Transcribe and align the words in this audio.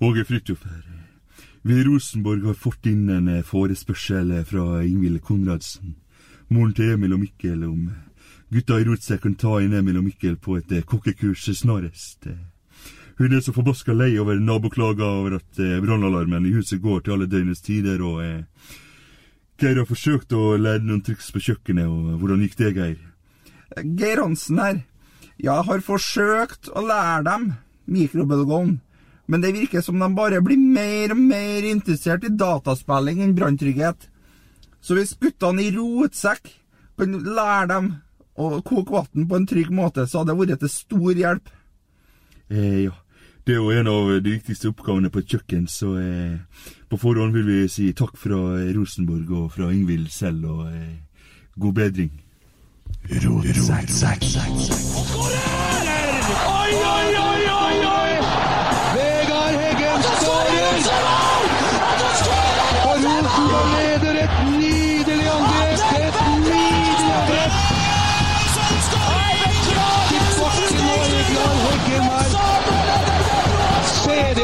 Åge 0.00 0.24
Fridtjof 0.24 0.62
her. 0.64 0.82
I 1.64 1.82
Rosenborg 1.86 2.44
har 2.46 2.54
fått 2.58 2.86
inn 2.90 3.08
en 3.10 3.28
eh, 3.30 3.42
forespørsel 3.46 4.30
eh, 4.38 4.44
fra 4.46 4.80
Ingvild 4.82 5.20
Konradsen, 5.22 5.94
moren 6.50 6.72
til 6.74 6.96
Emil 6.96 7.14
og 7.14 7.20
Mikkel, 7.22 7.62
om 7.68 7.84
gutta 8.52 8.80
i 8.80 8.86
rotsekk 8.88 9.22
kan 9.22 9.36
ta 9.38 9.60
inn 9.62 9.74
Emil 9.78 10.00
og 10.00 10.08
Mikkel 10.08 10.34
på 10.42 10.56
et 10.58 10.72
eh, 10.74 10.82
kokkekurs 10.82 11.46
snarest. 11.60 12.26
Eh, 12.26 12.40
Hun 13.18 13.32
er 13.36 13.40
så 13.44 13.52
forbaska 13.54 13.94
lei 13.94 14.16
over 14.18 14.38
naboklager 14.42 15.06
over 15.06 15.36
at 15.38 15.58
eh, 15.62 15.78
brannalarmen 15.84 16.46
i 16.48 16.54
huset 16.56 16.82
går 16.82 17.00
til 17.04 17.14
alle 17.14 17.30
døgnets 17.30 17.62
tider, 17.62 18.02
og 18.02 18.22
eh, 18.24 18.42
Geir 19.62 19.78
har 19.78 19.86
forsøkt 19.86 20.32
å 20.34 20.56
lære 20.58 20.82
noen 20.82 21.02
triks 21.06 21.30
på 21.30 21.38
kjøkkenet, 21.46 21.86
og 21.86 22.16
hvordan 22.18 22.42
gikk 22.42 22.56
det, 22.58 22.72
Geir? 22.74 22.96
Geir 24.00 24.18
Hansen 24.24 24.58
her. 24.58 24.80
Jeg 25.38 25.66
har 25.68 25.84
forsøkt 25.86 26.72
å 26.74 26.82
lære 26.82 27.22
dem 27.28 27.52
mikrobølgeovn, 27.86 28.80
men 29.32 29.40
det 29.40 29.54
virker 29.56 29.80
som 29.80 29.96
de 29.96 30.08
bare 30.12 30.42
blir 30.44 30.60
mer 30.60 31.14
og 31.14 31.20
mer 31.24 31.64
interessert 31.64 32.26
i 32.28 32.32
dataspilling 32.36 33.22
enn 33.24 33.32
branntrygghet. 33.38 34.10
Så 34.84 34.98
hvis 34.98 35.14
guttene 35.16 35.64
i 35.64 35.70
rotsekk 35.72 36.50
kan 37.00 37.14
lære 37.24 37.68
dem 37.70 37.86
å 38.36 38.60
koke 38.60 38.92
vann 38.92 39.28
på 39.30 39.38
en 39.38 39.46
trygg 39.48 39.70
måte, 39.72 40.04
så 40.04 40.20
hadde 40.20 40.34
det 40.34 40.40
vært 40.42 40.60
til 40.60 40.72
stor 40.74 41.22
hjelp. 41.22 41.48
Eh, 42.52 42.84
ja, 42.84 42.94
det 43.46 43.56
er 43.56 43.62
jo 43.62 43.72
en 43.72 43.88
av 43.88 44.10
de 44.20 44.36
viktigste 44.36 44.68
oppgavene 44.68 45.10
på 45.12 45.22
et 45.22 45.32
kjøkken, 45.32 45.64
så 45.64 45.94
eh, 45.96 46.68
på 46.92 47.00
forhånd 47.00 47.32
vil 47.32 47.48
vi 47.48 47.60
si 47.72 47.88
takk 47.96 48.20
fra 48.20 48.42
Rosenborg 48.76 49.32
og 49.32 49.48
fra 49.56 49.72
Ingvild 49.72 50.12
selv, 50.12 50.44
og 50.44 50.68
eh, 50.76 51.00
god 51.56 51.80
bedring. 51.80 52.12
Oi, 53.08 53.16
oi, 53.16 53.32
oi, 56.52 56.76
oi, 56.84 57.20
oi! 57.24 57.31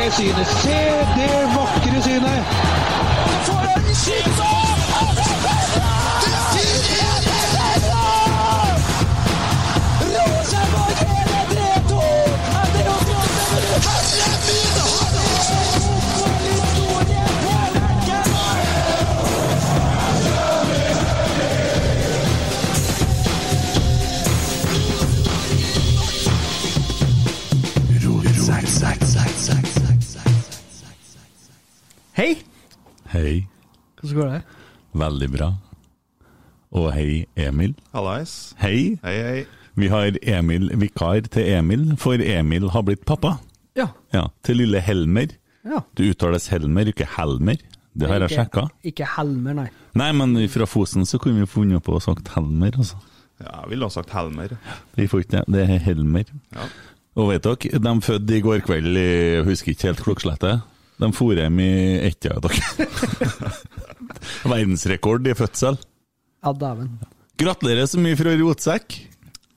Det 0.08 0.14
synet! 0.14 0.46
Se 0.46 0.78
det 1.16 1.30
vakre 1.54 2.02
synet! 2.02 2.44
Hei! 4.08 4.47
Hei. 33.18 33.48
Hvordan 33.98 34.14
går 34.14 34.28
det? 34.30 34.42
Veldig 35.00 35.28
bra. 35.32 35.46
Og 36.78 36.92
hei, 36.94 37.24
Emil. 37.34 37.72
Hallais. 37.90 38.34
Hei. 38.62 38.94
Hei, 39.02 39.14
hei. 39.26 39.40
Vi 39.78 39.88
har 39.90 40.14
Emil 40.22 40.68
vikar 40.78 41.26
til 41.26 41.48
Emil, 41.56 41.96
for 41.98 42.22
Emil 42.22 42.68
har 42.70 42.84
blitt 42.86 43.02
pappa. 43.08 43.36
Ja. 43.78 43.88
Ja, 44.14 44.28
Til 44.46 44.60
lille 44.62 44.78
Helmer. 44.86 45.34
Ja. 45.66 45.80
Det 45.98 46.12
uttales 46.12 46.46
Helmer, 46.52 46.92
ikke 46.92 47.08
Helmer. 47.16 47.58
Det 47.98 48.06
har 48.06 48.22
jeg 48.22 48.36
sjekka. 48.36 48.68
Ikke 48.86 49.06
Helmer, 49.16 49.58
nei. 49.64 49.68
Nei, 49.98 50.12
men 50.14 50.38
fra 50.52 50.68
Fosen 50.70 51.06
så 51.06 51.18
kunne 51.18 51.42
vi 51.42 51.50
funnet 51.50 51.82
på 51.82 51.98
å 51.98 52.02
sagt 52.02 52.30
Helmer, 52.36 52.78
altså. 52.78 53.02
Ja, 53.42 53.64
jeg 53.64 53.72
ville 53.74 53.90
ha 53.90 53.94
sagt 53.98 54.14
Helmer. 54.14 54.54
Vi 54.94 55.10
får 55.10 55.26
ikke 55.26 55.40
det. 55.40 55.44
Det 55.58 55.66
er 55.66 55.86
Helmer. 55.90 56.30
Ja. 56.54 56.70
Og 57.18 57.32
vet 57.32 57.42
dere, 57.50 57.82
de 57.82 58.00
fødte 58.06 58.36
i 58.38 58.42
går 58.44 58.62
kveld 58.62 58.94
Jeg 58.94 59.46
husker 59.48 59.74
ikke 59.74 59.90
helt 59.90 60.06
klokkeslettet. 60.06 60.66
De 60.98 61.08
for 61.14 61.38
hjem 61.38 61.60
i 61.62 61.70
ett-tida, 62.08 62.40
dere. 62.42 62.88
Verdensrekord 64.50 65.26
i 65.30 65.34
fødsel. 65.38 65.78
Ja, 66.42 66.52
dæven. 66.54 66.90
Gratulerer 67.38 67.86
så 67.86 68.00
mye 68.02 68.18
fra 68.18 68.34
rotsekk. 68.40 68.96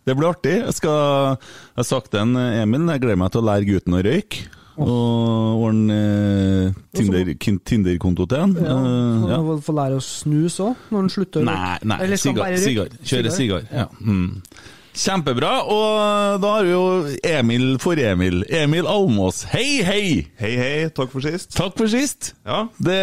Det 0.06 0.16
blir 0.18 0.32
artig. 0.32 0.56
Jeg 0.66 0.74
skal 0.78 1.38
Jeg 1.38 1.78
har 1.82 1.88
sagt 1.88 2.12
til 2.14 2.36
Emil, 2.38 2.88
jeg 2.90 3.02
gleder 3.04 3.20
meg 3.22 3.32
til 3.34 3.42
å 3.42 3.48
lære 3.50 3.68
gutten 3.70 3.98
å 3.98 4.02
røyke. 4.06 4.48
Og 4.82 5.62
ordne 5.68 5.96
eh, 5.98 6.78
Tinder-konto 6.98 7.66
Tinder-konto 7.70 8.26
til 8.32 8.40
han. 8.42 8.54
Ja, 8.58 8.78
Eh, 8.82 9.26
ja. 9.30 9.40
Få 9.62 9.76
lære 9.78 9.98
å 10.00 10.02
snuse 10.06 10.64
òg, 10.72 10.86
når 10.90 11.04
han 11.04 11.12
slutter 11.14 11.42
å 11.44 11.46
Nei, 11.46 11.78
nei 11.92 12.18
sigar. 12.18 12.56
sigar. 12.58 12.94
Kjøre 13.06 13.34
sigar. 13.36 13.68
Ja. 13.70 13.88
Mm. 14.00 14.42
Kjempebra. 15.02 15.52
Og 15.66 16.42
da 16.44 16.52
har 16.58 16.68
vi 16.68 16.74
jo 16.74 16.84
Emil 17.26 17.66
for 17.82 17.98
Emil. 18.00 18.44
Emil 18.54 18.88
Almås. 18.90 19.44
Hei, 19.52 19.82
hei! 19.86 20.04
Hei, 20.42 20.52
hei. 20.60 20.76
Takk 20.94 21.10
for 21.14 21.26
sist. 21.26 21.50
Takk 21.58 21.74
for 21.80 21.90
sist. 21.92 22.34
Ja. 22.46 22.64
Det, 22.78 23.00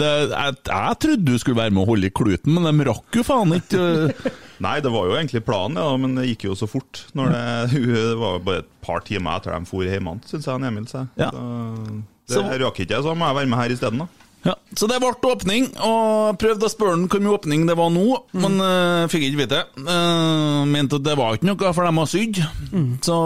det, 0.00 0.10
jeg, 0.32 0.56
jeg 0.70 0.98
trodde 1.04 1.28
du 1.28 1.36
skulle 1.42 1.60
være 1.60 1.74
med 1.76 1.84
å 1.84 1.88
holde 1.92 2.08
i 2.08 2.14
kluten, 2.14 2.56
men 2.56 2.68
de 2.80 2.88
rakk 2.88 3.20
jo 3.20 3.26
faen 3.26 3.54
ikke 3.58 3.84
Nei, 4.64 4.76
det 4.80 4.90
var 4.94 5.08
jo 5.10 5.16
egentlig 5.18 5.42
planen, 5.44 5.76
ja, 5.82 5.94
men 5.98 6.12
det 6.16 6.28
gikk 6.30 6.44
jo 6.46 6.54
så 6.56 6.68
fort. 6.70 7.02
Når 7.18 7.32
det, 7.34 7.44
det 7.90 8.04
var 8.20 8.36
bare 8.46 8.62
et 8.62 8.68
par 8.86 9.02
timer 9.04 9.40
etter 9.40 9.56
de 9.58 9.66
for 9.68 9.84
hjemme, 9.84 10.14
syns 10.30 10.46
jeg 10.46 10.54
han 10.54 10.68
Emil 10.70 10.86
sa. 10.88 11.04
Ja. 11.20 11.28
Så, 11.34 12.38
Så- 12.38 12.44
det 12.48 12.60
rakk 12.62 12.78
ikke 12.84 12.94
jeg, 12.94 13.04
så 13.04 13.16
må 13.18 13.26
jeg 13.28 13.40
være 13.42 13.50
med 13.50 13.60
her 13.60 13.74
isteden, 13.74 14.04
da. 14.06 14.23
Ja, 14.44 14.54
Så 14.76 14.86
det 14.90 14.98
ble 15.00 15.10
åpning, 15.30 15.70
og 15.80 16.36
prøvde 16.40 16.68
å 16.68 16.72
spørre 16.72 16.98
han 16.98 17.06
hvor 17.08 17.22
mye 17.24 17.36
åpning 17.38 17.62
det 17.68 17.76
var 17.78 17.88
nå, 17.94 18.04
men 18.36 18.58
uh, 18.60 19.06
fikk 19.08 19.30
ikke 19.30 19.40
vite. 19.40 19.60
Uh, 19.78 20.64
mente 20.68 20.98
at 21.00 21.06
det 21.06 21.14
var 21.16 21.38
ikke 21.38 21.48
noe, 21.48 21.70
for 21.76 21.88
de 21.88 21.92
har 21.96 22.10
sydd. 22.10 22.40
Så 23.06 23.18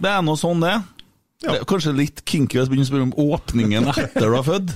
det 0.00 0.12
er 0.12 0.22
nå 0.24 0.36
sånn 0.40 0.64
det 0.64 0.74
Ja. 1.44 1.50
Det 1.52 1.58
er 1.60 1.66
kanskje 1.68 1.92
litt 1.92 2.22
kinky 2.24 2.58
å 2.58 2.64
begynne 2.64 2.86
å 2.86 2.88
spørre 2.88 3.06
om 3.10 3.16
åpningen 3.36 3.90
etter 3.92 4.24
du 4.24 4.36
har 4.38 4.46
født. 4.46 4.72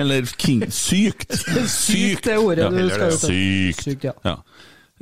Eller 0.00 0.26
king, 0.40 0.64
sykt. 0.72 1.36
Sykt, 1.70 2.24
det 2.26 2.38
ordet 2.40 2.70
du 2.72 2.78
eller 2.80 2.96
skal 2.96 3.12
ut. 3.12 3.20
Sykt. 3.28 3.84
Sykt, 3.84 4.08
ja. 4.08 4.14
Ja. 4.24 4.38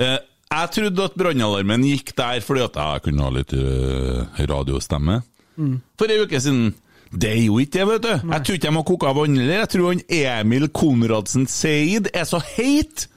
Uh, 0.00 0.18
Jeg 0.50 0.72
trodde 0.74 1.06
at 1.06 1.14
brannalarmen 1.14 1.86
gikk 1.86 2.10
der 2.18 2.42
fordi 2.42 2.64
at 2.66 2.76
jeg 2.82 3.04
kunne 3.06 3.22
ha 3.28 3.32
litt 3.38 3.54
uh, 3.54 4.40
radiostemme. 4.50 5.20
Mm. 5.54 5.76
For 6.00 6.10
ei 6.10 6.18
uke 6.24 6.40
siden. 6.42 6.72
Det 7.10 7.30
er 7.30 7.40
jo 7.42 7.58
ikke 7.58 7.78
det, 7.78 7.86
vet 7.88 8.04
du. 8.04 8.12
Jeg 8.12 8.44
tror 8.46 8.58
ikke 8.58 8.66
de 8.68 8.76
har 8.76 8.86
koka 8.86 9.14
vann 9.16 9.38
heller. 9.40 9.62
Jeg 9.64 9.70
tror 9.72 9.88
han 9.90 10.04
Emil 10.20 10.68
Konradsen 10.70 11.48
Seid 11.50 12.10
er 12.14 12.28
så 12.28 12.38
heit 12.54 13.08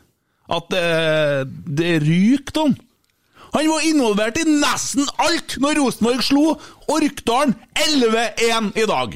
at 0.54 0.72
det, 0.74 0.88
det 1.78 1.94
ryker 2.04 2.66
om. 2.66 2.74
Han 3.54 3.70
var 3.70 3.86
involvert 3.86 4.40
i 4.42 4.48
nesten 4.50 5.06
alt 5.22 5.60
når 5.62 5.78
Rosenborg 5.78 6.26
slo 6.26 6.56
Orkdalen 6.90 7.54
11-1 7.78 8.74
i 8.82 8.88
dag. 8.90 9.14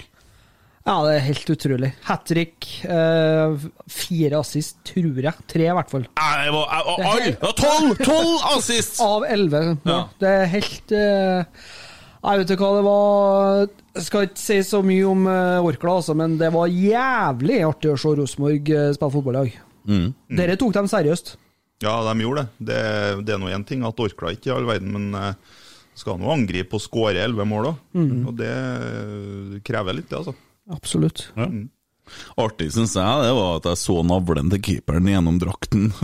Ja, 0.88 0.94
det 1.04 1.16
er 1.18 1.26
helt 1.26 1.50
utrolig. 1.52 1.90
Hat 2.08 2.22
trick, 2.30 2.68
eh, 2.88 3.66
fire 3.92 4.40
assist, 4.40 4.78
tror 4.88 5.18
jeg. 5.20 5.34
Tre, 5.52 5.66
i 5.66 5.74
hvert 5.76 5.90
fall. 5.92 6.06
Jeg 6.08 6.54
var, 6.54 6.70
jeg, 6.72 6.86
var, 6.88 7.02
all, 7.10 7.58
Tolv! 7.60 7.98
Tolv 8.08 8.46
assist! 8.54 9.02
Av 9.04 9.26
elleve. 9.28 9.76
Ja. 9.84 9.98
Det 10.22 10.32
er 10.32 10.48
helt 10.54 10.96
eh, 10.96 11.66
Jeg 12.28 12.42
vet 12.42 12.54
ikke 12.54 12.68
hva 12.68 12.76
det 12.76 12.84
var 12.84 13.60
Jeg 13.96 14.04
skal 14.04 14.26
ikke 14.28 14.42
si 14.42 14.58
så 14.68 14.82
mye 14.84 15.06
om 15.08 15.28
uh, 15.30 15.66
Orkla, 15.66 15.98
altså, 16.02 16.16
men 16.18 16.36
det 16.40 16.50
var 16.54 16.72
jævlig 16.72 17.62
artig 17.68 17.94
å 17.94 18.00
se 18.00 18.12
Rosenborg 18.20 18.72
uh, 18.74 18.90
spille 18.96 19.14
fotball 19.14 19.38
i 19.38 19.44
dag. 19.44 19.60
Mm. 19.88 20.08
Dere 20.36 20.58
tok 20.60 20.76
dem 20.76 20.90
seriøst. 20.92 21.38
Ja, 21.84 21.94
de 22.04 22.26
gjorde 22.26 22.44
det. 22.44 22.68
Det, 22.68 22.82
det 23.28 23.36
er 23.36 23.42
nå 23.42 23.52
én 23.54 23.64
ting 23.68 23.86
at 23.88 24.00
Orkla 24.02 24.34
ikke 24.36 24.50
i 24.50 24.54
all 24.56 24.68
verden, 24.68 24.90
men 24.96 25.14
eh, 25.14 25.58
skal 25.98 26.18
nå 26.18 26.32
angripe 26.34 26.78
og 26.78 26.82
skåre 26.82 27.22
elleve 27.22 27.46
mål 27.48 27.70
òg. 27.72 27.82
Mm. 27.98 28.24
Og 28.26 28.34
det 28.40 29.62
krever 29.68 30.00
litt, 30.00 30.10
det, 30.10 30.24
altså. 30.24 30.34
Absolutt. 30.74 31.28
Artig, 32.40 32.70
syns 32.76 32.96
jeg, 32.98 33.24
det 33.24 33.34
var 33.38 33.52
at 33.60 33.66
jeg 33.72 33.78
så 33.82 33.96
navlen 34.08 34.52
til 34.54 34.62
keeperen 34.70 35.10
gjennom 35.12 35.38
drakten. 35.42 35.84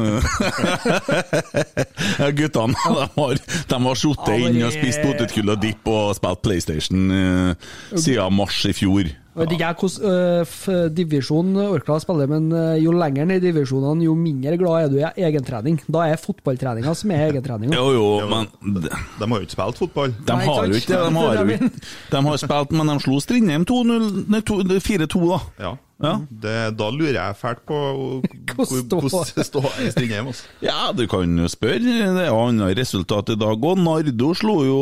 Guttene 2.37 2.73
de 2.73 2.77
har, 3.17 3.35
de 3.71 3.77
har 3.87 3.97
sittet 3.99 4.37
inne 4.37 4.53
inn 4.53 4.67
og 4.67 4.75
spist 4.75 5.03
potetgull 5.03 5.53
og 5.55 5.59
dipp 5.63 5.83
og 5.91 6.13
spilt 6.17 6.43
PlayStation 6.45 7.01
eh, 7.13 7.51
siden 7.93 8.37
mars 8.37 8.59
i 8.69 8.73
fjor. 8.75 9.05
Jeg 9.33 9.47
vet 9.47 9.53
ikke 9.55 9.69
hvordan 9.81 10.73
øh, 10.73 10.89
divisjon 10.93 11.55
Orkla 11.57 11.95
spiller, 12.03 12.27
men 12.29 12.51
øh, 12.53 12.75
jo 12.83 12.91
lenger 12.93 13.25
ned 13.25 13.41
i 13.41 13.47
divisjonene, 13.47 14.05
jo 14.05 14.13
mindre 14.13 14.57
glad 14.61 14.83
er 14.85 14.91
du 14.93 14.97
i 15.01 15.23
egentrening. 15.25 15.79
Da 15.89 16.03
er 16.13 16.19
fotballtreninga 16.21 16.93
som 16.95 17.11
er 17.15 17.31
egentreninga. 17.31 17.73
Jo, 17.73 17.87
jo, 17.97 18.27
men 18.29 18.45
De 18.83 18.89
har 18.91 19.33
jo 19.33 19.41
ikke 19.47 19.55
spilt 19.57 19.81
fotball. 19.81 20.13
De 20.13 20.35
Nei, 20.37 20.45
har 20.45 20.67
jo 20.69 20.77
ikke 20.77 20.93
det. 20.93 20.99
De 20.99 21.15
har, 21.17 21.33
er 21.33 21.41
jo 21.41 21.57
ikke, 21.57 21.71
de 22.11 22.21
har 22.27 22.37
spilt, 22.43 22.71
men 22.77 22.93
de 22.93 22.99
slo 23.07 23.17
Strindheim 23.25 23.65
2-0 23.65 24.29
Nei, 24.29 24.43
to- 24.45 24.61
4-2, 24.63 25.25
da. 25.31 25.41
Ja. 25.65 25.73
Ja. 26.03 26.17
Det, 26.27 26.53
da 26.75 26.87
lurer 26.91 27.15
jeg 27.15 27.35
fælt 27.39 27.61
på 27.69 27.77
Hvordan 28.57 28.99
hvor- 28.99 29.09
stå- 29.09 29.35
det 29.37 29.45
står 29.47 29.67
i 29.85 29.89
Strindheim. 29.93 30.27
Altså. 30.33 30.43
Ja, 30.61 30.91
du 30.97 31.05
kan 31.07 31.37
jo 31.39 31.47
spørre. 31.47 31.79
Det 31.79 32.25
er 32.27 32.33
annet 32.35 32.77
resultat 32.77 33.29
i 33.33 33.37
dag 33.39 33.57
òg. 33.69 33.79
Nardo 33.79 34.33
slo 34.35 34.57
jo, 34.67 34.79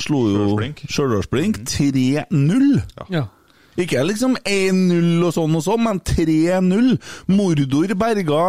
slo 0.00 0.22
jo 0.32 0.36
Stjørdalsblink. 0.56 0.84
Stjørdalsblink 0.90 1.60
3-0. 1.68 2.80
Ja. 3.12 3.26
Ikke 3.76 4.02
liksom 4.06 4.36
1-0 4.40 5.24
og 5.26 5.34
sånn 5.36 5.56
og 5.58 5.64
sånn, 5.66 5.84
men 5.84 6.00
3-0. 6.00 6.92
Mordor 7.32 7.94
berga 7.98 8.42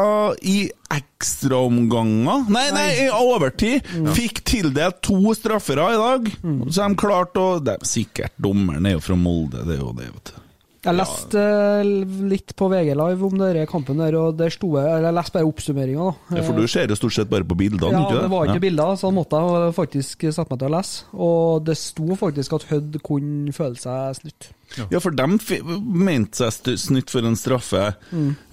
i 0.47 0.57
ekstraomganger 0.94 2.47
Nei, 2.53 2.68
nei, 2.71 2.88
i 3.03 3.07
overtid. 3.12 3.88
Fikk 4.15 4.44
tildelt 4.47 5.01
to 5.06 5.19
straffere 5.35 5.91
i 5.94 6.00
dag. 6.00 6.31
Så 6.71 6.88
de 6.88 7.00
klarte 7.00 7.44
å 7.44 7.57
det 7.59 7.77
er 7.77 7.88
Sikkert 7.88 8.35
dommeren 8.41 8.85
er 8.88 8.97
jo 8.97 9.03
fra 9.03 9.18
Molde, 9.19 9.63
det 9.68 9.77
er 9.77 9.81
jo 9.83 9.94
det, 9.97 10.12
vet 10.13 10.31
du. 10.31 10.44
Jeg 10.85 10.94
leste 10.95 11.41
øh, 11.41 11.88
litt 12.29 12.53
på 12.56 12.68
VG 12.71 12.91
Live 12.95 13.25
om 13.25 13.33
denne 13.39 13.63
kampen, 13.68 13.97
der, 13.97 14.15
og 14.19 14.35
der 14.39 14.53
sto 14.53 14.69
jeg 14.77 14.85
eller 14.88 15.09
Jeg 15.09 15.15
leste 15.18 15.33
bare 15.38 15.47
oppsummeringa. 15.50 16.07
Ja, 16.38 16.44
for 16.45 16.53
du 16.62 16.68
ser 16.69 16.88
jo 16.94 16.95
stort 17.00 17.15
sett 17.18 17.29
bare 17.31 17.44
på 17.50 17.57
bildene, 17.59 17.91
Ja, 17.91 18.03
ikke 18.06 18.21
det 18.21 18.29
var 18.31 18.45
ikke 18.45 18.59
Ja. 18.59 18.63
bilder, 18.68 18.94
så 19.01 19.09
da 19.09 19.15
måtte 19.18 19.41
jeg 19.41 19.74
faktisk 19.75 20.27
sette 20.31 20.47
meg 20.53 20.59
til 20.62 20.68
å 20.69 20.75
lese. 20.77 21.03
Og 21.18 21.65
det 21.65 21.77
sto 21.81 22.07
faktisk 22.21 22.53
at 22.59 22.68
Hødd 22.69 23.01
kunne 23.03 23.51
føle 23.57 23.75
seg 23.81 24.15
snytt. 24.21 24.51
Ja, 24.91 25.00
for 25.00 25.12
de 25.15 25.27
mente 25.81 26.51
seg 26.51 26.77
snytt 26.77 27.09
for 27.09 27.24
en 27.25 27.35
straffe 27.39 27.95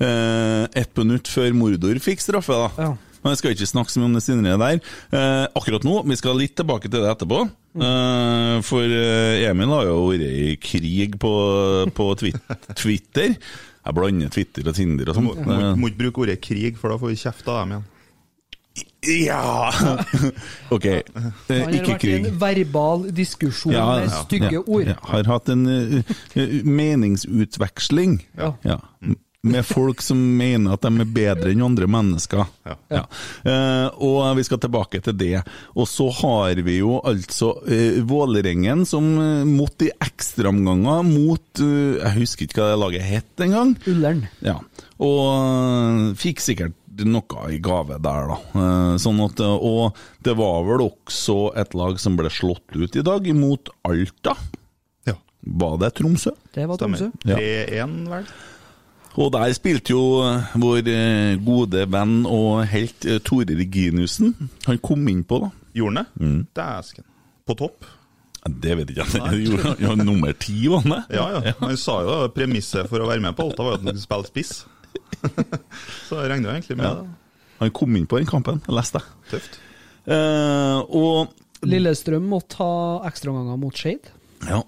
eh, 0.00 0.66
ett 0.74 0.96
minutt 0.96 1.28
før 1.30 1.52
Mordor 1.56 1.98
fikk 2.02 2.22
straffe, 2.22 2.54
da. 2.54 2.70
Ja. 2.78 2.92
Men 3.24 3.32
jeg 3.32 3.40
skal 3.40 3.54
ikke 3.56 3.70
snakke 3.70 3.94
så 3.94 4.00
mye 4.00 4.10
om 4.10 4.16
det 4.18 4.24
senere 4.24 4.60
der. 4.60 4.80
Eh, 5.16 5.44
akkurat 5.56 5.86
nå, 5.88 5.94
vi 6.10 6.18
skal 6.20 6.36
litt 6.36 6.54
tilbake 6.60 6.90
til 6.90 7.00
det 7.00 7.12
etterpå. 7.14 7.38
Eh, 7.74 8.56
for 8.68 8.96
eh, 9.00 9.46
Emil 9.48 9.72
har 9.72 9.88
jo 9.88 9.96
vært 10.10 10.26
i 10.28 10.58
krig 10.60 11.16
på, 11.22 11.32
på 11.96 12.10
Twitter. 12.82 13.32
Jeg 13.84 13.96
blander 13.96 14.30
Twitter 14.32 14.68
og 14.68 14.76
Tinder 14.76 15.10
og 15.10 15.18
sånn. 15.18 15.26
Må, 15.30 15.34
må, 15.40 15.58
må 15.80 15.90
ikke 15.90 16.04
bruke 16.04 16.24
ordet 16.26 16.38
krig, 16.44 16.78
for 16.80 16.92
da 16.92 17.00
får 17.00 17.14
vi 17.14 17.20
kjeft 17.24 17.48
av 17.48 17.64
dem 17.64 17.74
igjen. 17.74 17.90
Ja 19.06 19.70
Ok, 20.74 20.84
eh, 20.84 21.02
Han 21.48 21.60
har 21.62 21.74
ikke 21.76 21.94
vært 21.94 22.06
en 22.10 22.38
verbal 22.40 23.04
diskusjon 23.14 23.74
med 23.74 24.10
stygge 24.24 24.56
ja, 24.56 24.62
ord. 24.64 24.88
ja. 24.88 24.96
Har 25.12 25.28
hatt 25.28 25.50
en 25.52 25.66
uh, 25.68 26.16
eh, 26.34 26.56
meningsutveksling 26.66 28.18
Ja. 28.40 28.54
Med 29.44 29.66
folk 29.76 30.02
som 30.04 30.20
mener 30.38 30.74
at 30.74 30.84
de 30.84 31.04
er 31.04 31.12
bedre 31.16 31.52
enn 31.52 31.64
andre 31.64 31.88
mennesker. 31.90 32.44
Ja. 32.66 32.76
Ja. 32.92 33.02
Eh, 33.44 33.88
og 34.04 34.38
vi 34.38 34.46
skal 34.46 34.62
tilbake 34.62 35.02
til 35.04 35.16
det. 35.20 35.44
Og 35.76 35.88
så 35.90 36.08
har 36.22 36.60
vi 36.64 36.78
jo 36.80 36.98
altså 37.04 37.54
eh, 37.68 38.00
Vålerengen 38.04 38.84
som 38.88 39.06
uh, 39.18 39.44
måtte 39.48 39.88
i 39.88 39.92
ekstraomganger 40.04 41.04
mot 41.06 41.62
eh, 41.62 42.00
Jeg 42.00 42.14
husker 42.18 42.46
ikke 42.48 42.62
hva 42.62 42.72
det 42.72 42.80
laget 42.82 43.08
het 43.08 43.44
engang. 43.44 43.74
Ullern. 43.90 44.24
Ja, 44.44 44.58
og 45.02 45.20
øh, 45.34 46.14
fikk 46.18 46.42
sikkert 46.44 46.76
noe 47.02 47.48
i 47.50 47.58
gave 47.62 47.98
der, 48.02 48.30
da. 48.30 48.36
Eh, 48.54 48.96
Sånn 49.02 49.18
at, 49.24 49.40
og 49.42 49.98
det 50.24 50.36
var 50.38 50.62
vel 50.68 50.84
også 50.86 51.38
et 51.58 51.74
lag 51.74 51.98
som 52.02 52.18
ble 52.18 52.30
slått 52.32 52.76
ut 52.76 52.96
i 52.96 53.04
dag, 53.04 53.26
mot 53.36 53.72
Alta. 53.88 54.36
Ja. 55.08 55.16
Var 55.42 55.78
det 55.82 55.94
Tromsø? 55.98 56.34
Det 56.54 56.68
var 56.70 56.80
Tromsø. 56.80 57.10
Ja. 57.26 57.38
3-1, 57.40 57.96
vel? 58.12 58.28
Og 59.14 59.28
der 59.32 59.52
spilte 59.54 59.92
jo 59.94 60.00
øh, 60.26 60.54
vår 60.58 60.80
øh, 60.90 61.44
gode 61.46 61.84
venn 61.92 62.24
og 62.26 62.64
helt 62.66 63.04
øh, 63.06 63.20
Tore 63.20 63.54
Reginiussen. 63.58 64.32
Han 64.66 64.78
kom 64.82 65.06
inn 65.08 65.22
på, 65.24 65.38
da. 65.44 65.50
Gjorde 65.74 65.96
han 65.96 66.04
det? 66.04 66.26
Mm. 66.26 66.40
Dæsken. 66.56 67.04
På 67.46 67.54
topp? 67.54 67.84
Det 68.62 68.74
vet 68.76 68.90
ikke 68.90 69.04
jeg. 69.06 69.46
Jo, 69.48 69.58
ja, 69.80 69.94
nummer 69.96 70.32
ti, 70.36 70.66
var 70.68 70.82
han 70.84 70.92
det? 70.96 71.02
Ja, 71.16 71.28
ja. 71.46 71.52
Han 71.62 71.76
sa 71.80 72.00
jo 72.04 72.16
premisset 72.34 72.90
for 72.90 73.00
å 73.00 73.06
være 73.08 73.22
med 73.24 73.36
på 73.38 73.46
Alta 73.46 73.64
var 73.64 73.78
at 73.78 73.84
han 73.86 73.94
skulle 73.96 74.24
spille 74.24 74.32
spiss. 74.32 74.52
Så 76.08 76.18
jeg 76.20 76.30
regner 76.34 76.50
jo 76.50 76.56
egentlig 76.58 76.76
med 76.80 76.88
Ja. 76.90 76.94
det. 76.98 77.08
Han 77.62 77.70
kom 77.70 77.96
inn 77.96 78.06
på 78.10 78.18
den 78.18 78.26
kampen, 78.28 78.58
jeg 78.66 78.74
leste 78.76 78.98
det. 79.00 79.06
Tøft. 79.30 79.60
Eh, 80.10 80.78
og 80.90 81.30
Lillestrøm 81.64 82.26
måtte 82.28 82.58
ha 82.60 82.72
ekstraomganger 83.08 83.56
mot 83.62 83.78
Skeid. 83.78 84.10
Ja. 84.44 84.58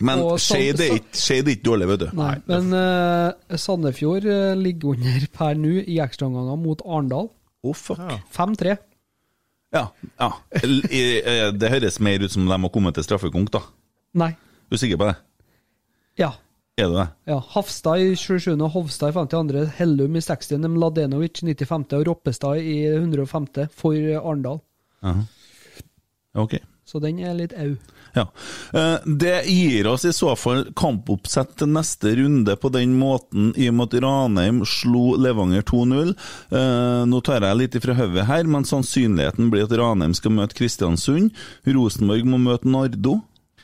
Men 0.00 0.18
Skeid 0.38 0.80
er 0.80 0.96
ikke- 0.98 1.62
dårlig, 1.64 1.86
vet 1.88 2.00
du. 2.00 2.08
Nei, 2.16 2.34
men 2.46 2.72
uh, 2.74 3.56
Sandefjord 3.56 4.24
eh, 4.26 4.54
ligger 4.54 4.92
under 4.96 5.26
per 5.32 5.54
nå 5.54 5.78
i 5.86 5.98
ekstraomganger 6.04 6.58
mot 6.60 6.82
Arendal. 6.84 7.30
Oh, 7.62 7.72
fuck. 7.72 7.98
Ja. 7.98 8.18
5-3. 8.32 8.76
Ja. 9.72 9.86
ja. 10.20 10.32
L- 10.62 10.84
i- 10.90 11.22
eh, 11.24 11.50
Det 11.52 11.70
høres 11.70 12.00
mer 12.00 12.20
ut 12.22 12.30
som 12.30 12.46
de 12.46 12.52
har 12.52 12.68
kommet 12.70 12.94
til 12.94 13.04
straffekonk, 13.04 13.50
da. 13.50 13.60
Nei. 14.14 14.32
Du 14.68 14.76
er 14.76 14.78
sikker 14.78 14.96
på 15.00 15.08
det? 15.08 15.16
Ja. 16.18 16.32
Er 16.78 16.90
du 16.92 16.94
det? 16.98 17.08
ja. 17.26 17.38
Hafstad 17.40 17.98
i 18.04 18.14
27., 18.14 18.60
Hovstad 18.68 19.08
i 19.08 19.12
52., 19.16 19.66
Hellum 19.78 20.16
i 20.16 20.20
60., 20.20 20.58
Mladenovic 20.68 21.40
i 21.42 21.54
95. 21.54 21.92
og 21.96 22.06
Roppestad 22.06 22.60
i 22.60 22.84
105. 22.92 23.68
for 23.72 23.92
Arendal. 23.94 24.60
Ok. 26.36 26.58
Så 26.84 27.00
den 27.02 27.18
er 27.24 27.34
litt 27.34 27.54
au. 27.56 27.74
Ja. 28.16 28.24
Eh, 28.72 28.98
Det 29.04 29.34
gir 29.46 29.86
oss 29.90 30.06
i 30.08 30.12
så 30.16 30.32
fall 30.40 30.64
kampoppsett 30.76 31.54
til 31.60 31.68
neste 31.74 32.14
runde 32.16 32.56
på 32.56 32.70
den 32.72 32.94
måten, 32.98 33.50
i 33.60 33.68
og 33.68 33.76
med 33.76 33.92
at 33.94 34.02
Ranheim 34.06 34.62
slo 34.66 35.14
Levanger 35.20 35.62
2-0. 35.68 36.14
Eh, 36.50 37.04
Nå 37.06 37.20
tar 37.26 37.44
jeg 37.44 37.60
litt 37.60 37.76
ifra 37.76 37.94
hodet 37.98 38.24
her, 38.26 38.48
men 38.48 38.64
sannsynligheten 38.64 39.50
blir 39.52 39.68
at 39.68 39.76
Ranheim 39.76 40.14
skal 40.16 40.32
møte 40.32 40.56
Kristiansund. 40.56 41.30
Rosenborg 41.68 42.24
må 42.32 42.40
møte 42.40 42.66
Nardo. 42.72 43.18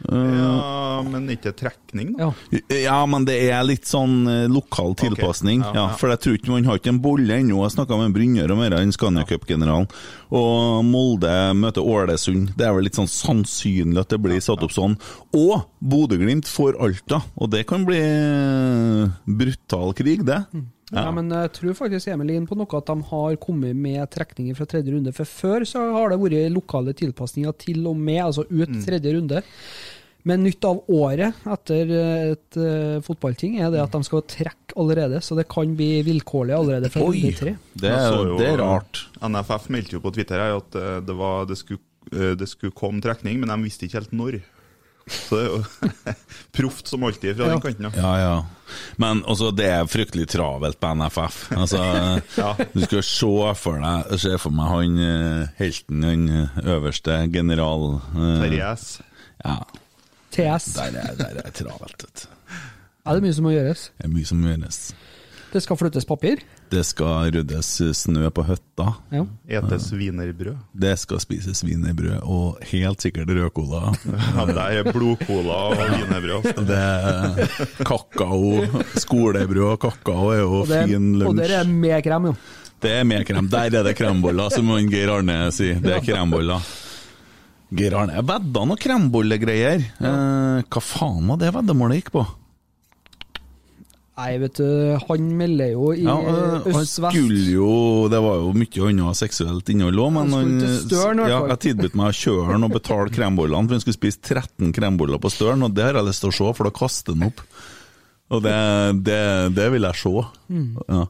Ja, 0.08 1.02
men 1.06 1.28
ikke 1.32 1.52
trekning, 1.56 2.12
da. 2.16 2.30
Ja. 2.50 2.60
Ja, 2.82 2.98
men 3.06 3.26
det 3.28 3.36
er 3.48 3.62
litt 3.66 3.86
sånn 3.88 4.26
eh, 4.30 4.44
lokal 4.50 4.96
tilpasning. 4.98 5.62
Ja, 5.62 5.70
ja, 5.72 5.84
ja. 5.92 5.98
For 6.00 6.12
jeg 6.12 6.22
tror 6.24 6.38
ikke 6.38 6.52
man 6.54 6.68
har 6.68 6.80
ikke 6.80 6.92
en 6.94 7.02
bolle 7.04 7.38
ennå. 7.38 7.60
Jeg 7.64 7.76
snakka 7.76 7.98
med 8.00 8.16
Brynjar 8.16 8.52
om 8.54 8.62
dette, 8.64 8.80
den 8.80 8.94
Scania 8.94 9.26
Cup-generalen. 9.28 9.88
Og 10.32 10.82
Molde 10.88 11.32
møter 11.58 11.86
Ålesund. 11.86 12.54
Det 12.58 12.66
er 12.66 12.76
vel 12.76 12.88
litt 12.88 12.98
sånn 12.98 13.10
sannsynlig 13.10 14.02
at 14.02 14.12
det 14.12 14.20
blir 14.24 14.42
satt 14.42 14.64
opp 14.64 14.74
sånn. 14.74 14.98
Og 15.36 15.66
Bodø-Glimt 15.82 16.50
får 16.50 16.78
Alta, 16.82 17.22
og 17.36 17.52
det 17.54 17.64
kan 17.70 17.86
bli 17.88 18.02
eh, 18.02 19.18
brutal 19.26 19.92
krig, 19.98 20.26
det. 20.28 20.44
Ja. 20.92 21.06
men 21.08 21.30
jeg 21.32 21.52
tror 21.56 21.76
faktisk 21.78 22.10
Emil 22.12 22.34
er 22.34 22.42
på 22.44 22.56
noe 22.58 22.76
at 22.76 22.90
de 22.90 23.06
har 23.08 23.36
kommet 23.40 23.78
med 23.80 24.02
trekninger 24.12 24.56
fra 24.58 24.66
tredje 24.68 24.92
runde. 24.92 25.14
For 25.16 25.24
før 25.28 25.64
så 25.68 25.86
har 25.94 26.12
det 26.12 26.18
vært 26.20 26.52
lokale 26.52 26.92
tilpasninger 26.96 27.54
til 27.62 27.86
og 27.88 27.96
med, 27.96 28.20
altså 28.26 28.44
ut 28.50 28.74
tredje 28.84 29.14
runde. 29.16 29.40
Men 30.24 30.44
nytt 30.46 30.62
av 30.68 30.84
året 30.94 31.34
etter 31.50 31.88
eh, 31.90 32.32
et 32.36 32.58
uh, 32.60 33.00
fotballting 33.02 33.56
er 33.58 33.72
det 33.74 33.80
at 33.82 33.90
de 33.96 34.04
skal 34.06 34.22
trekke 34.30 34.76
allerede, 34.78 35.18
så 35.20 35.34
det 35.34 35.48
kan 35.50 35.72
bli 35.76 35.96
vilkårlig 36.06 36.54
allerede 36.54 36.90
fra 36.94 37.02
runde 37.08 37.32
tre. 37.40 37.56
Det, 37.74 37.90
er- 37.90 38.14
jo- 38.20 38.36
det 38.38 38.46
er 38.52 38.60
rart. 38.62 39.00
NFF 39.18 39.66
meldte 39.74 39.96
jo 39.98 40.02
på 40.04 40.12
Twitter 40.14 40.38
her 40.44 40.60
at 40.60 40.78
eh, 40.78 41.00
det, 41.02 41.16
var, 41.18 41.44
det, 41.50 41.58
skulle, 41.58 41.82
det 42.38 42.48
skulle 42.52 42.70
komme 42.78 43.02
trekning, 43.02 43.40
men 43.42 43.50
de 43.50 43.58
visste 43.66 43.88
ikke 43.88 43.98
helt 43.98 44.14
når. 44.14 44.38
Så 45.10 45.34
det 45.34 45.42
er 45.42 45.50
jo 45.50 46.12
proft 46.60 46.86
som 46.92 47.02
alltid 47.08 47.34
fra 47.36 47.48
Ja. 47.50 47.56
den 47.56 47.64
kanten. 47.66 47.90
Ja. 47.90 48.02
Ja, 48.06 48.14
ja. 48.22 48.78
Men 49.02 49.24
også, 49.26 49.50
det 49.58 49.66
er 49.74 49.90
fryktelig 49.90 50.28
travelt 50.30 50.78
på 50.80 50.92
NFF. 51.02 51.40
Altså, 51.58 51.82
Du 52.76 52.80
skal 52.86 53.02
se 53.02 53.34
for 53.58 53.82
deg 53.82 54.14
Se 54.22 54.38
for 54.38 54.54
meg 54.54 54.70
han 54.70 55.50
helten, 55.58 56.06
den 56.06 56.28
øverste 56.62 57.18
general 57.34 57.96
Terje 58.14 58.70
S. 58.78 58.86
Ja, 59.42 59.58
TS. 60.32 60.72
der 60.78 60.98
er, 61.02 61.14
der 61.18 61.42
er 61.44 61.50
travelt. 61.54 62.02
vet 62.06 62.24
du. 62.24 62.28
Er 63.06 63.18
det 63.18 63.22
mye 63.24 63.34
som 63.34 63.44
må 63.48 63.54
gjøres? 63.54 63.88
Det 63.98 64.06
er 64.08 64.12
mye 64.12 64.28
som 64.28 64.44
gjøres. 64.46 64.82
Det 65.52 65.60
skal 65.60 65.76
flyttes 65.76 66.06
papir? 66.08 66.40
Det 66.72 66.80
skal 66.88 67.26
ryddes 67.34 67.68
snø 67.98 68.30
på 68.32 68.44
hytta. 68.48 68.86
Ja. 69.12 69.26
Etes 69.58 69.90
wienerbrød. 69.92 70.54
Det 70.80 70.94
skal 71.02 71.20
spises 71.20 71.60
wienerbrød 71.66 72.22
og 72.24 72.62
helt 72.70 73.04
sikkert 73.04 73.28
rødcola. 73.28 73.90
Ja, 74.38 74.46
det 74.48 74.64
er 74.78 74.88
blodcola 74.94 75.58
og 75.74 75.82
wienerbrød. 75.82 76.48
altså. 76.48 76.64
Det 76.70 76.78
er 76.80 77.84
kakao. 77.84 78.62
Skolebrød 79.04 79.66
og 79.74 79.78
kakao 79.84 80.30
er 80.32 80.40
jo 80.40 80.52
Og, 80.62 80.68
det, 80.72 80.86
lunsj. 80.96 81.26
og 81.28 81.36
der 81.42 81.56
er 81.58 81.68
med 81.68 82.00
krem, 82.08 82.30
jo. 82.30 82.34
Det 82.82 82.90
er 83.00 83.04
med 83.04 83.26
krem. 83.28 83.50
Der 83.52 83.68
er 83.68 83.84
det 83.90 83.92
kremboller, 84.00 84.48
som 84.56 84.72
Geir 84.88 85.12
Arne 85.18 85.36
sier. 85.52 85.76
Det 85.84 85.92
er 85.98 86.00
kremboller. 86.08 86.64
Geir 87.72 87.96
Arne 87.96 88.18
jeg 88.18 88.28
vedda 88.28 88.62
noe 88.68 88.80
krembollegreier. 88.80 89.82
Eh, 89.96 90.62
hva 90.68 90.82
faen 90.84 91.26
var 91.30 91.40
det 91.40 91.52
veddemålet 91.56 92.02
gikk 92.02 92.14
på? 92.18 92.24
Nei, 94.12 94.34
vet 94.42 94.58
du, 94.60 94.66
han 95.08 95.28
melder 95.38 95.70
jo 95.72 95.86
i 95.96 96.02
Ja, 96.04 96.18
eh, 96.20 96.66
han 96.66 96.82
øst-vest. 96.82 97.16
skulle 97.16 97.46
jo 97.54 98.08
Det 98.12 98.20
var 98.20 98.42
jo 98.42 98.50
mye 98.52 98.82
annet 98.90 99.16
seksuelt 99.16 99.70
innhold 99.72 100.02
òg, 100.04 100.10
men 100.12 100.34
Han 100.36 100.52
i 100.60 101.30
ja, 101.30 101.38
jeg 101.48 101.62
tilbød 101.64 101.96
meg 101.96 102.12
å 102.12 102.18
kjøre 102.18 102.50
han 102.52 102.66
og 102.68 102.74
betale 102.76 103.08
krembollene, 103.08 103.66
for 103.66 103.78
han 103.78 103.80
skulle 103.80 103.96
spise 103.96 104.20
13 104.20 104.74
kremboller 104.76 105.18
på 105.18 105.32
Støren, 105.32 105.64
og 105.64 105.72
det 105.72 105.88
har 105.88 105.94
jeg 105.96 106.10
lyst 106.10 106.26
til 106.26 106.28
å 106.30 106.36
se, 106.36 106.52
for 106.58 106.68
da 106.68 106.74
kaster 106.76 107.16
han 107.16 107.30
opp. 107.30 107.40
Og 108.32 108.44
det, 108.44 108.54
det, 109.04 109.20
det 109.56 109.70
vil 109.72 109.88
jeg 109.88 110.00
se. 110.00 110.12
Mm. 110.52 110.68
Ja. 110.88 111.06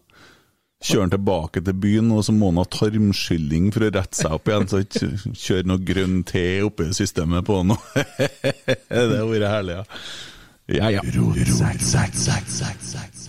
Kjører 0.83 1.05
han 1.05 1.15
tilbake 1.15 1.63
til 1.63 1.79
byen, 1.79 2.11
og 2.11 2.25
så 2.27 2.35
må 2.35 2.51
han 2.51 2.59
ha 2.59 2.67
tarmskylling 2.67 3.71
for 3.75 3.87
å 3.87 3.93
rette 3.95 4.19
seg 4.19 4.35
opp 4.35 4.51
igjen. 4.51 4.69
Så 4.71 4.83
kjører 4.83 5.39
kjøre 5.45 5.71
noe 5.71 5.87
grønn 5.93 6.21
te 6.27 6.45
oppi 6.67 6.91
systemet 6.97 7.47
på 7.47 7.61
han. 7.61 7.77
det 7.95 8.91
hadde 8.91 9.25
vært 9.31 9.51
herlig, 9.53 9.81
ja. 9.81 9.87
Ja, 10.73 10.91
ja. 10.91 11.01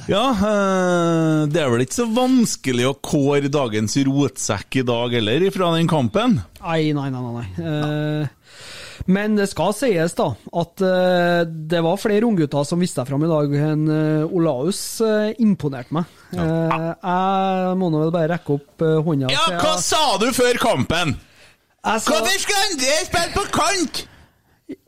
Ja, 0.05 0.23
eh, 0.35 1.39
det 1.49 1.61
er 1.63 1.71
vel 1.71 1.83
ikke 1.83 1.97
så 1.97 2.05
vanskelig 2.13 2.85
å 2.87 2.95
kåre 3.03 3.49
dagens 3.51 3.97
rotsekk 4.05 4.79
i 4.81 4.85
dag 4.87 5.15
heller, 5.17 5.47
fra 5.55 5.71
den 5.75 5.89
kampen? 5.89 6.37
Nei, 6.61 6.93
nei, 6.95 7.09
nei. 7.13 7.23
nei, 7.23 7.33
nei. 7.41 7.67
Eh, 7.67 9.03
men 9.09 9.35
det 9.35 9.49
skal 9.51 9.73
sies 9.75 10.13
da, 10.15 10.29
at 10.61 10.83
eh, 10.85 11.41
det 11.49 11.81
var 11.83 11.99
flere 11.99 12.29
unggutter 12.29 12.67
som 12.67 12.83
viste 12.83 13.01
seg 13.01 13.09
fram 13.09 13.25
i 13.25 13.31
dag 13.31 13.55
enn 13.57 13.87
uh, 13.89 14.35
Olaus 14.35 15.01
imponerte 15.41 15.97
meg. 15.97 16.19
Eh, 16.33 16.87
jeg 17.03 17.77
må 17.77 17.89
nå 17.93 17.99
vel 18.05 18.11
bare 18.15 18.31
rekke 18.33 18.55
opp 18.57 18.81
eh, 18.81 18.99
hånda. 19.05 19.29
Ja, 19.33 19.43
hva 19.53 19.59
hva 19.61 19.73
sa 19.81 20.17
du 20.21 20.27
før 20.35 20.57
kampen? 20.61 21.15
Hvorfor 21.83 22.37
skal 22.39 22.61
André 22.71 22.95
spille 23.05 23.33
på 23.35 23.43
kant? 23.53 24.03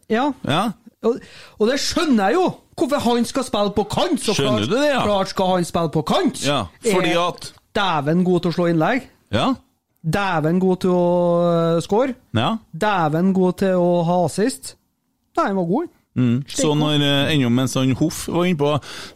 Ja, 0.10 0.30
Ja, 0.48 0.72
og, 1.06 1.20
og 1.60 1.68
det 1.70 1.80
skjønner 1.84 2.30
jeg 2.32 2.38
jo! 2.40 2.46
Hvorfor 2.76 3.00
han 3.06 3.26
skal 3.28 3.44
spille 3.48 3.72
på 3.76 3.84
kant! 3.92 4.20
Så 4.24 4.34
klart, 4.38 4.64
du 4.68 4.74
det, 4.76 4.88
ja? 4.94 5.04
Klart 5.04 5.30
skal 5.32 5.52
han 5.58 5.66
spille 5.68 5.92
på 5.94 6.02
kant! 6.08 6.42
Ja, 6.46 6.64
fordi 6.86 7.12
Er 7.14 7.22
at- 7.28 7.52
Dæven 7.76 8.24
god 8.24 8.40
til 8.46 8.52
å 8.52 8.56
slå 8.56 8.66
innlegg. 8.72 9.04
ja, 9.36 9.50
Dæven 10.06 10.60
god 10.62 10.78
til 10.84 10.90
å 10.94 11.76
uh, 11.76 11.80
score. 11.82 12.14
ja. 12.38 12.56
Dæven 12.72 13.34
god 13.34 13.54
til 13.58 13.74
å 13.82 14.04
ha 14.06 14.18
assist. 14.26 14.76
Nei, 15.38 15.48
han 15.50 15.56
var 15.58 15.66
god. 15.66 15.88
Mm. 16.16 16.38
Så 16.48 16.70
når 16.80 17.02
eh, 17.04 17.34
ennå 17.34 17.50
mens 17.52 17.74
han 17.76 17.92
Hoff 18.00 18.22
var 18.32 18.46
innpå, 18.48 18.70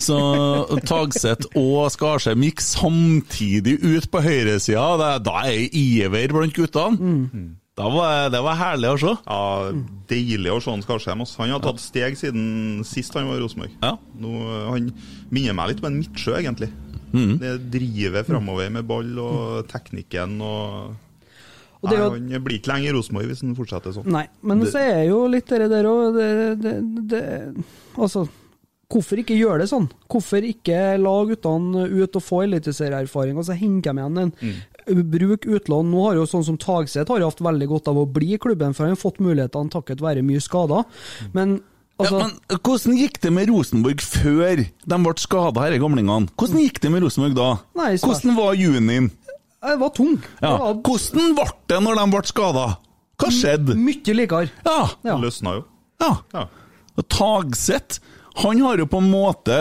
så 0.04 0.18
Tagseth 0.90 1.48
og 1.56 1.88
Skarsheim 1.94 2.44
gikk 2.44 2.60
samtidig 2.66 3.78
ut 3.86 4.10
på 4.12 4.22
høyresida, 4.26 5.18
da 5.24 5.38
er 5.46 5.54
det 5.56 5.70
iver 5.80 6.36
blant 6.36 6.54
guttene. 6.58 7.16
Da 7.80 7.88
var 7.88 8.28
det 8.34 8.42
var 8.44 8.58
herlig 8.60 8.90
å 8.92 8.98
se. 9.00 9.14
Ja, 9.24 9.72
Deilig 10.12 10.52
å 10.52 10.58
se 10.60 10.74
han 10.74 10.82
Skarsheim. 10.84 11.22
ass. 11.24 11.38
Han 11.40 11.54
har 11.54 11.62
tatt 11.64 11.80
steg 11.80 12.18
siden 12.20 12.82
sist 12.84 13.16
han 13.16 13.30
var 13.30 13.38
i 13.40 13.44
Rosenborg. 13.46 13.72
Ja. 13.80 13.94
Han 14.20 14.90
minner 15.32 15.56
meg 15.56 15.72
litt 15.72 15.80
på 15.84 15.88
en 15.88 16.00
Midtsjø, 16.02 16.36
egentlig. 16.42 16.68
Mm. 17.14 17.38
Det 17.40 17.54
driver 17.72 18.28
framover 18.28 18.68
med 18.76 18.84
ball 18.90 19.16
og 19.24 19.70
teknikken 19.72 20.36
og, 20.44 20.52
Og 20.52 20.58
det 20.60 20.98
er 20.98 20.98
jo- 21.00 21.69
Nei, 21.82 21.96
Han 21.96 22.44
blir 22.44 22.58
ikke 22.60 22.74
lenge 22.74 22.90
i 22.90 22.92
Rosenborg 22.92 23.30
hvis 23.30 23.42
han 23.46 23.56
fortsetter 23.56 23.94
sånn. 23.96 24.06
Nei, 24.12 24.26
men 24.44 24.60
Det- 24.60 24.74
så 24.74 24.80
er 24.84 25.06
jo 25.08 25.28
litt 25.28 25.46
det 25.48 25.70
der 25.70 25.86
òg 25.88 26.18
Altså, 27.98 28.28
hvorfor 28.90 29.20
ikke 29.22 29.38
gjøre 29.38 29.60
det 29.64 29.70
sånn? 29.72 29.88
Hvorfor 30.10 30.44
ikke 30.46 30.98
la 31.02 31.14
guttene 31.30 31.86
ut 32.02 32.16
og 32.20 32.24
få 32.26 32.44
eliteserieerfaring, 32.48 33.38
og 33.38 33.46
så 33.48 33.58
henter 33.60 33.94
de 33.94 34.02
igjen 34.02 34.18
en 34.18 34.34
Bruk 34.90 35.46
utlån. 35.46 35.86
Nå 35.92 36.04
har 36.08 36.16
jo 36.16 36.24
sånn 36.26 36.44
som 36.44 36.58
Tagseth 36.58 37.08
har 37.14 37.20
jo 37.22 37.30
hatt 37.30 37.44
veldig 37.46 37.68
godt 37.70 37.88
av 37.92 37.96
å 38.02 38.08
bli 38.12 38.34
i 38.34 38.40
klubben, 38.42 38.74
for 38.74 38.88
han 38.88 38.96
har 38.96 39.02
fått 39.04 39.20
mulighetene 39.22 39.70
takket 39.70 40.02
være 40.02 40.24
mye 40.26 40.42
skader. 40.42 40.84
Men 41.32 41.60
altså 42.00 42.18
ja, 42.24 42.26
men 42.50 42.58
hvordan 42.64 42.98
gikk 42.98 43.20
det 43.22 43.32
med 43.36 43.50
Rosenborg 43.52 44.02
før 44.02 44.56
de 44.66 44.98
ble 45.06 45.14
skada, 45.22 45.68
disse 45.70 45.84
gamlingene? 45.84 46.30
Hvordan 46.36 46.64
gikk 46.66 46.80
det 46.82 46.92
med 46.96 47.04
Rosenborg 47.06 47.36
da? 47.38 47.50
Nei, 47.78 47.92
Hvordan 47.98 48.36
var 48.40 48.56
junien? 48.58 49.12
Det 49.62 49.76
var 49.82 49.90
tung. 49.96 50.16
Ja. 50.42 50.54
Var 50.58 50.78
Hvordan 50.86 51.34
ble 51.36 51.48
det 51.68 51.80
når 51.84 52.00
de 52.00 52.06
ble 52.14 52.22
skada? 52.30 52.68
Hva 53.20 53.30
skjedde? 53.36 53.76
mye 53.76 54.14
likere. 54.16 54.50
Ja. 54.66 54.78
Ja. 55.04 55.18
Løsna 55.20 55.58
jo. 55.60 55.66
ja. 56.02 56.14
Ja. 56.34 56.46
Tagseth 57.10 58.00
han 58.40 58.60
har 58.62 58.78
jo 58.80 58.86
på 58.88 59.00
en 59.02 59.10
måte 59.12 59.56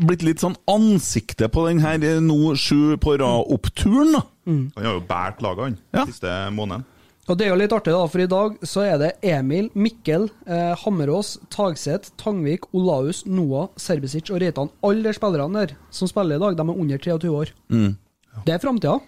blitt 0.00 0.22
litt 0.24 0.40
sånn 0.40 0.54
ansiktet 0.70 1.50
på 1.52 1.66
den 1.66 1.80
her 1.82 2.00
eh, 2.00 2.20
nå 2.24 2.54
sju 2.56 2.94
på 3.02 3.16
rad-oppturen. 3.20 4.14
Mm. 4.48 4.62
Han 4.76 4.86
har 4.86 4.94
jo 4.94 5.02
båret 5.08 5.42
laget, 5.44 5.64
han, 5.66 5.76
Ja. 5.92 6.04
siste 6.08 6.32
måneden. 6.54 6.84
Og 7.28 7.36
det 7.40 7.46
er 7.46 7.50
jo 7.52 7.58
litt 7.60 7.72
artig, 7.72 7.92
da, 7.92 8.06
for 8.08 8.20
i 8.20 8.28
dag 8.28 8.56
så 8.68 8.84
er 8.84 8.96
det 9.00 9.10
Emil, 9.24 9.68
Mikkel, 9.74 10.26
eh, 10.46 10.72
Hammerås, 10.84 11.34
Tagseth, 11.52 12.12
Tangvik, 12.20 12.66
Olaus, 12.76 13.24
Noah, 13.26 13.68
Serbisic 13.80 14.28
og 14.32 14.40
Reitan. 14.40 14.68
Alle 14.84 15.02
de 15.08 15.12
spillerne 15.16 15.66
der 15.66 15.76
som 15.90 16.08
spiller 16.08 16.36
i 16.36 16.44
dag, 16.46 16.56
de 16.56 16.68
er 16.68 16.80
under 16.84 16.98
23 16.98 17.32
år. 17.32 17.52
Det 17.68 18.54
er 18.54 18.60
framtida. 18.62 18.98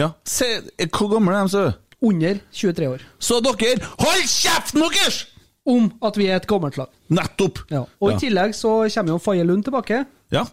Ja. 0.00 0.10
Se, 0.24 0.48
hvor 0.88 1.10
gamle 1.12 1.36
er 1.36 1.46
de, 1.48 1.52
så? 1.52 1.64
Under 2.00 2.38
23 2.56 2.88
år. 2.88 3.02
Så 3.20 3.40
dere, 3.44 3.76
hold 4.00 4.24
kjeften 4.32 4.80
deres! 4.86 5.20
Om 5.68 5.90
at 6.08 6.16
vi 6.16 6.26
er 6.32 6.38
et 6.40 6.46
gammelt 6.48 6.78
lag. 6.80 6.88
Nettopp! 7.12 7.60
Ja. 7.70 7.82
Og 8.00 8.10
Ja. 8.10 8.16
i 8.16 8.20
tillegg 8.22 8.54
så 8.56 8.78
kommer 8.94 9.12
jo 9.12 9.18
Faye 9.20 9.44
Lund 9.44 9.66
tilbake. 9.66 10.06
Ja. 10.32 10.46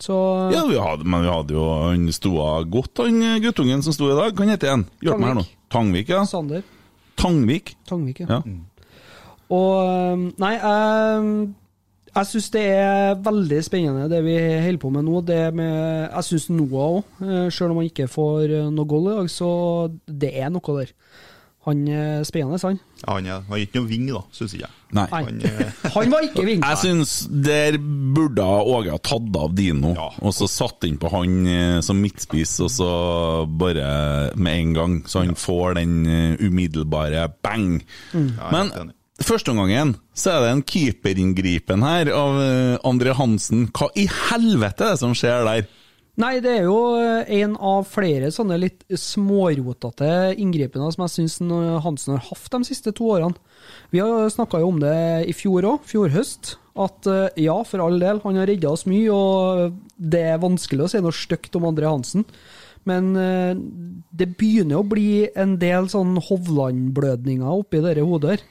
Så 0.00 0.16
ja, 0.52 0.62
vi 0.68 0.76
hadde, 0.80 1.04
men 1.04 1.22
vi 1.26 1.28
hadde 1.28 1.52
jo 1.52 1.64
Han 1.82 2.06
sto 2.12 2.30
av 2.40 2.64
godt, 2.72 3.02
han 3.04 3.18
guttungen 3.44 3.82
som 3.84 3.92
sto 3.92 4.08
i 4.12 4.16
dag. 4.16 4.32
Hva 4.36 4.46
heter 4.48 4.70
han? 4.74 4.84
Hjelp 5.04 5.18
meg 5.20 5.28
her 5.32 5.38
nå. 5.40 5.46
Tangvik, 5.72 6.08
ja. 6.12 6.22
Sander 6.28 6.62
Tangvik. 7.20 7.74
Tangvik, 7.88 8.20
ja. 8.24 8.38
Ja. 8.40 8.40
Og 9.50 9.72
øhm, 9.88 10.22
Nei, 10.40 10.52
jeg, 10.56 11.54
jeg 12.16 12.26
syns 12.32 12.50
det 12.54 12.64
er 12.74 13.14
veldig 13.24 13.62
spennende 13.66 14.08
det 14.10 14.20
vi 14.26 14.36
holder 14.66 14.82
på 14.82 14.90
med 14.94 15.06
nå. 15.06 15.22
Det 15.26 15.40
med, 15.54 15.74
jeg 16.10 16.28
syns 16.30 16.48
Noah 16.50 17.00
òg, 17.00 17.50
selv 17.54 17.70
om 17.74 17.80
han 17.82 17.90
ikke 17.90 18.08
får 18.10 18.54
øh, 18.60 18.70
noe 18.74 18.88
goal 18.90 19.10
i 19.12 19.18
dag, 19.20 19.30
så 19.32 19.50
det 20.06 20.32
er 20.42 20.50
noe 20.54 20.78
der. 20.80 20.94
Han 21.68 21.82
er 21.92 22.22
spennende, 22.24 22.56
han. 22.64 22.78
Ja, 23.02 23.18
han, 23.18 23.26
er, 23.28 23.42
han 23.44 23.52
er 23.58 23.62
ikke 23.66 23.82
noe 23.82 23.88
ving, 23.90 24.06
da, 24.08 24.22
syns 24.32 24.54
jeg. 24.56 24.70
Nei. 24.96 25.04
Han, 25.12 25.42
eh, 25.44 25.82
Han 25.92 26.08
var 26.14 26.24
ikke 26.24 26.44
ving. 26.48 26.62
Jeg 26.64 26.78
syns 26.80 27.12
der 27.30 27.76
burde 28.16 28.46
Åge 28.48 28.94
ha 28.94 29.00
tatt 29.04 29.36
av 29.36 29.52
Dino, 29.58 29.92
Ja. 29.92 30.06
og 30.24 30.32
så 30.34 30.48
satt 30.50 30.86
inn 30.88 30.96
på 30.98 31.10
han 31.12 31.34
eh, 31.46 31.80
som 31.84 32.00
midtspiss, 32.00 32.56
og 32.64 32.72
så 32.72 32.88
bare 33.60 34.32
med 34.40 34.62
en 34.62 34.72
gang, 34.78 34.96
så 35.06 35.20
han 35.26 35.36
får 35.36 35.76
den 35.82 35.94
eh, 36.08 36.40
umiddelbare 36.48 37.28
bang. 37.44 37.76
jeg 38.14 38.24
er 38.40 38.56
Men 38.56 38.72
enig. 38.80 38.96
Første 39.24 39.54
gangen 39.56 39.94
så 40.16 40.36
er 40.36 40.44
det 40.44 40.54
en 40.54 40.64
keeperinngripen 40.66 41.84
her 41.86 42.10
av 42.14 42.40
Andre 42.40 42.80
André 42.90 43.16
Hansen. 43.16 43.68
Hva 43.74 43.90
i 43.98 44.06
helvete 44.08 44.86
er 44.86 44.96
det 44.96 45.02
som 45.02 45.14
skjer 45.16 45.46
der? 45.46 45.68
Nei, 46.20 46.36
det 46.42 46.50
er 46.52 46.66
jo 46.66 46.98
øh, 46.98 47.22
en 47.38 47.54
av 47.64 47.86
flere 47.88 48.28
sånne 48.34 48.58
litt 48.60 48.82
smårotete 48.92 50.34
inngripener 50.42 50.92
som 50.92 51.06
jeg 51.06 51.14
syns 51.14 51.38
Hansen 51.84 52.16
har 52.16 52.24
hatt 52.26 52.50
de 52.52 52.60
siste 52.66 52.92
to 52.96 53.08
årene. 53.14 53.38
Vi 53.94 54.02
har 54.02 54.28
snakka 54.32 54.60
om 54.66 54.82
det 54.82 54.96
i 55.30 55.36
fjor 55.36 55.68
òg, 55.70 55.86
fjor 55.88 56.12
høst. 56.12 56.56
At 56.80 57.08
øh, 57.08 57.28
ja, 57.40 57.56
for 57.66 57.84
all 57.84 57.96
del, 58.02 58.20
han 58.24 58.40
har 58.40 58.50
redda 58.50 58.74
oss 58.74 58.84
mye, 58.90 59.08
og 59.14 59.78
det 59.96 60.24
er 60.34 60.42
vanskelig 60.42 60.86
å 60.86 60.92
si 60.92 61.00
noe 61.04 61.16
stygt 61.16 61.56
om 61.56 61.70
André 61.70 61.88
Hansen. 61.88 62.26
Men 62.88 63.12
det 64.16 64.26
begynner 64.40 64.80
å 64.80 64.86
bli 64.88 65.26
en 65.36 65.58
del 65.60 65.90
sånn 65.92 66.14
Hovland-blødninger 66.30 67.60
oppi 67.60 67.82
dette 67.84 68.06
hodet 68.08 68.30
her. 68.32 68.44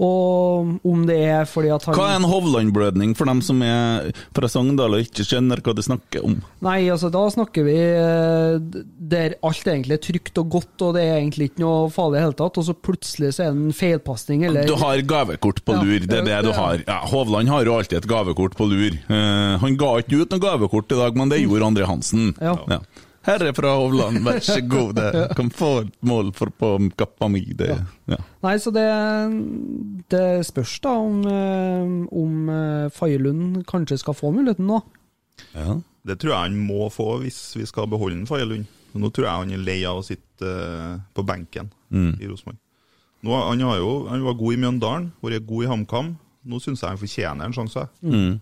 Og 0.00 0.78
om 0.88 1.00
det 1.04 1.16
er 1.28 1.44
fordi 1.44 1.68
at 1.74 1.84
han 1.84 1.96
Hva 1.98 2.06
er 2.14 2.18
en 2.20 2.28
Hovland-blødning 2.30 3.10
for 3.18 3.28
dem 3.28 3.42
som 3.44 3.60
er 3.66 4.06
fra 4.36 4.48
Sogndal 4.48 4.96
og 4.96 5.02
ikke 5.04 5.26
skjønner 5.28 5.60
hva 5.60 5.74
de 5.76 5.84
snakker 5.84 6.24
om? 6.24 6.38
Nei, 6.64 6.78
altså 6.88 7.10
da 7.12 7.26
snakker 7.34 7.66
vi 7.66 7.74
eh, 7.76 8.80
der 9.12 9.34
alt 9.44 9.68
egentlig 9.68 9.98
er 9.98 10.02
trygt 10.06 10.40
og 10.40 10.48
godt, 10.56 10.72
og 10.86 10.94
det 10.96 11.04
er 11.04 11.18
egentlig 11.18 11.50
ikke 11.50 11.64
noe 11.66 11.90
farlig 11.92 12.16
i 12.16 12.18
det 12.20 12.24
hele 12.30 12.38
tatt, 12.40 12.60
og 12.62 12.66
så 12.70 12.76
plutselig 12.88 13.34
så 13.36 13.44
er 13.44 13.52
det 13.52 13.66
en 13.66 13.76
feilpasning, 13.76 14.46
eller 14.48 14.70
Du 14.70 14.76
har 14.80 15.04
gavekort 15.12 15.60
på 15.66 15.76
Ja. 15.76 15.82
lur, 15.84 16.06
det 16.08 16.18
er 16.22 16.26
det 16.30 16.40
du 16.48 16.52
har. 16.56 16.80
Ja, 16.86 16.98
Hovland 17.12 17.52
har 17.52 17.68
jo 17.68 17.76
alltid 17.76 18.00
et 18.00 18.08
gavekort 18.10 18.56
på 18.56 18.70
lur. 18.72 18.96
Uh, 19.10 19.58
han 19.60 19.76
ga 19.80 19.92
ikke 20.00 20.22
ut 20.24 20.32
noe 20.32 20.40
gavekort 20.42 20.96
i 20.96 21.00
dag, 21.02 21.16
men 21.20 21.28
det 21.32 21.42
gjorde 21.44 21.68
André 21.68 21.84
Hansen. 21.92 22.32
Ja. 22.40 22.56
Herre 22.56 22.80
fra 23.24 23.74
Hovland, 23.76 24.18
vær 24.24 24.40
så 24.40 24.60
god, 24.66 24.94
det 24.96 25.36
kan 25.36 25.50
få 25.52 25.70
et 25.82 25.92
mål 26.02 26.32
for 26.32 26.50
på 26.50 26.70
kappa 26.96 27.28
mi. 27.28 27.42
Det, 27.54 27.68
ja. 28.08 28.16
Nei, 28.42 28.56
så 28.58 28.72
det, 28.72 28.86
det 30.10 30.46
spørs 30.48 30.78
da 30.80 30.94
om, 30.96 31.20
eh, 31.28 32.08
om 32.16 32.48
eh, 32.48 32.88
Faye-Lund 32.96 33.64
kanskje 33.68 33.98
skal 34.00 34.16
få 34.16 34.32
muligheten 34.32 34.66
nå. 34.70 34.80
Ja. 35.54 35.76
Det 36.06 36.16
tror 36.20 36.32
jeg 36.32 36.40
han 36.48 36.56
må 36.64 36.88
få 36.92 37.18
hvis 37.20 37.56
vi 37.58 37.66
skal 37.68 37.88
beholde 37.92 38.26
Faye 38.26 38.46
Lund. 38.48 38.66
Nå 38.96 39.10
tror 39.14 39.26
jeg 39.28 39.42
han 39.44 39.52
er 39.54 39.62
lei 39.62 39.78
av 39.86 40.00
å 40.00 40.06
sitte 40.06 40.48
eh, 40.48 40.98
på 41.14 41.26
benken 41.26 41.70
Mm. 41.90 42.12
i 42.22 42.26
Rosenborg. 42.30 42.54
Han, 43.26 43.60
han 43.60 44.22
var 44.22 44.34
god 44.38 44.54
i 44.54 44.58
Mjøndalen, 44.62 45.08
vært 45.20 45.46
god 45.48 45.64
i 45.64 45.66
HamKam. 45.66 46.12
Nå 46.46 46.60
syns 46.62 46.84
jeg 46.84 46.88
han 46.92 47.00
fortjener 47.00 47.48
en 47.48 47.52
sjanse. 47.56 47.82
Mm. 48.00 48.36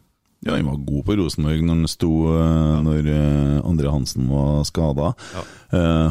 Ja, 0.47 0.54
han 0.54 0.68
var 0.68 0.76
god 0.87 1.02
på 1.02 1.14
Rosenborg 1.18 1.62
når 1.66 1.75
han 1.80 1.88
sto 1.90 2.09
eh, 2.30 2.76
Når 2.87 2.99
Andre 3.09 3.62
André 3.66 3.90
Hansen 3.90 4.28
var 4.30 4.61
skada. 4.68 5.09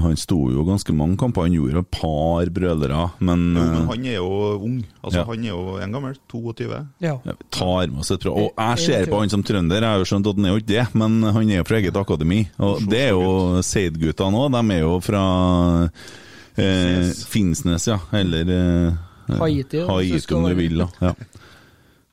han 0.03 0.17
sto 0.19 0.35
jo 0.51 0.65
ganske 0.67 0.91
mange 0.93 1.15
kamper, 1.17 1.47
han 1.47 1.55
gjorde 1.55 1.79
et 1.79 1.91
par 1.95 2.51
brølere, 2.53 3.05
men, 3.23 3.45
Jo, 3.55 3.63
men 3.63 3.77
eh, 3.79 3.87
han 3.93 4.05
er 4.05 4.17
jo 4.19 4.27
ung. 4.59 4.75
Altså, 5.01 5.21
Ja. 5.21 5.23
Han 5.31 5.45
er 5.47 5.49
jo 5.53 5.77
en 5.81 5.95
gammel, 5.95 6.19
22. 6.29 6.67
Ja. 7.01 7.15
Ja, 7.25 7.37
tar 7.55 7.87
med 7.87 8.03
oss 8.03 8.11
et. 8.11 8.25
Og 8.27 8.51
jeg 8.51 8.83
ser 8.83 9.07
på 9.09 9.19
han 9.23 9.29
som 9.31 9.43
trønder, 9.47 9.79
jeg 9.81 9.89
har 9.95 10.03
jo 10.03 10.09
skjønt 10.11 10.27
at 10.27 10.35
han 10.35 10.45
er 10.45 10.55
jo 10.57 10.61
ikke 10.61 10.73
det, 10.75 10.85
men 10.99 11.17
han 11.23 11.49
er 11.49 11.61
jo 11.61 11.67
fra 11.71 11.79
eget 11.79 11.97
akademi. 12.03 12.41
Og 12.59 12.83
det 12.91 13.01
er 13.07 13.15
jo 13.15 13.63
Seid-gutta 13.63 14.27
nå, 14.33 14.43
de 14.53 14.63
er 14.75 14.83
jo 14.83 14.99
fra 15.07 15.23
eh, 16.57 17.09
Finnsnes, 17.31 17.87
ja. 17.87 17.99
Eller 18.11 18.51
eh, 18.59 18.93
Haiti, 19.39 19.81
Haiti 19.87 20.35
om 20.35 20.45
du 20.51 20.55
vil, 20.55 20.77
da. 20.83 20.87
Ja. 21.01 21.13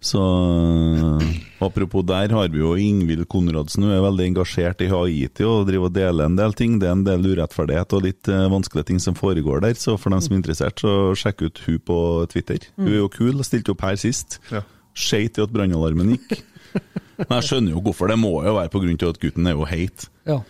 Så 0.04 0.20
eh, 0.20 1.28
Apropos 1.64 2.04
der 2.04 2.32
har 2.36 2.48
vi 2.52 2.60
jo 2.60 2.74
Ingvild 2.76 3.24
Konradsen, 3.32 3.86
hun 3.86 3.94
er 3.94 4.02
veldig 4.04 4.26
engasjert 4.28 4.82
i 4.84 4.90
Haiti 4.92 5.46
og 5.48 5.64
driver 5.70 5.88
og 5.88 5.94
deler 5.96 6.28
en 6.28 6.36
del 6.36 6.52
ting. 6.58 6.76
Det 6.80 6.90
er 6.90 6.96
en 6.98 7.06
del 7.06 7.24
urettferdighet 7.30 7.94
og 7.96 8.04
litt 8.04 8.28
uh, 8.28 8.44
vanskelige 8.52 8.90
ting 8.90 9.00
som 9.00 9.16
foregår 9.16 9.62
der, 9.64 9.78
så 9.80 9.96
for 9.96 10.12
dem 10.12 10.20
som 10.20 10.34
er 10.34 10.42
interessert, 10.42 10.82
så 10.82 11.14
sjekk 11.16 11.46
ut 11.46 11.62
hun 11.64 11.80
på 11.88 11.98
Twitter. 12.34 12.68
Hun 12.76 12.90
er 12.92 13.00
jo 13.00 13.08
kul, 13.14 13.40
stilte 13.48 13.72
opp 13.72 13.86
her 13.86 13.96
sist. 14.00 14.42
Ja. 14.52 14.60
Skeit 14.92 15.40
i 15.40 15.46
at 15.46 15.54
brannalarmen 15.54 16.12
gikk. 16.18 16.36
Men 17.22 17.38
jeg 17.38 17.48
skjønner 17.48 17.78
jo 17.78 17.86
hvorfor, 17.86 18.12
det 18.12 18.20
må 18.20 18.34
jo 18.44 18.58
være 18.58 18.74
på 18.74 18.84
grunn 18.84 19.00
til 19.00 19.14
at 19.14 19.22
gutten 19.22 19.48
er 19.48 19.56
jo 19.56 19.64
heit. 19.70 20.08
Ja. 20.28 20.42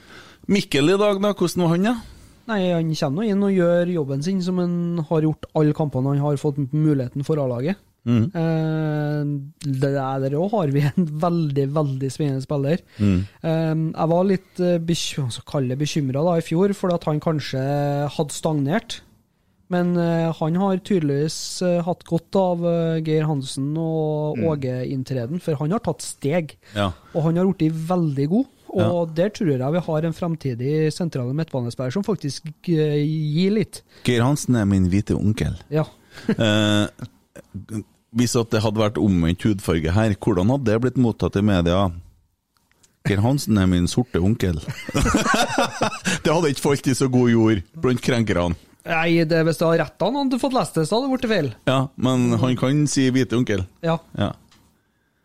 Mikkel 0.51 0.97
i 0.97 0.99
dag, 0.99 1.23
da, 1.23 1.31
hvordan 1.31 1.63
var 1.69 1.75
han, 1.77 1.91
da? 1.93 1.97
Nei, 2.51 2.61
han 2.75 2.91
kommer 2.99 3.25
inn 3.31 3.47
og 3.47 3.55
gjør 3.55 3.95
jobben 3.95 4.27
sin, 4.27 4.43
som 4.45 4.59
han 4.61 5.05
har 5.09 5.25
gjort 5.31 5.47
alle 5.55 5.77
kampene 5.77 6.17
han 6.17 6.25
har 6.27 6.43
fått 6.43 6.59
muligheten 6.75 7.23
for 7.25 7.39
A-laget. 7.41 7.79
Mhm. 8.05 8.27
Uh, 8.37 9.25
der 9.81 10.37
òg 10.37 10.51
har 10.53 10.73
vi 10.75 10.83
en 10.85 11.07
veldig, 11.25 11.67
veldig 11.73 12.11
spennende 12.13 12.45
spiller. 12.45 12.83
Mm. 12.99 13.25
Uh, 13.41 13.75
jeg 13.95 14.11
var 14.13 14.29
litt 14.29 14.61
uh, 14.61 14.77
bekymra 14.79 16.37
i 16.39 16.45
fjor 16.45 16.75
for 16.77 16.93
at 16.95 17.05
han 17.09 17.21
kanskje 17.25 17.65
hadde 18.13 18.37
stagnert. 18.37 19.01
Men 19.73 19.95
uh, 19.97 20.29
han 20.37 20.59
har 20.61 20.77
tydeligvis 20.85 21.63
eh, 21.65 21.79
hatt 21.87 22.03
godt 22.05 22.37
av 22.37 22.61
eh, 22.69 22.99
Geir 23.03 23.25
Hansen 23.27 23.71
og 23.81 24.37
Mm. 24.37 24.45
Åge-inntreden, 24.51 25.41
for 25.41 25.57
han 25.61 25.73
har 25.73 25.81
tatt 25.83 26.03
steg. 26.05 26.53
Ja. 26.77 26.91
Og 27.15 27.23
han 27.27 27.39
har 27.39 27.49
blitt 27.49 27.73
veldig 27.89 28.27
god. 28.33 28.51
Og 28.75 29.13
der 29.15 29.31
tror 29.31 29.53
jeg 29.55 29.73
vi 29.77 29.83
har 29.87 30.07
en 30.09 30.17
fremtidig 30.17 30.93
sentrale 30.93 31.33
midtbanespiller 31.39 31.95
som 31.95 32.05
faktisk 32.05 32.49
eh, 32.69 32.99
gir 33.07 33.55
litt. 33.55 33.83
Geir 34.07 34.25
Hansen 34.27 34.59
er 34.59 34.67
min 34.69 34.89
hvite 34.91 35.15
onkel. 35.17 35.55
Ja. 35.73 35.87
Eh, 36.35 36.87
hvis 38.15 38.37
at 38.39 38.51
det 38.55 38.63
hadde 38.65 38.81
vært 38.81 38.99
omvendt 39.03 39.43
hudfarge 39.47 39.93
her, 39.95 40.15
hvordan 40.23 40.53
hadde 40.55 40.69
det 40.71 40.81
blitt 40.85 41.01
mottatt 41.03 41.37
i 41.41 41.43
media? 41.45 41.89
Geir 43.05 43.21
Hansen 43.21 43.59
er 43.61 43.67
min 43.69 43.85
sorte 43.91 44.21
onkel. 44.25 44.57
det 46.25 46.31
hadde 46.33 46.53
ikke 46.55 46.63
falt 46.65 46.87
i 46.89 46.95
så 46.97 47.09
god 47.13 47.29
jord 47.33 47.61
blant 47.83 48.01
krenkerne. 48.05 48.57
Nei, 48.85 49.25
det, 49.29 49.39
hvis 49.49 49.59
du 49.61 49.65
har 49.65 49.79
retta 49.81 50.09
han 50.11 50.17
hadde 50.23 50.39
fått 50.41 50.57
lest 50.57 50.75
det, 50.77 50.87
så 50.89 50.99
hadde 50.99 51.09
det 51.09 51.15
blitt 51.19 51.31
feil. 51.31 51.51
Ja, 51.69 51.79
men 51.97 52.33
han 52.41 52.57
kan 52.61 52.83
si 52.91 53.07
hvite 53.13 53.37
onkel. 53.39 53.63
Ja. 53.85 53.99
Ja. 54.17 54.33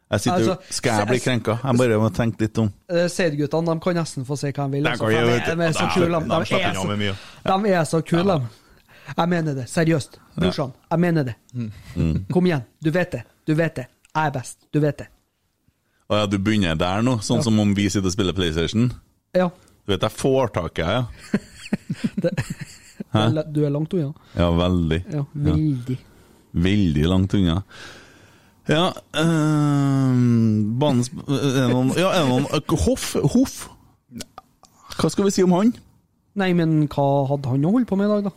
Jeg 0.09 0.23
sitter, 0.23 0.37
Altså, 0.41 0.53
skal 0.73 0.95
jeg 1.03 1.07
bli 1.11 1.17
krenka? 1.21 1.55
Jeg 1.61 1.77
bare 1.77 1.97
må 2.01 2.07
tenke 2.15 2.41
litt 2.47 2.57
om 2.57 2.71
Seidguttene 3.13 3.75
de 3.75 3.83
kan 3.83 3.99
nesten 3.99 4.25
få 4.25 4.37
si 4.41 4.49
hva 4.49 4.65
de 4.65 4.79
vil. 4.79 4.87
De 4.87 4.89
er- 4.89 5.43
de 5.45 5.67
er 5.67 5.75
så 5.77 5.85
kule. 5.93 6.07
de 6.09 6.25
De, 6.25 6.39
er 6.39 6.47
så, 6.49 6.87
de 7.45 7.75
er 7.75 7.83
så 7.85 8.01
kule, 8.01 8.39
de. 8.39 8.68
Jeg 9.17 9.29
mener 9.29 9.55
det. 9.57 9.67
Seriøst. 9.69 10.19
Brorsan, 10.39 10.71
jeg 10.91 10.99
mener 10.99 11.23
det. 11.29 11.35
Mm. 11.53 12.25
Kom 12.31 12.45
igjen. 12.45 12.63
Du 12.83 12.91
vet 12.95 13.11
det. 13.11 13.23
Du 13.47 13.53
vet 13.55 13.75
det. 13.75 13.87
Jeg 14.15 14.25
er 14.27 14.31
best. 14.35 14.57
Du 14.73 14.79
vet 14.83 14.97
det. 15.01 15.07
Å 16.09 16.17
ja, 16.23 16.25
du 16.25 16.37
begynner 16.41 16.75
der 16.79 17.01
nå, 17.05 17.17
sånn 17.21 17.37
Ja. 17.41 17.43
som 17.45 17.59
om 17.61 17.73
vi 17.77 17.89
sitter 17.89 18.07
og 18.09 18.13
spiller 18.15 18.33
PlayStation? 18.33 18.91
Ja. 19.37 19.49
Du 19.85 19.91
vet, 19.93 20.01
jeg 20.01 20.11
får 20.11 20.53
tak 20.53 20.79
i 20.79 20.81
deg, 20.81 20.89
ja. 20.89 21.05
Det, 22.23 22.31
Hæ? 23.13 23.43
du 23.53 23.59
er- 23.65 23.69
langt 23.73 23.93
unna. 23.93 24.13
Ja, 24.35 24.49
veldig. 24.51 25.03
Ja, 25.13 25.23
veldig. 25.33 25.97
Veldig 26.53 27.05
langt 27.07 27.33
unna. 27.37 27.59
Ja 28.69 28.91
øh, 29.17 30.09
Banens 30.79 31.09
er 31.09 31.65
det 31.65 31.69
noen, 31.73 31.91
Ja, 31.97 32.09
er 32.13 32.19
det 32.25 32.29
noen 32.29 32.45
øh, 32.53 32.75
Hoff? 32.85 33.15
Hoff? 33.33 33.55
Hva 34.99 35.09
skal 35.09 35.25
vi 35.25 35.31
si 35.33 35.43
om 35.45 35.53
han? 35.55 35.71
Nei, 36.37 36.51
men 36.53 36.83
hva 36.91 37.05
hadde 37.31 37.49
han 37.49 37.65
å 37.65 37.71
holde 37.73 37.89
på 37.89 37.97
med 37.97 38.09
i 38.09 38.11
dag, 38.13 38.27
da? 38.29 38.33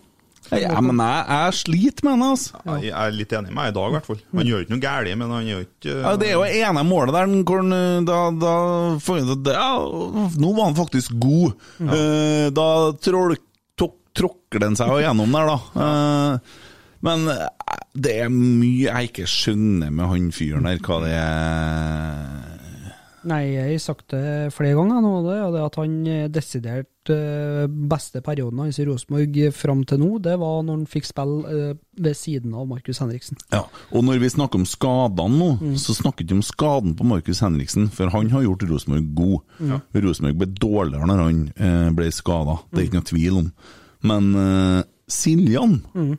Ja, 0.61 0.81
men 0.85 0.99
jeg, 1.01 1.25
jeg 1.33 1.55
sliter 1.59 2.05
med 2.05 2.13
han, 2.13 2.23
altså. 2.29 2.61
Jeg 2.83 2.93
er 2.93 3.15
litt 3.17 3.33
enig 3.33 3.53
med 3.55 3.63
deg 3.65 3.71
i 3.73 3.77
dag, 3.79 3.87
i 3.89 3.95
hvert 3.97 4.09
fall. 4.11 4.19
Han 4.37 4.51
gjør 4.51 4.65
ikke 4.67 4.75
noe 4.75 4.83
galt, 4.85 5.13
men 5.23 5.31
han 5.33 5.47
gjør 5.49 5.63
ikke 5.65 5.95
Ja, 6.03 6.13
det 6.21 6.29
er 6.29 6.35
jo 6.37 6.43
ene 6.69 6.83
målet 6.85 7.15
der 7.17 7.33
hvor 7.43 7.63
han, 7.63 7.73
øh, 7.79 8.05
da, 8.11 8.19
da 8.43 8.53
for- 9.01 9.33
det- 9.47 9.55
ja, 9.57 9.71
Nå 10.45 10.53
var 10.59 10.65
han 10.69 10.77
faktisk 10.77 11.17
god. 11.23 11.55
Uh, 11.81 12.51
da 12.53 12.69
trål- 13.01 13.39
tok- 13.81 13.99
tråkler 14.15 14.69
han 14.69 14.77
seg 14.77 14.93
jo 14.93 15.01
gjennom 15.01 15.33
der, 15.39 15.47
da. 15.55 15.59
Uh, 15.73 16.39
men 17.03 17.25
eh, 17.33 17.49
det 17.99 18.13
er 18.23 18.29
mye 18.31 18.85
jeg 18.87 19.09
ikke 19.09 19.25
skjønner 19.27 19.91
med 19.91 20.07
han 20.07 20.29
fyren 20.37 20.69
der, 20.69 20.79
hva 20.85 21.01
det 21.03 21.15
er 21.17 22.53
Nei, 23.25 23.41
jeg 23.55 23.69
har 23.77 23.79
sagt 23.83 24.09
det 24.11 24.51
flere 24.55 24.75
ganger 24.75 24.99
nå, 25.05 25.11
det, 25.29 25.37
og 25.47 25.53
det 25.55 25.61
at 25.63 25.77
han 25.79 25.93
eh, 26.11 26.25
desidert 26.35 26.89
eh, 26.89 26.92
beste 27.09 28.21
perioden 28.23 28.61
hans 28.63 28.79
i 28.79 28.87
Rosenborg 28.87 29.39
fram 29.57 29.83
til 29.89 29.99
nå, 29.99 30.11
det 30.23 30.37
var 30.41 30.63
når 30.63 30.79
han 30.79 30.87
fikk 30.91 31.09
spille 31.09 31.51
eh, 31.51 31.75
ved 32.03 32.15
siden 32.19 32.55
av 32.55 32.69
Markus 32.71 33.03
Henriksen. 33.03 33.41
Ja, 33.53 33.65
og 33.91 34.05
når 34.07 34.21
vi 34.23 34.31
snakker 34.33 34.61
om 34.61 34.67
skadene 34.69 35.39
nå, 35.41 35.77
så 35.83 35.97
snakker 35.99 36.23
vi 36.23 36.29
ikke 36.29 36.39
om 36.39 36.47
skaden 36.47 36.97
på 36.99 37.07
Markus 37.09 37.43
Henriksen, 37.43 37.89
for 37.91 38.13
han 38.15 38.31
har 38.31 38.47
gjort 38.47 38.67
Rosenborg 38.71 39.09
god. 39.19 39.39
Ja. 39.73 39.81
Rosenborg 40.05 40.39
ble 40.43 40.51
dårligere 40.55 41.09
når 41.11 41.23
han 41.27 41.41
eh, 41.57 41.89
ble 41.97 42.11
skada, 42.15 42.61
det 42.71 42.81
er 42.81 42.89
ikke 42.89 43.01
noe 43.01 43.11
tvil 43.13 43.41
om. 43.43 43.49
Men 44.03 44.35
uh, 44.35 44.83
Siljan 45.11 45.81
Mm. 45.95 46.17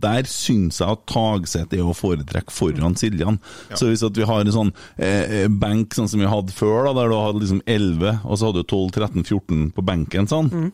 Der 0.00 0.22
syns 0.30 0.80
jeg 0.80 0.88
at 0.90 1.04
Tagseth 1.10 1.74
er 1.76 1.84
å 1.86 1.94
foretrekke 1.96 2.50
foran 2.52 2.96
Siljan. 2.98 3.38
Så 3.76 3.88
hvis 3.90 4.02
at 4.06 4.16
vi 4.18 4.24
har 4.28 4.40
en 4.44 4.52
sånn 4.54 4.72
eh, 4.98 5.42
eh, 5.44 5.48
benk 5.48 5.94
sånn 5.94 6.08
som 6.10 6.20
vi 6.20 6.26
hadde 6.30 6.52
før, 6.56 6.86
da, 6.88 6.92
der 7.00 7.08
du 7.12 7.16
hadde 7.20 7.42
liksom 7.44 7.62
11, 7.66 8.20
og 8.24 8.38
så 8.40 8.50
hadde 8.50 8.62
du 8.64 8.68
12, 8.72 8.90
13, 8.98 9.24
14 9.24 9.70
på 9.76 9.84
benken, 9.84 10.26
sånn, 10.30 10.50
Mm. 10.50 10.72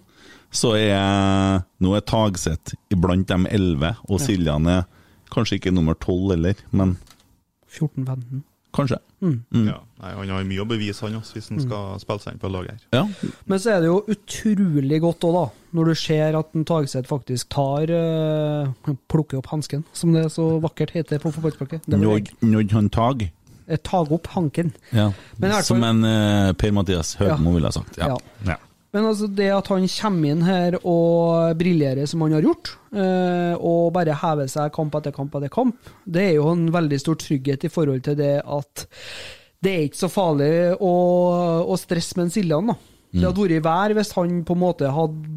så 0.50 0.72
er 0.78 1.62
nå 1.80 1.94
er 1.96 2.00
Tagseth 2.06 2.74
iblant 2.90 3.26
de 3.28 3.38
11, 3.50 3.96
og 4.08 4.18
Ja. 4.20 4.26
Siljan 4.26 4.66
er 4.66 4.84
kanskje 5.30 5.60
ikke 5.60 5.72
nummer 5.72 5.94
12 5.94 6.30
heller, 6.34 6.54
men 6.72 6.96
14-15. 7.70 8.42
kanskje. 8.74 8.98
Mm. 9.22 9.44
Mm. 9.52 9.66
Ja. 9.68 9.78
Nei, 10.02 10.10
han 10.14 10.28
har 10.30 10.44
mye 10.48 10.62
å 10.64 10.68
bevise, 10.68 11.02
han 11.06 11.18
også, 11.20 11.34
hvis 11.36 11.48
han 11.52 11.60
skal 11.62 11.98
spille 12.02 12.22
seg 12.22 12.32
inn 12.34 12.40
på 12.42 12.50
laget 12.50 12.70
her. 12.70 13.00
Ja. 13.00 13.30
Men 13.50 13.58
så 13.62 13.74
er 13.76 13.80
det 13.84 13.90
jo 13.90 14.00
utrolig 14.14 15.00
godt 15.02 15.26
òg, 15.28 15.34
da, 15.36 15.44
når 15.76 15.90
du 15.90 15.94
ser 15.98 16.38
at 16.38 16.54
en 16.56 16.64
Tagseth 16.66 17.08
faktisk 17.10 17.50
tar 17.54 17.90
uh, 17.92 18.94
Plukker 19.10 19.38
opp 19.40 19.50
hansken, 19.52 19.84
som 19.92 20.14
det 20.16 20.26
så 20.34 20.48
vakkert 20.62 20.94
heter 20.96 21.22
på 21.22 21.32
fotballspråket. 21.34 21.84
Det 21.86 21.98
var 21.98 22.06
Nådd 22.06 22.32
nådd 22.46 22.72
han 22.76 22.88
Tag? 22.90 23.28
Eh, 23.66 23.78
Tag 23.86 24.10
opp 24.12 24.26
hanken. 24.34 24.72
Ja. 24.90 25.10
Men 25.38 25.54
i 25.54 25.62
Som 25.62 25.84
en 25.86 26.02
uh, 26.04 26.52
Per-Mathias 26.58 27.14
Høgmo 27.20 27.52
Ja. 27.52 27.54
ville 27.58 27.70
ha 27.70 27.72
sagt. 27.72 27.98
Ja. 28.00 28.10
Ja. 28.14 28.18
Ja. 28.54 28.58
Men 28.90 29.06
altså 29.06 29.28
det 29.30 29.46
at 29.54 29.68
han 29.70 29.84
kommer 29.86 30.32
inn 30.32 30.40
her 30.42 30.74
og 30.82 31.52
briljerer 31.60 32.08
som 32.10 32.24
han 32.24 32.32
har 32.34 32.42
gjort, 32.42 32.72
eh, 32.90 33.52
og 33.54 33.92
bare 33.94 34.16
hever 34.18 34.48
seg 34.50 34.72
kamp 34.74 34.96
etter 34.98 35.14
kamp 35.14 35.36
etter 35.38 35.52
kamp, 35.54 35.92
det 36.10 36.24
er 36.24 36.34
jo 36.40 36.48
en 36.50 36.64
veldig 36.74 36.98
stor 36.98 37.14
trygghet 37.22 37.68
i 37.68 37.70
forhold 37.70 38.02
til 38.08 38.18
det 38.18 38.40
at 38.42 38.82
det 39.62 39.74
er 39.76 39.86
ikke 39.86 40.00
så 40.00 40.10
farlig 40.10 40.50
å, 40.82 40.94
å 41.70 41.78
stresse 41.78 42.18
med 42.18 42.26
en 42.26 42.34
Siljan, 42.34 42.72
da. 42.72 42.76
Det 43.10 43.24
hadde 43.26 43.42
vært 43.42 43.64
vær 43.66 43.94
hvis 43.98 44.12
han 44.14 44.36
på 44.46 44.54
en 44.54 44.62
måte 44.62 44.90
hadde 44.94 45.29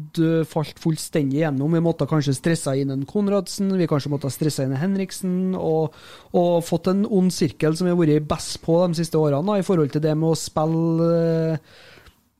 falt 0.50 0.80
fullstendig 0.82 1.40
gjennom. 1.42 1.72
Vi 1.74 1.82
måtte 1.84 2.08
kanskje 2.10 2.36
stressa 2.36 2.74
inn 2.78 2.92
en 2.94 3.06
Konradsen, 3.08 3.72
vi 3.78 3.88
kanskje 3.90 4.12
måtte 4.12 4.30
stressa 4.32 4.66
inn 4.66 4.74
en 4.74 4.82
Henriksen, 4.82 5.36
og, 5.58 5.96
og 6.36 6.60
fått 6.66 6.90
en 6.92 7.04
ond 7.06 7.32
sirkel 7.34 7.76
som 7.76 7.88
vi 7.88 7.94
har 7.94 8.00
vært 8.00 8.28
best 8.30 8.60
på 8.64 8.78
de 8.86 9.00
siste 9.00 9.20
årene, 9.20 9.44
da, 9.48 9.58
i 9.60 9.66
forhold 9.66 9.94
til 9.94 10.04
det 10.04 10.16
med 10.18 10.32
å 10.32 10.38
spille 10.38 11.10
eh, 11.20 11.72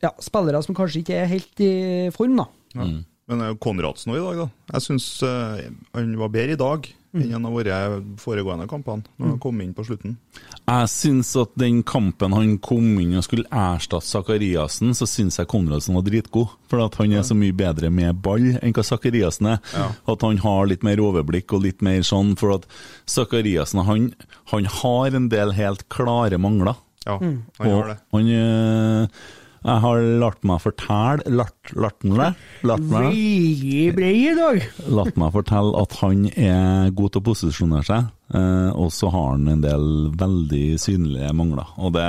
ja, 0.05 0.13
spillere 0.23 0.63
som 0.65 0.77
kanskje 0.77 1.05
ikke 1.05 1.21
er 1.23 1.31
helt 1.31 1.65
i 1.65 1.73
form, 2.15 2.39
da. 2.43 2.51
Ja. 2.75 2.91
Men 3.25 3.41
det 3.41 3.47
er 3.47 3.55
jo 3.55 3.63
Konradsen 3.65 4.13
òg 4.13 4.21
i 4.21 4.25
dag, 4.27 4.45
da. 4.45 4.75
Jeg 4.75 4.85
syns 4.85 5.09
han 5.25 6.19
var 6.21 6.33
bedre 6.35 6.59
i 6.59 6.61
dag 6.61 6.93
enn 7.15 7.33
han 7.37 7.47
har 7.47 7.55
vært 7.55 8.21
foregående 8.21 8.67
kampene, 8.71 9.05
når 9.19 9.33
han 9.35 9.41
kom 9.43 9.61
inn 9.63 9.75
på 9.77 9.85
slutten. 9.87 10.17
Jeg 10.65 10.91
syns 10.91 11.31
at 11.39 11.53
den 11.61 11.83
kampen 11.87 12.35
han 12.35 12.57
kom 12.65 12.87
inn 13.03 13.15
og 13.19 13.27
skulle 13.27 13.49
erstatte 13.51 14.09
Sakariassen, 14.09 14.95
så 14.97 15.07
syns 15.09 15.39
jeg 15.39 15.51
Konradsen 15.51 15.97
var 15.99 16.07
dritgod. 16.07 16.55
For 16.71 16.83
at 16.85 16.99
han 16.99 17.15
er 17.15 17.27
så 17.27 17.37
mye 17.39 17.55
bedre 17.57 17.91
med 17.95 18.19
ball 18.25 18.49
enn 18.57 18.75
hva 18.75 18.85
Sakariassen 18.87 19.53
er. 19.55 19.63
At 20.11 20.27
han 20.27 20.41
har 20.43 20.67
litt 20.71 20.87
mer 20.87 21.03
overblikk 21.05 21.55
og 21.55 21.65
litt 21.67 21.85
mer 21.85 22.03
sånn, 22.07 22.35
for 22.41 22.57
at 22.59 22.69
Sakariassen 23.11 23.85
han, 23.87 24.11
han 24.53 24.69
har 24.81 25.15
en 25.15 25.31
del 25.33 25.55
helt 25.59 25.87
klare 25.93 26.41
mangler. 26.41 26.81
Ja, 27.05 27.19
han 27.21 27.43
han 27.61 27.71
har 27.71 27.91
det. 27.93 27.99
Og 28.11 28.21
han 28.23 28.31
eh, 28.33 29.25
Jeg 29.65 29.81
har 29.81 30.03
latt 30.21 30.43
meg 30.45 30.61
fortelle 30.61 31.37
Latt, 31.39 31.71
latt 31.73 32.05
meg 32.05 32.37
Latt 32.69 32.85
meg 32.85 33.07
Veldig 33.09 33.87
brei 33.97 34.13
i 34.27 34.35
dag. 34.37 34.67
Latt 34.93 35.17
meg 35.21 35.33
fortelle 35.33 35.81
at 35.81 35.97
han 36.03 36.27
er 36.35 36.93
god 36.97 37.15
til 37.15 37.23
å 37.23 37.27
posisjonere 37.31 37.87
seg, 37.89 38.11
eh, 38.37 38.71
og 38.77 38.93
så 38.93 39.09
har 39.15 39.31
han 39.33 39.49
en 39.55 39.65
del 39.65 39.87
veldig 40.21 40.65
synlige 40.81 41.33
mangler. 41.37 41.71
Og 41.81 41.95
det, 41.97 42.09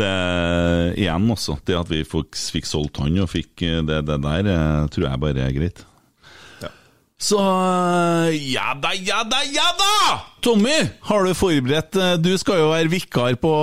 det 0.00 0.12
igjen 1.00 1.32
også, 1.32 1.56
det 1.68 1.78
at 1.78 1.92
vi 1.92 2.02
fikk, 2.08 2.36
fikk 2.58 2.68
solgt 2.68 3.00
han 3.00 3.16
og 3.24 3.30
fikk 3.32 3.64
eh, 3.64 3.80
det, 3.88 4.02
det 4.10 4.20
der, 4.26 4.52
eh, 4.52 4.88
tror 4.92 5.08
jeg 5.08 5.24
bare 5.24 5.46
er 5.48 5.56
greit. 5.56 5.84
Så 7.18 7.38
ja 8.30 8.72
da, 8.78 8.92
ja 8.94 9.24
da, 9.26 9.40
ja 9.50 9.68
da! 9.74 10.18
Tommy, 10.44 10.76
har 11.02 11.26
du 11.26 11.34
forberedt 11.34 11.96
eh, 11.98 12.12
Du 12.22 12.30
skal 12.38 12.60
jo 12.60 12.68
være 12.70 12.92
vikar 12.92 13.34
på, 13.42 13.54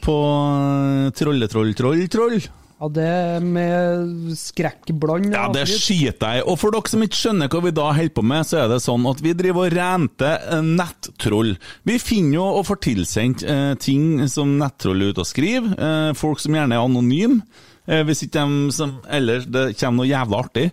på 0.00 0.14
eh, 0.24 1.10
Trolletroll, 1.18 1.74
troll, 1.76 2.06
troll. 2.08 2.38
Ja, 2.80 2.88
det 2.90 3.42
med 3.44 4.32
skrekkbland 4.40 5.36
Ja, 5.36 5.44
det 5.52 5.66
skiter 5.70 6.38
jeg. 6.38 6.46
Og 6.48 6.56
for 6.60 6.74
dere 6.74 6.90
som 6.90 7.04
ikke 7.04 7.20
skjønner 7.20 7.52
hva 7.52 7.60
vi 7.64 7.74
da 7.76 7.90
holder 7.92 8.16
på 8.16 8.24
med, 8.26 8.48
så 8.48 8.62
er 8.64 8.72
det 8.72 8.80
sånn 8.84 9.04
at 9.12 9.20
vi 9.24 9.36
driver 9.36 9.68
og 9.68 9.76
renter 9.76 10.48
eh, 10.56 10.64
nettroll. 10.80 11.54
Vi 11.84 12.00
finner 12.02 12.38
jo 12.40 12.48
og 12.58 12.66
får 12.72 12.80
tilsendt 12.88 13.44
eh, 13.44 13.76
ting 13.84 14.24
som 14.32 14.56
nettroll 14.60 15.04
er 15.04 15.12
ute 15.12 15.24
og 15.24 15.30
skriver. 15.30 15.76
Eh, 15.76 16.10
folk 16.18 16.40
som 16.42 16.56
gjerne 16.56 16.80
er 16.80 16.88
anonyme. 16.88 17.44
Eh, 17.86 18.02
hvis 18.08 18.24
ikke 18.24 18.42
de 18.42 18.74
som 18.74 18.98
ellers 19.12 19.48
det 19.50 19.74
kommer 19.78 20.02
noe 20.02 20.10
jævla 20.10 20.42
artig. 20.46 20.68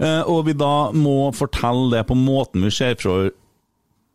Eh, 0.00 0.22
og 0.24 0.46
vi 0.48 0.56
da 0.58 0.90
må 0.96 1.32
fortelle 1.36 1.90
det 1.96 2.06
på 2.08 2.18
måten 2.18 2.64
vi 2.64 2.72
ser 2.74 2.96
for 3.00 3.32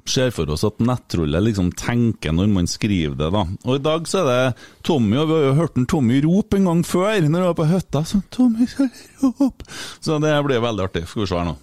ser 0.09 0.31
for 0.33 0.49
oss 0.49 0.63
at 0.65 0.79
nettrollet 0.81 1.43
liksom 1.45 1.67
tenker 1.77 2.33
når 2.33 2.47
man 2.49 2.69
skriver 2.69 3.13
det, 3.19 3.29
da. 3.35 3.43
Og 3.67 3.77
i 3.77 3.83
dag 3.85 4.07
så 4.09 4.23
er 4.23 4.29
det 4.29 4.67
Tommy, 4.87 5.19
og 5.21 5.29
vi 5.29 5.35
har 5.37 5.43
jo 5.45 5.57
hørt 5.59 5.77
en 5.77 5.85
Tommy 5.85 6.17
rope 6.25 6.57
en 6.57 6.65
gang 6.65 6.81
før, 6.87 7.19
når 7.27 7.43
vi 7.43 7.49
var 7.51 7.57
på 7.59 7.69
hytta. 7.69 8.03
Så 8.09 8.23
Tommy 8.33 8.65
skal 8.69 8.89
rope. 9.21 9.67
Så 10.01 10.17
det 10.23 10.33
blir 10.47 10.63
veldig 10.65 10.87
artig. 10.89 11.05
Skal 11.11 11.27
vi 11.27 11.29
se 11.29 11.37
her 11.37 11.51
nå. 11.51 11.57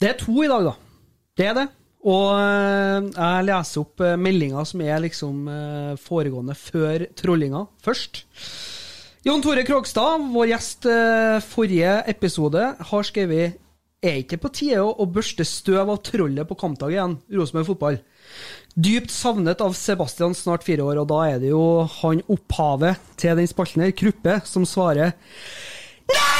Det 0.00 0.08
er 0.08 0.16
to 0.16 0.32
i 0.40 0.48
dag, 0.48 0.64
da. 0.64 0.72
Det 1.36 1.46
er 1.50 1.56
det. 1.58 1.66
Og 2.08 2.28
eh, 2.32 3.08
jeg 3.12 3.44
leser 3.44 3.82
opp 3.82 4.00
uh, 4.00 4.16
meldinga 4.16 4.62
som 4.64 4.80
er 4.80 5.02
liksom 5.04 5.48
eh, 5.52 5.90
foregående 6.00 6.54
før 6.56 7.04
trollinga, 7.18 7.66
først. 7.84 8.22
Jon 9.28 9.44
Tore 9.44 9.66
Krogstad, 9.68 10.22
vår 10.32 10.54
gjest 10.54 10.88
eh, 10.88 11.36
forrige 11.44 11.98
episode, 12.08 12.62
har 12.88 13.04
skrevet 13.04 13.58
Er 14.00 14.22
ikke 14.22 14.38
på 14.40 14.48
tide 14.56 14.80
å, 14.80 15.04
børste 15.04 15.44
støv 15.44 15.92
av 15.92 16.00
trollet 16.08 16.48
på 16.48 16.56
kampdag 16.56 16.96
igjen, 16.96 17.18
Rosenborg 17.36 17.68
fotball? 17.68 18.00
Dypt 18.72 19.12
savnet 19.12 19.60
av 19.60 19.76
Sebastian, 19.76 20.32
snart 20.32 20.64
fire 20.64 20.86
år, 20.88 21.02
og 21.02 21.10
da 21.12 21.20
er 21.28 21.36
det 21.42 21.52
jo 21.52 21.84
han 21.98 22.24
opphavet 22.32 22.96
til 23.20 23.36
den 23.36 23.50
spalten 23.50 23.84
her, 23.84 23.92
Kruppe, 23.92 24.40
som 24.48 24.64
svarer 24.64 25.12
Ja, 26.08 26.32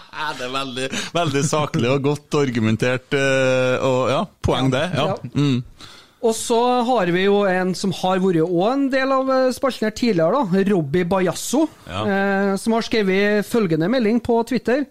det 0.38 0.46
er 0.48 0.54
veldig, 0.54 0.88
veldig 1.16 1.44
saklig 1.46 1.90
og 1.92 2.08
godt 2.10 2.40
argumentert, 2.40 3.12
eh, 3.16 3.84
og 3.84 4.00
ja, 4.12 4.22
poeng 4.44 4.72
det. 4.72 4.86
Ja. 4.96 5.12
Ja. 5.12 5.30
Mm. 5.36 5.60
Og 6.26 6.32
så 6.34 6.58
har 6.88 7.10
vi 7.12 7.26
jo 7.26 7.42
en 7.46 7.74
som 7.76 7.92
har 7.94 8.18
vært 8.22 8.40
også 8.42 8.68
en 8.72 8.84
del 8.90 9.12
av 9.14 9.30
eh, 9.30 9.52
spalten 9.54 9.86
her 9.86 9.94
tidligere, 9.94 10.40
da. 10.40 10.62
Robbie 10.72 11.06
Bajasso. 11.06 11.66
Ja. 11.86 12.02
Eh, 12.02 12.52
som 12.60 12.74
har 12.74 12.86
skrevet 12.86 13.46
følgende 13.46 13.90
melding 13.92 14.22
på 14.24 14.40
Twitter. 14.48 14.86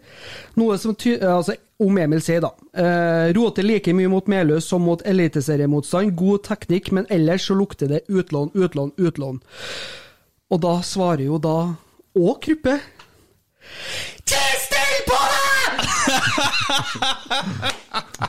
Noe 0.60 0.78
som 0.80 0.96
ty 0.96 1.16
eh, 1.18 1.32
altså, 1.34 1.58
om 1.82 1.98
Emil 2.00 2.22
sier, 2.24 2.46
da. 2.46 2.54
Eh, 2.78 3.34
roter 3.36 3.68
like 3.68 3.96
mye 3.98 4.12
mot 4.12 4.30
Meløs 4.32 4.70
som 4.70 4.86
mot 4.86 5.02
eliteseriemotstand. 5.04 6.14
God 6.16 6.46
teknikk, 6.48 6.94
men 6.96 7.10
ellers 7.12 7.50
så 7.50 7.58
lukter 7.58 7.92
det 7.92 8.06
utlån, 8.08 8.54
utlån, 8.54 8.94
utlån. 8.96 9.42
Og 10.54 10.62
da 10.62 10.78
svarer 10.86 11.26
jo 11.26 11.42
da 11.42 11.58
og 12.16 12.38
Kruppe. 12.46 12.78
Tiss 14.26 14.70
på 15.10 15.20
deg! 15.32 15.72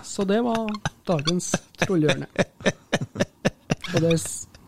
Så 0.05 0.25
det 0.29 0.41
var 0.45 0.67
dagens 1.09 1.53
trollhjørne. 1.83 2.29
Og 3.95 4.03
det 4.03 4.13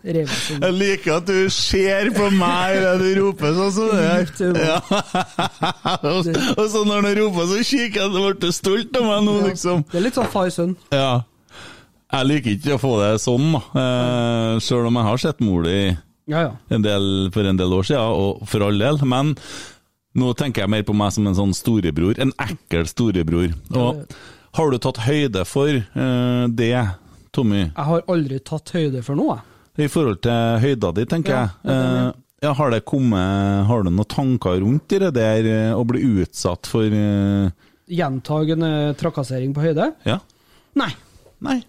rev 0.08 0.28
jeg 0.28 0.38
seg 0.40 0.62
Jeg 0.62 0.76
liker 0.78 1.16
at 1.18 1.28
du 1.28 1.48
ser 1.52 2.10
på 2.16 2.28
meg 2.34 2.78
når 2.84 3.02
du 3.02 3.08
roper 3.20 3.56
sånn 3.56 3.72
som 3.74 3.88
det 3.92 4.04
Dypt 4.22 4.42
det. 4.56 4.66
Ja. 4.68 4.78
og, 6.12 6.64
så 6.72 6.84
når 6.86 7.08
du 7.08 7.10
roper, 7.22 7.48
så 7.50 7.62
kikker 7.62 8.04
jeg 8.04 8.12
så 8.14 8.26
ble 8.28 8.52
stolt 8.54 9.00
av 9.00 9.08
meg 9.08 9.24
nå, 9.26 9.38
liksom. 9.48 9.82
Det 9.90 10.00
er 10.00 10.06
litt 10.08 10.18
sånn 10.18 10.30
far-sønn. 10.32 10.76
Ja. 10.94 11.10
Jeg 12.08 12.28
liker 12.30 12.54
ikke 12.54 12.76
å 12.78 12.80
få 12.80 12.92
det 13.02 13.14
sånn, 13.20 13.50
da. 13.52 13.64
Eh, 13.82 14.52
Sjøl 14.64 14.88
om 14.88 15.00
jeg 15.00 15.08
har 15.10 15.24
sett 15.24 15.42
mor 15.44 15.66
di 15.66 15.80
Ja, 16.28 16.46
ja. 16.46 16.52
en 16.72 16.84
del, 16.84 17.10
for 17.34 17.48
en 17.48 17.58
del 17.60 17.74
år 17.76 17.88
siden, 17.90 18.22
og 18.22 18.46
for 18.48 18.64
all 18.64 18.80
del. 18.80 19.00
Men 19.08 19.34
nå 20.16 20.32
tenker 20.38 20.64
jeg 20.64 20.72
mer 20.72 20.84
på 20.88 20.94
meg 20.96 21.12
som 21.14 21.26
en 21.28 21.36
sånn 21.36 21.54
storebror. 21.56 22.16
En 22.22 22.32
ekkel 22.40 22.86
storebror. 22.88 23.52
Og 23.76 24.04
har 24.58 24.70
du 24.72 24.78
tatt 24.82 25.02
høyde 25.04 25.44
for 25.46 25.68
eh, 25.76 26.44
det, 26.58 26.72
Tommy? 27.36 27.66
Jeg 27.68 27.86
har 27.90 28.06
aldri 28.08 28.40
tatt 28.40 28.72
høyde 28.74 29.02
for 29.06 29.18
noe. 29.18 29.36
I 29.78 29.86
forhold 29.92 30.22
til 30.24 30.56
høyda 30.64 30.90
di, 30.96 31.04
tenker 31.06 31.34
Ja, 31.36 31.42
jeg. 31.62 31.74
Eh, 31.74 32.08
ja, 32.42 32.52
har 32.54 32.70
det 32.70 32.84
kommet 32.86 33.66
Har 33.66 33.82
du 33.82 33.88
noen 33.90 34.06
tanker 34.10 34.60
rundt 34.62 34.90
det 34.90 35.12
der 35.14 35.46
eh, 35.50 35.70
å 35.74 35.82
bli 35.86 36.02
utsatt 36.22 36.66
for 36.70 36.86
eh, 36.86 37.50
Gjentagende 37.90 38.94
trakassering 38.98 39.54
på 39.54 39.62
høyde? 39.64 39.92
Ja? 40.06 40.18
Nei. 40.78 40.90
Nei. 41.44 41.60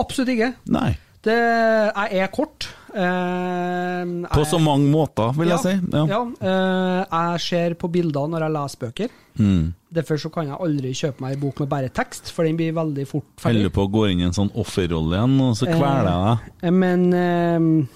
Absolutt 0.00 0.32
ikke. 0.32 0.52
Nei. 0.72 0.90
Det, 1.26 1.36
jeg 1.36 2.22
er 2.24 2.32
kort. 2.34 2.70
Eh, 2.94 4.04
På 4.32 4.42
jeg- 4.42 4.50
så 4.50 4.58
mange 4.62 4.88
måter, 4.90 5.32
vil 5.36 5.48
jeg 5.48 5.58
si. 5.60 5.74
Ja. 5.92 6.04
Ja. 6.06 6.22
eh, 6.40 7.04
jeg 7.10 7.40
ser 7.40 7.74
på 7.74 7.90
bilder 7.90 8.28
når 8.28 8.40
jeg 8.46 8.52
leser 8.56 8.78
bøker. 8.86 9.08
Mm. 9.38 9.74
Derfor 9.94 10.16
så 10.18 10.30
kan 10.32 10.46
jeg 10.46 10.56
aldri 10.58 10.90
kjøpe 10.92 11.20
meg 11.20 11.34
en 11.34 11.40
bok 11.40 11.60
med 11.60 11.68
bare 11.68 11.88
tekst, 11.88 12.30
for 12.32 12.44
den 12.44 12.56
blir 12.56 12.72
veldig 12.74 13.06
fort 13.06 13.24
ferdig. 13.38 13.62
Holder 13.62 13.70
på 13.70 13.86
å 13.86 13.92
gå 13.92 14.10
inn 14.10 14.20
i 14.20 14.24
en 14.24 14.32
sånn 14.36 14.50
offerrolle 14.54 15.14
igjen, 15.16 15.40
og 15.40 15.54
så 15.56 15.66
kveler 15.66 16.10
jeg 16.10 16.24
deg. 16.26 16.52
Eh, 16.62 16.70
Men 16.70 17.12
eh, 17.14 17.86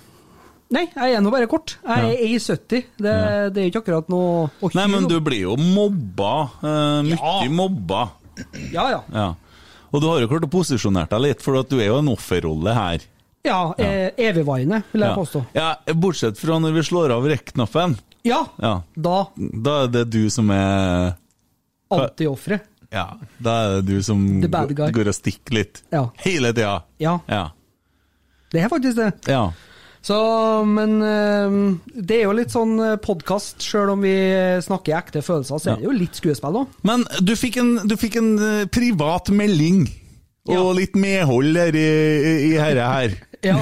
Nei, 0.72 0.86
jeg 0.88 1.14
er 1.18 1.20
nå 1.20 1.30
bare 1.30 1.46
kort. 1.46 1.74
Jeg 1.84 2.14
er 2.14 2.38
1,70. 2.38 2.84
Det, 2.96 3.52
det 3.52 3.60
er 3.60 3.66
ikke 3.68 3.82
akkurat 3.82 4.08
noe 4.08 4.46
å 4.62 4.70
Nei, 4.74 4.86
men 4.88 5.04
du 5.06 5.18
blir 5.20 5.42
jo 5.42 5.56
mobba. 5.60 6.48
Uh, 6.62 7.02
mye 7.04 7.18
Ja. 7.20 7.50
mobba. 7.52 8.10
Ja, 8.72 8.86
ja. 8.88 9.00
Ja. 9.12 9.26
Og 9.92 10.00
du 10.00 10.06
har 10.08 10.20
jo 10.22 10.28
klart 10.28 10.46
å 10.46 10.48
posisjonere 10.48 11.10
deg 11.10 11.20
litt, 11.20 11.42
for 11.44 11.58
at 11.60 11.68
du 11.68 11.76
er 11.78 11.90
jo 11.90 11.98
en 11.98 12.08
offerrolle 12.08 12.72
her. 12.72 13.04
Ja, 13.44 13.74
ja. 13.78 13.86
evigvarende, 14.16 14.82
vil 14.92 15.00
jeg 15.02 15.10
Ja. 15.10 15.16
påstå. 15.16 15.44
ja, 15.54 15.74
Bortsett 15.94 16.38
fra 16.38 16.58
når 16.62 16.72
vi 16.76 16.82
slår 16.86 17.10
av 17.10 17.24
rekk-knappen. 17.26 17.96
Ja, 18.24 18.44
Ja. 18.62 18.82
da 18.96 19.26
Da 19.36 19.82
er 19.84 19.88
det 19.88 20.10
du 20.10 20.28
som 20.30 20.50
er 20.50 21.16
antiofferet. 21.90 22.60
Ja, 22.92 23.16
da 23.40 23.50
er 23.64 23.80
det 23.80 23.86
du 23.86 24.02
som 24.02 24.40
går 24.42 25.08
og 25.08 25.14
stikker 25.16 25.54
litt. 25.56 25.82
Ja. 25.92 26.10
Hele 26.22 26.52
tida. 26.52 26.82
Ja, 27.00 27.18
Ja. 27.28 27.50
det 28.52 28.62
er 28.62 28.68
faktisk 28.68 28.96
det. 28.96 29.12
ja. 29.28 29.50
Så, 30.02 30.64
men 30.66 31.00
eh, 31.00 31.78
det 31.94 32.16
er 32.16 32.22
jo 32.24 32.32
litt 32.32 32.50
sånn 32.50 32.74
podkast, 33.00 33.58
sjøl 33.62 33.92
om 33.92 34.00
vi 34.02 34.14
snakker 34.60 34.96
ekte 34.98 35.22
følelser, 35.22 35.60
så 35.62 35.70
er 35.72 35.76
det 35.76 35.84
jo 35.84 35.92
litt 35.94 36.14
skuespill 36.18 36.56
òg. 36.58 36.66
Men 36.82 37.04
du 37.22 37.34
fikk 37.36 37.58
en, 37.58 37.76
du 37.86 37.94
fikk 37.96 38.16
en 38.18 38.32
eh, 38.38 38.64
privat 38.66 39.30
melding, 39.30 39.84
og 40.48 40.74
litt 40.74 40.96
medhold 40.98 41.54
her 41.56 41.70
i, 41.78 41.86
i 42.50 42.56
herre 42.58 42.88
her. 42.90 43.14
Ja. 43.42 43.56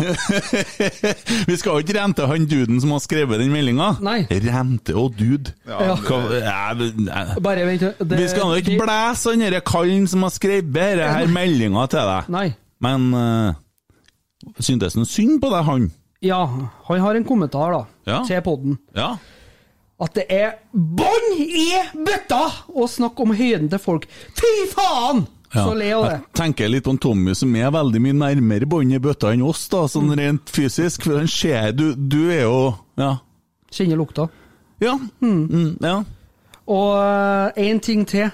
Vi 1.49 1.57
skal 1.57 1.73
jo 1.73 1.79
ikke 1.81 1.95
rente 1.97 2.27
han 2.29 2.45
duden 2.51 2.81
som 2.83 2.90
har 2.93 3.01
skrevet 3.01 3.40
den 3.40 3.53
meldinga. 3.53 3.95
Rente 4.29 4.95
og 4.99 5.14
dude. 5.16 5.55
Ja. 5.69 5.95
Hva, 6.05 6.19
ja, 6.37 6.75
det- 6.77 6.93
nei. 7.01 7.25
Bare 7.40 7.64
vent 7.69 7.81
det- 7.99 8.19
Vi 8.21 8.29
skal 8.29 8.45
nå 8.51 8.59
ikke 8.61 8.75
det- 8.75 8.83
blæse 8.83 9.31
han 9.33 9.40
derre 9.47 9.61
kallen 9.64 10.07
som 10.11 10.23
har 10.27 10.31
skrevet 10.35 10.69
denne 10.75 11.09
her 11.14 11.27
meldinga 11.33 11.87
til 11.88 11.99
deg. 12.12 12.29
Nei. 12.37 12.47
Men 12.81 13.09
uh, 13.14 13.55
syntes 14.61 14.95
han 14.97 15.05
synd 15.09 15.40
på 15.43 15.51
deg, 15.53 15.64
han? 15.64 15.90
Ja, 16.25 16.45
han 16.88 17.01
har 17.01 17.14
en 17.16 17.25
kommentar 17.25 17.73
da, 17.73 17.85
Ja. 18.07 18.23
til 18.29 18.40
podden. 18.45 18.79
Ja. 18.97 19.14
At 20.01 20.14
det 20.16 20.25
er 20.33 20.55
bånn 20.73 21.35
i 21.40 21.73
bøtta 21.97 22.45
å 22.73 22.87
snakke 22.88 23.21
om 23.21 23.35
høyden 23.37 23.69
til 23.69 23.79
folk. 23.79 24.07
Fy 24.37 24.53
faen! 24.73 25.27
Ja. 25.55 25.65
Så 25.67 25.75
le 25.75 25.89
av 25.97 26.05
det. 26.07 26.13
Jeg 26.21 26.37
tenker 26.39 26.69
litt 26.71 26.87
om 26.87 26.99
Tommy, 26.99 27.35
som 27.35 27.55
er 27.59 27.73
veldig 27.75 28.01
mye 28.05 28.15
nærmere 28.15 28.69
bånd 28.71 28.95
i 28.95 29.01
bøtta 29.03 29.33
enn 29.35 29.43
oss, 29.43 29.65
da, 29.73 29.81
sånn 29.91 30.13
rent 30.19 30.51
fysisk. 30.55 31.03
For 31.09 31.19
han 31.19 31.27
ser 31.31 31.73
Du, 31.73 31.95
du 31.95 32.31
er 32.31 32.45
jo 32.45 32.61
Ja. 33.01 33.17
Kjenner 33.71 33.99
lukta. 33.99 34.29
Ja. 34.81 34.97
Mm, 35.23 35.77
ja. 35.83 35.97
Og 36.71 37.59
én 37.59 37.81
ting 37.83 38.07
til. 38.07 38.31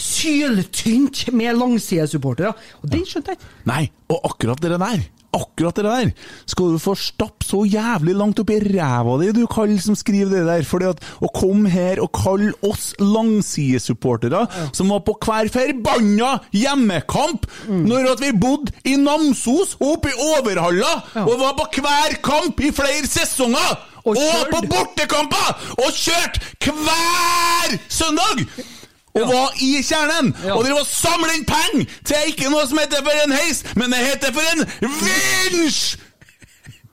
Syltynt 0.00 1.26
med 1.36 1.58
langsidesupportere. 1.60 2.54
Og 2.82 2.92
den 2.92 3.06
skjønte 3.08 3.34
jeg 3.34 3.40
ikke. 3.40 3.54
Nei, 3.70 3.86
og 4.10 4.30
akkurat 4.32 4.62
det 4.62 4.74
der 4.74 5.08
Akkurat 5.30 5.76
det 5.78 5.84
der 5.86 6.08
skal 6.50 6.72
du 6.74 6.78
få 6.82 6.96
stappe 6.98 7.46
så 7.46 7.60
jævlig 7.62 8.16
langt 8.18 8.40
opp 8.42 8.48
i 8.50 8.56
ræva 8.64 9.12
di, 9.20 9.28
du 9.30 9.44
kall 9.46 9.76
som 9.78 9.94
skriver 9.94 10.32
det 10.32 10.40
der. 10.48 10.64
Fordi 10.66 10.88
at 10.90 11.04
å 11.22 11.30
komme 11.30 11.70
her 11.70 12.00
og 12.02 12.10
kalle 12.16 12.50
oss 12.66 12.88
langsidesupportere, 12.98 14.40
som 14.74 14.90
var 14.90 15.04
på 15.06 15.14
hver 15.22 15.52
forbanna 15.54 16.32
hjemmekamp 16.50 17.46
når 17.70 18.10
at 18.16 18.24
vi 18.24 18.32
bodde 18.42 18.74
i 18.90 18.96
Namsos 18.98 19.76
og 19.78 20.00
oppe 20.00 20.10
i 20.10 20.18
Overhalla, 20.32 20.96
og 21.22 21.38
var 21.44 21.54
på 21.60 21.68
hver 21.78 22.18
kamp 22.26 22.58
i 22.66 22.74
flere 22.74 23.06
sesonger! 23.06 23.86
Og 24.00 24.16
Og, 24.16 24.46
på 24.50 24.64
bortekamper! 24.66 25.48
Og 25.78 25.94
kjørt 25.94 26.40
hver 26.64 27.78
søndag! 27.86 28.46
Og 29.18 29.26
var 29.26 29.56
i 29.58 29.70
kjernen! 29.82 30.30
Og 30.54 30.62
dere 30.64 30.76
var 30.76 30.86
samle 30.86 31.32
inn 31.34 31.46
penger 31.48 31.96
til 32.06 32.30
ikke 32.30 32.50
noe 32.52 32.66
som 32.70 32.78
heter 32.78 33.02
for 33.02 33.24
en 33.24 33.34
heis, 33.34 33.64
men 33.74 33.90
det 33.90 34.04
heter 34.04 34.34
for 34.36 34.52
en 34.54 34.66
vinsj! 34.86 35.98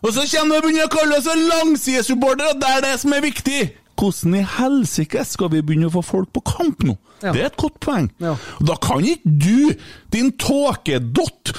Og 0.05 0.13
så 0.13 0.23
kommer 0.29 0.55
vi 0.55 0.57
og 0.57 0.65
begynner 0.67 0.87
å 0.87 0.93
kalle 0.93 1.17
oss 1.17 1.27
langsidesupportere, 1.27 2.53
og 2.53 2.61
det 2.61 2.71
er 2.73 2.83
det 2.85 2.95
som 3.01 3.13
er 3.17 3.25
viktig! 3.25 3.61
Hvordan 3.97 4.35
i 4.37 4.43
helsike 4.45 5.23
skal 5.25 5.49
vi 5.53 5.63
begynne 5.65 5.89
å 5.89 5.95
få 5.95 6.03
folk 6.05 6.29
på 6.35 6.43
kamp 6.45 6.83
nå? 6.85 6.93
Ja. 7.23 7.31
Det 7.33 7.41
er 7.41 7.47
et 7.49 7.57
godt 7.57 7.79
poeng. 7.81 8.11
Ja. 8.21 8.35
Da 8.61 8.75
kan 8.81 9.01
ikke 9.01 9.31
du, 9.41 9.73
din 10.13 10.29
tåkedott, 10.37 11.53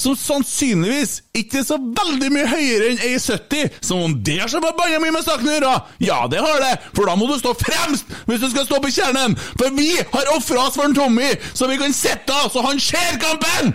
som 0.00 0.16
sannsynligvis 0.18 1.18
ikke 1.36 1.60
er 1.60 1.66
så 1.68 1.76
veldig 1.78 2.30
mye 2.32 2.48
høyere 2.48 2.90
enn 2.90 3.02
1,70, 3.12 3.78
som 3.84 4.02
om 4.06 4.14
det 4.24 4.38
har 4.40 4.50
så 4.50 4.62
banna 4.64 4.98
mye 5.02 5.14
med 5.14 5.24
saken 5.26 5.50
å 5.50 5.54
gjøre! 5.56 5.74
Ja, 6.02 6.18
det 6.32 6.40
har 6.42 6.62
det, 6.64 6.72
for 6.96 7.08
da 7.08 7.16
må 7.18 7.28
du 7.30 7.36
stå 7.40 7.54
fremst 7.60 8.10
hvis 8.28 8.42
du 8.42 8.48
skal 8.50 8.66
stå 8.68 8.80
på 8.82 8.92
kjernen! 8.94 9.36
For 9.60 9.74
vi 9.76 9.92
har 10.00 10.32
ofra 10.36 10.66
oss 10.66 10.78
for 10.78 10.88
en 10.88 10.96
Tommy, 10.96 11.30
så 11.52 11.68
vi 11.70 11.78
kan 11.80 11.94
sitte 11.96 12.38
så 12.52 12.64
han 12.66 12.80
ser 12.82 13.18
kampen! 13.22 13.74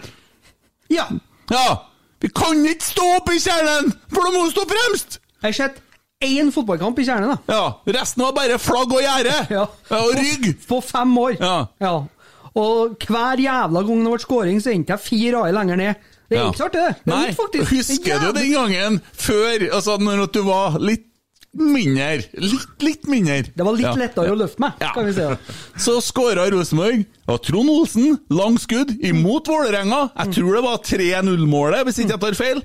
Ja. 0.92 1.08
Ja, 1.52 1.68
vi 2.24 2.32
kan 2.34 2.66
ikke 2.66 2.92
stå 2.92 3.10
oppe 3.20 3.38
i 3.38 3.44
kjernen, 3.44 3.94
for 4.12 4.26
da 4.26 4.34
må 4.34 4.48
du 4.48 4.56
stå 4.56 4.66
fremst! 4.70 5.22
Jeg 5.38 5.54
har 5.54 5.60
sett 5.62 5.84
én 6.24 6.50
fotballkamp 6.52 6.98
i 7.00 7.06
kjernen, 7.06 7.36
da. 7.36 7.54
Ja, 7.54 7.98
resten 8.00 8.24
var 8.26 8.34
bare 8.34 8.58
flagg 8.60 8.90
og 8.90 9.04
gjerde. 9.04 9.36
Ja. 9.54 9.68
og 10.00 10.14
rygg. 10.18 10.56
På 10.68 10.82
fem 10.82 11.12
år. 11.22 11.38
Ja. 11.38 11.58
Ja. 11.84 11.96
Og 12.58 12.96
hver 13.06 13.42
jævla 13.44 13.84
gang 13.86 14.06
det 14.06 14.14
ble 14.16 14.22
scoring, 14.24 14.62
så 14.64 14.72
endte 14.74 14.96
jeg 14.96 15.04
fire 15.06 15.44
AI 15.46 15.52
lenger 15.56 15.78
ned. 15.84 16.06
Det 16.28 16.38
er 16.42 16.50
ikke 16.52 16.66
artig, 16.66 16.80
det. 16.82 16.96
det 17.06 17.12
Nei, 17.14 17.28
faktisk. 17.38 17.70
husker 17.72 18.04
Det 18.04 18.16
er 18.18 18.24
du 18.34 18.40
den 18.40 18.50
gangen 18.52 18.98
før, 19.16 19.68
altså 19.78 19.94
når 20.02 20.26
du 20.36 20.42
var 20.44 20.76
litt 20.84 21.06
mindre? 21.58 22.18
Litt, 22.44 22.74
litt 22.84 23.08
mindre. 23.08 23.38
Det 23.56 23.64
var 23.66 23.78
litt 23.78 23.86
Ja. 23.88 23.94
lettere 23.96 24.34
å 24.34 24.36
løfte 24.38 24.60
meg, 24.60 24.74
Ja. 24.82 24.92
kan 24.94 25.06
vi 25.08 25.14
si. 25.14 25.22
Så 25.86 25.96
skåra 26.04 26.50
Rosenborg, 26.52 27.06
og 27.28 27.40
Trond 27.48 27.70
Olsen, 27.72 28.20
langskudd, 28.30 28.92
imot 29.02 29.48
Vålerenga. 29.48 30.12
Jeg 30.18 30.34
tror 30.36 30.54
det 30.60 30.64
var 30.68 30.78
3-0-målet, 30.84 31.86
hvis 31.88 32.00
ikke 32.04 32.18
jeg 32.18 32.20
tar 32.26 32.34
feil. 32.42 32.62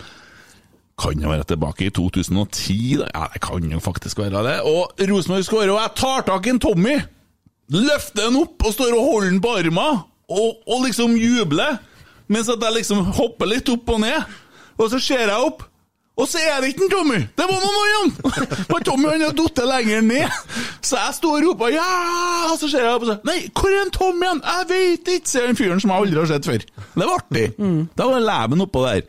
Kan 0.98 1.22
jo 1.22 1.30
være 1.30 1.44
tilbake 1.48 1.86
i 1.86 1.90
2010, 1.94 2.98
da. 3.00 3.06
Ja, 3.14 3.28
det 3.32 3.40
kan 3.46 3.70
jo 3.70 3.78
faktisk 3.80 4.18
være 4.18 4.42
det. 4.44 4.58
Og 4.66 4.92
Rosenborg 5.08 5.46
skårer, 5.46 5.70
og 5.72 5.80
jeg 5.80 5.94
tar 6.02 6.22
tak 6.28 6.46
i 6.46 6.50
en 6.50 6.58
Tommy. 6.60 6.98
Løfter 7.72 8.28
den 8.28 8.40
opp 8.42 8.66
og 8.66 8.74
står 8.74 8.92
og 8.96 9.06
holder 9.08 9.30
den 9.30 9.42
på 9.42 9.54
armen, 9.56 10.02
og, 10.32 10.62
og 10.68 10.84
liksom 10.86 11.16
jubler. 11.16 11.78
Mens 12.32 12.50
at 12.52 12.62
jeg 12.62 12.78
liksom 12.78 13.04
hopper 13.16 13.48
litt 13.48 13.68
opp 13.72 13.88
og 13.92 14.02
ned. 14.04 14.34
Og 14.80 14.88
så 14.92 15.00
ser 15.02 15.26
jeg 15.26 15.48
opp, 15.48 15.64
og 16.12 16.28
så 16.28 16.38
er 16.44 16.60
det 16.60 16.68
ikke 16.72 16.84
en 16.84 16.90
Tommy! 16.92 17.18
Det 17.38 17.44
var 17.48 17.62
noen 17.62 17.94
andre! 18.02 18.46
For 18.70 18.84
Tommy 18.84 19.08
han 19.08 19.22
har 19.24 19.32
falt 19.36 19.60
lenger 19.64 20.02
ned. 20.04 20.34
Så 20.84 20.98
jeg 20.98 21.14
står 21.16 21.36
og 21.38 21.46
roper 21.46 21.72
'ja!' 21.72 22.50
Og 22.52 22.58
så 22.60 22.68
ser 22.68 22.84
jeg 22.84 22.94
opp 22.94 23.06
og 23.06 23.08
sier 23.08 23.22
'nei, 23.24 23.38
hvor 23.56 23.70
er 23.72 23.84
en 23.86 23.92
Tommy 23.94 24.26
igjen?' 24.26 24.42
'Jeg 24.44 24.66
vet 24.72 25.08
ikke', 25.14 25.30
sier 25.30 25.46
den 25.46 25.56
fyren 25.56 25.80
som 25.80 25.90
jeg 25.90 26.04
aldri 26.04 26.20
har 26.20 26.28
sett 26.28 26.48
før. 26.50 26.66
Det 26.92 27.06
var 27.06 27.14
artig. 27.16 27.46
Da 27.96 28.08
var 28.10 28.26
leven 28.26 28.64
oppå 28.66 28.82
der. 28.84 29.00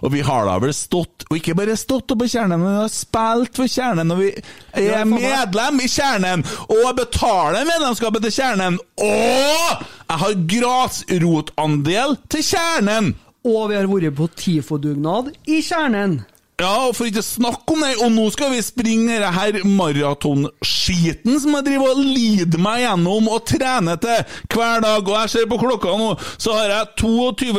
Og 0.00 0.12
vi 0.12 0.22
har 0.24 0.46
da 0.48 0.54
vel 0.62 0.72
stått, 0.74 1.26
og 1.28 1.36
ikke 1.36 1.56
bare 1.58 1.76
stått 1.76 2.14
oppe 2.14 2.24
på 2.24 2.30
kjernen, 2.32 2.60
men 2.60 2.72
vi 2.72 2.80
har 2.80 2.94
spilt 2.94 3.60
for 3.60 3.66
kjernen, 3.68 4.10
og 4.10 4.22
vi 4.22 4.30
er 4.72 5.04
medlem 5.04 5.80
i 5.84 5.88
kjernen, 5.92 6.44
og 6.72 6.96
betaler 6.96 7.68
medlemskapet 7.68 8.22
til 8.22 8.32
kjernen, 8.38 8.78
og 8.96 9.84
jeg 10.08 10.18
har 10.24 10.40
grasrotandel 10.54 12.16
til 12.32 12.42
kjernen! 12.42 13.12
Og 13.46 13.68
vi 13.70 13.76
har 13.76 13.86
vært 13.86 14.16
på 14.18 14.26
TIFO-dugnad 14.40 15.30
i 15.46 15.60
kjernen. 15.62 16.24
Ja, 16.56 16.88
og 16.88 16.94
for 16.96 17.04
ikke 17.04 17.20
å 17.20 17.26
snakke 17.26 17.74
om 17.74 17.82
det, 17.84 17.98
og 18.00 18.08
nå 18.14 18.30
skal 18.32 18.48
vi 18.54 18.62
springe 18.64 19.12
denne 19.12 19.28
her 19.34 19.58
maratonskiten 19.68 21.36
som 21.42 21.52
jeg 21.58 21.66
driver 21.66 21.90
og 21.92 21.98
lider 22.00 22.56
meg 22.64 22.78
gjennom 22.80 23.28
og 23.28 23.44
trener 23.50 23.96
til 24.00 24.22
hver 24.54 24.80
dag, 24.80 25.04
og 25.04 25.18
jeg 25.18 25.28
ser 25.34 25.44
på 25.50 25.58
klokka 25.60 25.92
nå, 26.00 26.16
så 26.40 26.56
har 26.56 26.72
jeg 26.72 26.96
22 27.02 27.52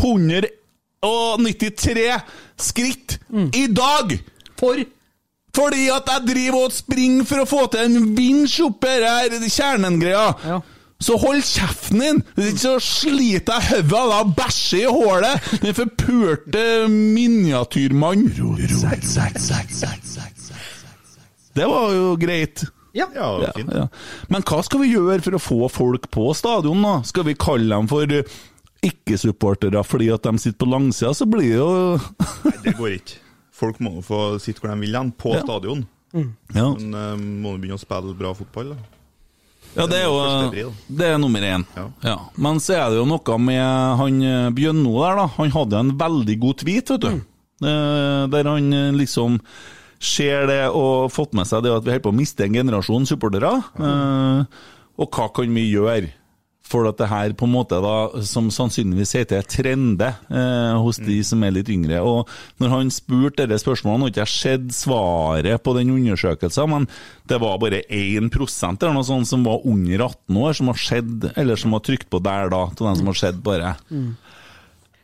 193 0.00 2.08
skritt 2.70 3.18
i 3.52 3.66
dag! 3.68 4.16
For 4.60 4.76
Fordi 5.56 5.88
at 5.92 6.08
jeg 6.08 6.26
driver 6.28 6.58
og 6.64 6.72
springer 6.72 7.24
for 7.28 7.38
å 7.42 7.46
få 7.48 7.66
til 7.72 7.80
en 7.84 8.12
vinsj 8.16 8.62
oppi 8.68 8.92
her 9.02 9.30
kjernen-greia. 9.44 10.26
Ja. 10.46 10.60
Så 11.00 11.16
hold 11.16 11.40
kjeften 11.48 12.02
din! 12.02 12.18
Hvis 12.36 12.50
ikke 12.52 12.60
så 12.66 12.74
sliter 12.84 13.56
jeg 13.56 13.84
hodet 13.88 13.96
av 13.96 14.10
deg 14.10 14.18
og 14.20 14.34
bæsjer 14.36 14.82
i 14.84 14.90
hålet! 14.92 15.46
Den 15.62 15.76
forpulte 15.78 16.64
miniatyrmann. 16.92 18.26
Det 21.54 21.66
var 21.66 21.94
jo 21.96 22.12
greit. 22.20 22.62
Ja. 22.92 23.06
Ja, 23.14 23.26
det 23.38 23.46
var 23.46 23.56
fint. 23.56 23.72
Ja. 23.74 23.86
Men 24.30 24.44
hva 24.46 24.60
skal 24.66 24.82
vi 24.84 24.90
gjøre 24.92 25.20
for 25.24 25.36
å 25.38 25.42
få 25.42 25.58
folk 25.72 26.08
på 26.14 26.28
stadion, 26.36 26.82
da? 26.84 26.96
Skal 27.06 27.26
vi 27.28 27.36
kalle 27.38 27.70
dem 27.72 27.88
for 27.90 28.12
eh, 28.14 28.36
ikke-supportere 28.86 29.82
fordi 29.86 30.08
at 30.14 30.26
de 30.26 30.34
sitter 30.42 30.58
på 30.64 30.70
langsida, 30.70 31.12
så 31.14 31.26
blir 31.30 31.48
det 31.48 31.58
jo 31.60 31.72
Nei, 32.46 32.54
det 32.66 32.76
går 32.78 32.96
ikke. 32.98 33.18
Folk 33.60 33.80
må 33.84 33.96
jo 33.98 34.04
få 34.06 34.20
sitte 34.42 34.62
hvor 34.62 34.72
de 34.72 34.78
vil 34.86 34.96
hen, 34.96 35.10
på 35.20 35.34
Ja. 35.36 35.42
stadion. 35.46 35.86
Ja, 36.12 36.68
Men 36.74 36.94
uh, 36.96 37.14
må 37.20 37.52
jo 37.54 37.60
begynne 37.62 37.76
å 37.78 37.82
spille 37.82 38.16
bra 38.18 38.32
fotball, 38.34 38.72
da. 38.74 38.99
Ja 39.76 39.86
det 39.90 39.98
er 40.02 40.06
jo. 40.60 40.70
Det 40.86 41.08
er 41.08 41.18
nummer 41.22 41.44
én. 41.46 41.64
Ja. 41.76 41.86
Ja. 42.04 42.16
Men 42.36 42.60
så 42.62 42.76
er 42.78 42.92
det 42.92 43.00
jo 43.00 43.08
noe 43.08 43.36
med 43.42 43.64
han 44.00 44.22
eh, 44.26 44.48
Bjønno 44.56 44.94
der, 44.98 45.20
da. 45.22 45.26
Han 45.38 45.52
hadde 45.54 45.82
en 45.84 45.92
veldig 46.00 46.38
god 46.42 46.62
tweet, 46.64 46.94
vet 46.94 47.04
du. 47.04 47.10
Mm. 47.10 47.26
Der 48.32 48.48
han 48.48 48.72
eh, 48.72 48.90
liksom 48.96 49.40
ser 50.00 50.46
det 50.48 50.62
og 50.72 51.10
fått 51.12 51.34
med 51.36 51.44
seg 51.48 51.66
det 51.66 51.74
at 51.74 51.84
vi 51.84 51.92
holder 51.92 52.06
på 52.06 52.12
å 52.14 52.16
miste 52.16 52.46
en 52.46 52.56
generasjon 52.56 53.08
supportere. 53.08 53.52
Mm. 53.76 54.46
og 55.00 55.16
hva 55.16 55.28
kan 55.36 55.52
vi 55.54 55.68
gjøre 55.70 56.10
for 56.70 56.86
at 56.88 57.00
det 57.00 57.08
her 57.10 57.34
på 57.38 57.48
en 57.48 57.54
måte 57.54 57.80
da, 57.82 57.94
som 58.26 58.50
sannsynligvis 58.54 59.16
heter 59.18 59.46
trende 59.50 60.12
eh, 60.30 60.78
hos 60.78 61.00
de 61.02 61.18
som 61.26 61.42
er 61.46 61.54
litt 61.56 61.70
yngre. 61.72 62.00
Og 62.06 62.30
når 62.62 62.74
han 62.76 62.92
spurte 62.94 63.48
disse 63.50 63.66
spørsmålene, 63.66 64.06
har 64.06 64.14
ikke 64.14 64.24
jeg 64.24 64.34
sett 64.36 64.76
svaret 64.76 65.64
på 65.64 65.74
den 65.78 65.92
undersøkelsen, 65.96 66.70
men 66.70 66.88
det 67.30 67.40
var 67.42 67.60
bare 67.62 67.82
1% 67.86 68.30
eller 68.80 68.96
noe 68.96 69.06
sånt 69.06 69.30
som 69.30 69.46
var 69.46 69.66
under 69.68 70.06
18 70.06 70.40
år 70.44 70.58
som 70.60 70.72
har 70.72 70.82
skjedd, 70.86 71.30
eller 71.34 71.60
som 71.60 71.74
har 71.76 71.84
trykt 71.86 72.10
på 72.10 72.22
der 72.22 72.52
da, 72.52 72.66
til 72.74 72.88
den 72.88 73.00
som 73.02 73.10
har 73.12 73.22
skjedd 73.24 73.42
bare. 73.46 73.74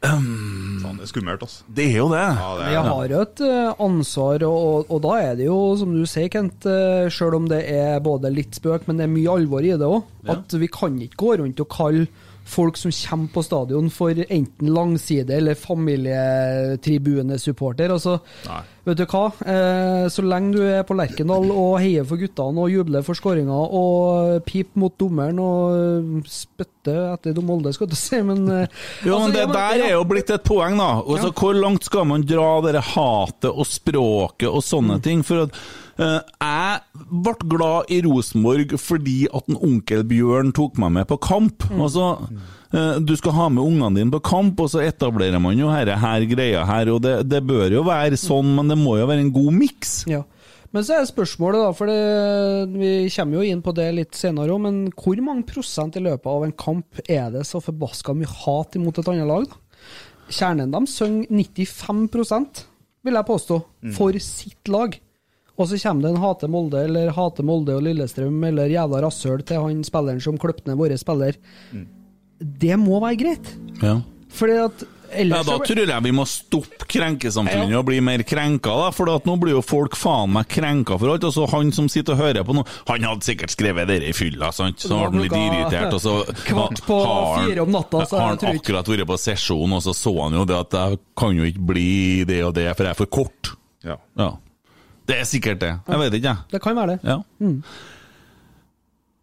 Faen, 0.05 0.99
det 0.99 1.05
er 1.07 1.11
skummelt, 1.11 1.43
altså. 1.47 1.61
Det 1.79 1.87
er 1.89 1.97
jo 1.99 2.09
det. 2.13 2.21
Ja, 2.21 2.27
det 2.61 2.67
har 2.89 3.05
jo 3.11 3.19
et 3.25 3.41
eh, 3.47 3.71
ansvar, 3.87 4.37
og, 4.47 4.91
og 4.93 4.99
da 5.07 5.13
er 5.23 5.33
det 5.39 5.47
jo, 5.49 5.59
som 5.81 5.91
du 5.97 6.05
sier, 6.09 6.29
Kent, 6.33 6.61
uh, 6.69 7.09
sjøl 7.13 7.35
om 7.41 7.47
det 7.51 7.63
er 7.73 8.05
både 8.05 8.35
litt 8.35 8.55
spøk, 8.59 8.83
men 8.87 8.97
det 9.01 9.05
er 9.07 9.17
mye 9.17 9.35
alvor 9.39 9.63
i 9.65 9.75
det 9.75 9.89
òg. 9.89 10.01
At 10.37 10.49
vi 10.61 10.69
kan 10.73 10.93
ikke 11.03 11.23
gå 11.23 11.31
rundt 11.43 11.63
og 11.65 11.71
kalle 11.73 12.05
folk 12.47 12.77
som 12.79 12.91
kommer 12.95 13.29
på 13.35 13.43
stadion 13.43 13.91
for 13.91 14.11
enten 14.15 14.69
langside 14.71 15.35
eller 15.35 15.55
familietribunesupporter. 15.59 17.91
Altså, 17.97 18.21
Nei. 18.47 18.63
Vet 18.87 19.01
du 19.01 19.05
hva? 19.11 19.25
Eh, 19.43 20.05
så 20.15 20.23
lenge 20.23 20.55
du 20.55 20.61
er 20.63 20.85
på 20.87 20.95
Lerkendal 20.97 21.49
og 21.51 21.77
heier 21.83 22.07
for 22.07 22.21
guttene 22.21 22.63
og 22.63 22.71
jubler 22.71 23.03
for 23.07 23.19
skåringa 23.19 23.57
og 23.81 24.45
piper 24.47 24.79
mot 24.85 24.95
dommeren 25.01 25.41
og 25.43 26.21
spytter 26.31 27.13
etter 27.17 27.35
de 27.35 27.43
Molde, 27.43 27.73
skal 27.75 27.91
du 27.91 27.97
si, 27.99 28.21
men 28.23 28.45
eh, 28.47 28.69
Jo, 29.03 29.17
altså, 29.17 29.25
men 29.25 29.35
det 29.35 29.43
ja, 29.43 29.49
der 29.57 29.87
er 29.89 29.95
jo 29.97 30.05
blitt 30.07 30.31
et 30.31 30.45
poeng, 30.47 30.79
da. 30.79 30.91
Altså, 31.03 31.33
Ja. 31.33 31.35
Hvor 31.37 31.59
langt 31.59 31.85
skal 31.89 32.07
man 32.09 32.23
dra 32.27 32.51
det 32.65 32.85
hatet 32.95 33.51
og 33.51 33.67
språket 33.67 34.49
og 34.49 34.63
sånne 34.65 35.01
ting? 35.03 35.25
For 35.27 35.47
at 35.49 35.59
eh, 35.99 36.21
jeg 36.47 37.07
ble 37.27 37.35
glad 37.57 37.91
i 37.91 38.01
Rosenborg 38.07 38.77
fordi 38.81 39.27
at 39.35 39.51
en 39.51 39.59
onkel 39.67 40.05
Bjørn 40.07 40.55
tok 40.57 40.79
meg 40.83 40.95
med 41.01 41.11
på 41.11 41.19
kamp. 41.27 41.67
Altså, 41.75 42.13
eh, 42.31 42.55
du 43.03 43.13
skal 43.19 43.35
ha 43.37 43.49
med 43.53 43.65
ungene 43.65 44.01
dine 44.01 44.13
på 44.15 44.23
kamp, 44.27 44.61
og 44.63 44.71
så 44.73 44.83
etablerer 44.85 45.41
man 45.43 45.59
jo 45.59 45.71
herre 45.73 45.97
her 46.03 46.27
greia 46.31 46.65
her. 46.69 46.93
Og 46.95 47.03
det, 47.05 47.19
det 47.31 47.43
bør 47.47 47.79
jo 47.79 47.85
være 47.87 48.19
sånn, 48.21 48.55
men 48.59 48.73
det 48.73 48.79
må 48.81 48.99
jo 49.01 49.09
være 49.11 49.25
en 49.25 49.35
god 49.35 49.53
miks. 49.57 49.99
Ja. 50.11 50.23
Men 50.75 50.85
så 50.85 50.99
er 50.99 51.07
spørsmålet, 51.09 51.63
da, 51.63 51.73
for 51.77 51.89
det, 51.89 52.75
vi 52.77 52.91
kommer 53.15 53.39
jo 53.39 53.47
inn 53.49 53.63
på 53.65 53.73
det 53.77 53.87
litt 53.97 54.19
senere 54.19 54.53
òg, 54.53 54.61
men 54.67 54.81
hvor 54.93 55.21
mange 55.25 55.47
prosent 55.49 55.97
i 55.97 56.03
løpet 56.05 56.29
av 56.29 56.45
en 56.45 56.57
kamp 56.59 57.01
er 57.07 57.31
det 57.33 57.47
så 57.49 57.63
forbaska 57.65 58.13
mye 58.17 58.29
hat 58.45 58.77
imot 58.77 59.01
et 59.01 59.09
annet 59.13 59.31
lag? 59.31 59.47
da? 59.49 59.63
Kjernen 60.27 60.73
deres 60.75 60.97
synger 60.99 61.31
95% 61.31 62.65
vil 63.07 63.15
jeg 63.15 63.29
påstå, 63.29 63.61
for 63.95 64.17
sitt 64.21 64.73
lag. 64.73 64.97
Og 65.57 65.69
så 65.71 65.79
kommer 65.81 66.05
det 66.05 66.11
en 66.13 66.21
hate 66.21 66.49
Molde, 66.53 66.81
eller 66.85 67.13
hate 67.17 67.45
Molde 67.47 67.77
og 67.79 67.85
Lillestrøm, 67.87 68.43
eller 68.51 68.73
jævla 68.73 69.01
rasshøl 69.07 69.45
til 69.47 69.63
han 69.63 69.85
spilleren 69.87 70.21
som 70.21 70.41
kløpte 70.41 70.69
ned 70.69 70.77
våre 70.81 70.99
spiller. 71.01 71.39
Det 72.41 72.77
må 72.79 73.01
være 73.01 73.17
greit. 73.23 73.55
Ja. 73.83 74.01
Fordi 74.37 74.59
at 74.67 74.85
Ja, 75.17 75.39
Da 75.47 75.55
tror 75.63 75.79
jeg 75.87 76.03
vi 76.03 76.11
må 76.11 76.25
stoppe 76.27 76.85
krenkesamfunnet 76.91 77.71
Ja. 77.71 77.79
og 77.79 77.85
bli 77.87 78.01
mer 78.03 78.19
krenka, 78.27 78.73
da. 78.75 78.89
For 78.91 79.07
nå 79.07 79.37
blir 79.41 79.53
jo 79.55 79.61
folk 79.63 79.95
faen 79.97 80.33
meg 80.35 80.49
krenka 80.51 80.99
for 80.99 81.13
alt. 81.13 81.23
Og 81.25 81.33
så 81.33 81.47
han 81.49 81.71
som 81.73 81.87
sitter 81.89 82.13
og 82.13 82.19
hører 82.19 82.45
på 82.45 82.53
nå, 82.53 82.65
han 82.89 83.07
hadde 83.07 83.23
sikkert 83.25 83.55
skrevet 83.55 83.87
dere 83.87 84.11
i 84.11 84.13
fylla, 84.13 84.51
sant. 84.53 84.77
Så 84.83 84.91
ble 84.91 85.07
han 85.07 85.23
litt 85.23 85.33
irritert, 85.39 85.95
og 85.95 86.01
så 86.03 86.17
kvart 86.51 86.83
på 86.85 86.99
har 87.07 87.47
fire 87.47 87.63
om 87.63 87.71
natta, 87.71 88.03
så 88.05 88.19
har 88.19 88.35
han 88.35 88.59
akkurat 88.59 88.91
vært 88.91 89.07
på 89.07 89.17
sesjon, 89.17 89.73
og 89.79 89.83
så 89.87 89.95
så 89.95 90.13
han 90.25 90.35
jo 90.41 90.45
det 90.45 90.59
at 90.59 90.71
jeg 90.83 90.99
kan 91.17 91.37
jo 91.39 91.45
ikke 91.45 91.67
bli 91.71 92.25
det 92.27 92.43
og 92.45 92.53
det, 92.59 92.67
for 92.77 92.85
jeg 92.85 92.91
er 92.91 92.99
for 92.99 93.07
kort. 93.07 93.55
Ja. 93.87 93.97
Ja. 94.19 94.33
Det 95.07 95.21
er 95.23 95.25
sikkert 95.25 95.61
det. 95.63 95.71
Jeg 95.87 95.99
vet 96.03 96.19
ikke, 96.19 96.35
jeg. 96.35 96.51
Det 96.51 96.61
kan 96.67 96.75
være 96.77 96.97
det. 96.99 97.01
Ja. 97.07 97.21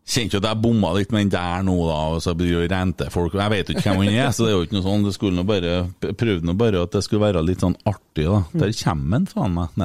Kjente 0.04 0.36
jo 0.36 0.42
at 0.42 0.50
jeg 0.50 0.60
bomma 0.60 0.90
litt 0.98 1.14
med 1.16 1.30
den 1.30 1.32
der 1.32 1.62
nå, 1.64 1.78
da, 1.88 2.00
og 2.12 2.24
så 2.26 2.34
blir 2.36 2.50
jo 2.52 2.64
rentefolk 2.68 3.38
Jeg 3.40 3.54
vet 3.54 3.70
jo 3.70 3.76
ikke 3.78 3.94
hvem 3.94 4.02
han 4.04 4.18
er, 4.26 4.34
så 4.36 4.44
det 4.44 4.52
er 4.52 4.58
jo 4.58 4.66
ikke 4.68 4.76
noe 4.76 4.86
sånn. 4.88 5.06
Det 5.08 5.14
skulle 5.16 5.38
nå 5.38 5.46
bare 5.48 5.78
Prøvde 6.20 6.50
nå 6.50 6.56
bare 6.60 6.82
at 6.84 6.98
det 6.98 7.04
skulle 7.06 7.24
være 7.24 7.44
litt 7.48 7.64
sånn 7.64 7.78
artig, 7.88 8.26
da. 8.28 8.42
Der 8.60 8.76
kommer 8.82 9.16
han, 9.16 9.30
faen 9.32 9.56
meg. 9.56 9.70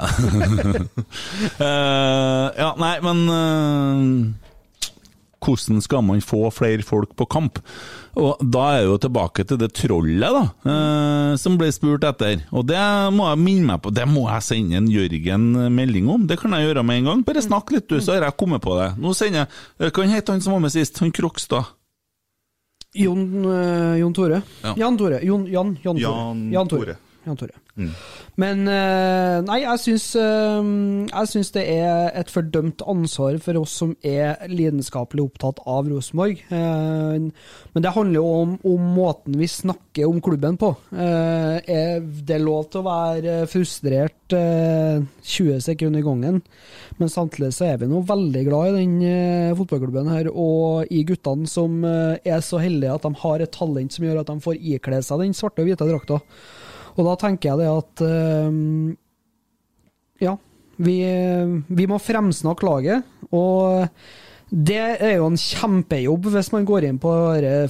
Eh, 1.58 2.46
ja, 2.58 2.68
nei, 2.78 2.92
men 3.02 3.20
eh, 3.32 4.47
hvordan 5.44 5.82
skal 5.84 6.02
man 6.04 6.20
få 6.24 6.48
flere 6.54 6.84
folk 6.86 7.14
på 7.18 7.26
kamp? 7.30 7.60
Og 8.18 8.40
Da 8.42 8.64
er 8.72 8.78
jeg 8.80 8.88
jo 8.88 8.98
tilbake 9.06 9.46
til 9.46 9.60
det 9.60 9.70
trollet 9.78 10.34
da, 10.34 10.42
eh, 10.66 11.36
som 11.38 11.58
ble 11.60 11.70
spurt 11.72 12.04
etter. 12.08 12.42
Og 12.52 12.66
det 12.66 12.82
må 13.14 13.28
jeg 13.30 13.42
minne 13.44 13.72
meg 13.72 13.82
på, 13.82 13.94
det 13.94 14.08
må 14.10 14.26
jeg 14.28 14.46
sende 14.48 14.76
en 14.80 14.90
Jørgen 14.90 15.50
melding 15.74 16.08
om. 16.10 16.26
Det 16.26 16.38
kan 16.40 16.54
jeg 16.56 16.68
gjøre 16.68 16.84
med 16.84 17.02
en 17.02 17.10
gang. 17.12 17.24
Bare 17.24 17.44
snakk 17.44 17.70
litt, 17.74 17.88
du, 17.88 18.00
så 18.00 18.16
har 18.16 18.28
jeg 18.28 18.38
kommet 18.40 18.62
på 18.64 18.76
det. 18.80 18.92
Nå 18.98 19.14
sender 19.14 19.44
jeg 19.44 19.48
eh, 19.88 19.90
Hva 19.90 20.08
het 20.10 20.28
han 20.32 20.40
som 20.44 20.56
var 20.56 20.64
med 20.66 20.74
sist? 20.74 20.98
Han 21.02 21.14
Krokstad? 21.14 21.74
Jon, 22.98 23.44
eh, 23.44 23.98
Jon 24.00 24.14
Tore. 24.14 24.42
Ja. 24.64 24.74
Jan 24.76 24.96
Tore. 24.98 25.20
Jon, 25.22 25.44
Jan, 25.46 25.76
Jan, 25.84 26.00
Tore. 26.00 26.52
Jan 26.52 26.68
Tore. 26.68 26.96
Jan 27.28 27.38
Tore. 27.38 27.60
Men 28.38 28.66
eh, 28.70 29.38
Nei, 29.46 29.60
jeg 29.62 29.82
syns, 29.82 30.06
eh, 30.18 30.70
jeg 31.10 31.30
syns 31.32 31.52
det 31.54 31.64
er 31.70 32.10
et 32.18 32.30
fordømt 32.32 32.82
ansvar 32.88 33.38
for 33.42 33.60
oss 33.60 33.76
som 33.82 33.94
er 34.06 34.48
lidenskapelig 34.50 35.28
opptatt 35.28 35.62
av 35.68 35.88
Rosenborg. 35.90 36.42
Eh, 36.50 37.28
men 37.74 37.84
det 37.84 37.94
handler 37.94 38.18
jo 38.20 38.26
om, 38.42 38.56
om 38.66 38.90
måten 38.98 39.38
vi 39.38 39.50
snakker 39.50 40.08
om 40.08 40.20
klubben 40.24 40.58
på. 40.60 40.72
Er 40.94 42.02
det 42.02 42.40
lov 42.42 42.68
til 42.72 42.82
å 42.82 42.88
være 42.88 43.38
frustrert 43.50 44.36
eh, 44.36 45.02
20 45.22 45.62
sekunder 45.68 46.02
i 46.02 46.06
gangen? 46.06 46.42
Men 46.98 47.12
samtidig 47.12 47.52
så 47.54 47.68
er 47.70 47.82
vi 47.82 47.90
nå 47.90 48.02
veldig 48.06 48.44
glad 48.48 48.70
i 48.70 48.78
den 48.82 49.56
fotballklubben 49.58 50.10
her, 50.10 50.30
og 50.32 50.90
i 50.94 51.04
guttene 51.06 51.46
som 51.50 51.82
er 51.86 52.40
så 52.44 52.60
heldige 52.62 52.96
at 52.96 53.06
de 53.06 53.22
har 53.22 53.44
et 53.44 53.54
talent 53.54 53.94
som 53.94 54.06
gjør 54.06 54.22
at 54.22 54.30
de 54.30 54.42
får 54.42 54.58
ikle 54.74 55.02
seg 55.04 55.22
den 55.22 55.36
svarte 55.36 55.62
og 55.62 55.70
hvite 55.70 55.86
drakta. 55.86 56.22
Og 56.98 57.06
da 57.06 57.14
tenker 57.20 57.52
jeg 57.52 57.60
det 57.62 57.68
at 57.70 58.04
eh, 58.06 58.62
Ja, 60.18 60.34
vi, 60.82 60.96
vi 61.70 61.84
må 61.86 61.98
fremsnakke 62.02 62.66
laget. 62.66 63.06
Og 63.30 63.86
det 64.48 64.78
er 64.80 65.18
jo 65.18 65.26
en 65.28 65.36
kjempejobb 65.36 66.30
hvis 66.32 66.48
man 66.54 66.64
går 66.68 66.86
inn 66.88 66.98
på 67.00 67.12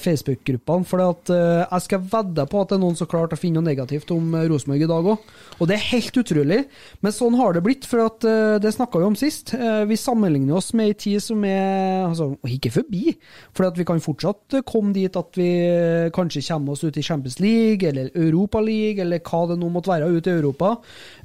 Facebook-gruppene. 0.03 0.87
For 0.87 1.03
at, 1.03 1.33
uh, 1.33 1.65
jeg 1.65 1.85
skal 1.89 2.05
vedde 2.13 2.45
på 2.47 2.61
at 2.63 2.71
det 2.71 2.77
er 2.77 2.83
noen 2.85 2.99
som 2.99 3.11
klarte 3.11 3.35
å 3.35 3.41
finne 3.41 3.59
noe 3.59 3.67
negativt 3.67 4.13
om 4.15 4.37
eh, 4.39 4.47
Rosenborg 4.51 4.85
i 4.87 4.91
dag 4.91 5.09
òg. 5.15 5.33
Og 5.59 5.67
det 5.67 5.75
er 5.75 5.89
helt 5.89 6.21
utrolig. 6.23 6.61
Men 7.03 7.15
sånn 7.15 7.39
har 7.41 7.57
det 7.57 7.65
blitt, 7.67 7.89
for 7.89 8.05
at, 8.05 8.27
uh, 8.29 8.59
det 8.63 8.75
snakka 8.77 9.03
vi 9.03 9.09
om 9.09 9.19
sist. 9.19 9.55
Uh, 9.59 9.83
vi 9.91 9.99
sammenligner 9.99 10.61
oss 10.61 10.71
med 10.79 10.93
ei 10.93 10.99
tid 10.99 11.25
som 11.25 11.43
er 11.49 12.07
altså, 12.07 12.31
ikke 12.47 12.73
forbi. 12.79 13.17
For 13.57 13.75
vi 13.75 13.89
kan 13.89 14.05
fortsatt 14.05 14.61
komme 14.69 14.95
dit 14.95 15.19
at 15.19 15.35
vi 15.39 15.51
kanskje 16.15 16.45
kommer 16.47 16.77
oss 16.77 16.87
ut 16.87 16.97
i 16.97 17.05
Champions 17.05 17.41
League 17.43 17.91
eller 17.91 18.13
Europa 18.15 18.63
League, 18.63 19.03
eller 19.03 19.23
hva 19.27 19.45
det 19.51 19.59
nå 19.59 19.73
måtte 19.73 19.91
være 19.91 20.13
ute 20.15 20.31
i 20.31 20.39
Europa. 20.39 20.77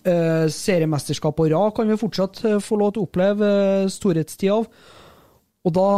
Seriemesterskap 0.04 1.38
på 1.38 1.48
rad 1.52 1.76
kan 1.78 1.90
vi 1.90 2.00
fortsatt 2.00 2.42
få 2.64 2.80
lov 2.80 2.94
til 2.94 3.04
å 3.04 3.08
oppleve 3.08 3.54
eh, 3.84 3.90
storhetstid 3.92 4.52
av. 4.54 4.68
Og 5.64 5.72
da, 5.72 5.90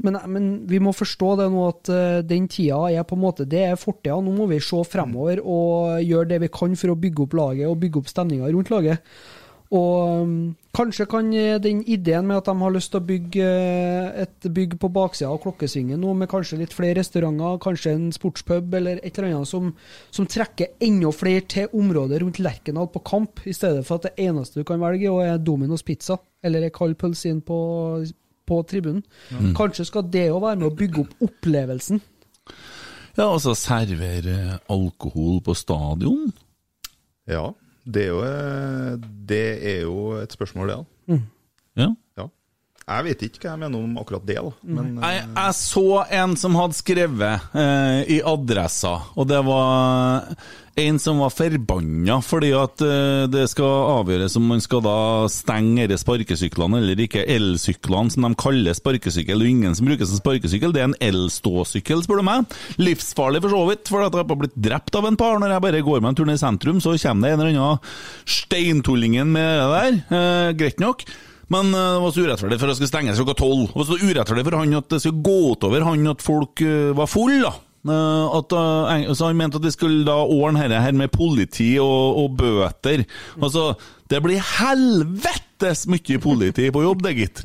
men, 0.00 0.16
men 0.32 0.44
vi 0.68 0.78
må 0.80 0.94
forstå 0.96 1.34
det 1.42 1.48
nå 1.52 1.64
at 1.68 1.90
eh, 1.92 2.20
den 2.24 2.46
tida 2.48 2.86
er 2.88 3.04
på 3.04 3.18
en 3.18 3.24
måte 3.26 3.44
det 3.48 3.66
er 3.66 3.80
fortida. 3.80 4.16
Nå 4.24 4.32
må 4.32 4.46
vi 4.48 4.62
se 4.64 4.80
fremover 4.88 5.42
og 5.44 5.98
gjøre 6.00 6.30
det 6.30 6.38
vi 6.46 6.52
kan 6.52 6.78
for 6.78 6.94
å 6.94 7.00
bygge 7.00 7.26
opp 7.26 7.36
laget 7.36 7.68
og 7.68 7.76
bygge 7.82 8.00
opp 8.00 8.08
stemninga 8.08 8.48
rundt 8.54 8.72
laget. 8.72 9.04
Og 9.68 10.22
um, 10.24 10.36
kanskje 10.72 11.04
kan 11.10 11.26
eh, 11.36 11.58
den 11.60 11.82
ideen 11.84 12.24
med 12.24 12.38
at 12.38 12.46
de 12.48 12.54
har 12.56 12.72
lyst 12.72 12.88
til 12.94 13.02
å 13.02 13.04
bygge 13.04 13.48
eh, 13.48 14.22
et 14.24 14.46
bygg 14.56 14.78
på 14.80 14.88
baksida 14.94 15.28
av 15.28 15.42
Klokkesvingen 15.42 16.00
nå, 16.00 16.14
med 16.16 16.30
kanskje 16.32 16.62
litt 16.62 16.72
flere 16.72 16.96
restauranter, 17.02 17.58
kanskje 17.60 17.92
en 17.92 18.06
sportspub 18.16 18.78
eller 18.78 19.02
et 19.02 19.12
eller 19.12 19.34
annet 19.34 19.50
som, 19.50 19.74
som 20.14 20.28
trekker 20.28 20.78
enda 20.88 21.12
flere 21.12 21.44
til 21.52 21.76
området 21.76 22.22
rundt 22.22 22.40
Lerkendal 22.40 22.88
på 22.94 23.04
kamp, 23.04 23.44
i 23.44 23.52
stedet 23.52 23.84
for 23.84 24.00
at 24.00 24.08
det 24.08 24.30
eneste 24.30 24.62
du 24.62 24.68
kan 24.68 24.80
velge 24.80 25.12
er 25.26 25.36
Dominos 25.36 25.84
pizza 25.84 26.16
eller 26.40 26.64
ei 26.64 26.72
kald 26.72 26.96
pølse 26.96 27.28
inn 27.28 27.44
på, 27.44 27.58
på 28.48 28.62
tribunen. 28.68 29.04
Kanskje 29.58 29.86
skal 29.88 30.08
det 30.12 30.28
òg 30.32 30.42
være 30.46 30.60
med 30.62 30.70
å 30.70 30.76
bygge 30.78 31.04
opp 31.04 31.28
opplevelsen. 31.28 32.00
Ja, 33.18 33.26
altså 33.26 33.54
servere 33.58 34.58
alkohol 34.70 35.40
på 35.44 35.54
stadion? 35.58 36.28
Ja, 37.28 37.48
det 37.84 38.04
er 38.04 38.12
jo, 38.12 38.20
eh, 38.24 39.08
det 39.28 39.46
er 39.72 39.80
jo 39.82 39.96
et 40.20 40.32
spørsmål, 40.32 40.70
det. 40.70 40.78
Ja. 41.08 41.18
Ja. 41.78 41.88
Jeg 42.88 43.04
vet 43.04 43.26
ikke 43.26 43.42
hva 43.42 43.50
jeg 43.52 43.60
mener 43.66 43.82
om 43.84 43.98
akkurat 44.00 44.24
det, 44.24 44.38
da. 44.40 44.52
Men 44.64 44.94
uh... 44.96 45.04
Jeg, 45.04 45.26
jeg 45.34 45.56
så 45.58 45.88
en 46.20 46.38
som 46.40 46.56
hadde 46.56 46.78
skrevet 46.78 47.50
uh, 47.52 48.00
i 48.08 48.22
Adressa, 48.24 48.94
og 49.12 49.28
det 49.28 49.42
var 49.44 50.32
en 50.78 50.98
som 51.02 51.18
var 51.18 51.32
forbanna 51.34 52.20
fordi 52.22 52.52
at 52.54 52.84
uh, 52.86 53.26
det 53.28 53.44
skal 53.50 53.98
avgjøres 53.98 54.36
om 54.38 54.46
man 54.52 54.62
skal 54.62 54.82
da 54.86 54.96
stenge 55.32 55.88
disse 55.90 56.06
sparkesyklene 56.06 56.80
eller 56.80 57.04
ikke. 57.04 57.26
Elsyklene, 57.28 58.14
som 58.14 58.24
de 58.24 58.32
kaller 58.40 58.78
sparkesykkel. 58.78 59.44
Er 59.44 59.52
ingen 59.52 59.76
som 59.76 59.90
bruker 59.90 60.08
som 60.08 60.22
sparkesykkel, 60.22 60.72
det 60.72 60.84
er 60.84 60.90
en 60.90 60.98
elståsykkel, 61.10 62.06
spør 62.06 62.22
du 62.22 62.28
meg. 62.30 62.58
Livsfarlig 62.80 63.44
for 63.44 63.52
så 63.52 63.64
vidt, 63.68 63.86
for 63.92 64.06
at 64.06 64.16
jeg 64.16 64.24
har 64.24 64.42
blitt 64.46 64.60
drept 64.68 64.96
av 64.96 65.10
en 65.10 65.18
par 65.20 65.36
når 65.42 65.58
jeg 65.58 65.66
bare 65.68 65.86
går 65.92 66.00
meg 66.00 66.14
en 66.14 66.22
tur 66.22 66.30
ned 66.30 66.40
i 66.40 66.44
sentrum, 66.46 66.80
så 66.80 66.96
kommer 67.04 67.28
det 67.28 67.36
en 67.36 67.42
eller 67.42 67.58
annen 67.58 67.96
steintullingen 68.38 69.34
med 69.34 69.58
det 69.58 69.72
der. 69.74 70.04
Eh, 70.08 70.52
greit 70.62 70.80
nok. 70.80 71.04
Men 71.52 71.72
eh, 71.72 71.92
det 71.94 72.02
var 72.04 72.12
så 72.12 72.24
urettferdig 72.26 72.58
for 72.60 72.68
at 72.68 72.74
det 72.74 72.78
skulle 72.80 72.92
stenges 72.92 73.20
klokka 73.22 73.38
tolv. 73.40 73.70
var 73.74 73.88
så 73.88 74.00
urettferdig 74.02 74.44
for 74.48 74.58
han 74.60 74.76
at 74.80 74.90
det 74.92 75.00
skulle 75.02 75.24
gå 75.24 75.38
utover 75.54 75.86
han 75.86 76.12
at 76.12 76.24
folk 76.24 76.64
eh, 76.64 76.92
var 76.96 77.10
fulle, 77.10 77.40
da. 77.46 77.54
Eh, 77.90 78.38
At, 78.38 78.52
eh, 78.52 79.12
så 79.16 79.28
han 79.30 79.38
mente 79.38 79.58
at 79.60 79.64
vi 79.64 79.72
skulle 79.74 80.04
da 80.06 80.18
ordne 80.24 80.66
dette 80.66 80.82
her 80.84 80.96
med 80.96 81.10
politi 81.14 81.74
og, 81.82 82.18
og 82.22 82.36
bøter. 82.38 83.04
Altså, 83.40 83.72
det 84.08 84.20
blir 84.24 84.40
helvetes 84.40 85.86
mye 85.90 86.18
politi 86.22 86.68
på 86.72 86.82
jobb, 86.84 87.02
det, 87.04 87.12
gitt. 87.18 87.42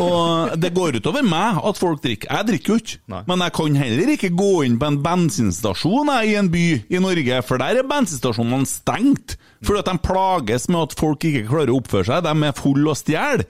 Og 0.00 0.54
det 0.58 0.72
går 0.74 0.98
utover 0.98 1.22
meg 1.26 1.60
at 1.62 1.78
folk 1.78 2.02
drikker. 2.02 2.30
Jeg 2.32 2.48
drikker 2.48 2.72
jo 2.74 2.78
ikke, 2.80 2.98
men 3.28 3.44
jeg 3.46 3.54
kan 3.58 3.78
heller 3.82 4.12
ikke 4.16 4.32
gå 4.38 4.52
inn 4.66 4.78
på 4.80 4.88
en 4.90 5.00
bensinstasjon 5.04 6.10
jeg, 6.16 6.32
i 6.32 6.38
en 6.40 6.50
by 6.52 6.64
i 6.90 7.02
Norge, 7.02 7.42
for 7.46 7.62
der 7.62 7.82
er 7.82 7.90
bensinstasjonene 7.90 8.66
stengt. 8.70 9.36
Fordi 9.62 9.78
at 9.84 9.92
de 9.92 9.98
plages 10.02 10.66
med 10.72 10.88
at 10.88 10.96
folk 10.98 11.22
ikke 11.28 11.44
klarer 11.46 11.70
å 11.70 11.78
oppføre 11.78 12.08
seg. 12.08 12.24
De 12.26 12.48
er 12.48 12.56
fulle 12.58 12.90
og 12.90 12.98
stjeler. 12.98 13.44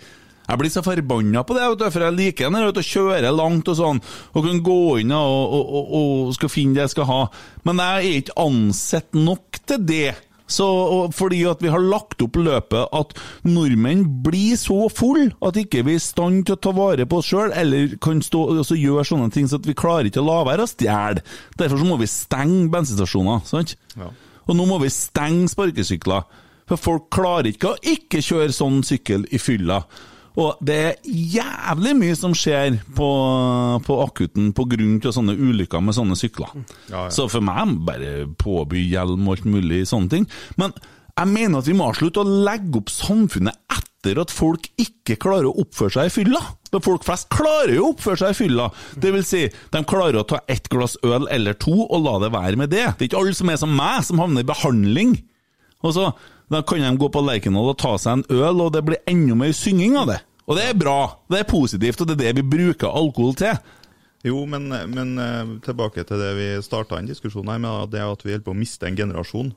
Jeg 0.49 0.59
blir 0.59 0.73
så 0.75 0.83
forbanna 0.85 1.45
på 1.47 1.55
det, 1.57 1.69
vet 1.71 1.81
du, 1.81 1.87
for 1.95 2.05
jeg 2.07 2.17
liker 2.19 2.51
når 2.51 2.59
jeg 2.59 2.67
er 2.67 2.75
ute 2.75 2.83
og 2.83 2.91
kjører 2.91 3.37
langt 3.37 3.71
og 3.71 3.79
sånn, 3.79 4.03
og 4.33 4.49
kan 4.49 4.59
gå 4.67 4.81
inn 5.03 5.15
og, 5.15 5.55
og, 5.55 5.71
og, 5.79 5.95
og 6.01 6.35
skal 6.37 6.53
finne 6.53 6.77
det 6.77 6.87
jeg 6.87 6.95
skal 6.97 7.09
ha. 7.09 7.23
Men 7.69 7.81
jeg 7.83 8.03
er 8.03 8.21
ikke 8.21 8.39
ansett 8.43 9.17
nok 9.17 9.63
til 9.71 9.89
det. 9.89 10.11
Så, 10.53 10.67
fordi 11.17 11.39
at 11.49 11.63
vi 11.65 11.71
har 11.73 11.81
lagt 11.81 12.21
opp 12.21 12.37
løpet 12.37 12.91
at 12.93 13.15
nordmenn 13.49 14.03
blir 14.25 14.59
så 14.61 14.91
full 14.93 15.31
at 15.41 15.57
ikke 15.57 15.85
vi 15.87 15.95
er 15.97 16.03
i 16.03 16.03
stand 16.03 16.43
til 16.45 16.59
å 16.59 16.61
ta 16.61 16.75
vare 16.77 17.07
på 17.09 17.23
oss 17.23 17.31
sjøl, 17.31 17.55
eller 17.57 17.95
kan 18.03 18.21
stå 18.25 18.43
og 18.53 18.75
gjøre 18.77 19.07
sånne 19.09 19.31
ting 19.33 19.49
så 19.49 19.63
at 19.63 19.69
vi 19.69 19.79
klarer 19.79 20.11
ikke 20.11 20.21
å 20.21 20.29
la 20.29 20.43
være 20.51 20.67
å 20.67 20.71
stjele. 20.71 21.25
Derfor 21.57 21.81
så 21.81 21.89
må 21.89 21.97
vi 22.03 22.11
stenge 22.11 22.69
bensinstasjoner. 22.75 23.47
sant? 23.49 23.77
Ja. 23.97 24.11
Og 24.49 24.59
nå 24.59 24.67
må 24.69 24.81
vi 24.83 24.93
stenge 24.93 25.49
sparkesykler. 25.49 26.27
For 26.69 26.81
folk 26.81 27.09
klarer 27.15 27.53
ikke 27.53 27.73
å 27.73 27.79
ikke 27.81 28.21
kjøre 28.25 28.53
sånn 28.55 28.83
sykkel 28.87 29.25
i 29.33 29.41
fylla. 29.41 29.83
Og 30.41 30.63
det 30.65 30.79
er 30.81 30.95
jævlig 31.05 31.93
mye 31.99 32.17
som 32.17 32.33
skjer 32.37 32.79
på, 32.97 33.09
på 33.85 33.99
akutten 34.07 34.53
pga. 34.57 35.13
sånne 35.13 35.37
ulykker 35.37 35.83
med 35.85 35.97
sånne 35.97 36.17
sykler. 36.17 36.55
Ja, 36.89 37.05
ja. 37.05 37.11
Så 37.13 37.29
for 37.29 37.45
meg 37.45 37.77
bare 37.85 38.27
påby 38.41 38.87
hjelm 38.89 39.29
og 39.29 39.37
alt 39.37 39.49
mulig 39.49 39.85
sånne 39.91 40.13
ting. 40.13 40.29
Men 40.57 40.73
jeg 41.13 41.29
mener 41.29 41.61
at 41.61 41.69
vi 41.69 41.77
må 41.77 41.91
slutte 41.97 42.23
å 42.23 42.37
legge 42.47 42.81
opp 42.81 42.93
samfunnet 42.93 43.59
etter 43.77 44.19
at 44.23 44.33
folk 44.33 44.65
ikke 44.81 45.19
klarer 45.21 45.51
å 45.51 45.57
oppføre 45.63 45.93
seg 45.99 46.09
i 46.09 46.15
fylla. 46.15 46.41
For 46.73 46.85
folk 46.87 47.05
flest 47.05 47.29
klarer 47.31 47.75
jo 47.77 47.91
å 47.91 47.93
oppføre 47.93 48.23
seg 48.23 48.33
i 48.33 48.39
fylla. 48.39 48.71
Det 48.97 49.13
vil 49.13 49.27
si, 49.29 49.45
de 49.75 49.83
klarer 49.89 50.23
å 50.23 50.27
ta 50.27 50.41
ett 50.51 50.71
glass 50.73 50.97
øl 51.05 51.29
eller 51.31 51.59
to 51.61 51.75
og 51.85 52.07
la 52.07 52.17
det 52.25 52.33
være 52.33 52.63
med 52.65 52.73
det. 52.73 52.87
Det 52.97 53.05
er 53.05 53.11
ikke 53.11 53.21
alle 53.21 53.37
som 53.37 53.53
er 53.53 53.61
som 53.61 53.77
meg, 53.77 54.01
som 54.09 54.23
havner 54.25 54.47
i 54.47 54.49
behandling. 54.49 55.19
Og 55.85 55.95
så 55.99 56.09
da 56.51 56.63
kan 56.67 56.81
de 56.83 56.91
gå 56.99 57.09
på 57.13 57.23
Lerkendal 57.25 57.71
og 57.73 57.79
ta 57.81 57.93
seg 58.01 58.13
en 58.19 58.25
øl, 58.31 58.61
og 58.65 58.71
det 58.75 58.83
blir 58.87 59.03
enda 59.11 59.35
mer 59.39 59.53
synging 59.57 59.95
av 60.01 60.07
det. 60.11 60.21
Og 60.49 60.53
det 60.59 60.65
er 60.69 60.75
bra, 60.79 60.99
det 61.31 61.39
er 61.43 61.47
positivt, 61.49 62.01
og 62.03 62.07
det 62.09 62.15
er 62.17 62.23
det 62.25 62.33
vi 62.41 62.51
bruker 62.57 62.89
alkohol 62.91 63.35
til. 63.39 63.55
Jo, 64.27 64.39
men, 64.47 64.63
men 64.91 65.09
eh, 65.19 65.47
tilbake 65.67 66.05
til 66.07 66.19
det 66.21 66.33
vi 66.39 66.49
starta 66.63 66.99
en 66.99 67.11
diskusjon 67.11 67.49
her 67.51 67.59
med, 67.63 67.71
det 67.95 68.01
er 68.03 68.09
at 68.11 68.25
vi 68.27 68.33
holder 68.35 68.47
på 68.47 68.55
å 68.55 68.59
miste 68.59 68.87
en 68.87 68.99
generasjon. 68.99 69.51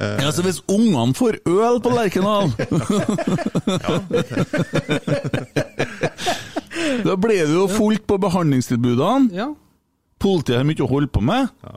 Ja, 0.00 0.30
så 0.32 0.40
Hvis 0.42 0.62
ungene 0.72 1.14
får 1.14 1.34
øl 1.44 1.80
på 1.84 1.90
Lerkendal 1.92 2.48
Da 7.04 7.16
blir 7.20 7.46
det 7.46 7.54
jo 7.54 7.66
fullt 7.68 8.06
på 8.08 8.18
behandlingstilbudene. 8.20 9.30
Ja. 9.34 9.48
Politiet 10.20 10.60
har 10.60 10.66
mye 10.68 10.84
å 10.84 10.90
holde 10.90 11.10
på 11.12 11.22
med. 11.24 11.48
Ja. 11.64 11.74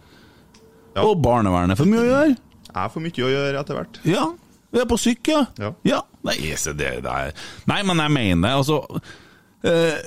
Og 1.03 1.19
barnevernet 1.21 1.77
får 1.79 1.89
mye 1.89 2.03
å 2.03 2.07
gjøre. 2.07 2.35
Jeg 2.83 2.93
for 2.93 3.05
mye 3.05 3.25
å 3.25 3.31
gjøre 3.33 3.63
etter 3.63 3.79
hvert. 3.79 3.99
Ja. 4.07 4.27
Vi 4.73 4.81
er 4.83 4.89
på 4.89 4.99
syk, 4.99 5.31
ja. 5.31 5.71
Ja. 5.87 6.01
Nei, 6.27 6.35
se 6.59 6.73
det 6.75 6.97
der 7.05 7.31
Nei, 7.69 7.79
men 7.87 8.01
jeg 8.03 8.11
mener 8.11 8.57
altså 8.59 8.81
eh, 9.63 10.01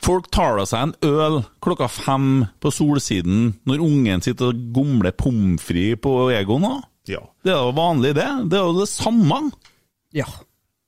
Folk 0.00 0.30
tar 0.32 0.56
da 0.60 0.64
seg 0.68 0.86
en 0.86 0.94
øl 1.04 1.40
klokka 1.64 1.90
fem 1.92 2.46
på 2.62 2.70
Solsiden 2.72 3.50
når 3.68 3.82
ungen 3.84 4.22
sitter 4.24 4.54
og 4.54 4.62
gomler 4.72 5.12
pommes 5.12 5.60
frites 5.60 6.00
på 6.00 6.12
Egon. 6.32 6.64
Ja. 7.10 7.20
Det 7.44 7.52
er 7.52 7.60
jo 7.60 7.74
vanlig, 7.76 8.14
det. 8.16 8.30
Det 8.48 8.56
er 8.56 8.64
jo 8.64 8.78
det 8.78 8.88
samme. 8.88 9.42
ja. 10.16 10.24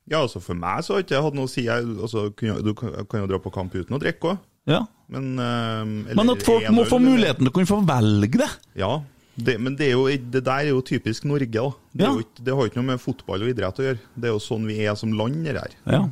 ja, 0.08 0.22
altså 0.22 0.40
for 0.40 0.56
meg 0.56 0.86
så 0.86 0.96
har 0.96 1.04
ikke 1.04 1.18
jeg 1.18 1.26
hatt 1.26 1.36
noe 1.36 1.50
å 1.50 1.52
si. 1.52 1.66
Jeg, 1.66 1.90
altså, 1.92 2.30
du 2.32 2.72
kan 2.78 2.94
kan 3.04 3.26
jo 3.26 3.28
dra 3.34 3.42
på 3.42 3.52
kamp 3.52 3.76
uten 3.76 3.98
å 3.98 4.00
drikke 4.00 4.32
òg. 4.32 4.40
Ja. 4.70 4.80
Men, 5.12 5.28
eh, 5.38 5.82
eller 5.82 6.22
Men 6.22 6.32
at 6.32 6.46
folk 6.46 6.64
må 6.72 6.86
øl, 6.86 6.90
få 6.90 7.02
muligheten 7.02 7.44
til 7.44 7.52
å 7.52 7.56
kunne 7.58 7.70
få 7.74 7.82
velge 7.86 8.40
det. 8.46 8.48
Ja, 8.80 8.94
det, 9.36 9.58
men 9.60 9.76
det, 9.76 9.90
er 9.90 9.96
jo, 9.98 10.06
det 10.08 10.44
der 10.46 10.66
er 10.66 10.70
jo 10.72 10.80
typisk 10.84 11.24
Norge, 11.28 11.48
da. 11.52 11.66
Det, 11.92 12.04
Ja. 12.04 12.12
jo 12.12 12.22
ikke, 12.24 12.44
det 12.44 12.54
har 12.56 12.66
ikke 12.70 12.80
noe 12.80 12.90
med 12.94 13.00
fotball 13.02 13.42
og 13.44 13.50
idrett 13.52 13.80
å 13.82 13.84
gjøre. 13.90 13.98
Det 14.16 14.30
er 14.30 14.32
jo 14.36 14.40
sånn 14.40 14.64
vi 14.68 14.78
er 14.84 14.94
som 14.96 15.12
land, 15.12 15.42
det 15.44 15.56
her. 15.60 15.74
Ja. 15.84 16.06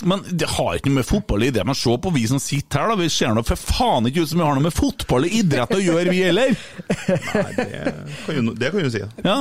Men 0.00 0.22
det 0.32 0.46
har 0.48 0.78
ikke 0.78 0.88
noe 0.88 1.02
med 1.02 1.04
fotball 1.04 1.42
og 1.42 1.48
idrett 1.50 1.66
Men 1.68 1.76
se 1.76 1.92
på 2.00 2.10
vi 2.14 2.22
som 2.30 2.38
sitter 2.40 2.80
her, 2.80 2.88
da. 2.88 2.94
Vi 2.96 3.08
ser 3.12 3.34
nå 3.36 3.42
for 3.44 3.60
faen 3.60 4.06
ikke 4.08 4.22
ut 4.24 4.30
som 4.30 4.40
vi 4.40 4.46
har 4.46 4.54
noe 4.56 4.64
med 4.64 4.72
fotball 4.72 5.26
og 5.28 5.34
idrett 5.42 5.74
å 5.76 5.80
gjøre, 5.82 6.08
vi 6.08 6.22
heller. 6.24 6.54
Nei, 7.28 8.52
det 8.56 8.70
kan 8.72 8.80
du 8.86 8.90
si. 8.94 9.02
Ja. 9.24 9.36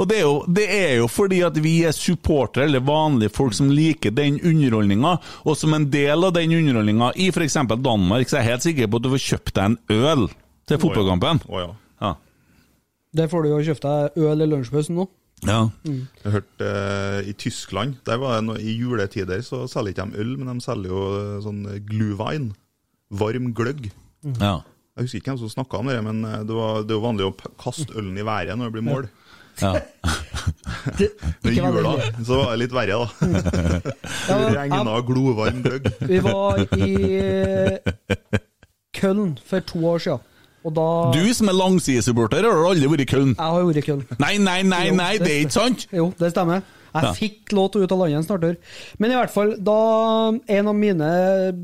Og 0.00 0.08
det 0.08 0.16
er, 0.20 0.24
jo, 0.24 0.38
det 0.48 0.66
er 0.72 0.94
jo 1.02 1.08
fordi 1.12 1.42
at 1.44 1.58
vi 1.60 1.74
er 1.88 1.92
supportere, 1.96 2.64
eller 2.64 2.80
vanlige 2.80 3.34
folk 3.36 3.52
som 3.56 3.68
liker 3.72 4.14
den 4.16 4.40
underholdninga, 4.40 5.18
og 5.44 5.58
som 5.60 5.76
en 5.76 5.88
del 5.92 6.24
av 6.30 6.32
den 6.36 6.56
underholdninga 6.62 7.12
i 7.20 7.28
f.eks. 7.34 7.60
Danmark, 7.76 8.28
så 8.30 8.38
er 8.40 8.44
jeg 8.46 8.52
helt 8.54 8.66
sikker 8.70 8.88
på 8.90 9.00
at 9.00 9.04
du 9.04 9.12
får 9.18 9.24
kjøpt 9.26 9.54
deg 9.60 9.64
en 9.74 9.78
øl 10.00 10.26
til 10.70 10.80
fotballkampen. 10.80 11.44
Oh, 11.50 11.60
ja. 11.60 11.68
Ja. 11.68 11.76
Der 13.16 13.26
får 13.30 13.42
du 13.42 13.48
jo 13.50 13.62
kjøpt 13.66 13.82
deg 13.86 14.18
øl 14.22 14.44
i 14.44 14.46
lunsjpausen 14.46 14.94
nå. 15.00 15.06
ja. 15.46 15.60
Jeg 15.84 16.04
har 16.24 16.34
hørt 16.36 16.62
eh, 16.62 17.28
I 17.30 17.32
Tyskland 17.40 17.96
der 18.06 18.20
var 18.22 18.36
det 18.38 18.44
noe, 18.46 18.58
I 18.60 18.74
juletider 18.78 19.40
så 19.42 19.64
selger 19.70 19.94
ikke 19.94 20.06
de 20.12 20.20
øl, 20.22 20.34
men 20.38 20.52
de 20.52 20.64
selger 20.64 20.92
jo 20.92 21.00
eh, 21.18 21.38
sånn 21.44 21.64
glühwein. 21.88 22.52
Varm 23.10 23.52
gløgg. 23.56 23.90
ja. 24.38 24.60
Jeg 24.98 25.06
husker 25.06 25.20
ikke 25.20 25.30
hvem 25.30 25.38
som 25.40 25.50
snakka 25.54 25.78
om 25.80 25.88
det, 25.88 25.96
men 26.04 26.18
eh, 26.28 26.42
det, 26.44 26.54
var, 26.54 26.82
det 26.84 26.92
er 26.92 26.98
jo 26.98 27.04
vanlig 27.06 27.26
å 27.30 27.34
kaste 27.62 27.94
ølen 27.96 28.18
i 28.20 28.26
været 28.26 28.58
når 28.58 28.68
det 28.68 28.74
blir 28.78 28.86
mål. 28.90 29.08
ja. 29.62 29.74
Det, 30.96 31.10
ikke 31.44 31.68
jula 31.68 31.90
så 32.24 32.36
var 32.38 32.52
det 32.54 32.60
litt 32.62 32.72
verre, 32.72 32.96
da. 32.96 33.08
Ja, 34.30 34.36
Regna 34.54 34.94
glovarm 35.04 35.58
gløgg. 35.64 35.88
Vi 36.08 36.20
var 36.24 36.62
i 36.78 36.88
Köln 38.96 39.34
for 39.44 39.60
to 39.60 39.82
år 39.90 39.98
siden, 40.04 40.22
da 40.68 41.12
Du 41.16 41.22
som 41.34 41.48
er 41.48 41.56
langsidesupporter, 41.56 42.44
har 42.44 42.66
aldri 42.68 42.90
vært 42.92 43.06
i 43.06 43.08
Köln. 43.14 43.32
Jeg 43.32 43.54
har 43.56 43.64
vært 43.64 43.80
i 43.80 43.86
Köln. 43.86 44.04
Nei, 44.20 44.36
nei, 44.38 44.60
nei, 44.62 44.84
Jo, 44.90 44.94
nei, 45.00 45.14
det 45.18 45.30
er 45.32 45.40
ikke 45.46 45.56
sant! 45.56 45.86
Jo, 45.92 46.12
det 46.18 46.32
stemmer. 46.34 46.60
Jeg 46.92 47.04
Ja. 47.04 47.12
fikk 47.14 47.52
lov 47.54 47.68
til 47.70 47.80
å 47.80 47.84
ut 47.84 47.92
av 47.92 47.98
landet 48.00 48.16
en 48.18 48.24
snartur. 48.26 48.56
Men 48.98 49.12
i 49.12 49.14
hvert 49.14 49.30
fall, 49.30 49.54
da 49.62 50.32
en 50.48 50.66
av 50.66 50.74
mine 50.74 51.10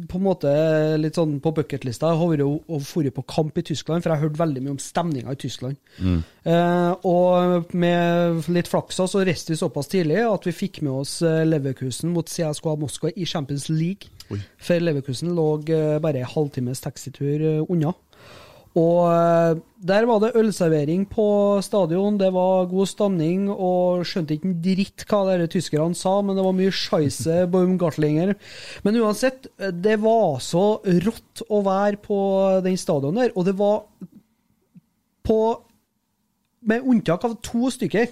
på 0.06 0.14
en 0.20 0.22
måte 0.22 0.52
litt 1.02 1.14
sånn 1.18 1.40
på 1.42 1.50
bucketlista 1.52 2.12
har 2.14 2.28
vært 2.30 2.46
å 2.46 2.78
dra 3.02 3.10
på 3.10 3.26
kamp 3.26 3.58
i 3.58 3.62
Tyskland, 3.62 4.04
for 4.04 4.10
jeg 4.12 4.20
har 4.20 4.28
hørt 4.28 4.38
veldig 4.38 4.62
mye 4.62 4.70
om 4.70 4.78
stemninga 4.78 5.32
i 5.32 5.34
Tyskland. 5.34 5.76
Eh, 6.46 6.94
og 7.04 7.74
med 7.74 8.46
litt 8.54 8.68
flaksa 8.70 9.08
så 9.10 9.24
reiste 9.26 9.50
vi 9.50 9.58
såpass 9.58 9.88
tidlig 9.90 10.22
at 10.22 10.46
vi 10.46 10.52
fikk 10.54 10.80
med 10.86 10.92
oss 10.92 11.20
eh, 11.26 11.42
Leverkusen 11.44 12.12
mot 12.14 12.24
CSKA 12.30 12.76
Moskva 12.78 13.10
i 13.16 13.26
Champions 13.26 13.68
League. 13.68 14.06
For 14.62 14.78
Leverkusen 14.78 15.34
lå 15.34 15.48
eh, 15.74 15.98
bare 16.02 16.22
en 16.22 16.30
halvtimes 16.36 16.80
taxitur 16.86 17.42
eh, 17.42 17.64
unna. 17.68 17.92
Og 18.76 18.98
eh, 19.08 19.60
der 19.88 20.04
var 20.08 20.20
det 20.20 20.34
ølservering 20.36 21.06
på 21.08 21.26
stadion, 21.64 22.18
det 22.20 22.28
var 22.34 22.68
god 22.68 22.90
stemning, 22.90 23.46
og 23.50 24.04
skjønte 24.08 24.36
ikke 24.36 24.50
en 24.50 24.58
dritt 24.64 25.04
hva 25.08 25.22
dere 25.30 25.48
tyskerne 25.52 25.96
sa, 25.96 26.18
men 26.20 26.36
det 26.36 26.44
var 26.44 26.56
mye 26.56 26.74
scheisse 26.74 27.38
Baumgartlinger. 27.52 28.34
Men 28.84 29.00
uansett, 29.00 29.48
eh, 29.60 29.72
det 29.72 29.96
var 30.04 30.42
så 30.44 30.66
rått 31.06 31.46
å 31.48 31.62
være 31.64 32.02
på 32.04 32.18
den 32.66 32.76
stadion 32.80 33.16
der, 33.16 33.32
og 33.34 33.48
det 33.48 33.56
var 33.60 33.86
på 35.26 35.40
Med 36.66 36.82
unntak 36.82 37.22
av 37.22 37.36
to 37.46 37.68
stykker, 37.70 38.08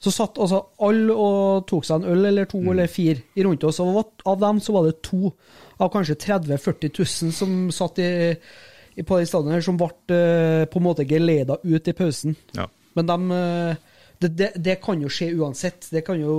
så 0.00 0.10
satt 0.14 0.38
altså 0.40 0.62
alle 0.80 1.12
og 1.12 1.66
tok 1.68 1.84
seg 1.84 2.00
en 2.00 2.14
øl 2.14 2.28
eller 2.30 2.46
to 2.48 2.62
eller 2.72 2.88
fire 2.88 3.44
rundt 3.44 3.66
oss, 3.68 3.80
og 3.82 3.98
av 4.24 4.38
dem 4.40 4.60
så 4.62 4.72
var 4.72 4.86
det 4.86 5.02
to 5.04 5.34
av 5.76 5.90
kanskje 5.92 6.16
30 6.22 6.54
000-40 6.54 6.94
000 6.96 7.34
som 7.36 7.52
satt 7.74 8.00
i, 8.00 8.08
i, 8.96 9.02
på 9.02 9.18
den 9.18 9.28
stadion 9.28 9.54
her, 9.54 9.64
som 9.64 9.78
ble 9.80 9.88
eh, 10.12 10.64
på 10.70 10.80
en 10.80 10.86
måte 10.86 11.06
geleda 11.08 11.56
ut 11.62 11.88
i 11.88 11.94
pausen. 11.96 12.36
Ja. 12.56 12.66
Men 12.96 13.08
dem, 13.08 13.30
eh, 13.32 13.76
det, 14.20 14.32
det, 14.38 14.50
det 14.56 14.76
kan 14.84 15.00
jo 15.00 15.10
skje 15.12 15.32
uansett. 15.38 15.88
Det 15.92 16.04
kan 16.06 16.20
jo 16.20 16.36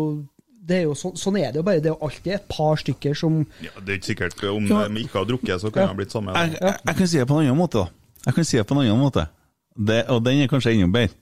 det 0.64 0.78
er 0.78 0.86
jo 0.86 0.94
så, 0.96 1.12
sånn 1.20 1.38
er 1.42 1.52
det 1.52 1.60
jo 1.60 1.66
bare. 1.68 1.82
Det 1.84 1.90
er 1.92 1.96
jo 1.96 2.08
alltid 2.08 2.36
et 2.38 2.46
par 2.52 2.80
stykker 2.80 3.18
som 3.20 3.42
Ja, 3.60 3.74
det 3.84 3.90
er 3.90 3.98
ikke 4.00 4.12
sikkert 4.14 4.44
Om 4.48 4.70
Ja. 4.72 4.86
de 4.88 5.02
ikke 5.04 5.20
har 5.20 5.28
drukket, 5.28 5.60
så 5.60 5.72
kunne 5.72 5.90
ja. 5.90 5.92
de 5.92 6.00
blitt 6.00 6.16
samme. 6.16 6.36
Jeg, 6.38 6.56
jeg, 6.62 6.78
jeg 6.88 7.00
kan 7.00 7.10
si 7.12 7.20
det 7.20 7.28
på 7.28 7.40
en 7.40 7.44
annen 7.44 7.60
måte, 7.60 7.84
da. 7.84 8.22
Jeg 8.24 8.38
kan 8.38 8.48
si 8.48 8.60
det 8.60 8.68
på 8.70 8.78
en 8.78 8.84
annen 8.86 9.02
måte. 9.04 9.26
Det, 9.74 10.00
og 10.14 10.24
den 10.24 10.44
er 10.44 10.52
kanskje 10.52 10.76
enda 10.78 10.88
bedre. 10.94 11.18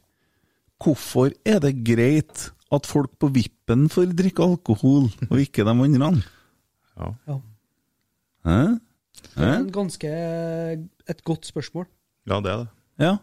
Hvorfor 0.82 1.34
er 1.46 1.60
det 1.64 1.74
greit 1.86 2.48
at 2.74 2.88
folk 2.90 3.14
på 3.22 3.32
vippen 3.34 3.88
får 3.92 4.14
drikke 4.18 4.46
alkohol, 4.46 5.10
og 5.30 5.42
ikke 5.42 5.66
de 5.66 5.74
andre? 5.74 6.22
Ja. 6.98 7.10
Ja. 7.28 7.40
Hæ? 8.46 8.62
Det 9.36 9.44
er 9.48 9.58
en 9.60 9.72
ganske 9.72 10.10
et 11.10 11.24
godt 11.28 11.46
spørsmål. 11.50 11.86
ja, 12.28 12.40
det 12.42 12.52
er 12.52 12.58
det. 12.64 12.68
Ja. 13.02 13.18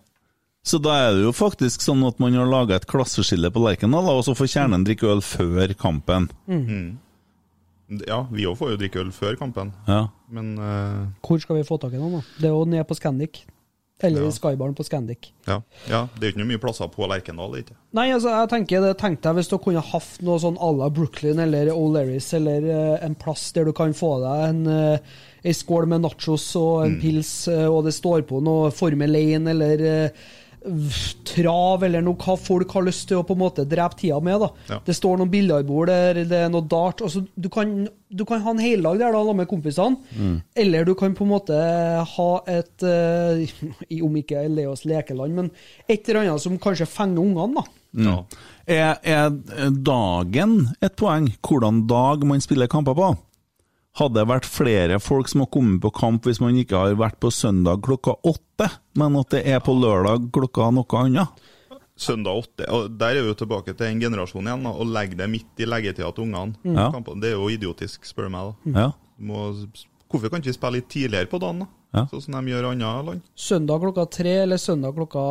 Så 0.65 0.79
da 0.83 0.91
er 1.09 1.13
det 1.17 1.23
jo 1.23 1.33
faktisk 1.33 1.81
sånn 1.81 2.03
at 2.05 2.19
man 2.21 2.35
har 2.37 2.49
laga 2.49 2.77
et 2.77 2.87
klasseskille 2.91 3.49
på 3.55 3.61
Lerkendal, 3.63 4.09
og 4.11 4.25
så 4.27 4.35
får 4.37 4.51
kjernen 4.53 4.85
drikke 4.85 5.07
øl 5.09 5.23
før 5.25 5.73
kampen. 5.79 6.27
Ja, 8.05 8.19
vi 8.31 8.45
òg 8.45 8.57
får 8.61 8.75
jo 8.75 8.81
drikke 8.83 9.01
øl 9.01 9.13
før 9.17 9.39
kampen, 9.41 9.71
Ja. 9.89 10.09
men 10.29 10.59
uh... 10.61 11.07
Hvor 11.25 11.41
skal 11.41 11.57
vi 11.57 11.63
få 11.65 11.79
tak 11.81 11.95
i 11.97 12.01
noen, 12.01 12.19
da? 12.19 12.25
Det 12.37 12.51
er 12.51 12.53
jo 12.53 12.67
ned 12.69 12.85
på 12.89 12.97
Scandic. 12.99 13.47
Eller 14.01 14.23
Ja. 14.23 14.29
i 14.29 14.31
Skybaren 14.37 14.75
på 14.79 14.85
Scandic. 14.87 15.33
ja. 15.49 15.57
ja. 15.89 16.03
Det 16.15 16.21
er 16.23 16.27
jo 16.29 16.35
ikke 16.35 16.39
noe 16.43 16.51
mye 16.53 16.61
plasser 16.63 16.91
på 16.93 17.09
Lerkendal, 17.11 17.55
er 17.57 17.65
ikke 17.65 17.79
Nei, 17.97 18.11
altså, 18.13 18.29
jeg 18.31 18.51
tenker 18.53 18.85
det 18.85 18.93
tenkte 19.01 19.27
jeg 19.31 19.39
hvis 19.41 19.49
du 19.51 19.57
kunne 19.59 19.81
hatt 19.83 20.21
noe 20.23 20.39
sånn 20.39 20.59
à 20.61 20.69
la 20.77 20.91
Brooklyn 20.91 21.41
eller 21.43 21.73
O'Lerris, 21.73 22.29
eller 22.37 22.69
uh, 22.69 22.99
en 23.03 23.17
plass 23.19 23.49
der 23.57 23.65
du 23.67 23.73
kan 23.73 23.97
få 23.97 24.13
deg 24.23 24.45
en 24.51 24.61
uh, 24.69 25.17
ei 25.45 25.55
skål 25.55 25.89
med 25.91 26.05
nachos 26.05 26.51
og 26.59 26.85
en 26.87 26.99
pils, 27.03 27.33
eh, 27.53 27.67
og 27.67 27.85
det 27.87 27.95
står 27.97 28.27
på 28.29 28.43
noe 28.45 28.73
Formel 28.75 29.17
1 29.19 29.49
eller 29.55 29.87
eh, 29.87 30.27
trav, 31.29 31.85
eller 31.87 32.03
noe 32.05 32.19
hva 32.19 32.35
folk 32.41 32.73
har 32.75 32.85
lyst 32.89 33.07
til 33.09 33.21
å 33.21 33.25
på 33.27 33.37
en 33.37 33.41
måte 33.41 33.65
drepe 33.69 33.99
tida 34.01 34.19
med. 34.25 34.43
da. 34.43 34.49
Ja. 34.73 34.81
Det 34.85 34.97
står 34.97 35.21
noen 35.21 35.31
billardbord 35.33 35.91
der, 35.93 36.23
det 36.29 36.41
er 36.45 36.51
noe 36.53 36.67
dart. 36.67 37.03
Altså, 37.07 37.23
du, 37.35 37.49
kan, 37.53 37.87
du 37.87 38.25
kan 38.29 38.43
ha 38.45 38.55
en 38.55 38.63
heldag 38.63 38.99
der 39.01 39.15
da, 39.15 39.23
med 39.39 39.49
kompisene, 39.51 39.97
eller 40.59 40.89
du 40.89 40.95
kan 40.99 41.15
på 41.17 41.27
en 41.27 41.33
måte 41.33 41.57
ha 42.13 42.31
et 42.51 42.85
uh, 42.89 44.05
Om 44.09 44.19
ikke 44.21 44.45
Leos 44.53 44.85
lekeland, 44.89 45.35
men 45.37 45.51
et 45.89 46.09
eller 46.09 46.25
annet 46.25 46.43
som 46.43 46.59
kanskje 46.61 46.89
fenger 46.91 47.23
ungene. 47.23 47.63
da. 47.63 47.79
Ja. 47.99 48.19
Er, 48.69 48.99
er 49.01 49.71
dagen 49.73 50.59
et 50.85 50.99
poeng? 50.99 51.31
Hvordan 51.41 51.87
dag 51.89 52.27
man 52.29 52.43
spiller 52.45 52.69
kamper 52.71 52.99
på? 52.99 53.15
Hadde 53.99 54.21
det 54.21 54.29
vært 54.31 54.47
flere 54.47 55.01
folk 55.03 55.27
som 55.31 55.43
har 55.43 55.51
kommet 55.51 55.81
på 55.83 55.91
kamp 55.97 56.27
hvis 56.29 56.39
man 56.43 56.55
ikke 56.59 56.79
har 56.79 56.99
vært 57.01 57.19
på 57.23 57.33
søndag 57.35 57.81
klokka 57.83 58.15
åtte, 58.23 58.69
men 58.99 59.17
at 59.19 59.33
det 59.35 59.41
er 59.51 59.63
på 59.65 59.75
lørdag 59.75 60.29
klokka 60.35 60.69
noe 60.75 61.01
annet? 61.01 61.41
Søndag 61.99 62.45
åtte. 62.45 62.69
Og 62.71 62.93
Der 62.95 63.17
er 63.19 63.25
vi 63.27 63.33
jo 63.33 63.39
tilbake 63.41 63.75
til 63.75 63.89
en 63.89 64.03
generasjon 64.05 64.47
igjen. 64.47 64.69
Å 64.71 64.87
legge 64.87 65.19
det 65.19 65.27
midt 65.33 65.59
i 65.59 65.67
leggetida 65.67 66.13
til 66.15 66.29
ungene. 66.29 66.55
Ja. 66.63 66.93
Kampene. 66.95 67.19
Det 67.25 67.33
er 67.33 67.41
jo 67.41 67.49
idiotisk, 67.51 68.07
spør 68.07 68.29
du 68.29 68.35
meg. 68.37 68.53
da. 68.53 68.85
Ja. 68.85 68.87
Må, 69.19 69.49
hvorfor 70.07 70.31
kan 70.31 70.39
ikke 70.39 70.53
vi 70.53 70.59
spille 70.61 70.79
litt 70.79 70.91
tidligere 70.95 71.31
på 71.33 71.43
dagen, 71.43 71.65
da? 71.65 71.73
Ja. 71.95 72.03
Sånn 72.11 72.21
som 72.21 72.35
de 72.37 72.53
gjør 72.53 72.67
i 72.67 72.71
andre 72.75 72.89
land? 73.07 73.21
Søndag 73.35 73.81
klokka 73.81 74.05
tre 74.13 74.33
eller 74.43 74.61
søndag 74.61 74.93
klokka 74.93 75.23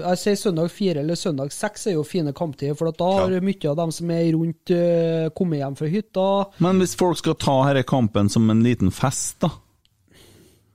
Jeg 0.00 0.20
sier 0.22 0.38
søndag 0.40 0.70
fire 0.72 1.02
eller 1.02 1.18
søndag 1.20 1.52
seks 1.52 1.86
er 1.90 1.98
jo 1.98 2.04
fine 2.08 2.32
kamptider, 2.32 2.74
for 2.78 2.88
at 2.88 2.96
da 2.96 3.10
har 3.12 3.30
Ja. 3.30 3.40
mye 3.40 3.68
av 3.70 3.76
dem 3.76 3.92
som 3.92 4.10
er 4.10 4.32
rundt, 4.32 4.70
eh, 4.70 5.28
kommet 5.36 5.60
hjem 5.60 5.76
fra 5.76 5.86
hytta. 5.86 6.46
Men 6.58 6.80
hvis 6.80 6.96
folk 6.96 7.18
skal 7.18 7.34
ta 7.34 7.64
denne 7.66 7.84
kampen 7.84 8.30
som 8.30 8.48
en 8.50 8.62
liten 8.62 8.90
fest, 8.90 9.40
da, 9.40 9.50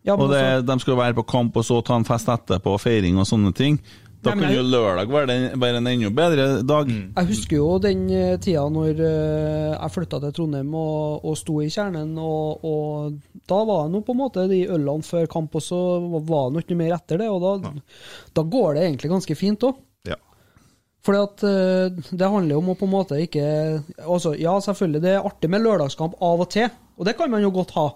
Ja, 0.04 0.14
og 0.16 0.30
det, 0.32 0.38
altså- 0.42 0.66
de 0.66 0.80
skal 0.80 0.96
være 0.96 1.14
på 1.16 1.28
kamp 1.28 1.58
og 1.58 1.64
så 1.64 1.84
ta 1.86 1.96
en 1.96 2.04
fest 2.04 2.28
etterpå, 2.28 2.80
feiring 2.80 3.18
og 3.18 3.26
sånne 3.26 3.54
ting, 3.54 3.80
da 4.22 4.36
Nei, 4.36 4.44
men 4.44 4.52
jo 4.54 4.62
lørdag 4.62 5.10
være, 5.10 5.28
den, 5.32 5.46
være 5.62 5.80
en 5.80 5.88
enda 5.90 6.10
bedre 6.14 6.44
dag. 6.68 6.90
Jeg 6.92 7.28
husker 7.32 7.58
jo 7.58 7.70
den 7.82 8.04
eh, 8.14 8.36
tida 8.42 8.68
når 8.70 9.00
eh, 9.02 9.72
jeg 9.74 9.94
flytta 9.96 10.20
til 10.22 10.36
Trondheim 10.38 10.76
og, 10.78 11.26
og 11.26 11.38
sto 11.40 11.58
i 11.64 11.72
kjernen, 11.74 12.12
og, 12.22 12.62
og 12.62 13.40
da 13.50 13.62
var 13.66 13.88
det 13.88 13.96
nå 13.96 14.04
på 14.06 14.14
en 14.14 14.22
måte 14.22 14.46
de 14.52 14.62
ølene 14.70 15.08
før 15.08 15.26
kamp, 15.32 15.58
og 15.58 15.66
så 15.66 15.80
var 16.30 16.54
det 16.54 16.68
ikke 16.68 16.78
mer 16.84 16.94
etter 17.00 17.24
det, 17.24 17.32
og 17.34 17.42
da, 17.42 17.74
da 18.38 18.46
går 18.46 18.78
det 18.78 18.86
egentlig 18.86 19.14
ganske 19.16 19.40
fint 19.42 19.66
òg. 19.72 19.82
Ja. 20.12 20.22
Fordi 21.02 21.26
at 21.26 21.48
eh, 21.50 22.14
det 22.14 22.32
handler 22.38 22.62
om 22.62 22.72
å 22.76 22.78
på 22.78 22.86
en 22.86 22.94
måte 22.94 23.18
ikke 23.26 23.44
altså, 24.06 24.38
Ja, 24.38 24.60
selvfølgelig, 24.62 25.02
det 25.02 25.16
er 25.18 25.26
artig 25.34 25.50
med 25.50 25.66
lørdagskamp 25.66 26.22
av 26.22 26.46
og 26.46 26.54
til, 26.54 26.70
og 27.02 27.10
det 27.10 27.18
kan 27.18 27.34
man 27.34 27.42
jo 27.42 27.50
godt 27.58 27.74
ha. 27.74 27.90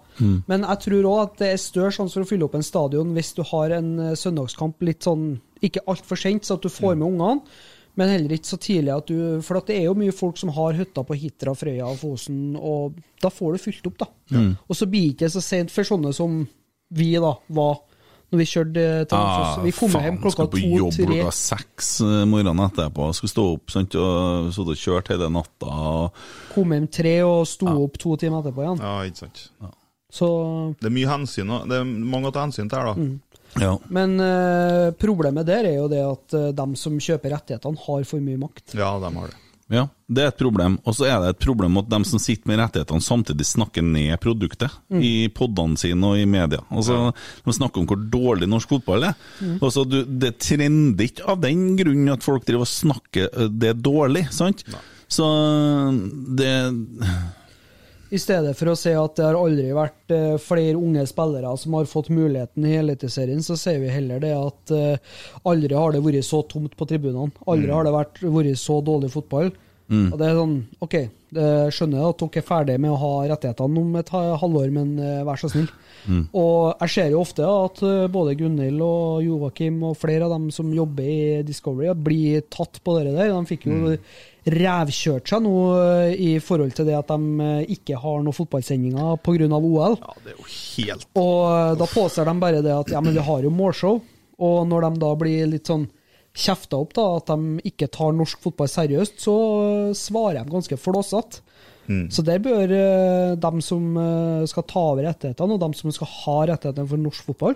Men 0.50 0.66
jeg 0.66 0.88
tror 0.88 1.12
òg 1.12 1.26
at 1.28 1.42
det 1.44 1.54
er 1.54 1.62
større 1.62 1.94
sjanse 1.94 2.18
for 2.18 2.26
å 2.26 2.34
fylle 2.34 2.50
opp 2.50 2.58
en 2.58 2.66
stadion 2.66 3.14
hvis 3.14 3.36
du 3.38 3.46
har 3.46 3.78
en 3.78 3.92
søndagskamp 4.18 4.82
litt 4.88 5.06
sånn 5.06 5.36
ikke 5.64 5.84
altfor 5.88 6.20
sent, 6.20 6.44
så 6.46 6.58
at 6.60 6.62
du 6.66 6.70
får 6.70 6.96
med 7.00 7.08
ungene. 7.08 7.42
Men 7.96 8.10
heller 8.12 8.34
ikke 8.36 8.50
så 8.52 8.58
tidlig 8.60 8.92
at 8.92 9.08
du 9.08 9.40
For 9.42 9.56
at 9.56 9.70
det 9.72 9.78
er 9.80 9.86
jo 9.88 9.94
mye 9.96 10.12
folk 10.12 10.36
som 10.38 10.50
har 10.52 10.74
hytta 10.76 11.04
på 11.08 11.16
Hitra, 11.16 11.54
Frøya 11.56 11.86
og 11.88 11.98
Fosen, 12.02 12.56
og 12.60 12.98
da 13.24 13.30
får 13.32 13.56
du 13.56 13.58
fylt 13.70 13.88
opp, 13.88 13.98
da. 14.04 14.10
Og 14.68 14.76
så 14.76 14.86
blir 14.92 15.14
det 15.14 15.16
ikke 15.16 15.30
så 15.32 15.42
sent 15.42 15.72
for 15.72 15.88
sånne 15.88 16.12
som 16.14 16.42
vi 16.96 17.14
da 17.16 17.32
var 17.56 17.78
når 18.34 18.40
vi 18.42 18.46
kjørte 18.50 18.84
til 19.08 19.16
Namsos. 19.22 19.64
Vi 19.64 19.72
kom 19.78 19.96
hjem 20.02 20.18
klokka 20.20 20.46
to-tre. 20.50 20.60
skal 20.60 20.76
på 20.76 20.80
jobb 20.82 20.96
klokka 20.98 21.32
seks 21.38 21.90
eh, 22.02 22.26
morgenen 22.28 22.64
etterpå, 22.66 23.08
skal 23.16 23.32
stå 23.32 23.44
opp 23.54 23.72
sant, 23.72 23.96
og 24.02 24.50
så 24.52 24.66
og 24.66 24.76
kjørt 24.82 25.12
hele 25.14 25.30
natta. 25.32 25.70
Og, 25.70 26.24
Kom 26.52 26.74
hjem 26.76 26.88
tre 26.92 27.16
og 27.24 27.46
sto 27.48 27.70
opp 27.86 28.00
to 28.02 28.18
timer 28.20 28.42
etterpå 28.44 28.66
igjen. 28.66 28.82
ja, 28.82 28.96
ikke 29.08 29.24
sant. 29.24 29.46
Så, 30.12 30.28
Det 30.82 30.90
er 30.90 30.96
mye 30.96 31.08
hensyn, 31.12 31.54
det 31.70 31.80
er 31.80 31.86
mange 31.86 32.28
å 32.28 32.34
ta 32.36 32.44
hensyn 32.44 32.68
til 32.72 32.80
her, 32.82 32.92
da. 32.92 32.96
Ja. 33.62 33.72
men 33.88 34.20
uh, 34.20 34.92
problemet 35.00 35.48
der 35.48 35.70
er 35.72 35.80
jo 35.80 35.88
det 35.92 36.04
at 36.04 36.38
uh, 36.38 36.52
de 36.56 36.80
som 36.80 37.00
kjøper 37.00 37.36
rettighetene, 37.38 37.82
har 37.88 38.06
for 38.08 38.24
mye 38.24 38.40
makt. 38.42 38.78
Ja, 38.78 38.96
de 39.02 39.12
har 39.16 39.34
det. 39.34 39.42
Ja, 39.74 39.88
det 40.06 40.22
er 40.22 40.28
et 40.30 40.38
problem. 40.38 40.76
Og 40.86 40.94
så 40.94 41.08
er 41.10 41.16
det 41.24 41.32
et 41.32 41.42
problem 41.42 41.80
at 41.82 41.88
de 41.90 41.98
som 42.06 42.22
sitter 42.22 42.52
med 42.52 42.60
rettighetene, 42.62 43.02
samtidig 43.02 43.48
snakker 43.50 43.86
ned 43.86 44.14
produktet 44.22 44.76
i 44.94 45.26
podene 45.34 45.80
sine 45.82 46.12
og 46.12 46.22
i 46.22 46.28
media. 46.30 46.62
Altså, 46.70 47.10
De 47.42 47.56
snakker 47.58 47.82
om 47.82 47.88
hvor 47.90 48.04
dårlig 48.14 48.50
norsk 48.52 48.76
fotball 48.76 49.08
er. 49.10 49.16
Altså, 49.58 49.82
du, 49.90 50.04
det 50.06 50.36
trender 50.46 51.08
ikke 51.08 51.26
av 51.34 51.42
den 51.42 51.72
grunn 51.80 52.14
at 52.14 52.26
folk 52.26 52.46
driver 52.46 52.68
og 52.68 52.70
snakker 52.70 53.50
det 53.50 53.72
er 53.74 53.82
dårlig, 53.88 54.28
sant? 54.36 54.62
Så 55.10 55.26
det 56.38 56.54
I 58.14 58.20
stedet 58.22 58.54
for 58.58 58.70
å 58.70 58.78
si 58.78 58.94
at 58.94 59.18
det 59.18 59.26
har 59.26 59.38
aldri 59.40 59.72
vært 59.74 60.14
uh, 60.14 60.38
flere 60.42 60.78
unge 60.78 61.06
spillere 61.10 61.56
som 61.58 61.78
har 61.80 61.90
fått 61.90 62.12
muligheten 62.14 62.68
i 62.70 62.76
Eliteserien, 62.78 63.42
så 63.44 63.58
sier 63.58 63.80
vi 63.82 63.94
heller 63.94 64.22
det 64.22 64.34
at 64.38 64.74
uh, 64.76 65.22
aldri 65.50 65.74
har 65.74 65.96
det 65.96 66.04
vært 66.06 66.28
så 66.28 66.44
tomt 66.50 66.76
på 66.78 66.88
tribunene. 66.90 67.34
Aldri 67.50 67.74
har 67.74 67.88
det 67.88 67.96
vært, 67.96 68.22
vært 68.22 68.62
så 68.62 68.82
dårlig 68.86 69.10
fotball. 69.16 69.54
Og 69.86 70.16
det 70.18 70.26
er 70.26 70.34
sånn, 70.34 70.54
OK, 70.82 70.94
det 71.38 71.50
skjønner 71.76 72.00
jeg 72.00 72.10
at 72.10 72.22
dere 72.24 72.42
er 72.42 72.46
ferdig 72.48 72.78
med 72.82 72.90
å 72.90 73.02
ha 73.04 73.12
rettighetene 73.30 73.82
om 73.84 73.98
et 74.00 74.08
halvår, 74.14 74.72
men 74.74 74.96
uh, 74.98 75.26
vær 75.28 75.42
så 75.42 75.50
snill. 75.54 75.68
Og 76.38 76.82
jeg 76.86 76.94
ser 76.94 77.12
jo 77.14 77.22
ofte 77.22 77.46
at 77.50 77.82
både 78.14 78.34
Gunhild 78.38 78.82
og 78.86 79.26
Joakim 79.26 79.82
og 79.90 79.98
flere 79.98 80.28
av 80.28 80.34
dem 80.36 80.52
som 80.54 80.70
jobber 80.74 81.10
i 81.10 81.44
Discovery, 81.46 81.90
blir 81.98 82.46
tatt 82.54 82.82
på 82.86 82.98
det 83.00 83.14
der. 83.16 83.34
De 83.34 83.50
fikk 83.50 83.66
jo 83.70 83.96
rævkjørt 84.46 85.30
seg 85.30 85.42
nå 85.42 85.54
eh, 85.80 86.16
i 86.22 86.32
forhold 86.44 86.76
til 86.78 86.86
det 86.88 86.96
at 86.98 87.10
de 87.10 87.46
eh, 87.46 87.74
ikke 87.76 87.98
har 87.98 88.22
noen 88.22 88.36
fotballsendinger 88.36 89.18
pga. 89.26 89.48
OL. 89.56 89.98
Ja, 89.98 90.16
det 90.24 90.34
er 90.34 90.38
jo 90.38 90.48
helt 90.48 91.08
Og 91.18 91.40
eh, 91.50 91.72
da 91.82 91.88
påser 91.90 92.30
de 92.30 92.36
bare 92.42 92.62
det 92.66 92.74
at 92.74 92.92
ja, 92.94 93.02
men 93.02 93.16
vi 93.16 93.24
har 93.26 93.46
jo 93.46 93.54
målshow. 93.54 94.02
Og 94.46 94.58
når 94.70 94.90
de 94.90 95.02
da 95.02 95.14
blir 95.18 95.50
litt 95.50 95.72
sånn 95.72 95.88
kjefta 96.36 96.78
opp, 96.84 96.92
da, 96.98 97.06
at 97.18 97.32
de 97.32 97.70
ikke 97.72 97.88
tar 97.90 98.14
norsk 98.14 98.42
fotball 98.44 98.68
seriøst, 98.70 99.22
så 99.24 99.36
svarer 99.96 100.44
de 100.44 100.52
ganske 100.52 100.78
flåsete. 100.78 101.42
Så 102.12 102.24
det 102.26 102.40
bør 102.42 102.72
de 103.38 103.50
som 103.62 103.84
skal 104.50 104.66
ta 104.68 104.82
over 104.90 105.06
rettighetene, 105.06 105.54
og 105.56 105.62
de 105.62 105.80
som 105.80 105.94
skal 105.94 106.10
ha 106.10 106.38
rettighetene 106.50 106.90
for 106.90 107.00
norsk 107.00 107.30
fotball, 107.30 107.56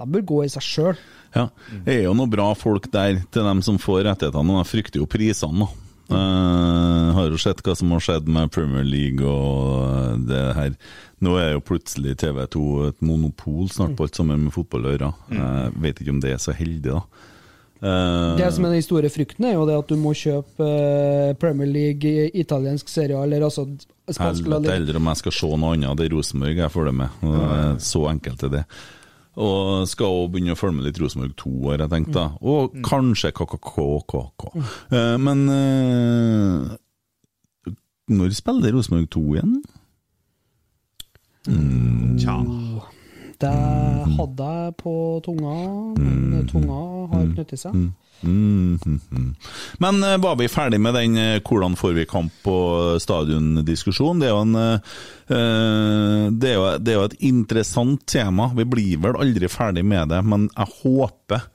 de 0.00 0.08
bør 0.16 0.24
gå 0.32 0.40
i 0.42 0.50
seg 0.50 0.64
sjøl. 0.64 1.02
Ja, 1.36 1.46
det 1.84 2.00
er 2.00 2.02
jo 2.08 2.16
noen 2.18 2.32
bra 2.32 2.48
folk 2.58 2.88
der 2.90 3.20
til 3.30 3.46
dem 3.46 3.62
som 3.62 3.78
får 3.78 4.08
rettighetene, 4.08 4.56
og 4.56 4.64
jeg 4.64 4.72
frykter 4.72 5.04
jo 5.04 5.10
prisene, 5.12 5.68
da. 5.68 5.85
Eh, 6.10 7.12
har 7.16 7.30
jo 7.32 7.38
sett 7.40 7.62
hva 7.66 7.74
som 7.74 7.90
har 7.94 8.02
skjedd 8.04 8.28
med 8.30 8.52
Premier 8.54 8.86
League 8.86 9.26
og 9.26 10.26
det 10.28 10.42
her. 10.58 10.74
Nå 11.24 11.38
er 11.40 11.54
jo 11.54 11.64
plutselig 11.64 12.18
TV2 12.20 12.64
et 12.90 13.00
monopol 13.04 13.70
snart 13.72 13.96
på 13.96 14.06
alt 14.06 14.18
sammen 14.18 14.44
med 14.44 14.54
fotball 14.54 14.86
å 14.86 14.92
gjøre. 14.92 15.14
Jeg 15.32 15.72
vet 15.82 16.02
ikke 16.02 16.14
om 16.14 16.20
det 16.22 16.36
er 16.36 16.42
så 16.42 16.54
heldig, 16.54 16.92
da. 16.92 17.32
Uh, 17.76 18.36
Det 18.38 18.46
som 18.56 18.64
er 18.64 18.72
den 18.72 18.84
store 18.84 19.10
frykten, 19.12 19.44
er 19.44 19.58
jo 19.58 19.66
det 19.68 19.74
at 19.76 19.90
du 19.90 19.98
må 20.00 20.14
kjøpe 20.16 20.64
eh, 20.64 21.34
Premier 21.36 21.68
League, 21.68 22.30
italiensk 22.32 22.88
serie, 22.88 23.18
eller 23.20 23.44
altså 23.44 23.66
spansk 24.08 24.46
Helvete 24.46 24.72
heller 24.72 24.96
om 24.96 25.10
jeg 25.10 25.20
skal 25.20 25.34
se 25.36 25.50
noe 25.52 25.74
annet. 25.76 25.98
Det 25.98 26.06
er 26.06 26.14
Rosenborg 26.14 26.62
jeg 26.62 26.72
følger 26.72 26.96
med. 27.02 27.26
Er 27.26 27.76
Så 27.82 28.06
enkelt 28.08 28.46
er 28.48 28.54
det. 28.54 28.64
Og 29.36 29.84
skal 29.88 30.06
også 30.08 30.30
begynne 30.32 30.54
å 30.54 30.58
følge 30.58 30.76
med 30.78 30.86
litt 30.88 30.98
Rosenborg 31.02 31.34
2, 31.36 31.50
har 31.70 31.82
jeg 31.84 31.90
tenkt. 31.92 32.12
da. 32.16 32.26
Og 32.40 32.72
kanskje 32.86 33.32
KKKKK. 33.36 34.46
Eh, 34.96 35.16
Men 35.20 35.42
eh, 35.52 36.76
når 38.16 38.32
spiller 38.38 38.72
Rosenborg 38.72 39.10
2 39.12 39.24
igjen? 39.36 39.56
Tja. 42.18 42.36
Det 43.36 43.52
hadde 44.16 44.46
jeg 44.56 44.76
på 44.80 44.92
tunga, 45.26 45.54
men 46.00 46.46
tunga 46.48 46.78
har 47.12 47.26
knyttet 47.34 47.60
seg. 47.60 47.74
Mm, 48.22 48.78
mm, 48.86 49.00
mm. 49.10 49.34
Men 49.78 50.02
eh, 50.04 50.16
var 50.18 50.36
vi 50.36 50.48
ferdig 50.48 50.80
med 50.80 50.94
den 50.94 51.16
eh, 51.16 51.40
'hvordan 51.40 51.76
får 51.76 51.92
vi 51.92 52.06
kamp 52.06 52.32
på 52.42 52.56
stadion'-diskusjonen? 53.00 54.20
Det, 54.20 54.30
eh, 55.36 56.30
det, 56.30 56.52
det 56.84 56.92
er 56.92 56.98
jo 56.98 57.04
et 57.04 57.20
interessant 57.20 58.06
tema. 58.06 58.50
Vi 58.56 58.64
blir 58.64 58.98
vel 59.04 59.20
aldri 59.20 59.48
ferdig 59.48 59.84
med 59.84 60.08
det, 60.08 60.22
men 60.24 60.50
jeg 60.56 60.72
håper 60.82 61.48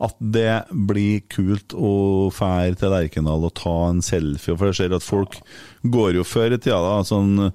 at 0.00 0.14
det 0.20 0.64
blir 0.70 1.24
kult 1.26 1.74
å 1.74 2.30
fære 2.30 2.78
til 2.78 2.92
Lerkendal 2.94 3.48
og 3.48 3.54
ta 3.58 3.88
en 3.88 4.02
selfie. 4.02 4.54
For 4.54 4.70
jeg 4.70 4.78
ser 4.78 4.94
at 4.94 5.06
folk 5.06 5.40
går 5.82 6.14
jo 6.20 6.24
før 6.26 6.54
i 6.54 6.58
tida, 6.58 6.78
da. 6.78 7.02
sånn 7.02 7.50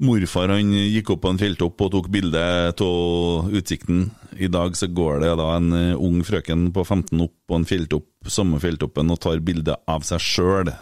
Morfar 0.00 0.48
han 0.48 0.72
gikk 0.72 1.10
opp 1.12 1.20
på 1.26 1.30
en 1.34 1.40
fjelltopp 1.40 1.82
og 1.84 1.90
tok 1.92 2.06
bilde 2.12 2.40
av 2.72 3.50
utsikten. 3.52 4.06
I 4.40 4.48
dag 4.48 4.76
så 4.78 4.88
går 4.88 5.20
det 5.24 5.34
da 5.36 5.48
en 5.58 5.74
eh, 5.76 5.98
ung 6.00 6.22
frøken 6.24 6.70
på 6.72 6.84
15 6.86 7.20
opp 7.20 7.34
på 7.50 7.58
en 7.58 7.66
fjelltopp, 7.68 8.06
samme 8.32 8.60
fjelltoppen, 8.62 9.12
og 9.12 9.20
tar 9.20 9.42
bilde 9.44 9.76
av 9.90 10.06
seg 10.08 10.22
sjøl 10.24 10.72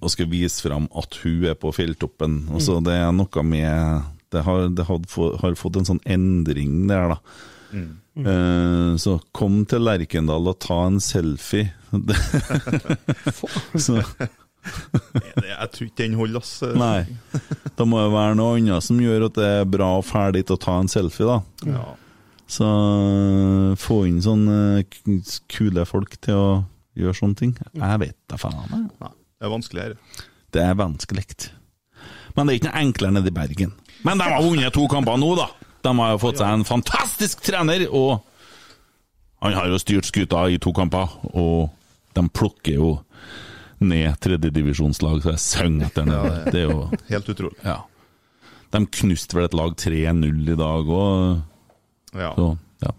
og 0.00 0.10
skal 0.12 0.30
vise 0.32 0.64
fram 0.64 0.88
at 0.96 1.20
hun 1.20 1.44
er 1.50 1.58
på 1.60 1.72
fjelltoppen. 1.76 2.46
Og 2.52 2.64
så 2.64 2.80
Det 2.80 2.96
er 2.96 3.12
noe 3.12 3.44
med 3.44 4.08
Det 4.32 4.40
har, 4.46 4.68
det 4.72 4.86
har, 4.88 5.00
har 5.42 5.54
fått 5.60 5.76
en 5.76 5.88
sånn 5.92 6.04
endring 6.08 6.86
der, 6.88 7.12
da. 7.12 7.18
Eh, 7.72 8.96
så 9.00 9.18
kom 9.36 9.66
til 9.68 9.84
Lerkendal 9.84 10.48
og 10.48 10.60
ta 10.64 10.86
en 10.86 11.00
selfie. 11.00 11.72
så 13.84 14.00
Jeg 14.62 15.70
tror 15.72 15.86
ikke 15.88 16.02
den 16.02 16.14
holder, 16.18 16.42
ass. 16.42 16.62
Nei. 16.78 17.04
Da 17.78 17.86
må 17.88 18.02
jo 18.02 18.12
være 18.14 18.36
noe 18.38 18.58
annet 18.58 18.84
som 18.86 19.00
gjør 19.02 19.28
at 19.28 19.38
det 19.38 19.48
er 19.62 19.68
bra 19.70 19.88
og 19.98 20.06
ferdig 20.06 20.44
å 20.52 20.58
ta 20.60 20.78
en 20.80 20.90
selfie, 20.90 21.26
da. 21.28 21.40
Ja. 21.66 21.84
Så 22.52 22.68
få 23.80 23.80
få 23.80 23.98
inn 24.10 24.20
sånne 24.22 24.82
kule 25.50 25.86
folk 25.88 26.18
til 26.20 26.36
å 26.36 26.48
gjøre 26.98 27.16
sånne 27.16 27.38
ting? 27.38 27.54
Jeg 27.72 28.00
vet 28.02 28.18
da 28.28 28.38
faen. 28.40 28.60
Nei, 28.68 29.12
det 29.40 29.48
er 29.48 29.52
vanskeligere. 29.54 30.18
Det 30.52 30.64
er 30.66 30.74
vanskelig. 30.78 31.26
Men 32.36 32.48
det 32.48 32.52
er 32.52 32.60
ikke 32.60 32.70
noe 32.70 32.82
enklere 32.82 33.16
nede 33.16 33.32
i 33.32 33.36
Bergen. 33.36 33.72
Men 34.04 34.20
de 34.20 34.26
har 34.28 34.42
vunnet 34.44 34.74
to 34.74 34.84
kamper 34.90 35.20
nå, 35.20 35.32
da! 35.38 35.48
De 35.82 35.92
har 35.98 36.12
jo 36.14 36.20
fått 36.22 36.38
seg 36.38 36.52
en 36.54 36.66
fantastisk 36.66 37.40
trener, 37.42 37.88
og 37.90 38.20
han 39.42 39.56
har 39.56 39.70
jo 39.72 39.80
styrt 39.82 40.06
skuta 40.06 40.44
i 40.52 40.60
to 40.62 40.70
kamper, 40.76 41.10
og 41.32 41.72
de 42.14 42.22
plukker 42.30 42.76
jo 42.76 42.90
ned 43.84 44.18
tredjedivisjonslag, 44.24 45.20
så 45.24 45.32
jeg 45.34 45.42
synger 45.44 45.86
etter 45.90 46.08
det. 46.08 46.52
Det 46.52 46.60
er 46.62 46.70
jo 46.70 46.88
Helt 47.08 47.28
utrolig. 47.34 47.58
Ja. 47.66 47.78
De 48.72 48.80
knuste 48.98 49.36
vel 49.36 49.44
et 49.48 49.54
lag 49.58 49.74
3-0 49.76 50.52
i 50.52 50.56
dag 50.56 50.88
òg, 50.88 51.42
Ja. 52.16 52.30
så 52.36 52.46
ja. 52.82 52.92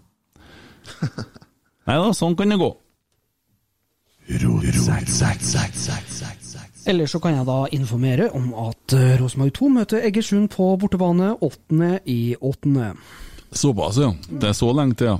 Nei 1.86 1.96
da, 2.00 2.12
sånn 2.16 2.36
kan 2.38 2.48
det 2.54 2.58
gå. 2.62 2.70
Ellers 6.86 7.12
så 7.14 7.20
kan 7.22 7.34
jeg 7.38 7.46
da 7.48 7.58
informere 7.72 8.28
om 8.36 8.50
at 8.66 8.92
eh, 8.96 9.14
Rosenborg 9.20 9.52
2 9.56 9.68
møter 9.72 10.04
Egersund 10.04 10.50
på 10.52 10.66
bortebane 10.80 11.32
8. 11.44 11.90
i 12.12 12.34
8. 12.40 12.90
Såpass, 13.54 13.98
ja. 14.02 14.10
Det 14.28 14.50
er 14.50 14.56
så 14.56 14.68
lenge 14.76 14.96
til, 15.00 15.14
ja. 15.14 15.18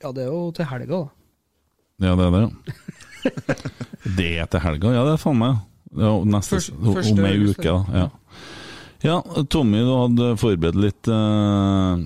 Ja, 0.00 0.12
det 0.16 0.24
er 0.24 0.30
jo 0.32 0.46
til 0.56 0.64
helga, 0.70 1.00
da. 1.02 2.06
Ja, 2.08 2.14
det 2.16 2.26
er 2.26 2.30
det, 2.36 2.42
ja. 2.46 2.96
det 4.18 4.30
er 4.42 4.48
til 4.50 4.64
helga? 4.64 4.94
Ja, 4.94 5.04
det 5.08 5.16
er 5.16 5.20
faen 5.22 5.40
meg. 5.40 5.58
Ja, 5.98 6.14
neste, 6.22 6.60
Først- 6.60 7.12
om 7.12 7.26
ei 7.26 7.36
uke, 7.42 7.66
da. 7.66 7.78
Ja. 7.94 8.06
ja, 9.02 9.18
Tommy, 9.50 9.82
du 9.82 9.92
hadde 9.96 10.30
forberedt 10.38 10.78
litt 10.78 11.10
uh, 11.10 11.98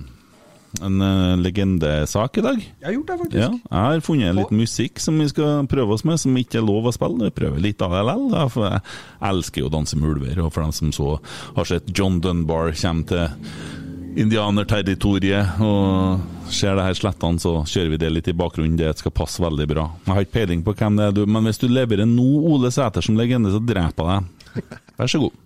en 0.81 1.01
uh, 1.05 1.35
legendesak 1.37 2.39
i 2.41 2.45
dag. 2.45 2.59
Jeg 2.63 2.87
har 2.87 2.95
gjort 2.97 3.11
det, 3.11 3.17
faktisk. 3.21 3.39
Ja, 3.43 3.51
jeg 3.69 3.85
har 3.85 4.05
funnet 4.05 4.37
litt 4.39 4.55
musikk 4.55 4.99
som 5.03 5.21
vi 5.21 5.29
skal 5.29 5.69
prøve 5.71 5.95
oss 5.95 6.05
med, 6.07 6.19
som 6.21 6.35
ikke 6.39 6.59
er 6.61 6.65
lov 6.65 6.89
å 6.89 6.95
spille. 6.95 7.29
Vi 7.29 7.37
prøver 7.37 7.61
litt 7.61 7.79
det 7.83 8.05
da, 8.33 8.47
for 8.49 8.67
jeg 8.71 8.81
elsker 9.29 9.61
jo 9.63 9.69
å 9.69 9.75
danse 9.77 9.99
med 9.99 10.15
ulver. 10.15 10.41
Og 10.45 10.53
for 10.55 10.65
dem 10.65 10.73
som 10.75 10.93
så 10.95 11.17
har 11.55 11.69
sett 11.69 11.93
John 11.93 12.19
Dunbar 12.23 12.73
komme 12.81 13.05
til 13.05 14.23
indianerterritoriet 14.25 15.59
og 15.63 16.34
ser 16.51 16.75
det 16.77 16.85
her 16.85 16.97
slettene, 16.97 17.41
så 17.41 17.57
kjører 17.67 17.93
vi 17.93 18.01
det 18.01 18.11
litt 18.13 18.29
i 18.31 18.35
bakgrunnen. 18.37 18.77
Det 18.79 18.91
skal 18.99 19.13
passe 19.15 19.43
veldig 19.43 19.67
bra. 19.69 19.87
Jeg 20.05 20.13
har 20.13 20.25
ikke 20.25 20.37
peiling 20.39 20.65
på 20.65 20.75
hvem 20.77 20.99
det 20.99 21.07
er, 21.07 21.15
du, 21.15 21.23
men 21.29 21.47
hvis 21.47 21.61
du 21.61 21.67
leverer 21.69 22.07
nå 22.09 22.27
Ole 22.51 22.71
Sæter 22.73 23.05
som 23.05 23.17
legende, 23.19 23.53
så 23.53 23.61
dreper 23.63 24.11
jeg 24.11 24.27
deg. 24.55 24.77
Vær 24.99 25.11
så 25.11 25.23
god. 25.25 25.41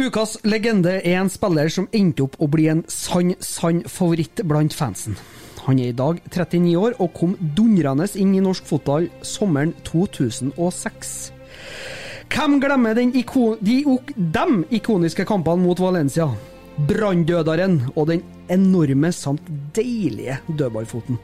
Ukas 0.00 0.38
legende 0.48 0.94
er 1.04 1.18
en 1.20 1.28
spiller 1.28 1.68
som 1.72 1.88
endte 1.92 2.24
opp 2.24 2.38
å 2.40 2.48
bli 2.48 2.70
en 2.72 2.80
sann, 2.88 3.34
sann 3.44 3.82
favoritt 3.84 4.40
blant 4.48 4.72
fansen. 4.72 5.18
Han 5.66 5.78
er 5.78 5.90
i 5.90 5.96
dag 5.96 6.22
39 6.30 6.72
år 6.80 6.96
og 7.04 7.12
kom 7.18 7.34
dundrende 7.56 8.06
inn 8.16 8.32
i 8.34 8.40
norsk 8.40 8.64
fotball 8.70 9.10
sommeren 9.26 9.74
2006. 9.84 11.12
Hvem 12.30 12.56
glemmer 12.62 12.96
den 12.96 13.12
iko 13.18 13.56
de, 13.60 13.82
dem 14.16 14.62
ikoniske 14.70 15.26
kampene 15.28 15.66
mot 15.66 15.82
Valencia? 15.82 16.30
Branndødaren 16.78 17.80
og 17.94 18.08
den 18.12 18.22
enorme 18.50 19.12
samt 19.12 19.46
deilige 19.76 20.38
dødballfoten. 20.48 21.18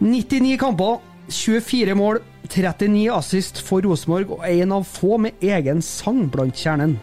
99 0.00 0.56
kamper, 0.60 1.00
24 1.28 1.94
mål, 1.94 2.20
39 2.48 3.12
assist 3.12 3.60
for 3.62 3.84
Rosenborg 3.84 4.32
og 4.38 4.46
en 4.48 4.72
av 4.72 4.86
få 4.88 5.18
med 5.20 5.44
egen 5.44 5.82
sang 5.84 6.24
blant 6.32 6.56
kjernen. 6.56 6.96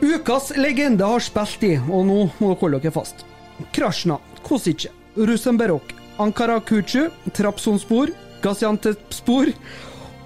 Ukas 0.00 0.52
legende 0.56 1.04
har 1.04 1.20
spilt 1.20 1.64
i, 1.66 1.74
og 1.76 2.06
nå 2.08 2.20
må 2.38 2.52
dere 2.52 2.60
holde 2.62 2.80
dere 2.80 2.94
fast. 2.94 3.26
Krasjna, 3.74 4.16
Kosice, 4.46 4.88
Rusenberok, 5.18 5.92
Ankara 6.22 6.60
Kuchu, 6.60 7.10
Trapsonspor, 7.36 8.14
Gaziantepspor, 8.40 9.52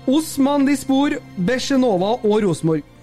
Osman 0.07 0.67
Dispor, 0.69 1.17
Besjenova 1.37 2.15
og 2.21 2.45
Rosenborg. 2.45 2.94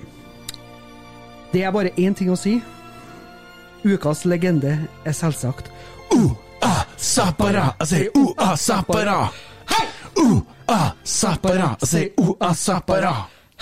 Det 1.52 1.64
er 1.64 1.72
bare 1.76 1.92
én 2.00 2.16
ting 2.16 2.32
å 2.32 2.38
si. 2.40 2.62
Ukas 3.84 4.24
legende 4.30 4.78
er 5.06 5.16
selvsagt 5.16 5.72
U-a-Sapara. 6.14 7.72
jeg 7.82 7.88
sier 7.90 8.10
U-a-Sapara. 8.16 9.18
Hei! 9.72 9.86
U-a-Sapara. 10.22 11.76
jeg 11.82 11.90
sier 11.90 12.10
U-a-Sapara. 12.22 13.14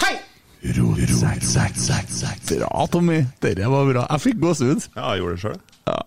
Hei! 0.04 0.16
Bra, 2.60 2.86
Tommy. 2.92 3.24
Dette 3.42 3.70
var 3.72 3.88
bra. 3.88 4.06
Jeg 4.12 4.26
fikk 4.26 4.42
gåsehud. 4.44 4.90
Ja, 4.96 5.14
jeg 5.14 5.24
gjorde 5.24 5.36
det 5.38 5.44
sjøl. 5.46 5.60
Ja. 5.88 6.00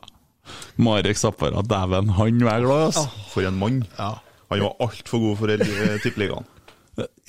Marek 0.76 1.16
Zappara, 1.18 1.62
dæven, 1.62 2.10
han 2.18 2.44
var 2.44 2.60
glad, 2.60 2.84
altså. 2.90 3.06
For 3.32 3.48
en 3.48 3.58
mann. 3.58 3.82
Ja. 3.98 4.14
Han 4.52 4.60
var 4.66 4.76
altfor 4.84 5.22
god 5.24 5.38
for 5.40 5.54
eh, 5.54 5.96
tippeligaen. 6.04 6.44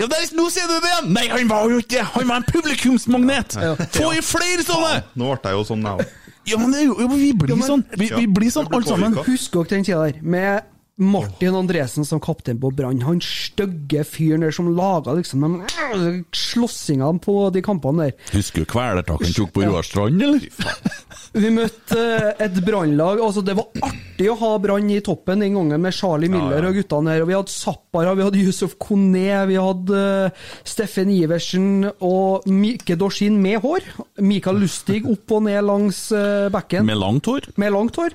Ja, 0.01 0.07
der, 0.09 0.23
nå 0.33 0.47
ser 0.49 0.65
du 0.65 0.73
det 0.81 0.89
igjen! 0.89 1.09
Nei, 1.13 1.27
han 1.29 1.49
var 1.51 1.69
jo 1.69 1.77
ikke 1.83 1.99
det! 1.99 2.03
Han 2.15 2.25
var 2.31 2.41
en 2.41 2.47
publikumsmagnet! 2.49 3.57
Få 3.93 4.09
i 4.17 4.23
flere 4.25 4.65
sånne! 4.65 5.03
Nå 5.13 5.27
ble 5.35 5.51
jeg 5.51 5.59
jo 5.59 5.65
sånn, 5.69 5.85
jeg 5.85 6.01
òg. 6.01 6.19
Ja, 6.49 6.57
men 6.59 6.73
det 6.73 6.81
vi 7.13 7.29
blir 7.39 7.61
sånn, 7.63 7.85
vi, 7.95 8.09
vi 8.11 8.25
blir 8.27 8.51
sånn 8.51 8.67
alle 8.73 8.87
sammen. 8.89 9.13
Husk 9.27 9.53
dere 9.53 9.69
den 9.75 9.85
tida 9.85 10.01
der? 10.09 10.17
Med 10.25 10.72
Martin 11.01 11.55
Andresen 11.55 12.05
som 12.05 12.19
kaptein 12.21 12.59
på 12.61 12.69
Brann. 12.71 13.01
Han 13.01 13.21
stygge 13.23 14.03
fyren 14.05 14.45
der 14.45 14.53
som 14.53 14.69
laga 14.77 15.15
liksom 15.17 15.41
de 15.41 16.11
slåssingene 16.37 17.17
på 17.23 17.49
de 17.53 17.63
kampene 17.65 18.09
der. 18.11 18.27
Husker 18.35 18.61
du 18.61 18.69
kvelertak 18.69 19.23
han 19.25 19.33
tok 19.33 19.55
på 19.55 19.65
Roar 19.65 19.85
Strand, 19.87 20.21
eller? 20.21 20.45
Vi 21.33 21.49
møtte 21.49 21.97
eh, 21.97 22.43
et 22.45 22.59
brannlag. 22.61 23.17
Altså, 23.25 23.41
det 23.41 23.55
var 23.57 23.71
artig 23.81 24.27
å 24.29 24.37
ha 24.37 24.51
Brann 24.61 24.91
i 24.93 24.99
toppen 25.01 25.41
den 25.41 25.55
gangen, 25.57 25.81
med 25.81 25.95
Charlie 25.97 26.29
Miller 26.29 26.67
og 26.69 26.77
guttene 26.77 27.09
der. 27.09 27.23
Og 27.25 27.31
vi 27.31 27.37
hadde 27.39 27.53
Zappara, 27.55 28.13
vi 28.13 28.27
hadde 28.27 28.43
Yusuf 28.43 28.75
Kone, 28.77 29.39
vi 29.49 29.57
hadde 29.57 30.01
eh, 30.29 30.43
Steffen 30.61 31.09
Iversen 31.09 31.87
og 32.05 32.45
Mike 32.45 32.99
Dorsin 33.01 33.41
med 33.41 33.63
hår. 33.65 33.87
Mikael 34.21 34.61
Lustig 34.61 35.01
opp 35.09 35.33
og 35.33 35.47
ned 35.47 35.63
langs 35.65 36.05
bekken. 36.53 36.85
Med 36.85 37.01
langt 37.01 37.25
hår. 37.33 37.49
med 37.57 37.73
langt 37.73 37.97
hår. 37.97 38.13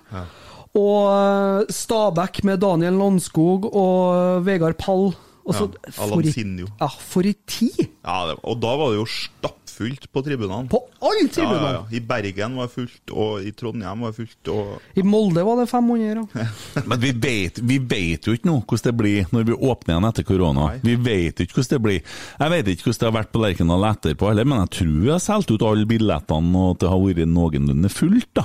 Og 0.79 1.71
Stabæk 1.75 2.43
med 2.49 2.61
Daniel 2.63 2.99
Landskog 3.01 3.69
og 3.75 4.45
Vegard 4.47 4.79
Pall. 4.81 5.11
Også, 5.49 5.71
Ja, 5.73 6.05
for 6.05 6.21
i- 6.21 6.31
Sinjo. 6.31 6.67
Ja, 6.81 6.87
for 7.01 7.25
i 7.25 7.33
tid! 7.49 7.87
Ja, 8.05 8.27
det, 8.29 8.35
og 8.45 8.59
da 8.61 8.75
var 8.77 8.91
det 8.93 8.99
jo 8.99 9.07
stappfullt 9.09 10.05
på 10.13 10.21
tribunene. 10.27 10.69
På 10.69 10.83
alle 11.01 11.25
tribunene! 11.33 11.71
ja, 11.71 11.79
ja. 11.79 11.97
I 11.97 12.01
Bergen 12.05 12.59
var 12.59 12.67
det 12.69 12.75
fullt, 12.75 13.13
og 13.17 13.47
i 13.49 13.53
Trondheim 13.57 14.03
var 14.05 14.13
det 14.13 14.19
fullt. 14.19 14.51
Og 14.53 14.99
I 15.01 15.05
Molde 15.09 15.41
var 15.49 15.57
det 15.63 15.65
500. 15.71 16.27
Ja. 16.37 16.47
Men 16.91 17.01
vi 17.01 17.13
vet, 17.17 17.63
vi 17.65 17.79
vet 17.81 18.29
jo 18.29 18.37
ikke 18.37 18.51
nå 18.51 18.59
hvordan 18.61 18.91
det 18.91 18.95
blir 19.01 19.33
når 19.33 19.49
vi 19.49 19.57
åpner 19.57 19.95
igjen 19.97 20.09
etter 20.11 20.29
korona. 20.29 20.67
Nei. 20.75 20.83
Vi 20.85 20.99
vet 21.09 21.41
ikke 21.47 21.57
hvordan 21.63 21.73
det 21.79 21.83
blir. 21.89 22.03
Jeg 22.45 22.51
vet 22.59 22.69
ikke 22.75 22.85
hvordan 22.91 23.01
det 23.01 23.09
har 23.09 23.17
vært 23.23 23.33
på 23.33 23.43
Lerkendal 23.47 23.89
etterpå 23.95 24.29
heller, 24.29 24.45
men 24.53 24.63
jeg 24.67 24.75
tror 24.83 24.93
vi 25.01 25.15
har 25.17 25.25
solgt 25.31 25.51
ut 25.57 25.65
alle 25.65 25.89
billettene, 25.89 26.53
og 26.61 26.77
at 26.77 26.85
det 26.85 26.93
har 26.93 27.01
vært 27.09 27.25
noenlunde 27.33 27.89
fullt, 27.97 28.29
da. 28.37 28.45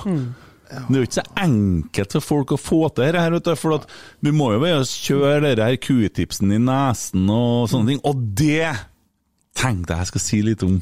Det 0.70 0.96
er 0.96 1.02
jo 1.02 1.08
ikke 1.08 1.20
så 1.20 1.26
enkelt 1.44 2.16
for 2.16 2.24
folk 2.24 2.54
å 2.56 2.60
få 2.60 2.80
til 2.88 3.06
dette, 3.06 3.20
her, 3.20 3.36
du, 3.36 3.52
for 3.60 3.78
at 3.78 3.86
vi 4.24 4.32
må 4.34 4.52
jo 4.54 4.62
bare 4.64 4.82
kjøre 4.88 5.42
denne 5.44 5.68
her 5.68 5.78
kuetipsen 5.82 6.54
i 6.56 6.62
nesen 6.62 7.28
og 7.32 7.68
sånne 7.72 7.94
ting. 7.94 8.02
Og 8.08 8.26
det 8.38 8.72
tenkte 9.54 9.94
jeg 9.94 10.04
jeg 10.04 10.12
skal 10.12 10.24
si 10.24 10.42
litt 10.44 10.64
om. 10.66 10.80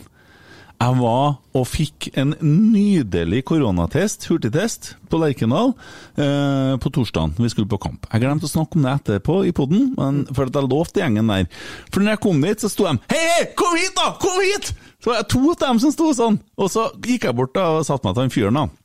Jeg 0.82 0.98
var 0.98 1.36
og 1.54 1.66
fikk 1.68 2.08
en 2.18 2.32
nydelig 2.42 3.44
koronatest, 3.46 4.24
hurtigtest, 4.26 4.96
på 5.12 5.20
Lerkendal 5.20 5.74
eh, 6.16 6.72
på 6.82 6.90
torsdagen. 6.90 7.36
Vi 7.38 7.50
skulle 7.52 7.70
på 7.70 7.78
kamp. 7.84 8.08
Jeg 8.10 8.24
glemte 8.24 8.48
å 8.48 8.50
snakke 8.50 8.80
om 8.80 8.86
det 8.88 8.96
etterpå 8.96 9.36
i 9.46 9.52
poden, 9.54 9.92
for 10.32 10.48
at 10.48 10.58
jeg 10.58 10.70
lovte 10.72 11.04
gjengen 11.04 11.30
der. 11.30 11.46
For 11.92 12.02
når 12.02 12.16
jeg 12.16 12.22
kom 12.24 12.42
dit, 12.42 12.64
så 12.64 12.72
sto 12.72 12.88
de 12.88 12.96
Hei, 13.12 13.20
hei, 13.28 13.44
kom 13.58 13.76
hit, 13.78 13.94
da! 13.98 14.08
Kom 14.22 14.40
hit! 14.42 14.72
Så 15.02 15.12
var 15.12 15.22
det 15.22 15.30
to 15.30 15.44
av 15.52 15.60
dem 15.62 15.82
som 15.84 15.94
sto 15.94 16.10
sånn. 16.18 16.40
Og 16.58 16.72
så 16.72 16.88
gikk 17.04 17.28
jeg 17.28 17.38
bort 17.38 17.54
da 17.54 17.68
og 17.76 17.86
satte 17.86 18.08
meg 18.08 18.16
til 18.16 18.24
han 18.24 18.34
fyren, 18.34 18.58
da. 18.58 18.81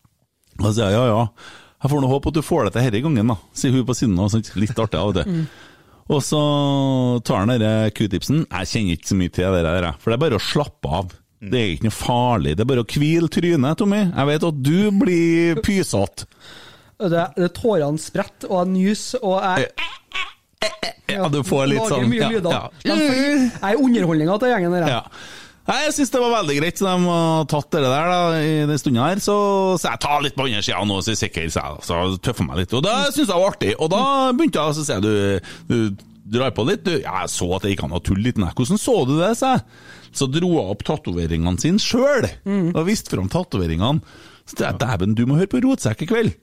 Og 0.59 0.67
så 0.67 0.73
sier 0.79 0.91
jeg 0.91 0.97
ja, 0.97 1.05
ja. 1.13 1.23
Jeg 1.77 1.91
får 1.93 2.01
nå 2.01 2.09
håpe 2.09 2.31
at 2.31 2.37
du 2.37 2.41
får 2.41 2.65
det 2.65 2.73
til 2.73 2.87
denne 2.87 3.01
gangen, 3.05 3.31
da, 3.33 3.35
sier 3.53 3.75
hun 3.75 3.85
på 3.85 3.95
siden 3.97 4.17
av. 4.17 4.31
sånt. 4.33 4.49
Litt 4.57 4.79
artig 4.81 4.97
av 4.97 5.11
og 5.11 5.19
til. 5.19 5.45
Og 6.07 6.21
så 6.23 6.39
tar 7.27 7.43
han 7.43 7.51
denne 7.53 7.91
q-tipsen. 7.93 8.45
Jeg 8.47 8.69
kjenner 8.71 8.97
ikke 8.97 9.11
så 9.11 9.17
mye 9.19 9.33
til 9.35 9.57
det 9.57 9.63
der, 9.67 9.87
for 10.01 10.09
det 10.09 10.17
er 10.17 10.23
bare 10.25 10.39
å 10.39 10.43
slappe 10.43 10.93
av. 10.99 11.11
Det 11.37 11.59
er 11.59 11.73
ikke 11.75 11.85
noe 11.85 11.93
farlig. 11.93 12.55
Det 12.57 12.63
er 12.65 12.69
bare 12.71 12.81
å 12.81 12.87
hvile 12.89 13.29
trynet, 13.29 13.77
Tommy. 13.77 13.99
Jeg 14.07 14.29
vet 14.31 14.45
at 14.47 14.61
du 14.65 14.77
blir 15.03 15.59
pysete. 15.61 16.25
Det, 16.97 17.25
det 17.37 17.51
Tårene 17.53 18.01
spretter, 18.01 18.49
og 18.49 18.63
jeg 18.63 18.71
nyser, 18.73 19.21
og 19.21 19.43
jeg 19.43 19.67
Ja, 21.13 21.27
du 21.29 21.43
får 21.45 21.67
litt 21.69 21.85
sånn 21.87 22.09
ja, 22.17 22.31
ja. 22.41 22.63
Jeg 22.83 23.51
er 23.61 23.77
underholdninga 23.77 24.39
til 24.41 24.49
gjengen 24.55 24.73
der. 24.73 24.87
Ja. 24.89 25.03
Nei, 25.67 25.77
Jeg 25.83 25.95
syns 25.97 26.11
det 26.13 26.19
var 26.23 26.31
veldig 26.31 26.55
greit, 26.61 26.79
så 26.79 26.85
de 26.87 27.07
har 27.11 27.47
tatt 27.51 27.69
det 27.75 27.81
der 27.83 28.11
da, 28.11 28.19
i 28.39 28.51
den 28.69 28.79
stunden 28.79 29.03
her. 29.03 29.19
Så, 29.23 29.35
så 29.81 29.89
jeg 29.91 30.01
tar 30.05 30.21
litt 30.23 30.37
på 30.37 30.45
andre 30.47 30.61
sida 30.63 30.83
nå, 30.87 30.99
så 31.03 31.11
jeg 31.11 31.17
er 31.17 31.23
sikker, 31.25 31.49
så 31.51 31.63
jeg 31.65 31.87
så 31.89 31.97
tøffer 32.23 32.47
meg 32.47 32.61
litt. 32.61 32.75
Og 32.77 32.85
det 32.85 32.93
syns 33.11 33.25
jeg 33.25 33.33
var 33.33 33.49
artig. 33.51 33.73
Og 33.75 33.91
da 33.91 34.03
begynte 34.37 34.63
jeg, 34.63 34.77
så 34.77 34.85
sier 34.87 35.03
jeg 35.03 35.03
du, 35.03 35.67
du 35.67 36.37
drar 36.37 36.55
på 36.55 36.63
litt. 36.67 36.85
Du, 36.87 36.93
ja, 36.95 37.21
jeg 37.25 37.33
så 37.35 37.49
at 37.57 37.67
det 37.67 37.73
gikk 37.75 37.83
an 37.87 37.97
å 37.99 38.03
tulle 38.03 38.23
litt. 38.29 38.39
Nei, 38.39 38.53
hvordan 38.55 38.79
så 38.81 38.95
du 39.09 39.17
det, 39.19 39.33
sa 39.39 39.57
jeg. 39.57 39.65
Så 40.17 40.29
dro 40.31 40.53
jeg 40.55 40.71
opp 40.71 40.87
tatoveringene 40.87 41.59
sine 41.61 41.83
sjøl, 41.83 42.29
og 42.71 42.83
viste 42.87 43.11
fram 43.11 43.27
tatoveringene. 43.31 43.99
Så 44.47 44.63
jeg 44.63 44.79
dæven, 44.79 45.17
du 45.19 45.25
må 45.27 45.35
høre 45.41 45.51
på 45.51 45.59
Rotsekk 45.67 46.05
i 46.05 46.07
kveld. 46.09 46.37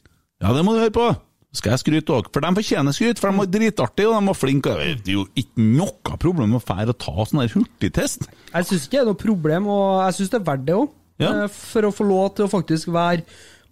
Ja, 0.45 0.53
det 0.53 0.67
må 0.67 0.77
du 0.77 0.83
høre 0.85 0.93
på! 0.93 1.09
Skal 1.55 1.75
jeg 1.75 1.83
skryte 1.85 2.15
òg, 2.17 2.29
for 2.35 2.43
de 2.43 2.51
fortjener 2.59 2.97
skryt, 2.97 3.21
for 3.23 3.31
de 3.31 3.39
var 3.39 3.51
dritartige 3.55 4.11
og 4.11 4.17
de 4.19 4.31
var 4.33 4.39
flinke. 4.39 4.75
Det 5.05 5.13
er 5.13 5.19
jo 5.21 5.25
ikke 5.39 5.67
noe 5.79 6.19
problem 6.19 6.51
med 6.51 6.59
å 6.59 6.67
fære 6.67 6.91
og 6.91 7.01
ta 7.05 7.15
sånn 7.31 7.45
her 7.45 7.55
hurtigtest. 7.55 8.29
Jeg 8.51 8.69
syns 8.71 8.87
ikke 8.89 8.97
det 8.99 9.03
er 9.05 9.11
noe 9.13 9.23
problem, 9.23 9.71
og 9.71 9.89
jeg 10.03 10.19
syns 10.19 10.35
det 10.35 10.41
er 10.41 10.47
verdt 10.51 10.69
det 10.69 10.79
òg. 10.81 10.95
Ja. 11.23 11.33
For 11.55 11.87
å 11.87 11.95
få 11.95 12.07
lov 12.09 12.33
til 12.35 12.49
å 12.49 12.51
faktisk 12.51 12.91
være 12.95 13.23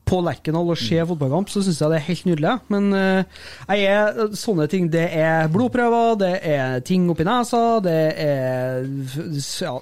på 0.07 0.19
Lerkendal 0.23 0.71
og 0.73 0.79
se 0.79 0.99
fotballkamp, 1.07 1.51
så 1.51 1.63
syns 1.63 1.81
jeg 1.83 1.93
det 1.93 1.99
er 1.99 2.07
helt 2.09 2.27
nydelig. 2.27 2.55
Men 2.75 2.89
eh, 2.99 3.43
jeg 3.71 3.91
er, 3.91 4.23
sånne 4.39 4.67
ting 4.71 4.89
Det 4.93 5.07
er 5.19 5.51
blodprøver, 5.53 6.17
det 6.23 6.33
er 6.53 6.83
ting 6.87 7.09
oppi 7.11 7.27
nesa, 7.27 7.81
det 7.83 8.01
er 8.23 8.87
ja, 9.63 9.77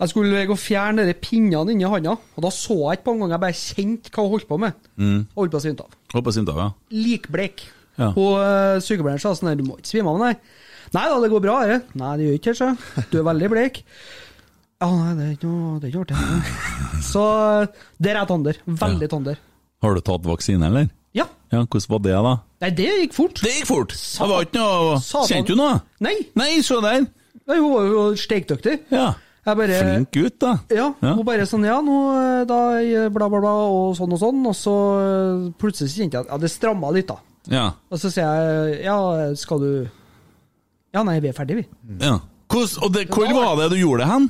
Jeg 0.00 0.12
skulle 0.14 0.44
gå 0.48 0.54
og 0.54 0.60
fjerne 0.60 1.04
de 1.04 1.12
pinnene 1.12 1.74
inni 1.74 1.84
handa, 1.84 2.14
og 2.16 2.44
da 2.46 2.50
så 2.54 2.76
jeg 2.78 3.00
ikke 3.00 3.06
på 3.10 3.14
en 3.16 3.20
gang. 3.24 3.34
Jeg 3.34 3.42
bare 3.42 3.58
kjente 3.58 4.12
hva 4.14 4.24
hun 4.24 4.32
holdt 4.32 4.48
på 4.48 4.58
med. 4.62 4.88
Mm. 4.96 5.18
Holdt 5.36 5.52
på 5.52 5.60
å 5.60 5.64
svimte 5.66 5.84
av. 5.84 5.98
Holdt 6.14 6.24
på 6.24 6.32
å 6.32 6.36
svimte 6.38 6.54
av, 6.54 6.62
ja. 6.62 6.70
Likbleik. 7.04 7.66
Ja. 8.00 8.08
Og 8.14 8.32
uh, 8.40 8.80
sykepleieren 8.80 9.20
sa 9.20 9.34
sånn 9.36 9.52
her, 9.52 9.58
du 9.60 9.66
må 9.66 9.76
ikke 9.76 9.92
svime 9.92 10.14
av, 10.14 10.22
nei. 10.22 10.32
Nei 10.96 11.04
da, 11.12 11.20
det 11.22 11.30
går 11.34 11.44
bra, 11.44 11.58
det. 11.68 11.78
Nei, 12.00 12.14
det 12.16 12.26
gjør 12.26 12.38
ikke 12.40 12.54
det, 12.54 12.58
sa 12.58 13.04
Du 13.12 13.20
er 13.20 13.28
veldig 13.28 13.52
bleik. 13.52 13.82
Ja, 14.80 14.88
nei, 14.88 15.12
det 15.18 15.26
er 15.26 15.34
ikke 15.36 15.50
noe 15.50 15.74
Det 15.76 15.90
er 15.90 15.92
ikke 15.92 16.04
artig. 16.06 16.54
Så 17.12 17.24
der 18.00 18.22
er 18.22 18.30
tander. 18.30 18.64
Veldig 18.80 19.10
tander. 19.12 19.44
Har 19.84 19.96
du 19.96 20.02
tatt 20.04 20.24
vaksine, 20.24 20.72
eller? 20.72 20.88
Ja. 21.16 21.26
Ja, 21.52 21.64
Hvordan 21.66 21.92
var 21.92 22.04
det, 22.06 22.16
da? 22.24 22.34
Nei, 22.64 22.70
det 22.78 22.90
gikk 23.02 23.16
fort. 23.16 23.40
Det 23.44 23.52
gikk 23.58 23.68
fort! 23.68 23.92
Det 23.92 24.28
var 24.30 24.46
ikke 24.46 24.60
noe 24.60 25.00
Kjente 25.28 25.52
du 25.52 25.58
noe? 25.58 25.80
Nei. 26.04 26.14
Nei, 26.38 26.52
se 26.64 26.78
der! 26.84 27.08
Nei, 27.50 27.56
Hun 27.58 27.72
var 27.74 27.88
jo 27.90 28.04
steikdyktig. 28.20 28.76
Ja. 28.94 29.10
Bare 29.44 29.76
Flink 29.80 30.10
gutt, 30.12 30.38
da. 30.42 30.50
Ja, 30.70 30.90
Ja. 31.00 31.14
hun 31.16 31.24
bare 31.24 31.46
sånn 31.48 31.64
Ja, 31.64 31.78
nå 31.80 31.96
eh, 32.12 32.44
da 32.44 32.58
bla, 33.10 33.28
bla, 33.32 33.40
bla, 33.40 33.52
og 33.72 33.96
sånn 33.96 34.12
og 34.12 34.20
sånn. 34.20 34.42
Og 34.46 34.54
så 34.58 34.74
eh, 35.00 35.46
plutselig 35.58 35.94
kjente 35.94 36.18
jeg 36.18 36.26
at 36.26 36.34
ja, 36.34 36.38
det 36.42 36.50
stramma 36.52 36.90
litt, 36.92 37.08
da. 37.08 37.16
Ja. 37.48 37.64
Og 37.90 37.98
så 38.02 38.10
sier 38.12 38.26
jeg 38.28 38.84
ja, 38.84 38.98
skal 39.40 39.58
du 39.64 39.70
Ja, 40.92 41.02
nei, 41.06 41.20
vi 41.24 41.28
er 41.30 41.36
ferdige, 41.36 41.62
vi. 41.64 41.96
ja. 42.04 42.18
Hors, 42.50 42.76
og 42.82 42.90
det, 42.92 43.06
hvor 43.14 43.30
var 43.30 43.54
det 43.60 43.68
du 43.70 43.76
gjorde 43.78 44.02
det 44.02 44.10
hen? 44.10 44.24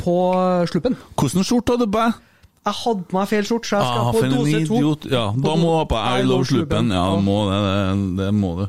På 0.00 0.14
eh, 0.34 0.66
sluppen. 0.66 0.96
Hvordan 1.14 1.44
skjorte 1.46 1.76
hadde 1.76 1.86
du 1.86 1.92
på? 1.94 2.06
Jeg 2.66 2.74
hadde 2.76 3.04
på 3.08 3.16
meg 3.16 3.28
feil 3.30 3.44
skjorte, 3.48 3.68
så 3.70 3.78
jeg 3.78 3.86
skal 3.86 4.00
Ah, 4.00 4.12
på 4.12 4.22
dose 4.34 4.58
to. 4.68 5.08
Ja, 5.08 5.22
da 5.32 5.52
må 5.56 5.70
du 5.70 5.76
ha 5.78 5.84
på 5.88 6.00
I 6.18 6.24
love 6.26 6.44
sluppen. 6.50 6.90
Ja, 6.92 7.04
må 7.16 7.36
det. 7.48 7.60
Det, 7.64 8.00
det 8.24 8.30
må 8.36 8.50
du. 8.58 8.66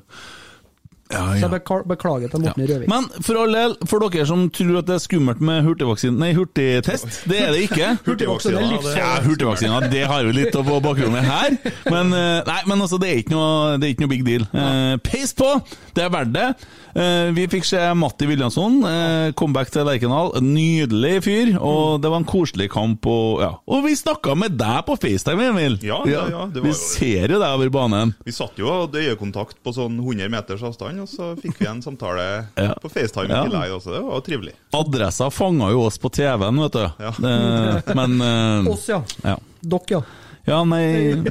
Ja, 1.11 1.21
Så 1.27 1.35
ja. 1.35 1.41
jeg 1.43 1.51
bekla- 1.53 1.83
beklager 1.87 2.31
til 2.31 2.43
Morten 2.45 2.67
Røvik. 2.69 2.87
Men 2.91 3.07
for 3.21 3.39
all 3.43 3.55
del, 3.57 3.75
for 3.89 4.05
dere 4.07 4.25
som 4.29 4.45
tror 4.49 4.77
at 4.81 4.87
det 4.89 4.95
er 4.97 5.03
skummelt 5.03 5.41
med 5.41 5.63
hurtigvaksine 5.65 6.17
Nei, 6.21 6.31
hurtigtest, 6.37 7.21
det 7.31 7.39
er 7.45 7.51
det 7.55 7.65
ikke. 7.67 7.89
Hurtigvaksine, 8.07 8.57
Hurtigvaksine 8.57 8.61
er 8.61 8.69
livsfarlig. 8.71 8.97
Ja, 9.01 9.11
hurtigvaksina, 9.27 9.79
det 9.91 10.03
har 10.11 10.23
vi 10.27 10.35
litt 10.37 10.55
på 10.55 10.79
bakgrunnen 10.83 11.25
her. 11.27 11.57
Men 11.91 12.13
eh, 12.15 12.41
nei, 12.47 12.59
men 12.69 12.81
altså, 12.85 12.99
det 13.01 13.09
er 13.11 13.21
ikke 13.23 13.35
noe, 13.35 13.77
det 13.81 13.87
er 13.89 13.95
ikke 13.95 14.05
noe 14.05 14.13
big 14.15 14.25
deal. 14.27 14.47
Uh, 14.55 14.95
Peis 15.03 15.33
på! 15.37 15.51
Det 15.95 16.05
er 16.05 16.13
verdt 16.13 16.33
det. 16.35 16.47
Eh, 16.95 17.29
vi 17.31 17.45
fikk 17.47 17.63
se 17.65 17.79
Matti 17.95 18.27
Williamson, 18.27 18.81
eh, 18.83 19.31
comeback 19.37 19.69
til 19.71 19.85
Lerkendal. 19.87 20.33
Nydelig 20.43 21.13
fyr, 21.23 21.51
og 21.59 22.01
det 22.03 22.09
var 22.11 22.19
en 22.19 22.27
koselig 22.27 22.69
kamp. 22.73 23.05
Og, 23.07 23.41
ja. 23.43 23.51
og 23.67 23.85
vi 23.85 23.93
snakka 23.95 24.35
med 24.35 24.57
deg 24.59 24.81
på 24.87 24.97
FaceTime, 24.99 25.49
Emil. 25.53 25.77
Ja, 25.87 26.01
ja, 26.09 26.25
ja, 26.29 26.45
det 26.51 26.59
var 26.61 26.67
vi 26.67 26.73
jo- 26.73 26.79
ser 26.81 27.27
jo 27.35 27.39
deg 27.39 27.47
over 27.55 27.69
banen. 27.69 28.13
Vi 28.27 28.31
satt 28.35 28.59
jo 28.59 28.67
og 28.67 28.89
hadde 28.89 29.05
øyekontakt 29.07 29.61
på 29.63 29.73
sånn 29.75 29.95
100 30.01 30.29
meters 30.29 30.61
avstand, 30.67 30.99
og 31.05 31.07
så 31.07 31.31
fikk 31.39 31.59
vi 31.59 31.67
en 31.71 31.81
samtale 31.81 32.27
Ja. 32.57 32.73
på 32.81 32.91
FaceTime 32.91 33.29
Ja. 33.29 33.45
i 33.45 33.49
tillegg 33.49 33.71
også. 33.77 33.93
Det 33.95 34.03
var 34.09 34.21
trivelig. 34.27 34.53
Adressa 34.73 35.29
fanga 35.31 35.71
jo 35.71 35.85
oss 35.87 35.97
på 35.97 36.11
TV-en, 36.11 36.59
vet 36.65 36.71
du. 36.75 36.85
Ja. 36.99 37.11
Det, 37.17 37.95
men 37.99 38.19
eh, 38.21 38.71
Oss, 38.71 38.87
ja. 38.91 39.01
ja. 39.23 39.37
Dere, 39.61 39.81
ja. 39.89 40.01
Ja, 40.47 40.63
nei 40.65 41.21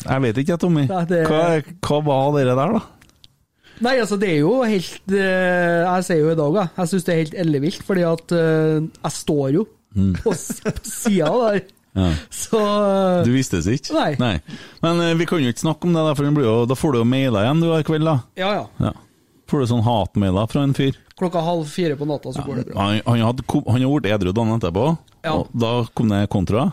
Jeg 0.00 0.22
vet 0.24 0.38
ikke, 0.40 0.56
Tommy. 0.60 0.86
Hva, 0.88 1.60
hva 1.84 1.98
var 2.04 2.38
det 2.38 2.46
der, 2.54 2.56
da? 2.78 2.80
Nei, 3.80 3.96
altså, 4.02 4.18
det 4.20 4.28
er 4.34 4.38
jo 4.42 4.54
helt 4.66 5.12
eh, 5.16 5.80
Jeg 5.86 6.04
sier 6.06 6.18
jo 6.24 6.30
i 6.34 6.38
dag, 6.38 6.56
jeg. 6.60 6.70
Jeg 6.76 6.90
syns 6.92 7.04
det 7.06 7.12
er 7.14 7.20
helt 7.24 7.36
ellevilt, 7.44 7.82
fordi 7.86 8.02
at 8.08 8.32
eh, 8.36 8.80
jeg 9.00 9.12
står 9.16 9.52
jo 9.56 9.66
s- 10.36 10.60
på 10.66 10.74
sida 10.86 11.30
der. 11.34 11.60
Mm. 11.64 11.76
Ja. 12.00 12.08
Så 12.30 12.58
eh, 12.62 13.24
Du 13.26 13.32
visste 13.34 13.58
det 13.64 13.78
ikke? 13.80 13.96
Nei. 14.20 14.34
Men 14.84 15.00
uh, 15.02 15.14
vi 15.18 15.26
kan 15.26 15.40
jo 15.42 15.50
ikke 15.50 15.64
snakke 15.64 15.88
om 15.88 15.96
det, 15.96 16.04
da, 16.06 16.12
for 16.14 16.28
blir 16.36 16.46
jo, 16.46 16.58
da 16.70 16.76
får 16.78 16.92
du 16.94 16.98
jo 17.00 17.06
mailer 17.10 17.42
igjen 17.48 17.62
du 17.64 17.66
hver 17.72 17.82
kveld. 17.88 18.06
da. 18.06 18.18
Ja, 18.38 18.50
ja. 18.60 18.66
Ja. 18.90 18.92
Får 19.50 19.64
du 19.64 19.70
sånn 19.72 19.82
hatmailer 19.82 20.46
fra 20.52 20.62
en 20.62 20.76
fyr? 20.78 20.94
Klokka 21.18 21.42
halv 21.42 21.66
fire 21.68 21.96
på 21.98 22.06
natta 22.06 22.30
så 22.32 22.44
går 22.46 22.60
det 22.60 22.68
bra. 22.70 22.78
Han, 22.84 23.00
han, 23.08 23.24
hadde, 23.26 23.42
han 23.50 23.82
har 23.82 23.90
vært 23.96 24.06
edru 24.14 24.30
dagen 24.36 24.54
etterpå, 24.60 24.84
Ja. 25.26 25.32
og 25.34 25.50
da 25.52 25.72
kom 25.98 26.08
det 26.14 26.20
kontra. 26.32 26.68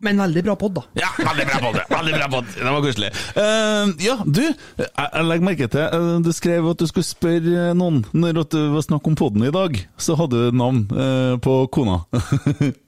Men 0.00 0.14
veldig 0.22 0.44
bra 0.46 0.54
pod, 0.54 0.76
da. 0.76 0.82
Ja, 0.94 1.08
veldig 1.18 1.42
bra 1.48 1.56
podd! 1.64 1.76
Veldig 1.90 2.12
bra 2.14 2.26
podd! 2.30 2.46
Det 2.54 2.62
var 2.70 2.82
koselig. 2.84 3.08
Uh, 3.34 3.88
ja, 3.98 4.14
du, 4.22 4.44
jeg, 4.46 4.86
jeg 4.94 5.24
legger 5.26 5.42
merke 5.48 5.66
til 5.72 5.82
uh, 5.90 6.20
Du 6.22 6.28
skrev 6.36 6.68
at 6.70 6.78
du 6.78 6.86
skulle 6.86 7.02
spørre 7.08 7.72
noen 7.74 8.04
når 8.14 8.38
det 8.54 8.60
var 8.76 8.82
snakk 8.86 9.08
om 9.10 9.16
podden 9.18 9.42
i 9.48 9.50
dag. 9.56 9.74
Så 9.98 10.14
hadde 10.20 10.38
du 10.52 10.56
navn 10.60 10.84
uh, 10.94 11.34
på 11.42 11.56
kona. 11.74 11.96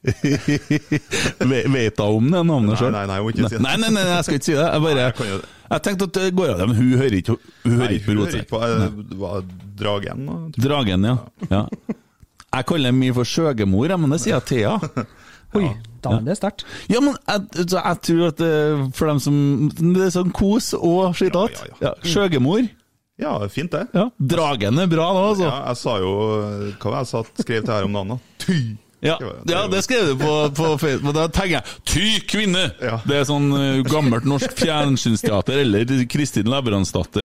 Ve- 1.50 1.66
Vet 1.74 1.98
hun 1.98 2.14
om 2.20 2.30
det 2.30 2.44
navnet 2.46 2.70
Nei, 2.70 2.78
sjøl? 2.78 2.94
nei, 2.94 3.02
nei, 3.11 3.16
jeg 3.18 3.24
må 3.26 3.30
ikke 3.34 3.42
si 3.50 3.56
det. 3.56 3.62
Nei, 3.66 3.74
nei, 3.82 3.90
nei, 3.96 4.04
jeg 4.11 4.22
skal 4.28 4.36
ikke 4.38 4.48
si 4.50 4.54
det. 4.54 4.68
Jeg, 4.70 4.80
bare, 4.86 5.06
Nei, 5.18 5.28
jeg 5.74 5.80
tenkte 5.86 6.04
at 6.11 6.14
det 6.20 6.30
går 6.38 6.48
av 6.54 6.58
dem. 6.62 6.70
Hun 6.78 6.90
hører 7.00 7.14
ikke, 7.20 7.34
hun 7.64 7.72
hører 7.74 7.86
Nei, 7.86 7.94
ikke 7.98 8.06
på 8.06 8.11
hun 8.12 8.18
hører 8.20 8.26
rotsekk. 8.26 8.44
ikke 8.46 8.54
på 8.54 8.61
det 9.40 9.46
Dragen. 9.80 10.18
da. 10.30 10.34
Dragen, 10.68 11.00
ja. 11.11 11.16
ja. 11.50 11.62
Jeg 12.50 12.64
kaller 12.66 12.90
mye 12.94 13.14
for 13.14 13.24
skjøgemor, 13.30 13.88
men 14.02 14.11
det 14.14 14.20
sier 14.24 14.34
jeg 14.38 14.44
Thea. 14.50 14.72
Oi, 15.59 15.70
da 16.05 16.16
er 16.16 16.26
det 16.28 16.36
sterkt. 16.38 16.62
Ja, 16.92 17.01
men 17.03 17.16
jeg, 17.26 17.64
jeg 17.74 18.03
tror 18.07 18.26
at 18.28 18.38
det, 18.38 18.51
for 18.94 19.11
dem 19.11 19.18
som 19.22 19.38
Det 19.74 20.05
er 20.07 20.12
sånn 20.14 20.30
kos 20.36 20.72
og 20.78 21.16
skittete. 21.18 21.64
Ja, 21.66 21.72
ja, 21.80 21.88
Ja, 21.88 21.94
Skjøgemor. 22.07 22.68
Ja, 23.20 23.34
fint 23.53 23.74
det. 23.74 23.82
Ja. 23.92 24.07
Dragen 24.16 24.78
er 24.80 24.86
bra, 24.88 25.11
da, 25.12 25.24
altså. 25.32 25.48
Ja, 25.48 25.57
jeg 25.68 25.80
sa 25.82 25.96
jo 26.01 26.12
Hva 26.80 26.92
var 26.92 26.94
det 26.94 27.03
jeg 27.03 27.11
satt, 27.11 27.42
skrev 27.44 27.66
til 27.66 27.74
her 27.74 27.88
om 27.88 27.98
dagen, 27.98 28.14
da? 28.14 28.20
Ty! 28.46 28.61
Ja, 29.01 29.14
ja, 29.48 29.62
det 29.72 29.78
skrev 29.86 30.11
du 30.11 30.18
på, 30.20 30.32
på 30.53 30.74
Facebook. 30.76 31.14
Da 31.16 31.26
tenker 31.32 31.55
jeg 31.55 31.62
'Ty 31.88 32.07
kvinne'! 32.28 32.66
Ja. 32.84 32.98
Det 33.09 33.16
er 33.16 33.24
sånn 33.24 33.48
eh, 33.57 33.78
gammelt 33.88 34.26
norsk 34.28 34.53
fjernsynsteater 34.61 35.62
eller 35.62 35.88
Kristin 36.12 36.51
Lavransdatter. 36.53 37.24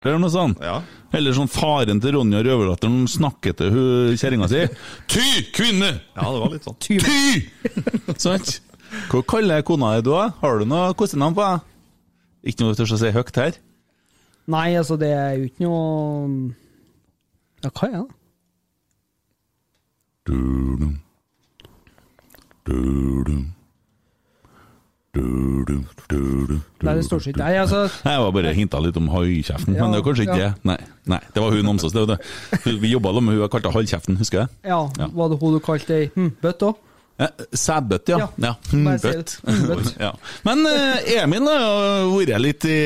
Eller 0.00 0.20
noe 0.22 0.32
sånt. 0.32 0.60
Ja. 0.64 0.78
Eller 1.12 1.34
sånn 1.36 1.50
faren 1.50 1.98
til 2.00 2.14
Ronja 2.16 2.40
Røverdatteren 2.46 3.02
snakker 3.10 3.52
til 3.58 3.74
hun 3.74 4.14
kjerringa 4.16 4.46
si. 4.48 4.62
Ty 5.12 5.24
kvinne! 5.52 5.90
ja, 6.16 6.24
det 6.24 6.40
var 6.40 6.54
litt 6.54 6.64
sånn. 6.64 6.78
Ty! 6.80 8.14
Sant? 8.24 8.54
Hva 9.10 9.20
kaller 9.28 9.60
jeg 9.60 9.66
kona 9.68 9.90
di 9.98 10.06
da? 10.08 10.30
Har 10.40 10.56
du 10.62 10.64
noe 10.70 10.94
kosenavn 10.96 11.36
på 11.36 11.44
deg? 11.44 11.68
Ikke 12.48 12.64
noe 12.64 12.72
du 12.72 12.80
tør 12.80 12.94
å 12.96 13.00
si 13.02 13.12
høyt 13.12 13.42
her? 13.42 13.60
Nei, 14.50 14.70
altså, 14.80 14.96
det 14.98 15.12
er 15.12 15.36
jo 15.36 15.50
ikke 15.50 15.68
noe 15.68 16.48
Ja, 17.60 17.68
hva 17.68 17.90
er 17.90 17.96
det? 18.00 18.08
Du-dum. 20.30 20.96
Du-dum. 22.64 23.44
Du-dum. 25.14 25.80
Du-dum. 26.08 26.60
Nei, 26.86 26.92
det 26.94 27.04
står 27.04 27.24
ikke 27.32 27.40
Nei, 27.42 27.54
altså 27.58 27.80
Jeg 28.04 28.20
var 28.22 28.30
bare 28.36 28.52
hinta 28.54 28.78
litt 28.84 28.96
om 29.00 29.08
haikjeften, 29.10 29.74
Ja, 29.74 29.82
men 29.88 29.96
det 29.96 30.02
var 30.02 30.06
kanskje 30.06 30.26
ikke 30.28 30.36
ja. 30.38 30.50
det. 30.52 30.68
Nei, 30.70 30.76
nei, 31.10 31.18
det 31.34 31.42
var 31.42 31.50
hun 31.56 31.66
Namsos. 31.66 31.92
det 31.96 32.04
var 32.04 32.12
det. 32.14 32.18
Hun- 32.64 32.78
Vi 32.84 32.92
jobba 32.92 33.12
med 33.20 33.34
hun, 33.34 33.40
jeg 33.42 33.50
kalte 33.50 33.72
halvkjeften, 33.74 34.16
husker 34.20 34.38
jeg. 34.44 34.48
Ja, 34.70 34.78
Ja. 34.98 35.08
var 35.12 35.28
det 35.32 35.40
hun 35.40 35.52
du 35.54 35.58
kalte 35.60 35.90
ei 35.98 36.10
hm, 36.14 36.30
bøtt 36.42 36.62
òg? 36.62 36.76
Eh, 37.20 37.28
Sædbøtt, 37.52 38.08
ja. 38.08 38.18
Ja, 38.18 38.28
ja. 38.38 38.54
bare 38.72 38.98
Bøtt. 39.02 39.40
bøtt. 39.44 39.96
ja. 40.06 40.12
Men 40.44 40.62
eh, 40.66 41.22
Emil 41.22 41.42
har 41.50 42.06
vært 42.14 42.40
litt 42.40 42.64
i, 42.64 42.78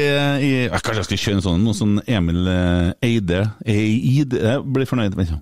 i 0.48 0.68
Kanskje 0.72 0.96
jeg 0.96 1.04
skal 1.10 1.18
kjøre 1.26 1.36
en 1.36 1.44
sånn, 1.44 1.62
noe 1.62 1.76
sånn 1.76 2.00
Emil 2.08 2.48
eh, 2.48 2.92
Eide 3.04 3.44
Eide 3.66 4.56
blir 4.64 4.88
fornøyd. 4.90 5.14
Vent, 5.14 5.30
ja. 5.36 5.38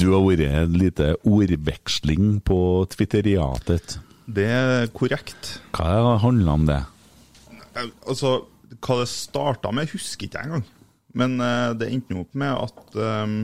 Du 0.00 0.08
har 0.14 0.22
vært 0.24 0.46
en 0.48 0.76
lite 0.80 1.10
ordveksling 1.28 2.38
på 2.46 2.58
twitteriatet. 2.94 3.98
Det 4.30 4.46
er 4.48 4.86
korrekt. 4.96 5.56
Hva 5.76 6.16
handla 6.22 6.56
om 6.56 6.68
det? 6.70 6.80
Eh, 7.76 7.88
Altså, 8.08 8.44
hva 8.80 9.00
det 9.02 9.08
starta 9.10 9.72
med, 9.74 9.90
husker 9.92 10.28
ikke 10.28 10.40
jeg 10.40 10.48
engang. 10.48 10.64
Men 11.12 11.40
uh, 11.42 11.72
det 11.74 11.90
endte 11.90 12.16
opp 12.22 12.36
med 12.38 12.54
at 12.54 12.96
um, 13.26 13.34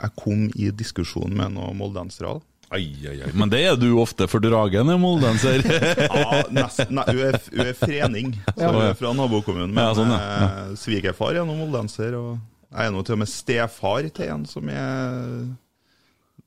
jeg 0.00 0.14
kom 0.18 0.46
i 0.56 0.70
diskusjon 0.74 1.32
med 1.36 1.54
noen 1.54 1.76
moldensere. 1.78 2.38
Ai, 2.74 2.88
ai, 3.06 3.18
ai. 3.22 3.30
Men 3.36 3.50
det 3.52 3.60
er 3.68 3.76
du 3.78 3.90
ofte 4.00 4.26
for 4.26 4.42
dragen, 4.42 4.88
er 4.90 4.98
moldenser. 4.98 5.60
Ja, 6.14 6.40
nesten. 6.50 6.96
Nei, 6.96 7.04
hun 7.12 7.20
er, 7.28 7.38
hun 7.52 7.68
er 7.68 7.76
frening, 7.78 8.32
så 8.56 8.70
hun 8.72 8.80
er 8.88 8.96
fra 8.98 9.12
nabokommunen. 9.14 9.74
Men 9.76 9.84
Ja, 9.84 9.92
sånn, 9.94 10.10
ja. 10.10 10.18
ja. 10.40 10.48
svigerfar 10.80 11.36
er 11.38 11.46
nå 11.46 11.54
moldenser, 11.60 12.16
og 12.18 12.40
jeg 12.74 12.88
er 12.88 12.94
nå 12.94 13.02
til 13.06 13.14
og 13.14 13.20
med 13.22 13.30
stefar 13.30 14.08
til 14.14 14.30
en 14.34 14.46
som 14.50 14.68
er 14.72 15.44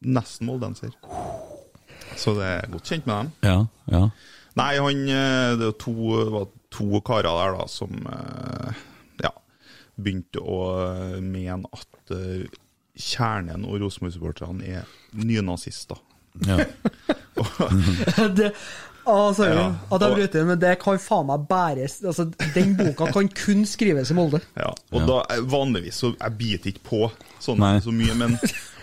nesten 0.04 0.50
moldenser. 0.50 0.92
Så 2.18 2.34
det 2.38 2.48
er 2.50 2.72
godt 2.72 2.90
kjent 2.92 3.08
med 3.08 3.16
dem. 3.16 3.32
ja, 3.48 3.60
ja. 3.94 4.10
Nei, 4.58 4.72
han 4.82 5.04
eh, 5.14 5.52
Det 5.60 5.68
var 5.70 5.76
to, 5.78 5.94
var 6.34 6.48
to 6.74 7.02
karer 7.06 7.30
der 7.30 7.58
da 7.60 7.68
som 7.70 7.94
eh, 8.10 8.80
ja, 9.22 9.32
begynte 9.96 10.42
å 10.42 10.58
eh, 10.82 11.20
mene 11.22 11.70
at 11.72 12.16
kjernen 12.98 13.68
og 13.70 13.78
Rosenborg-supporterne 13.84 14.66
er 14.80 14.90
nynazister. 15.14 16.02
ja. 16.48 16.64
det, 18.38 18.52
ah, 19.08 19.30
sorry 19.36 19.56
Ja, 19.56 19.66
at 19.90 20.04
jeg 20.04 20.16
bryter 20.18 20.42
inn, 20.42 20.50
men 20.52 20.60
det 20.62 20.74
kan 20.82 21.00
faen 21.02 21.28
meg 21.30 21.46
bæres 21.50 21.98
altså, 22.04 22.28
Den 22.56 22.76
boka 22.80 23.10
kan 23.16 23.30
kun 23.32 23.66
skrives 23.70 24.12
i 24.12 24.18
Molde. 24.18 24.42
Ja, 24.60 24.74
og 24.92 25.08
da 25.10 25.22
eh, 25.34 25.44
vanligvis 25.48 26.02
så 26.04 26.12
Jeg 26.14 26.36
biter 26.40 26.74
ikke 26.74 26.86
på 26.88 27.02
sånn 27.44 27.62
Nei. 27.62 27.78
så 27.84 27.94
mye, 27.94 28.16
men 28.18 28.36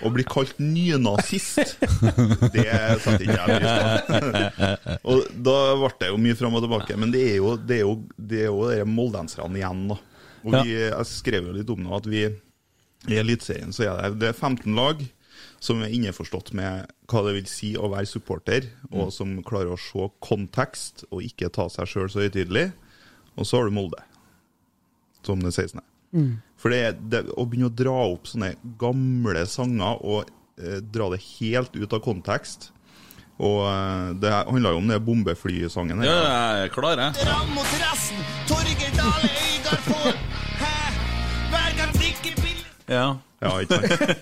å 0.04 0.10
bli 0.14 0.24
kalt 0.28 0.58
nynazist, 0.62 1.58
det 2.54 2.64
setter 3.02 3.24
ikke 3.24 3.34
jeg 3.34 3.58
pris 3.58 3.72
på. 3.80 4.68
og 5.10 5.28
da 5.46 5.56
ble 5.80 5.90
det 6.00 6.10
jo 6.12 6.20
mye 6.22 6.38
fram 6.38 6.58
og 6.58 6.64
tilbake, 6.66 6.98
men 7.00 7.14
det 7.14 7.24
er 7.32 7.36
jo 7.40 7.54
det 7.58 7.80
er 7.80 7.82
jo, 7.82 7.96
det 8.14 8.42
er 8.44 8.50
jo 8.50 8.68
de 8.70 8.86
moldenserne 8.88 9.58
igjen, 9.58 9.86
da. 9.90 9.98
Og 10.44 10.56
vi, 10.60 10.76
Jeg 10.76 11.08
skrev 11.08 11.48
jo 11.48 11.56
litt 11.56 11.72
om 11.72 11.82
det, 11.82 11.98
at 11.98 12.08
vi 12.12 12.24
i 13.10 13.20
Eliteserien 13.20 13.74
så 13.74 13.88
er 13.88 14.00
det, 14.00 14.20
det 14.22 14.30
er 14.30 14.38
15 14.38 14.76
lag 14.76 15.02
som 15.62 15.82
er 15.82 15.92
innforstått 15.96 16.52
med 16.56 16.90
hva 17.10 17.22
det 17.26 17.34
vil 17.38 17.48
si 17.50 17.74
å 17.76 17.88
være 17.92 18.08
supporter, 18.10 18.66
og 18.92 19.12
som 19.14 19.36
klarer 19.46 19.74
å 19.74 19.80
se 19.80 20.08
kontekst 20.24 21.06
og 21.10 21.22
ikke 21.24 21.52
ta 21.54 21.68
seg 21.72 21.88
sjøl 21.90 22.10
så 22.12 22.24
høytidelig. 22.24 22.70
Og 23.34 23.48
så 23.48 23.58
har 23.58 23.70
du 23.70 23.74
Molde 23.74 24.02
som 25.24 25.40
det 25.42 25.54
16. 25.54 25.80
For 26.60 26.70
det, 26.70 26.82
det, 27.10 27.24
å 27.34 27.42
begynne 27.48 27.70
å 27.70 27.74
dra 27.74 27.94
opp 28.12 28.28
sånne 28.30 28.52
gamle 28.78 29.42
sanger 29.50 29.98
og 30.06 30.28
eh, 30.60 30.78
dra 30.84 31.08
det 31.10 31.18
helt 31.40 31.74
ut 31.74 31.96
av 31.96 32.02
kontekst 32.04 32.68
Og 33.42 33.64
eh, 33.66 34.12
det 34.22 34.30
handla 34.30 34.70
jo 34.76 34.78
om 34.78 34.92
den 34.92 35.02
bombeflysangen 35.02 36.04
her. 36.04 36.06
ja, 36.06 36.20
jeg 36.60 36.68
er 36.68 36.72
klar, 36.76 37.02
jeg. 37.02 37.18
Dram 37.18 37.50
mot 37.56 37.74
resten, 37.82 38.22
Torgeir 38.46 38.94
Dale 38.94 39.32
Øygard 39.48 39.82
får 39.88 40.20
Hæ? 40.62 40.76
Hver 41.50 41.76
gang 41.80 41.96
drikker 41.98 42.38
billig 42.44 42.94
Ja. 42.94 43.08
Ja, 43.44 43.58
ikke 43.60 43.78
sant? 43.80 44.14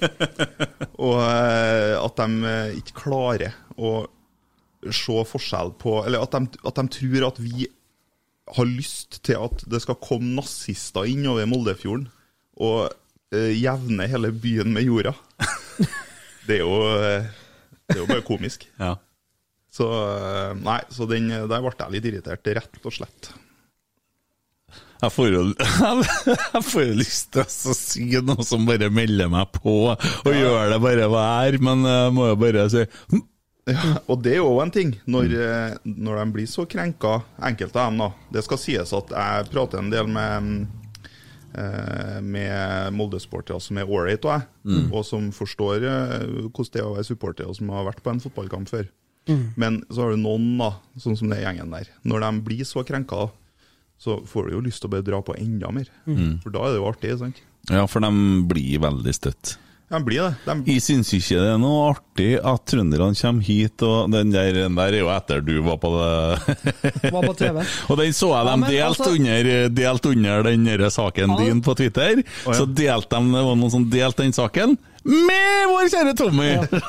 og 1.06 1.18
eh, 1.22 1.94
at 1.98 2.18
de 2.20 2.50
eh, 2.50 2.74
ikke 2.80 2.96
klarer 3.04 3.54
å 3.78 3.92
se 4.90 5.22
forskjell 5.30 5.76
på 5.78 6.00
Eller 6.02 6.24
at 6.24 6.34
de, 6.34 6.58
at 6.66 6.78
de 6.80 6.84
tror 6.96 7.28
at 7.28 7.38
vi 7.42 7.68
har 8.52 8.66
lyst 8.66 9.20
til 9.22 9.38
at 9.38 9.62
det 9.70 9.78
skal 9.84 10.00
komme 10.02 10.34
nazister 10.34 11.06
inn 11.08 11.28
over 11.30 11.46
Moldefjorden 11.48 12.08
og 12.62 12.90
uh, 12.90 13.52
jevne 13.54 14.08
hele 14.10 14.28
byen 14.34 14.74
med 14.74 14.84
jorda. 14.84 15.14
det 16.48 16.58
er 16.58 16.64
jo 16.66 16.74
Det 16.82 17.94
er 17.94 18.02
jo 18.02 18.08
bare 18.10 18.26
komisk. 18.26 18.66
ja. 18.82 18.96
Så 19.72 19.86
Nei, 20.58 20.82
så 20.92 21.06
den, 21.08 21.30
der 21.30 21.62
ble 21.64 21.72
jeg 21.72 21.94
litt 21.94 22.10
irritert, 22.10 22.50
rett 22.58 22.82
og 22.82 22.92
slett. 22.98 23.30
Jeg 25.03 25.11
får 25.11 25.32
jo, 25.34 25.42
jeg 26.55 26.62
får 26.68 26.84
jo 26.86 26.94
lyst 26.94 27.32
til 27.34 27.42
å 27.42 27.74
si 27.74 28.05
noe 28.22 28.44
som 28.46 28.66
bare 28.68 28.86
melder 28.94 29.30
meg 29.32 29.50
på, 29.57 29.74
og 29.90 30.30
gjør 30.30 30.70
det 30.70 30.78
bare 30.84 31.09
hva 31.11 31.24
jeg 31.26 31.55
er, 31.55 31.59
men 31.66 31.82
jeg 31.88 32.12
må 32.14 32.28
jo 32.30 32.36
bare 32.38 32.68
si 32.70 32.84
hm, 33.11 33.24
Ja, 33.72 33.96
og 34.11 34.22
det 34.22 34.36
er 34.36 34.40
jo 34.40 34.61
en 34.62 34.70
ting, 34.74 34.94
når, 35.11 35.34
eh, 35.38 35.74
når 35.86 36.20
de 36.20 36.36
blir 36.36 36.46
så 36.50 36.68
krenka, 36.70 37.16
enkelte 37.50 37.82
av 37.82 37.90
dem 37.90 38.00
da. 38.05 38.09
Det 38.38 38.46
skal 38.46 38.62
sies 38.62 38.94
at 38.98 39.12
jeg 39.14 39.50
prater 39.50 39.82
en 39.82 39.90
del 39.90 40.07
med, 40.11 40.70
eh, 41.59 42.16
med 42.22 42.94
Molde-sportere 42.94 43.59
som 43.62 43.82
er 43.82 43.90
ålreite, 43.90 44.30
og, 44.30 44.46
jeg, 44.70 44.88
og 44.90 45.07
som 45.07 45.30
forstår 45.34 45.86
eh, 45.90 46.16
hvordan 46.46 46.72
det 46.74 46.82
er 46.82 46.88
å 46.88 46.96
være 46.96 47.11
supporter, 47.11 47.50
og 47.50 47.59
som 47.59 47.74
har 47.74 47.90
vært 47.90 48.03
på 48.07 48.14
en 48.14 48.22
fotballkamp 48.22 48.70
før. 48.70 48.86
Men 49.55 49.84
så 49.86 50.03
har 50.03 50.16
du 50.16 50.18
noen, 50.18 50.57
da, 50.59 50.72
sånn 50.98 51.14
som 51.18 51.30
det 51.30 51.44
gjengen 51.44 51.70
der. 51.70 51.90
Når 52.03 52.24
de 52.24 52.30
blir 52.48 52.66
så 52.66 52.82
krenka, 52.86 53.28
så 54.03 54.18
får 54.26 54.48
du 54.50 54.55
jo 54.57 54.62
lyst 54.66 54.82
til 54.82 54.90
å 54.90 54.94
bare 54.96 55.07
dra 55.07 55.22
på 55.22 55.36
enda 55.38 55.70
mer. 55.74 55.86
For 56.42 56.50
da 56.55 56.64
er 56.66 56.74
det 56.74 56.80
jo 56.82 56.88
artig, 56.90 57.12
sant? 57.20 57.42
Ja, 57.70 57.84
for 57.86 58.03
de 58.03 58.11
blir 58.50 58.80
veldig 58.82 59.12
støtt. 59.14 59.57
De 59.92 59.98
blir 60.00 60.22
det. 60.24 60.30
De, 60.46 60.55
Jeg 60.72 60.80
syns 60.80 61.11
ikke 61.12 61.36
det 61.36 61.50
er 61.53 61.59
noe 61.61 61.82
artig 61.92 62.30
at 62.40 62.62
trønderne 62.70 63.12
kommer 63.18 63.44
hit, 63.44 63.82
og 63.84 64.09
den 64.14 64.30
der, 64.32 64.55
den 64.57 64.78
der 64.78 64.94
er 64.96 65.03
jo 65.03 65.11
etter 65.12 65.42
du 65.44 65.53
var 65.66 65.76
på 65.82 65.90
det 65.92 67.11
Var 67.12 67.26
på 67.28 67.34
TV. 67.36 67.59
Og 67.92 67.98
den 68.00 68.14
så 68.16 68.30
jeg 68.32 68.38
Ja, 68.40 68.46
dem 68.48 68.64
men 68.64 68.70
delt, 68.72 69.03
altså- 69.03 69.12
under, 69.12 69.50
delt 69.68 70.09
under 70.14 70.48
den 70.48 70.94
saken 70.96 71.34
Ja. 71.36 71.36
din 71.44 71.61
på 71.62 71.76
Twitter. 71.76 72.22
Så 72.48 72.64
delte 72.72 73.20
de, 73.20 73.34
det 73.36 73.44
var 73.50 73.61
noen 73.61 73.74
som 73.74 73.84
delte 73.92 74.24
den 74.24 74.32
saken 74.32 74.78
med 75.05 75.68
vår 75.70 75.88
kjære 75.92 76.14
Tommy! 76.18 76.48
Ja. 76.53 76.80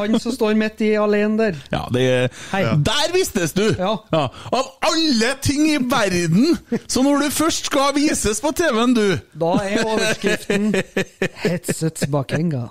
Han 0.00 0.18
som 0.22 0.34
står 0.34 0.56
midt 0.58 0.80
i 0.84 0.92
alene 0.98 1.38
der. 1.38 1.58
Ja, 1.72 1.82
det 1.94 2.04
Hei. 2.50 2.62
Der 2.86 3.12
vistes 3.14 3.54
du! 3.56 3.64
Ja. 3.78 3.94
Av 4.12 4.70
alle 4.88 5.34
ting 5.44 5.66
i 5.70 5.78
verden! 5.78 6.56
Så 6.86 7.04
når 7.06 7.24
du 7.24 7.34
først 7.34 7.70
skal 7.70 7.94
vises 7.96 8.40
på 8.42 8.50
TV-en, 8.56 8.94
du 8.96 9.04
Da 9.38 9.52
er 9.62 9.84
overskriften 9.86 10.72
'Hetset 10.74 12.06
bakenga'. 12.10 12.66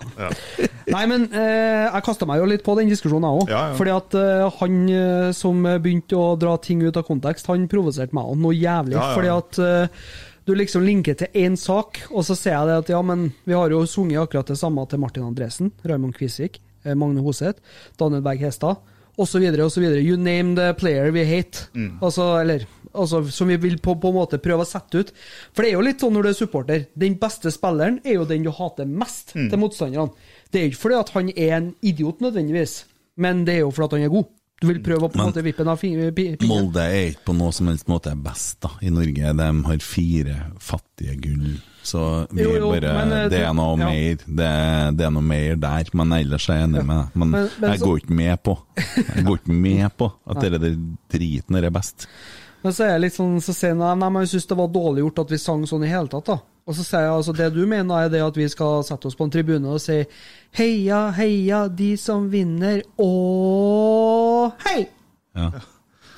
Nei, 0.92 1.06
men 1.08 1.30
eh, 1.32 1.88
jeg 1.88 2.04
kasta 2.06 2.28
meg 2.28 2.42
jo 2.42 2.50
litt 2.50 2.66
på 2.66 2.76
den 2.80 2.92
diskusjonen, 2.92 3.28
jeg 3.30 3.44
òg. 3.44 3.54
Ja, 3.54 3.62
ja. 3.72 3.78
Fordi 3.80 3.96
at 3.96 4.20
eh, 4.20 4.60
han 4.60 4.78
eh, 4.92 5.32
som 5.38 5.64
begynte 5.64 6.20
å 6.20 6.36
dra 6.40 6.58
ting 6.62 6.84
ut 6.84 7.00
av 7.00 7.08
kontekst, 7.08 7.48
han 7.52 7.70
provoserte 7.72 8.16
meg 8.16 8.30
òg 8.34 8.40
noe 8.44 8.56
jævlig. 8.58 8.98
Ja, 8.98 9.10
ja. 9.10 9.16
Fordi 9.18 9.34
at 9.34 9.62
eh, 9.64 10.14
du 10.46 10.54
liksom 10.56 10.84
linker 10.84 11.16
til 11.16 11.28
én 11.40 11.56
sak, 11.60 12.02
og 12.12 12.26
så 12.28 12.36
ser 12.36 12.52
jeg 12.58 12.68
det 12.68 12.78
at 12.84 12.90
ja, 12.92 13.02
men 13.02 13.30
vi 13.48 13.54
har 13.56 13.70
jo 13.72 13.86
sunget 13.88 14.20
akkurat 14.26 14.48
det 14.52 14.58
samme 14.60 14.84
til 14.92 15.00
Martin 15.00 15.24
Andresen, 15.24 15.72
Raymond 15.88 16.14
Kvisvik, 16.18 16.60
eh, 16.86 16.96
Magne 16.96 17.22
Hoseth, 17.24 17.62
Daniel 18.00 18.22
Berg 18.26 18.40
Hestad, 18.44 18.76
osv., 19.18 19.44
osv. 19.64 19.84
You 20.04 20.18
name 20.18 20.56
the 20.56 20.74
player 20.74 21.12
we 21.12 21.24
hate. 21.24 21.68
Mm. 21.76 22.00
Altså, 22.02 22.26
eller 22.42 22.66
altså, 22.94 23.24
som 23.32 23.48
vi 23.48 23.56
vil 23.58 23.78
på, 23.80 23.96
på 24.02 24.10
en 24.10 24.16
måte 24.18 24.40
prøve 24.42 24.66
å 24.66 24.68
sette 24.68 25.00
ut. 25.04 25.12
For 25.54 25.64
det 25.64 25.70
er 25.72 25.78
jo 25.78 25.86
litt 25.86 26.02
sånn 26.04 26.14
når 26.18 26.24
du 26.24 26.30
er 26.34 26.38
supporter. 26.40 26.86
Den 26.98 27.16
beste 27.22 27.52
spilleren 27.54 28.00
er 28.04 28.18
jo 28.18 28.26
den 28.26 28.44
du 28.44 28.52
hater 28.52 28.86
mest 28.90 29.36
Mm. 29.36 29.50
til 29.50 29.60
motstanderne. 29.62 30.12
Det 30.52 30.60
er 30.60 30.66
jo 30.66 30.72
ikke 30.74 30.82
fordi 30.84 31.00
at 31.00 31.10
han 31.16 31.30
er 31.38 31.52
en 31.58 31.76
idiot 31.82 32.20
nødvendigvis, 32.22 32.84
men 33.18 33.46
det 33.46 33.56
er 33.56 33.60
jo 33.64 33.72
fordi 33.72 33.86
at 33.86 33.92
han 34.00 34.04
er 34.10 34.14
god. 34.20 34.26
Du 34.64 34.70
vil 34.70 34.80
prøve 34.86 35.10
å 35.10 35.12
på 35.12 35.20
en 35.20 35.28
måte 35.28 35.44
vippe 35.44 35.60
den 35.66 35.72
av 35.74 35.82
pinnen. 35.82 36.48
Molde 36.48 36.84
er 36.88 37.10
ikke 37.12 37.26
på 37.28 37.36
noe 37.36 37.52
som 37.52 37.68
helst 37.68 37.90
måte 37.92 38.14
best 38.16 38.62
da, 38.64 38.70
i 38.80 38.92
Norge. 38.96 39.34
De 39.36 39.48
har 39.68 39.82
fire 39.84 40.38
fattige 40.64 41.18
gull. 41.20 41.58
Så 41.84 42.00
vi 42.32 42.46
Jo, 42.46 42.54
jo, 42.56 42.70
bare, 42.72 42.94
men, 42.96 43.12
eh, 43.12 43.26
det 43.34 43.42
er 43.44 43.52
noe 43.58 43.74
ja. 43.76 43.90
mer 43.92 44.22
det, 44.24 44.52
det 44.96 45.04
er 45.04 45.12
noe 45.12 45.26
mer 45.28 45.58
der. 45.60 45.90
Men 46.00 46.16
ellers 46.16 46.46
er 46.48 46.62
jeg 46.62 46.70
enig 46.70 46.86
med 46.88 46.96
deg. 47.02 47.18
Men, 47.20 47.30
Men- 47.36 47.50
men 47.60 47.74
jeg 47.74 47.82
går 47.84 48.00
ikke 48.06 48.16
med 48.22 48.44
på 48.48 48.56
Jeg 49.18 49.26
går 49.28 49.42
ikke 49.42 49.58
med 49.68 49.98
på 50.00 50.08
at 50.32 50.40
det 50.40 50.54
er 50.54 50.64
det 50.64 50.72
driten 51.12 51.60
er 51.60 51.70
best. 51.76 52.08
Men 52.64 52.74
så 52.76 52.86
er 52.86 52.94
jeg 52.94 53.04
litt 53.04 53.18
sånn, 53.18 53.36
så 53.44 53.56
sier 53.56 53.76
han 53.76 54.00
nei, 54.00 54.10
men 54.10 54.24
jeg 54.24 54.36
syns 54.38 54.50
det 54.50 54.58
var 54.60 54.72
dårlig 54.72 55.04
gjort 55.04 55.24
at 55.26 55.34
vi 55.36 55.40
sang 55.42 55.66
sånn 55.68 55.84
i 55.84 55.92
hele 55.92 56.12
tatt, 56.12 56.32
da. 56.32 56.40
Og 56.64 56.78
så 56.78 56.86
sier 56.88 57.04
jeg 57.04 57.12
altså 57.18 57.34
det 57.36 57.50
du 57.52 57.66
mener 57.68 58.06
er 58.06 58.12
det 58.12 58.22
at 58.24 58.38
vi 58.40 58.48
skal 58.52 58.86
sette 58.88 59.10
oss 59.10 59.18
på 59.20 59.28
en 59.28 59.34
tribune 59.34 59.68
og 59.68 59.82
si 59.84 60.00
heia, 60.56 61.10
heia, 61.18 61.66
de 61.68 61.92
som 62.00 62.30
vinner, 62.32 62.86
og 63.04 64.56
hei! 64.64 64.86
Ja. 65.36 65.50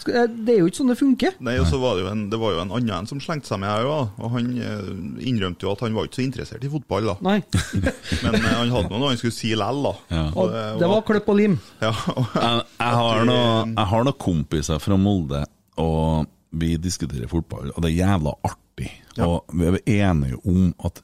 Det 0.05 0.53
er 0.53 0.59
jo 0.59 0.67
ikke 0.69 0.77
sånn 0.77 0.91
det 0.91 0.99
funker. 0.99 1.37
Nei, 1.41 1.55
og 1.57 1.65
så 1.65 1.79
var 1.81 1.95
det 1.97 2.03
jo 2.03 2.09
en, 2.11 2.19
det 2.29 2.37
var 2.37 2.51
jo 2.53 2.59
en 2.61 2.73
annen 2.77 2.91
en 2.93 3.07
som 3.09 3.17
slengte 3.23 3.49
seg 3.49 3.57
med 3.63 3.71
her 3.71 3.87
òg, 3.89 4.19
og 4.21 4.35
han 4.35 4.51
eh, 4.61 4.91
innrømte 5.31 5.65
jo 5.65 5.71
at 5.71 5.81
han 5.81 5.97
var 5.97 6.05
ikke 6.05 6.19
så 6.19 6.25
interessert 6.27 6.67
i 6.67 6.69
fotball, 6.69 7.09
da. 7.09 7.15
Nei. 7.25 7.39
Men 8.23 8.37
eh, 8.37 8.51
han 8.51 8.73
hadde 8.75 8.91
noe 8.93 9.09
han 9.09 9.17
skulle 9.17 9.33
si 9.33 9.55
lell, 9.57 9.81
da. 9.81 10.21
Og 10.37 10.53
det 10.77 10.91
var 10.91 11.01
kløpp 11.09 11.33
og 11.33 11.39
lim. 11.41 11.57
Ja, 11.81 11.89
og, 12.13 12.21
Jeg, 12.37 12.67
jeg, 12.77 12.93
har 13.01 13.25
noe, 13.31 13.49
jeg 13.71 13.91
har 13.95 14.05
noen 14.11 14.19
kompiser 14.27 14.83
fra 14.83 14.99
Molde, 15.01 15.41
og 15.78 16.26
vi 16.55 16.76
diskuterer 16.78 17.28
fotball, 17.28 17.71
og 17.76 17.82
det 17.84 17.91
er 17.91 17.97
jævla 18.07 18.32
artig. 18.47 18.91
Og 19.19 19.45
vi 19.53 19.65
er 19.65 20.09
enige 20.11 20.38
om 20.47 20.73
at 20.86 21.01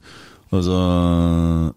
altså, 0.52 1.72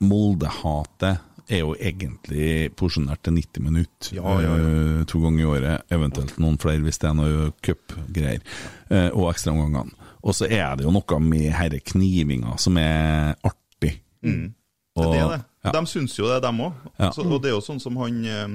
Molde-hatet 0.00 1.18
er 1.50 1.62
jo 1.64 1.72
egentlig 1.74 2.70
porsjonert 2.78 3.22
til 3.26 3.34
90 3.40 3.64
minutter. 3.64 4.12
Ja, 4.16 4.34
ja, 4.40 4.52
ja. 4.54 4.68
eh, 5.00 5.04
To 5.10 5.18
ganger 5.24 5.40
i 5.42 5.48
året, 5.50 5.82
eventuelt 5.90 6.36
noen 6.38 6.58
flere 6.62 6.84
hvis 6.84 7.00
det 7.02 7.08
er 7.10 7.16
noe 7.18 7.48
cupgreier. 7.64 8.40
eh, 8.90 9.08
Og 9.10 9.30
ekstraomgangene. 9.32 9.90
Og 10.22 10.34
så 10.36 10.46
er 10.46 10.76
det 10.76 10.84
jo 10.84 10.92
noe 10.94 11.20
med 11.20 11.50
herre 11.56 11.80
knivinga 11.80 12.56
som 12.60 12.76
er 12.78 13.34
artig. 13.44 14.00
Mm. 14.22 14.54
Og- 14.96 15.12
det 15.14 15.20
er 15.20 15.28
det. 15.28 15.42
ja. 15.64 15.70
De 15.72 15.86
syns 15.86 16.18
jo 16.18 16.28
det, 16.28 16.42
dem 16.42 16.60
òg. 16.60 16.72
Ja. 16.98 17.10
Og 17.18 17.42
det 17.42 17.50
er 17.50 17.54
jo 17.56 17.60
sånn 17.64 17.80
som 17.80 17.96
han 17.96 18.24
eh, 18.24 18.48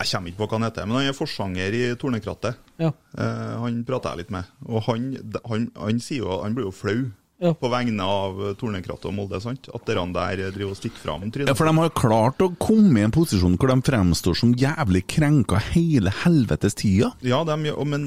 Jeg 0.00 0.10
kommer 0.10 0.32
ikke 0.32 0.40
på 0.42 0.46
hva 0.48 0.58
han 0.58 0.66
heter, 0.66 0.86
men 0.88 0.98
han 0.98 1.10
er 1.10 1.16
forsanger 1.16 1.76
i 1.78 1.82
Tornekrattet. 2.00 2.56
Ja. 2.82 2.90
Eh, 3.18 3.52
han 3.62 3.82
prater 3.86 4.14
jeg 4.14 4.24
litt 4.24 4.32
med, 4.34 4.48
og 4.66 4.88
han, 4.88 5.12
han, 5.46 5.68
han 5.78 6.00
sier 6.02 6.24
jo 6.24 6.40
Han 6.42 6.56
blir 6.56 6.66
jo 6.66 6.74
flau. 6.74 7.04
Ja. 7.42 7.50
På 7.58 7.68
vegne 7.68 8.04
av 8.06 8.38
Tornekrattet 8.60 9.08
og 9.10 9.16
Molde, 9.16 9.40
sant? 9.42 9.66
At 9.74 9.86
dere 9.88 10.04
der 10.14 10.52
driver 10.54 10.72
og 10.72 10.78
stikker 10.78 11.02
fram 11.02 11.24
trynet. 11.34 11.50
Ja, 11.50 11.56
for 11.58 11.68
de 11.68 11.74
har 11.76 11.90
klart 11.98 12.44
å 12.44 12.52
komme 12.62 13.02
i 13.02 13.04
en 13.04 13.14
posisjon 13.14 13.56
hvor 13.58 13.72
de 13.72 13.78
fremstår 13.84 14.38
som 14.38 14.54
jævlig 14.58 15.02
krenka 15.10 15.58
hele 15.72 16.12
helvetes 16.22 16.78
tida. 16.78 17.10
Ja, 17.26 17.42
de, 17.44 17.58
men 17.90 18.06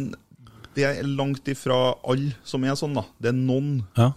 det 0.78 0.88
er 0.88 1.04
langt 1.10 1.48
ifra 1.52 1.98
alle 2.08 2.38
som 2.48 2.64
er 2.66 2.78
sånn, 2.80 2.96
da. 2.98 3.06
Det 3.20 3.34
er 3.34 3.38
noen 3.38 3.84
Ja. 4.00 4.14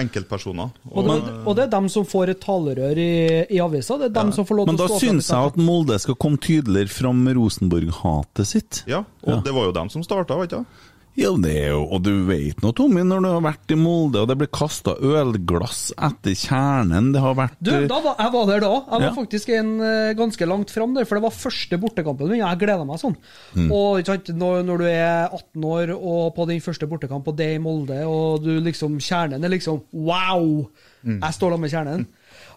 Enkeltpersoner. 0.00 0.70
Og 0.90 1.04
det, 1.08 1.16
og 1.46 1.56
det 1.58 1.64
er 1.66 1.72
dem 1.74 1.88
som 1.92 2.06
får 2.08 2.32
et 2.32 2.40
talerør 2.40 2.98
i, 3.00 3.08
i 3.52 3.58
avisa. 3.60 3.98
Det 4.00 4.08
er 4.08 4.14
dem 4.16 4.30
som 4.32 4.46
får 4.48 4.58
lov 4.62 4.70
til 4.70 4.74
å 4.74 4.78
stå 4.78 4.86
Men 4.88 4.94
da 4.94 5.02
syns 5.04 5.28
jeg 5.32 5.50
at 5.52 5.58
Molde 5.60 5.98
skal 6.00 6.16
komme 6.24 6.40
tydeligere 6.40 6.88
fram 6.92 7.20
med 7.26 7.36
Rosenborg-hatet 7.36 8.48
sitt. 8.48 8.82
Ja, 8.88 9.02
og 9.26 9.34
Ja. 9.36 9.40
det 9.44 9.52
var 9.52 9.68
jo 9.68 9.74
dem 9.76 9.90
som 9.92 10.04
starta, 10.06 10.38
vet 10.40 10.50
du. 10.56 10.64
Ja, 11.12 11.28
det 11.36 11.50
er 11.60 11.74
jo, 11.74 11.82
og 11.92 12.00
du 12.06 12.10
vet 12.24 12.62
nå, 12.64 12.70
Tommy, 12.72 13.02
når 13.04 13.20
du 13.20 13.26
har 13.28 13.42
vært 13.44 13.72
i 13.74 13.76
Molde, 13.76 14.22
og 14.22 14.30
det 14.30 14.36
blir 14.40 14.48
kasta 14.48 14.94
ølglass 14.96 15.90
etter 16.00 16.32
kjernen 16.40 17.10
Det 17.12 17.20
har 17.20 17.34
vært 17.36 17.58
Du, 17.60 17.68
da 17.90 17.98
var, 18.00 18.14
jeg 18.16 18.32
var 18.32 18.46
der 18.48 18.62
da. 18.64 18.70
Jeg 18.78 18.94
var 18.94 19.04
Ja. 19.04 19.10
faktisk 19.18 19.52
en, 19.52 19.74
eh, 19.84 20.14
ganske 20.16 20.48
langt 20.48 20.70
fram 20.72 20.94
der, 20.96 21.04
for 21.04 21.16
det 21.20 21.22
var 21.26 21.34
første 21.36 21.78
bortekampen 21.82 22.28
min. 22.32 22.40
Jeg 22.40 22.58
gleda 22.62 22.86
meg 22.88 22.96
sånn. 23.02 23.16
Mm. 23.54 23.68
Og 23.70 24.08
når, 24.40 24.64
når 24.64 24.78
du 24.78 24.86
er 24.88 25.28
18 25.28 25.64
år 25.74 25.92
og 25.98 26.34
på 26.34 26.48
din 26.48 26.64
første 26.64 26.88
bortekamp, 26.88 27.28
og 27.28 27.36
det 27.36 27.46
er 27.50 27.54
i 27.60 27.62
Molde, 27.62 28.00
og 28.08 28.42
du 28.42 28.60
liksom 28.64 28.96
Kjernen 28.96 29.44
er 29.44 29.52
liksom 29.52 29.82
Wow! 29.92 30.70
Jeg 31.04 31.34
står 31.36 31.50
da 31.50 31.56
med 31.60 31.70
Kjernen. 31.70 32.06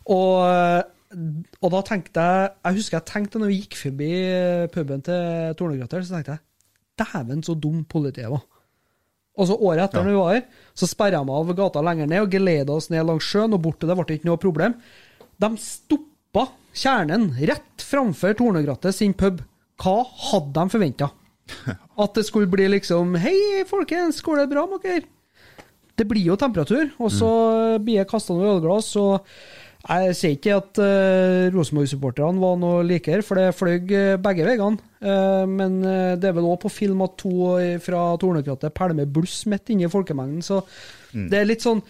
Og, 0.07 0.83
og 1.61 1.71
da 1.73 1.79
tenkte 1.81 2.21
jeg 2.23 2.49
Jeg 2.63 2.75
husker 2.79 2.97
jeg 2.99 3.05
tenkte 3.09 3.39
når 3.41 3.47
vi 3.51 3.61
gikk 3.63 3.75
forbi 3.83 4.11
eh, 4.31 4.67
puben 4.71 5.01
til 5.03 5.55
Tornegrøtter, 5.59 6.05
så 6.05 6.15
tenkte 6.15 6.37
jeg 6.37 6.39
Dæven, 6.99 7.43
så 7.43 7.55
dum 7.59 7.83
politiet 7.89 8.31
var. 8.31 8.43
Og 9.35 9.49
så 9.49 9.57
året 9.57 9.83
etter, 9.83 10.03
når 10.03 10.13
vi 10.13 10.19
var 10.19 10.35
her, 10.37 10.45
så 10.77 10.87
sperra 10.87 11.19
de 11.19 11.33
av 11.37 11.49
gata 11.57 11.81
lenger 11.83 12.07
ned 12.07 12.23
og 12.23 12.31
geleida 12.31 12.75
oss 12.75 12.87
ned 12.91 13.03
langs 13.07 13.27
sjøen 13.27 13.55
og 13.55 13.63
bort 13.65 13.81
til 13.81 13.91
det 13.91 13.97
ble 13.99 14.15
ikke 14.15 14.29
noe 14.29 14.39
problem. 14.39 14.77
De 15.43 15.49
stoppa 15.59 16.45
kjernen 16.75 17.33
rett 17.49 17.83
framfor 17.83 18.37
Tornegrattet 18.39 18.95
sin 18.95 19.15
pub. 19.17 19.41
Hva 19.83 19.97
hadde 20.29 20.55
de 20.55 20.71
forventa? 20.71 21.11
At 22.03 22.15
det 22.15 22.23
skulle 22.29 22.49
bli 22.49 22.69
liksom 22.77 23.17
Hei, 23.21 23.65
folkens, 23.67 24.23
går 24.23 24.43
det 24.43 24.47
bra 24.55 24.63
med 24.71 24.87
dere? 24.87 25.03
Det 25.95 26.07
blir 26.09 26.25
jo 26.27 26.35
temperatur, 26.35 26.89
og 26.99 27.07
så 27.07 27.27
blir 27.79 28.01
jeg 28.01 28.09
kasta 28.09 28.35
noe 28.35 28.57
ølglass, 28.57 28.89
og 28.99 29.23
jeg 29.85 30.15
sier 30.17 30.35
ikke 30.35 30.55
at 30.57 30.79
uh, 30.81 31.53
Rosenborg-supporterne 31.53 32.41
var 32.41 32.55
noe 32.57 32.85
likere, 32.87 33.21
for 33.25 33.37
det 33.37 33.51
fløy 33.53 33.75
eh, 33.93 34.15
begge 34.21 34.47
veiene. 34.47 34.79
Uh, 35.05 35.43
men 35.45 35.77
det 35.83 36.29
er 36.29 36.33
vel 36.33 36.47
òg 36.49 36.63
på 36.63 36.71
film 36.73 37.03
at 37.05 37.13
to 37.21 37.51
fra 37.85 38.07
Tornekrattet 38.21 38.73
pælmer 38.73 39.05
bluss 39.05 39.43
midt 39.51 39.69
inne 39.69 39.85
i 39.85 39.91
folkemengden, 39.91 40.41
så 40.45 40.63
det 41.13 41.37
er 41.37 41.47
litt 41.47 41.63
sånn 41.63 41.83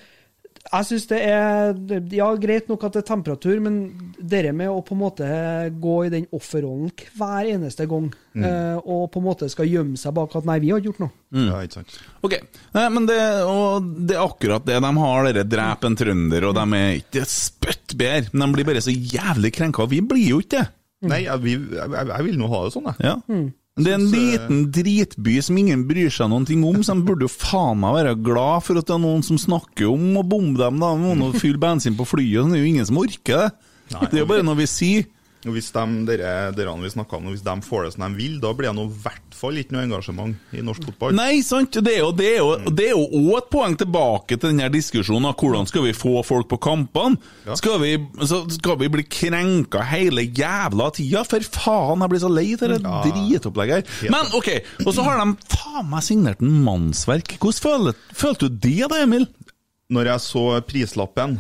Jeg 0.66 0.86
syns 0.88 1.04
det 1.12 1.20
er 1.22 1.76
Ja, 2.16 2.28
greit 2.42 2.70
nok 2.72 2.84
at 2.88 2.96
det 2.96 3.04
er 3.04 3.08
temperatur, 3.12 3.60
men 3.64 3.76
det 4.18 4.42
med 4.58 4.72
å 4.72 4.80
på 4.86 4.96
en 4.96 5.02
måte 5.04 5.28
gå 5.82 5.96
i 6.06 6.12
den 6.14 6.26
offerrollen 6.36 6.90
hver 7.16 7.50
eneste 7.54 7.86
gang, 7.90 8.08
eh, 8.36 8.78
og 8.82 9.12
på 9.14 9.22
en 9.22 9.28
måte 9.28 9.50
skal 9.52 9.70
gjemme 9.70 10.00
seg 10.00 10.16
bak 10.18 10.34
at 10.40 10.48
nei, 10.50 10.58
vi 10.64 10.72
har 10.74 10.82
ikke 10.82 10.92
gjort 10.92 11.04
noe. 11.06 11.14
Ja, 11.36 11.60
ikke 11.62 11.80
sant. 11.82 12.00
Ok, 12.26 12.38
Nei, 12.76 12.86
men 12.96 13.06
det, 13.10 13.20
og 13.46 13.92
det 14.10 14.18
er 14.18 14.24
akkurat 14.26 14.66
det 14.66 14.80
de 14.82 14.92
har, 15.02 15.30
dere 15.30 15.46
drep 15.50 15.86
en 15.88 16.00
trønder, 16.00 16.48
og 16.50 16.58
de 16.58 16.80
er 16.80 16.98
ikke 17.02 17.28
spytt 17.30 17.96
bedre, 18.00 18.34
men 18.34 18.48
de 18.48 18.58
blir 18.58 18.70
bare 18.72 18.84
så 18.86 18.94
jævlig 18.96 19.54
krenka. 19.56 19.86
Vi 19.92 20.02
blir 20.02 20.26
jo 20.34 20.42
ikke 20.44 20.64
det. 20.64 20.66
Nei, 21.06 21.22
jeg, 21.28 21.42
vi, 21.44 21.54
jeg, 21.76 22.10
jeg 22.10 22.26
vil 22.26 22.38
nå 22.40 22.50
ha 22.50 22.64
det 22.66 22.74
sånn, 22.74 22.90
jeg. 22.90 23.06
Ja. 23.06 23.40
Det 23.76 23.92
er 23.92 23.98
en 23.98 24.08
liten 24.08 24.60
dritby 24.72 25.34
som 25.44 25.58
ingen 25.60 25.82
bryr 25.84 26.08
seg 26.14 26.30
noen 26.32 26.46
ting 26.48 26.62
om, 26.64 26.78
så 26.80 26.94
de 26.96 27.04
burde 27.04 27.26
jo 27.28 27.32
faen 27.34 27.82
meg 27.82 27.98
være 27.98 28.14
glad 28.24 28.64
for 28.64 28.80
at 28.80 28.88
det 28.88 28.94
er 28.96 29.02
noen 29.04 29.26
som 29.28 29.36
snakker 29.42 29.90
om 29.92 30.14
å 30.16 30.24
bombe 30.24 30.62
dem, 30.62 30.80
da. 30.80 30.94
Noen 30.96 31.26
å 31.26 31.34
fylle 31.36 31.60
bensin 31.60 31.98
på 31.98 32.06
flyet, 32.08 32.40
så 32.40 32.54
det 32.54 32.62
er 32.62 32.64
jo 32.64 32.70
ingen 32.70 32.88
som 32.88 33.02
orker 33.02 33.42
det. 33.42 33.50
Nei, 33.92 34.08
det 34.14 34.16
er 34.16 34.24
jo 34.24 34.30
bare 34.30 34.46
noe 34.48 34.62
vi 34.62 34.70
sier. 34.72 35.10
Og 35.46 35.54
hvis 35.54 35.68
de, 35.76 35.82
dere, 36.08 36.30
dere 36.58 36.72
vi 36.82 36.90
om, 37.06 37.28
hvis 37.30 37.44
de 37.46 37.56
får 37.62 37.86
det 37.86 37.92
som 37.94 38.06
de 38.08 38.18
vil, 38.18 38.40
da 38.42 38.52
blir 38.58 38.74
det 38.74 38.82
i 38.82 39.02
hvert 39.04 39.36
fall 39.38 39.60
ikke 39.62 39.76
noe 39.76 39.84
engasjement 39.86 40.56
i 40.58 40.64
norsk 40.66 40.88
fotball. 40.90 41.14
Nei, 41.18 41.44
sant. 41.46 41.78
Det 41.86 41.94
er 41.94 42.02
jo 42.02 42.10
det 42.18 42.30
er 42.32 42.40
jo, 42.40 42.50
det 42.74 42.88
er 42.88 42.94
jo 42.96 43.04
også 43.06 43.38
et 43.44 43.52
poeng 43.54 43.78
tilbake 43.78 44.40
til 44.40 44.50
denne 44.50 44.72
diskusjonen 44.74 45.30
om 45.30 45.38
hvordan 45.38 45.70
skal 45.70 45.86
vi 45.86 45.94
få 45.98 46.16
folk 46.26 46.50
på 46.50 46.60
kampene. 46.66 47.20
Ja. 47.46 47.58
Skal, 47.60 47.78
vi, 47.84 47.94
så 48.26 48.42
skal 48.56 48.80
vi 48.82 48.90
bli 48.98 49.06
krenka 49.06 49.86
hele 49.86 50.26
jævla 50.26 50.90
tida? 50.98 51.22
For 51.30 51.46
faen, 51.60 52.02
jeg 52.02 52.16
blir 52.16 52.26
så 52.26 52.32
lei 52.34 52.48
av 52.58 52.66
det 52.74 52.82
dritopplegget 52.82 53.96
her. 54.02 54.14
Men 54.16 54.34
OK, 54.38 54.52
og 54.86 54.94
så 54.98 55.06
har 55.06 55.22
de 55.22 55.32
faen 55.54 55.90
meg 55.94 56.06
signert 56.10 56.42
en 56.42 56.62
mannsverk. 56.66 57.38
Hvordan 57.38 57.66
følte, 57.66 58.16
følte 58.18 58.50
du 58.50 58.64
det 58.66 58.80
da, 58.90 59.04
Emil? 59.06 59.30
Når 59.94 60.16
jeg 60.16 60.26
så 60.26 60.46
prislappen, 60.66 61.38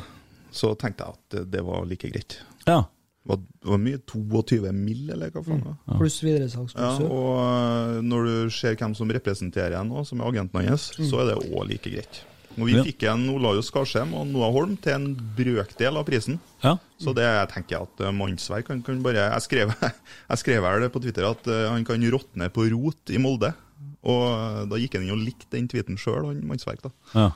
så 0.54 0.76
tenkte 0.78 1.08
jeg 1.08 1.18
at 1.18 1.34
det, 1.34 1.48
det 1.56 1.66
var 1.66 1.88
like 1.90 2.12
greit. 2.14 2.38
Ja. 2.70 2.84
Var, 3.26 3.40
var 3.66 3.80
mye 3.82 3.98
22 4.06 4.72
mill., 4.78 5.08
eller 5.16 5.32
hva 5.34 5.42
faen? 5.42 5.64
Mm. 5.64 5.74
Ja. 5.90 5.98
Pluss 5.98 6.20
Ja, 6.22 6.92
og 7.10 7.40
øh, 7.42 8.02
når 8.06 8.28
du 8.30 8.50
ser 8.54 8.76
hvem 8.78 8.94
som 8.98 9.10
representerer 9.10 9.80
en 9.80 9.90
nå, 9.90 10.04
som 10.06 10.22
er 10.22 10.30
agenten 10.30 10.68
hans, 10.70 10.92
så 11.00 11.24
er 11.24 11.32
det 11.32 11.40
òg 11.50 11.66
like 11.72 11.90
greit. 11.90 12.22
Og 12.56 12.68
Vi 12.70 12.76
Ja. 12.78 12.84
fikk 12.86 13.04
en 13.12 13.26
Olaus 13.34 13.68
Skarsheim 13.70 14.14
og 14.16 14.28
Noah 14.28 14.54
Holm 14.54 14.78
til 14.80 14.94
en 14.94 15.08
brøkdel 15.36 15.98
av 15.98 16.06
prisen. 16.08 16.38
Ja. 16.64 16.78
Så 17.02 17.12
det 17.14 17.26
jeg 17.26 17.50
tenker 17.52 17.76
jeg 17.76 17.82
at 17.90 18.00
eh, 18.06 18.14
mannsverk 18.16 18.70
han 18.72 18.82
kan 18.82 19.02
bare 19.04 19.26
Jeg 19.34 19.42
skrev, 19.44 19.74
jeg 20.30 20.38
skrev 20.40 20.62
vel 20.64 20.88
på 20.90 21.02
Twitter 21.04 21.28
at 21.28 21.48
eh, 21.52 21.66
han 21.74 21.84
kan 21.84 22.00
råtne 22.00 22.48
på 22.54 22.70
rot 22.72 23.12
i 23.12 23.18
Molde. 23.20 23.52
Og 24.06 24.24
eh, 24.30 24.58
da 24.70 24.78
gikk 24.78 24.96
han 25.00 25.06
inn 25.08 25.16
og 25.16 25.22
likte 25.26 25.48
den 25.56 25.66
tweeten 25.72 25.98
sjøl, 25.98 26.28
han 26.30 26.44
mannsverk. 26.46 26.84
da. 26.86 26.92
Ja. 27.16 27.28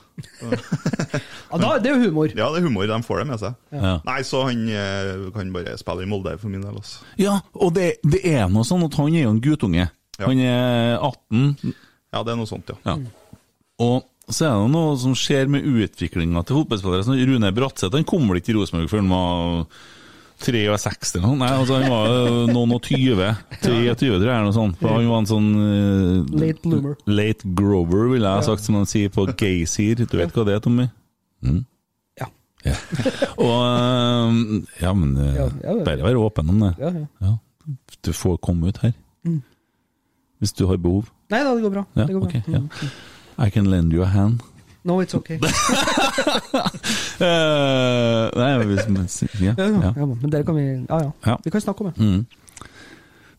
Ja, 1.50 1.58
da, 1.58 1.70
det 1.82 1.90
er 1.90 1.96
jo 1.96 2.10
humor. 2.10 2.30
Ja, 2.30 2.50
det 2.54 2.60
er 2.60 2.66
humor, 2.68 2.86
de 2.86 2.98
får 3.06 3.22
det 3.22 3.26
med 3.32 3.40
seg. 3.42 3.56
Ja. 3.74 3.94
Nei, 4.06 4.18
så 4.26 4.44
han 4.46 4.62
eh, 4.70 5.10
kan 5.34 5.50
bare 5.54 5.74
spille 5.80 6.06
i 6.06 6.10
Molde 6.10 6.36
for 6.38 6.52
min 6.52 6.62
del. 6.62 6.76
altså. 6.78 7.02
ja, 7.20 7.38
og 7.58 7.74
det, 7.76 7.88
det 8.06 8.22
er 8.30 8.46
noe 8.52 8.66
sånn 8.68 8.86
at 8.86 8.94
han 9.00 9.10
er 9.16 9.26
jo 9.26 9.34
en 9.34 9.42
guttunge. 9.44 9.88
Ja. 10.20 10.26
Han 10.28 10.40
er 10.44 10.98
18, 11.00 11.74
Ja, 12.12 12.22
det 12.26 12.32
er 12.34 12.38
noe 12.40 12.50
sånt, 12.50 12.70
ja. 12.70 12.78
Ja. 12.84 12.96
Og 13.80 14.06
så 14.30 14.46
er 14.46 14.58
det 14.60 14.70
noe 14.74 14.94
som 15.00 15.14
skjer 15.18 15.48
med 15.50 15.64
utviklinga 15.66 16.42
til 16.46 16.60
fotballspillere. 16.60 17.06
Sånn, 17.06 17.18
Rune 17.26 17.50
Bratseth 17.56 17.96
han 17.96 18.06
kom 18.06 18.28
vel 18.30 18.38
ikke 18.38 18.52
til 18.52 18.60
Rosenborg 18.60 18.90
før 18.92 19.02
han 19.02 19.10
var 19.10 19.80
63 20.40 21.18
eller 21.18 21.26
noe. 21.26 21.36
Nei, 21.40 21.50
altså 21.52 21.76
han 21.78 21.90
var 21.92 22.52
noen 22.52 22.74
og 22.76 22.82
20. 22.86 23.28
23, 23.60 23.94
tror 23.98 24.28
jeg, 24.30 24.44
noe 24.46 24.54
sånt. 24.56 24.78
For 24.80 24.94
han 24.94 25.08
var 25.10 25.20
en 25.22 25.28
sånn 25.30 25.50
uh, 25.56 26.38
Late 26.40 26.62
bloomer. 26.64 26.96
Late 27.10 27.52
grower, 27.58 28.06
ville 28.14 28.30
jeg 28.32 28.40
ha 28.40 28.46
sagt, 28.48 28.64
som 28.64 28.78
de 28.80 28.84
sier 28.90 29.12
på 29.12 29.26
gaysir. 29.40 30.00
Du 30.06 30.16
vet 30.18 30.32
hva 30.34 30.46
det 30.48 30.56
er, 30.56 30.64
Tommy? 30.64 30.88
Mm? 31.44 31.60
Ja. 32.20 32.26
Ja. 32.66 32.74
Og 33.40 33.54
eh, 33.64 34.40
Ja, 34.82 34.90
men 34.92 35.14
eh, 35.16 35.38
Ja, 35.38 35.46
ja, 35.64 35.76
bare 35.86 36.04
være 36.04 36.20
åpen 36.20 36.50
om 36.52 36.58
det. 36.66 36.74
Ja, 36.82 36.90
ja. 36.92 37.06
Ja. 37.24 37.36
Du 38.04 38.12
får 38.16 38.36
komme 38.44 38.72
ut 38.72 38.80
her. 38.84 38.92
Hvis 40.40 40.52
du 40.56 40.64
har 40.68 40.80
behov. 40.80 41.08
Nei 41.30 41.42
da, 41.44 41.52
det 41.54 41.64
går 41.66 41.72
bra. 41.76 41.84
Det 41.96 42.12
går 42.16 42.24
bra. 42.24 42.42
Ja. 42.56 42.90
I 43.40 43.48
can 43.52 43.68
lend 43.72 43.92
you 43.92 44.02
a 44.04 44.08
hand. 44.08 44.40
No, 44.82 45.00
it's 45.02 45.14
okay. 45.14 45.36
uh, 45.36 45.50
nei, 48.40 48.64
hvis, 48.64 48.86
man 48.88 49.08
ja, 49.40 49.52
Ja, 49.58 49.64
ja, 49.66 49.80
ja. 49.82 49.92
ja, 49.96 50.06
men 50.06 50.30
dere 50.32 50.44
kan 50.48 50.56
vi 50.56 50.66
Ja, 50.88 51.00
ja. 51.02 51.10
Ja. 51.26 51.38
Vi 51.44 51.50
kan 51.50 51.60
snakke 51.60 51.84
om 51.84 51.92
det. 51.92 52.00
Mm. 52.00 52.26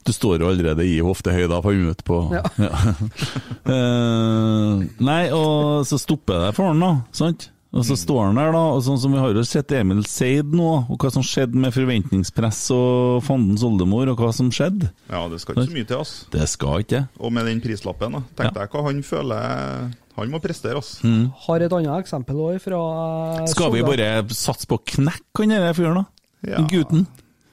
Du 0.03 0.13
står 0.13 0.41
jo 0.41 0.49
allerede 0.49 0.85
i 0.85 0.99
hoftehøyde, 0.99 1.61
på 1.61 1.73
huet 1.73 2.03
på. 2.05 2.19
Ja. 2.33 2.41
uh, 3.73 4.81
nei, 5.01 5.23
og 5.33 5.85
så 5.89 5.97
stopper 6.01 6.47
det 6.47 6.53
for 6.57 6.71
han, 6.71 6.81
da. 6.81 6.93
Sant? 7.13 7.49
Og 7.71 7.85
så 7.87 7.95
står 7.95 8.25
han 8.25 8.35
der, 8.35 8.49
da, 8.51 8.61
og 8.75 8.81
sånn 8.83 8.97
som 8.99 9.13
vi 9.15 9.21
har 9.21 9.31
jo 9.31 9.43
sett 9.47 9.71
Emil 9.77 10.01
Seid 10.09 10.51
nå, 10.57 10.71
og 10.91 10.97
hva 10.99 11.11
som 11.13 11.23
skjedde 11.23 11.55
med 11.55 11.71
forventningspress 11.71 12.65
og 12.75 13.21
fandens 13.23 13.63
oldemor, 13.63 14.11
og 14.11 14.19
hva 14.19 14.33
som 14.35 14.49
skjedde. 14.51 14.89
Ja, 15.07 15.23
det 15.31 15.39
skal 15.39 15.55
ikke 15.55 15.69
så 15.69 15.77
mye 15.77 15.87
til, 15.87 16.01
ass. 16.03 16.11
Det 16.33 16.49
skal 16.51 16.83
ikke. 16.83 17.05
Og 17.21 17.31
med 17.31 17.47
den 17.47 17.63
prislappen, 17.63 18.17
da. 18.17 18.23
Tenk 18.41 18.57
deg 18.57 18.75
hva 18.75 18.83
han 18.89 18.99
føler 19.07 19.87
Han 20.18 20.32
må 20.34 20.41
prestere, 20.43 20.82
ass. 20.82 20.99
Har 21.45 21.64
et 21.64 21.74
annet 21.76 22.03
eksempel 22.03 22.39
òg 22.43 22.59
fra 22.64 22.82
eh, 23.39 23.47
Skal 23.51 23.72
vi 23.76 23.84
bare 23.86 24.09
satse 24.36 24.68
på 24.70 24.80
å 24.80 24.84
knekke 24.95 25.45
han 25.45 25.55
der 25.55 25.76
fyren, 25.78 26.01
da? 26.01 26.05
Ja. 26.51 26.62
Gutten? 26.68 27.05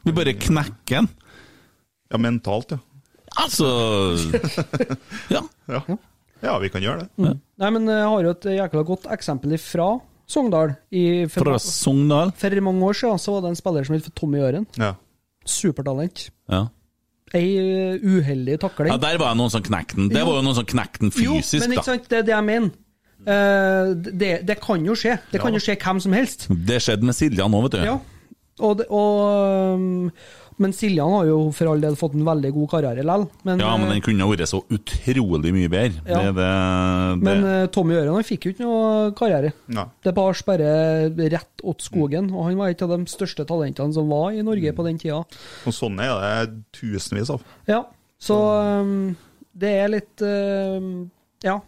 Vi 0.07 0.15
bare 0.17 0.35
knekker 0.35 1.03
han? 1.03 1.11
Ja, 2.09 2.21
mentalt, 2.23 2.73
ja. 2.73 2.81
Altså 3.39 3.67
Ja. 5.35 5.43
Ja, 5.69 5.83
ja 6.43 6.55
vi 6.63 6.71
kan 6.73 6.83
gjøre 6.83 7.05
det. 7.05 7.35
Nei, 7.61 7.71
men 7.75 7.91
jeg 7.91 8.07
har 8.09 8.25
jo 8.25 8.33
et 8.33 8.49
jækla 8.57 8.85
godt 8.89 9.11
eksempel 9.15 9.55
fra 9.63 9.91
Sogndal. 10.29 10.75
I, 10.93 11.27
for, 11.33 11.47
Fra 11.47 11.61
Sogndal? 11.63 12.35
for 12.37 12.61
mange 12.65 12.89
år 12.91 12.97
siden 12.97 13.21
så 13.23 13.37
var 13.37 13.45
det 13.45 13.53
en 13.55 13.61
spiller 13.61 13.87
som 13.89 13.97
het 13.97 14.11
Tommy 14.17 14.43
Øren. 14.45 14.67
Ja. 14.77 14.95
Supertalent. 15.49 16.29
Ja. 16.53 16.67
Ei 17.37 17.49
eh, 17.61 18.01
uheldig 18.01 18.59
takling. 18.62 18.93
ja, 18.93 18.97
der 19.01 19.18
var 19.20 19.35
det 19.35 19.41
noen 19.43 19.53
som 19.53 19.64
knekte 19.64 19.99
den. 19.99 20.11
Det 20.12 20.22
var 20.24 20.39
jo 20.39 20.45
noen 20.47 20.57
som 20.57 20.68
knekte 20.68 21.03
den 21.05 21.12
fysisk, 21.12 21.59
jo, 21.59 21.64
men 21.66 21.76
ikke 21.76 21.85
da. 21.85 21.89
sant, 21.91 22.07
det 22.09 22.20
er 22.22 22.29
det 22.29 22.35
jeg 22.37 22.47
mener. 22.47 22.76
Uh, 23.18 23.91
det, 23.99 24.31
det 24.49 24.57
kan 24.62 24.85
jo 24.87 24.95
skje. 24.97 25.18
Det 25.33 25.41
kan 25.43 25.53
jo 25.53 25.61
skje 25.61 25.74
hvem 25.83 26.01
som 26.01 26.14
helst. 26.16 26.47
Det 26.49 26.79
skjedde 26.81 27.09
med 27.09 27.16
Siljan 27.18 27.53
nå, 27.53 27.61
vet 27.66 27.76
du. 27.76 27.83
Ja. 27.85 27.99
Og, 28.64 28.81
og, 28.89 29.74
um, 29.74 30.11
men 30.63 30.75
Siljan 30.75 31.13
har 31.15 31.29
jo 31.29 31.39
for 31.55 31.71
all 31.71 31.83
del 31.83 31.97
fått 31.99 32.17
en 32.19 32.27
veldig 32.27 32.51
god 32.57 32.71
karriere 32.73 33.05
likevel. 33.07 33.27
Men, 33.47 33.63
Ja, 33.63 33.75
men 33.79 33.89
eh, 33.89 33.95
den 33.95 34.05
kunne 34.05 34.27
ha 34.27 34.33
vært 34.33 34.51
så 34.51 34.61
utrolig 34.75 35.53
mye 35.55 35.71
bedre. 35.73 36.03
Ja. 36.05 36.23
Det, 36.23 36.35
det, 36.39 36.49
det. 36.49 37.23
men 37.23 37.47
uh, 37.47 37.67
Tommy 37.75 37.97
Øren 37.99 38.19
han 38.19 38.27
fikk 38.27 38.49
jo 38.49 38.55
ikke 38.55 38.67
noe 38.67 39.13
karriere. 39.19 39.53
Nei. 39.75 39.87
Det 40.05 40.15
bar 40.17 40.43
bare 40.49 40.73
rett 41.37 41.65
åt 41.65 41.87
skogen, 41.87 42.33
og 42.35 42.49
han 42.49 42.59
var 42.61 42.73
et 42.73 42.85
av 42.85 42.93
de 42.95 43.01
største 43.11 43.47
talentene 43.49 43.95
som 43.95 44.11
var 44.11 44.35
i 44.35 44.45
Norge 44.47 44.75
på 44.75 44.87
den 44.87 45.01
tida. 45.01 45.23
Og 45.69 45.75
sånne 45.75 46.11
er 46.11 46.51
det 46.51 46.63
tusenvis 46.79 47.33
av. 47.35 47.45
Ja, 47.69 47.85
så 48.19 48.39
um, 48.83 49.17
det 49.55 49.75
er 49.85 49.93
litt 49.95 50.27
uh, 50.27 51.07
Ja. 51.47 51.61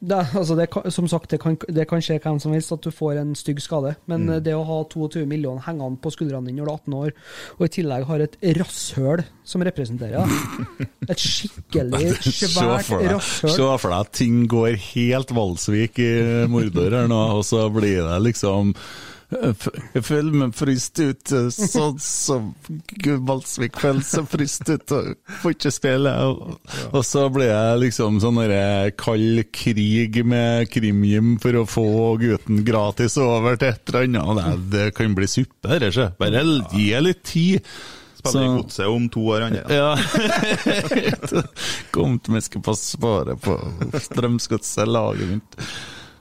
Det, 0.00 0.14
altså 0.38 0.54
det, 0.54 0.68
som 0.94 1.08
sagt, 1.10 1.30
det 1.32 1.40
kan, 1.42 1.56
det 1.74 1.88
kan 1.90 1.98
skje 1.98 2.20
hvem 2.22 2.36
som 2.38 2.52
helst 2.54 2.70
at 2.70 2.84
du 2.86 2.92
får 2.94 3.16
en 3.18 3.32
stygg 3.34 3.58
skade, 3.58 3.96
men 4.06 4.26
Mm. 4.28 4.34
eh, 4.36 4.40
det 4.46 4.52
å 4.54 4.60
ha 4.62 4.76
22 4.84 5.24
millioner 5.26 5.64
hengende 5.66 5.98
på 6.00 6.12
skuldrene 6.14 6.46
dine 6.46 6.60
når 6.60 6.66
du 6.66 6.70
er 6.70 6.76
18 6.78 6.94
år, 6.94 7.10
og 7.58 7.64
i 7.66 7.68
tillegg 7.74 8.04
har 8.06 8.20
et 8.22 8.36
rasshøl 8.60 9.24
som 9.42 9.64
representerer 9.66 10.22
deg 10.22 10.86
Et 11.10 11.18
skikkelig 11.18 12.14
svært 12.22 12.92
rasshøl. 13.10 13.50
Se 13.56 13.68
for 13.82 13.90
deg 13.90 13.98
at 14.06 14.12
ting 14.12 14.46
går 14.46 14.76
helt 14.94 15.34
Valsvik 15.34 15.98
i 15.98 16.10
Mordor 16.46 16.94
her 16.94 17.10
nå, 17.10 17.18
og 17.40 17.42
så 17.48 17.66
blir 17.72 18.04
det 18.06 18.22
liksom 18.30 18.74
Jeg 19.28 20.02
føler 20.06 20.32
meg 20.40 20.54
fryst 20.56 20.96
ut, 21.02 21.32
eh, 21.36 21.48
sånn 21.52 21.98
som 22.00 22.46
føler 23.76 24.00
seg 24.08 24.28
fryst 24.30 24.64
ut 24.70 24.94
og 24.96 25.10
får 25.42 25.56
ikke 25.56 25.72
spille. 25.74 26.14
Og, 26.30 26.56
og 26.88 27.04
så 27.04 27.26
blir 27.32 27.50
jeg 27.50 27.82
liksom 27.82 28.22
sånn 28.24 28.40
kald 28.96 29.42
krig 29.52 30.22
med 30.24 30.70
krimgym 30.72 31.36
for 31.42 31.60
å 31.60 31.66
få 31.68 31.86
gutten 32.22 32.64
gratis 32.64 33.18
over 33.20 33.60
til 33.60 33.74
et 33.74 33.92
eller 33.92 34.24
annet. 34.24 34.64
Det, 34.64 34.78
det 34.78 34.96
kan 34.96 35.16
bli 35.18 35.28
suppe, 35.28 35.68
dette. 35.74 35.92
sjø. 35.92 36.08
Bare 36.20 36.44
gi 36.72 36.88
litt 37.04 37.24
tid. 37.28 37.72
Spiller 38.18 38.48
i 38.48 38.56
Godset 38.56 38.88
om 38.90 39.04
to 39.12 39.20
år, 39.30 39.44
han. 39.46 39.60
ja. 39.70 39.92
Kom 41.94 42.16
til 42.18 42.34
vi 42.34 42.42
skal 42.48 42.64
få 42.66 42.74
spare 42.80 43.36
på 43.38 43.54
Strømsgodset, 44.08 44.88
laget 44.90 45.36
mitt. 45.36 45.60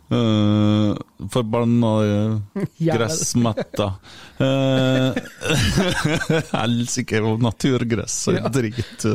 Uh, 0.07 0.95
Forbanna 1.29 1.89
uh, 2.03 2.39
Jævel. 2.79 2.93
gressmatta. 2.95 3.87
Uh, 4.39 5.11
Helsike, 6.53 7.19
naturgress 7.43 8.27
og 8.31 8.37
Ja. 8.39 8.47
drit. 8.53 9.05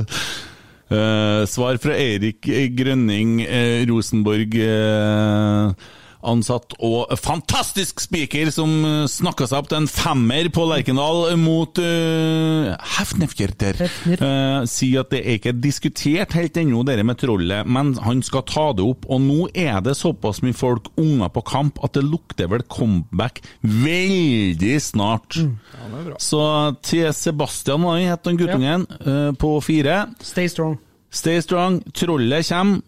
Uh, 0.92 1.46
svar 1.48 1.78
fra 1.80 1.94
Eirik 1.96 2.44
Grønning, 2.76 3.40
eh, 3.46 3.86
Rosenborg. 3.88 4.52
eh, 4.54 5.72
Ansatt 6.22 6.76
og 6.78 7.10
fantastisk 7.18 8.02
spiker 8.04 8.50
som 8.54 8.70
uh, 8.86 9.06
snakka 9.10 9.48
seg 9.50 9.58
opp 9.58 9.70
til 9.72 9.80
en 9.80 9.88
femmer 9.90 10.46
på 10.54 10.66
Lerkendal 10.70 11.32
mot 11.40 11.80
uh, 11.82 12.72
Hefnefjorder. 12.96 13.80
Uh, 14.20 14.62
sier 14.70 15.02
at 15.02 15.10
det 15.10 15.22
er 15.22 15.40
ikke 15.40 15.54
diskutert 15.58 16.36
helt 16.38 16.60
ennå, 16.62 16.84
dette 16.86 17.06
med 17.06 17.18
trollet, 17.18 17.66
men 17.66 17.94
han 18.04 18.22
skal 18.26 18.46
ta 18.48 18.68
det 18.76 18.86
opp. 18.86 19.08
Og 19.10 19.22
nå 19.24 19.48
er 19.50 19.80
det 19.84 19.96
såpass 19.98 20.42
mye 20.46 20.56
folk, 20.56 20.92
unger 21.00 21.32
på 21.34 21.42
kamp, 21.50 21.82
at 21.82 21.96
det 21.98 22.04
lukter 22.06 22.50
vel 22.52 22.62
comeback 22.70 23.42
veldig 23.62 24.76
snart. 24.82 25.40
Så 26.22 26.44
til 26.86 27.10
Sebastian, 27.16 27.82
hva 27.82 27.98
het 27.98 28.30
han 28.30 28.38
guttungen, 28.38 28.86
uh, 29.02 29.34
på 29.34 29.56
fire. 29.64 30.04
Stay 30.22 30.50
strong. 30.52 30.78
Stay 31.12 31.42
strong. 31.44 31.82
Trollet 31.92 32.48
kommer. 32.48 32.80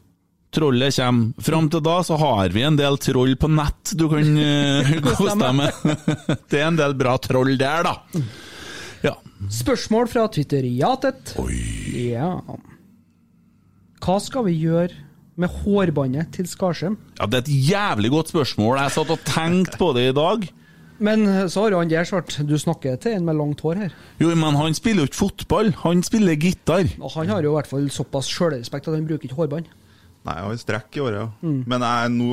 Trollet 0.54 0.96
kommer. 0.96 1.44
Fram 1.48 1.68
til 1.72 1.82
da 1.84 1.96
så 2.06 2.18
har 2.20 2.54
vi 2.54 2.64
en 2.66 2.78
del 2.78 2.98
troll 3.02 3.34
på 3.40 3.50
nett 3.50 3.94
du 3.98 4.06
kan 4.12 4.34
uh, 4.40 4.92
kose 5.10 5.36
deg 5.40 5.56
med. 5.58 5.86
det 6.50 6.60
er 6.60 6.68
en 6.68 6.80
del 6.80 6.96
bra 6.98 7.16
troll 7.22 7.56
der, 7.60 7.88
da. 7.88 8.24
Ja. 9.04 9.16
Spørsmål 9.52 10.08
fra 10.12 10.28
Twitteriatet. 10.32 11.34
Ja. 11.94 12.30
Hva 14.04 14.18
skal 14.22 14.46
vi 14.48 14.56
gjøre 14.62 14.92
med 15.40 15.50
hårbåndet 15.50 16.30
til 16.36 16.46
Skarsheim? 16.46 16.98
ja, 17.18 17.26
det 17.26 17.40
er 17.40 17.46
et 17.46 17.70
jævlig 17.72 18.10
godt 18.14 18.30
spørsmål. 18.30 18.78
Jeg 18.84 18.94
satt 18.94 19.10
og 19.10 19.24
tenkte 19.26 19.80
på 19.80 19.90
det 19.96 20.08
i 20.12 20.16
dag. 20.16 20.46
Men 21.02 21.26
eh, 21.26 21.46
så 21.50 21.64
har 21.64 21.74
han 21.74 21.90
der 21.90 22.06
svart 22.06 22.36
Du 22.46 22.54
snakker 22.58 22.96
til 23.02 23.16
en 23.16 23.24
med 23.26 23.36
langt 23.36 23.60
hår 23.64 23.80
her. 23.82 23.94
Jo, 24.22 24.30
men 24.30 24.54
han 24.54 24.76
spiller 24.78 25.02
jo 25.02 25.10
ikke 25.10 25.22
fotball, 25.24 25.72
han 25.82 26.04
spiller 26.06 26.38
gitar. 26.38 26.86
Og 27.00 27.10
han 27.16 27.32
har 27.32 27.42
jo 27.42 27.54
i 27.54 27.56
hvert 27.58 27.70
fall 27.70 27.88
såpass 27.90 28.30
sjølrespekt 28.30 28.88
at 28.88 28.94
han 28.94 29.08
bruker 29.08 29.26
ikke 29.28 29.40
hårbånd. 29.40 29.66
Nei, 30.24 30.38
jeg 30.38 30.48
har 30.48 30.60
strekk 30.62 30.96
i 30.96 31.04
året, 31.04 31.20
ja. 31.20 31.28
Mm. 31.44 31.60
Men 31.68 31.84
jeg, 31.84 32.14
nå, 32.14 32.30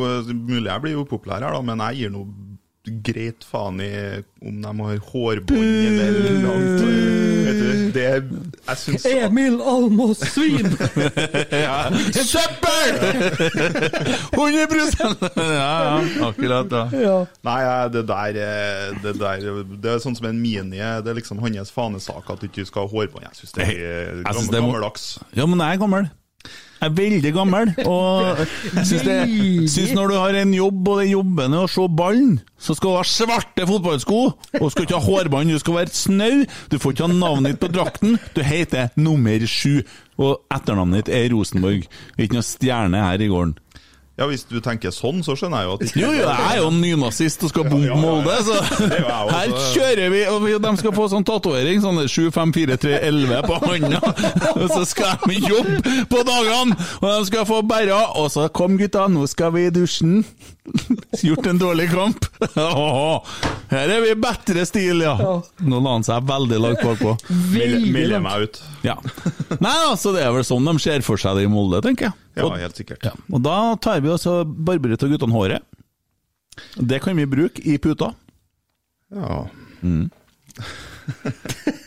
mulig 0.48 0.70
jeg 0.70 0.84
blir 0.86 0.96
jo 0.96 1.08
populær 1.10 1.44
her, 1.44 1.52
da, 1.58 1.64
men 1.66 1.84
jeg 1.90 2.04
gir 2.04 2.14
noe 2.16 2.52
greit 3.06 3.44
faen 3.46 3.78
i 3.84 3.90
om 4.42 4.62
de 4.64 4.72
har 4.80 5.02
hårbånd 5.12 6.00
eller 6.02 6.38
langt. 6.42 6.86
Vet 7.42 7.60
du, 7.60 7.92
det 7.94 8.06
Jeg 8.08 8.78
syns 8.82 9.06
Emil 9.10 9.60
Almås 9.62 10.22
Svin! 10.32 10.66
ja. 11.66 11.92
Søppel! 12.16 12.96
100 14.32 14.80
Ja, 15.38 15.70
ja, 15.86 16.00
akkurat. 16.26 16.70
da. 16.72 16.84
ja. 16.96 17.18
Nei, 17.46 17.60
det 17.94 18.06
der, 18.10 18.40
eh, 18.46 18.88
det 19.04 19.14
der 19.20 19.46
Det 19.76 19.94
er 19.94 20.02
sånn 20.02 20.18
som 20.18 20.30
en 20.32 20.42
mini 20.42 20.80
Det 20.80 21.12
er 21.12 21.20
liksom 21.20 21.42
hans 21.44 21.74
fanesak 21.74 22.30
at 22.34 22.42
du 22.42 22.50
ikke 22.50 22.66
skal 22.70 22.88
ha 22.88 22.94
hårbånd. 22.96 23.28
Jeg 23.30 23.44
syns 23.44 23.58
det 23.58 23.68
er 23.68 24.24
gammel, 24.26 24.50
gammeldags. 24.58 25.12
Ja, 25.38 25.46
men 25.46 25.62
jeg 25.62 25.78
er 25.78 25.84
gammel. 25.86 26.10
Jeg 26.82 26.90
er 26.90 26.94
veldig 26.98 27.32
gammel, 27.36 27.72
og 27.86 28.40
syns, 28.74 29.04
det, 29.06 29.18
syns 29.70 29.92
når 29.94 30.10
du 30.10 30.16
har 30.18 30.38
en 30.40 30.54
jobb, 30.56 30.88
og 30.90 31.02
det 31.04 31.12
jobben 31.12 31.54
er 31.54 31.66
å 31.68 31.70
se 31.70 31.84
ballen, 31.94 32.40
så 32.58 32.74
skal 32.74 32.96
du 32.96 32.98
ha 32.98 33.04
svarte 33.06 33.68
fotballsko, 33.70 34.22
og 34.58 34.72
skal 34.74 34.88
ikke 34.88 34.98
ha 34.98 35.06
hårbånd, 35.06 35.54
du 35.54 35.62
skal 35.62 35.78
være 35.78 35.94
snau, 35.94 36.40
du 36.74 36.80
får 36.82 36.96
ikke 36.96 37.06
ha 37.06 37.14
navnet 37.14 37.54
ditt 37.54 37.62
på 37.62 37.70
drakten, 37.70 38.18
du 38.34 38.42
heter 38.42 38.90
nummer 38.98 39.46
sju, 39.46 39.84
og 40.18 40.42
etternavnet 40.50 41.04
ditt 41.04 41.14
er 41.20 41.30
Rosenborg. 41.36 41.86
Ikke 42.18 42.40
noe 42.40 42.50
stjerne 42.50 43.06
her 43.06 43.22
i 43.22 43.30
gården. 43.30 43.54
Ja, 44.22 44.28
hvis 44.30 44.44
du 44.46 44.60
tenker 44.62 44.94
sånn, 44.94 45.24
så 45.26 45.34
skjønner 45.34 45.64
jeg 45.64 45.70
jo 45.70 45.74
at 45.74 45.84
ikke 45.88 46.02
Jo, 46.02 46.10
jo, 46.14 46.26
jeg 46.28 46.52
er 46.52 46.60
jo 46.62 46.70
nynazist 46.76 47.46
og 47.48 47.50
skal 47.50 47.66
bombe 47.66 47.88
Ja. 47.90 47.96
Molde, 47.98 48.36
så 48.46 48.60
er 48.86 49.32
her 49.34 49.56
kjører 49.74 50.14
vi, 50.14 50.22
og 50.30 50.46
de 50.62 50.74
skal 50.78 50.94
få 50.94 51.08
sånn 51.10 51.26
tatovering, 51.26 51.82
sånn 51.82 52.04
7, 52.06 52.30
5, 52.36 52.54
4, 52.60 52.78
3, 52.86 52.94
11 53.10 53.42
på 53.50 53.58
hånda, 53.66 54.02
og 54.54 54.68
så 54.70 54.84
skal 54.86 55.18
de 55.26 55.40
jobbe 55.42 55.96
på 56.12 56.22
dagene, 56.28 56.78
og 57.02 57.08
de 57.10 57.30
skal 57.32 57.48
få 57.50 57.62
bæra, 57.66 58.04
og 58.22 58.30
så 58.34 58.46
kom 58.54 58.78
gutta, 58.78 59.08
nå 59.10 59.26
skal 59.32 59.56
vi 59.58 59.66
i 59.68 59.74
dusjen. 59.74 60.22
Gjort 61.26 61.46
en 61.50 61.58
dårlig 61.58 61.88
kamp. 61.92 62.26
Her 63.72 63.90
er 63.90 64.02
vi 64.04 64.12
i 64.12 64.16
bedre 64.20 64.66
stil, 64.68 65.02
ja. 65.04 65.16
Nå 65.66 65.80
la 65.82 65.94
han 65.96 66.04
seg 66.06 66.26
veldig 66.30 66.60
langt 66.62 66.84
bakpå. 66.86 67.16
Meld- 67.54 67.88
Melder 67.96 68.22
meg 68.24 68.46
ut. 68.46 68.60
Ja. 68.86 68.96
Nei, 69.58 69.74
altså, 69.90 70.14
det 70.16 70.22
er 70.26 70.32
vel 70.36 70.46
sånn 70.48 70.68
de 70.70 70.76
ser 70.84 71.02
for 71.06 71.18
seg 71.22 71.40
det 71.40 71.48
i 71.48 71.52
Molde, 71.52 71.82
tenker 71.86 72.06
jeg. 72.12 72.16
Ja, 72.40 72.46
helt 72.62 72.78
sikkert. 72.80 73.02
ja. 73.10 73.14
Og 73.34 73.40
da 73.44 73.56
tar 73.84 73.98
vi 74.06 74.10
også 74.14 74.42
barberer 74.46 74.96
av 75.02 75.10
guttene 75.12 75.36
håret. 75.36 75.66
Det 76.78 77.00
kan 77.04 77.18
vi 77.18 77.26
bruke 77.32 77.64
i 77.66 77.78
puta, 77.82 78.14
Ja. 79.12 79.42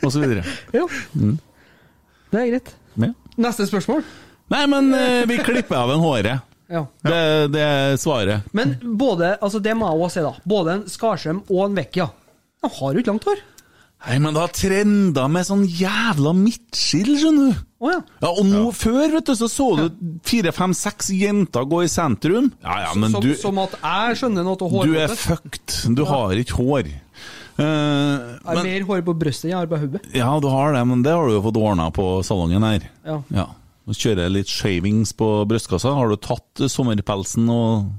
og 0.05 0.11
så 0.13 0.19
videre. 0.21 0.43
ja. 0.75 0.85
Det 1.15 2.41
er 2.41 2.49
greit. 2.51 2.73
Ja. 2.99 3.13
Neste 3.39 3.67
spørsmål. 3.71 4.03
Nei, 4.51 4.65
men 4.71 4.91
eh, 4.99 5.23
vi 5.31 5.39
klipper 5.47 5.79
av 5.79 5.91
en 5.95 6.03
håret. 6.03 6.43
Ja. 6.73 6.87
Det, 7.05 7.23
det 7.53 7.65
er 7.65 7.97
svaret. 8.01 8.47
Men 8.57 8.77
både, 8.83 9.35
altså 9.41 9.61
det 9.63 9.75
må 9.77 9.91
jeg 9.91 10.07
også 10.07 10.19
si, 10.19 10.25
da. 10.25 10.35
Både 10.49 10.79
en 10.79 10.87
Skarsheim 10.91 11.43
og 11.49 11.67
en 11.69 11.77
Vecchia 11.81 12.11
de 12.65 12.71
har 12.79 12.95
jo 12.95 13.03
ikke 13.03 13.13
langt 13.13 13.27
hår. 13.29 13.43
Nei, 14.05 14.19
men 14.21 14.37
det 14.37 14.41
har 14.43 14.53
trenda 14.53 15.23
med 15.33 15.47
sånn 15.49 15.63
jævla 15.65 16.35
midtskill, 16.37 17.15
skjønner 17.21 17.55
du. 17.55 17.63
Oh, 17.85 17.91
ja. 17.93 18.01
Ja, 18.21 18.31
og 18.31 18.45
nå 18.49 18.63
før, 18.77 19.07
vet 19.15 19.31
du, 19.31 19.33
så 19.37 19.49
så 19.49 19.69
du 19.79 19.87
fire, 20.29 20.53
fem, 20.57 20.75
seks 20.77 21.09
jenter 21.17 21.65
gå 21.69 21.83
i 21.87 21.89
sentrum. 21.93 22.51
Ja, 22.65 22.77
ja, 22.87 22.93
men 23.01 23.13
som, 23.17 23.25
du, 23.25 23.33
som 23.41 23.61
at 23.63 23.77
jeg 23.81 24.21
skjønner 24.21 24.45
noe 24.45 24.57
av 24.61 24.77
du 24.89 24.97
er 25.01 25.17
fucked. 25.17 25.79
Du 25.97 26.05
har 26.09 26.37
ikke 26.41 26.59
hår. 26.61 26.93
Uh, 27.55 27.65
Jeg 27.65 28.45
har 28.45 28.59
men, 28.59 28.67
mer 28.67 28.87
hår 28.89 29.05
på 29.07 29.15
brystet 29.17 29.47
enn 29.47 29.53
jeg 29.55 29.61
har 29.61 29.69
på 29.71 29.79
hodet. 29.79 30.01
ja, 30.17 30.29
du 30.43 30.49
har 30.53 30.73
det, 30.75 30.85
men 30.91 31.05
det 31.07 31.13
har 31.15 31.29
du 31.29 31.37
jo 31.37 31.45
fått 31.45 31.61
ordna 31.61 31.89
på 31.95 32.09
salongen 32.27 32.65
her. 32.67 32.89
Ja. 33.07 33.21
Ja. 33.33 33.47
Og 33.85 33.99
Kjører 33.99 34.33
litt 34.33 34.51
shavings 34.51 35.13
på 35.17 35.31
brystkassa. 35.49 35.93
Har 35.97 36.09
du 36.09 36.17
tatt 36.21 36.67
sommerpelsen 36.73 37.49
og 37.53 37.93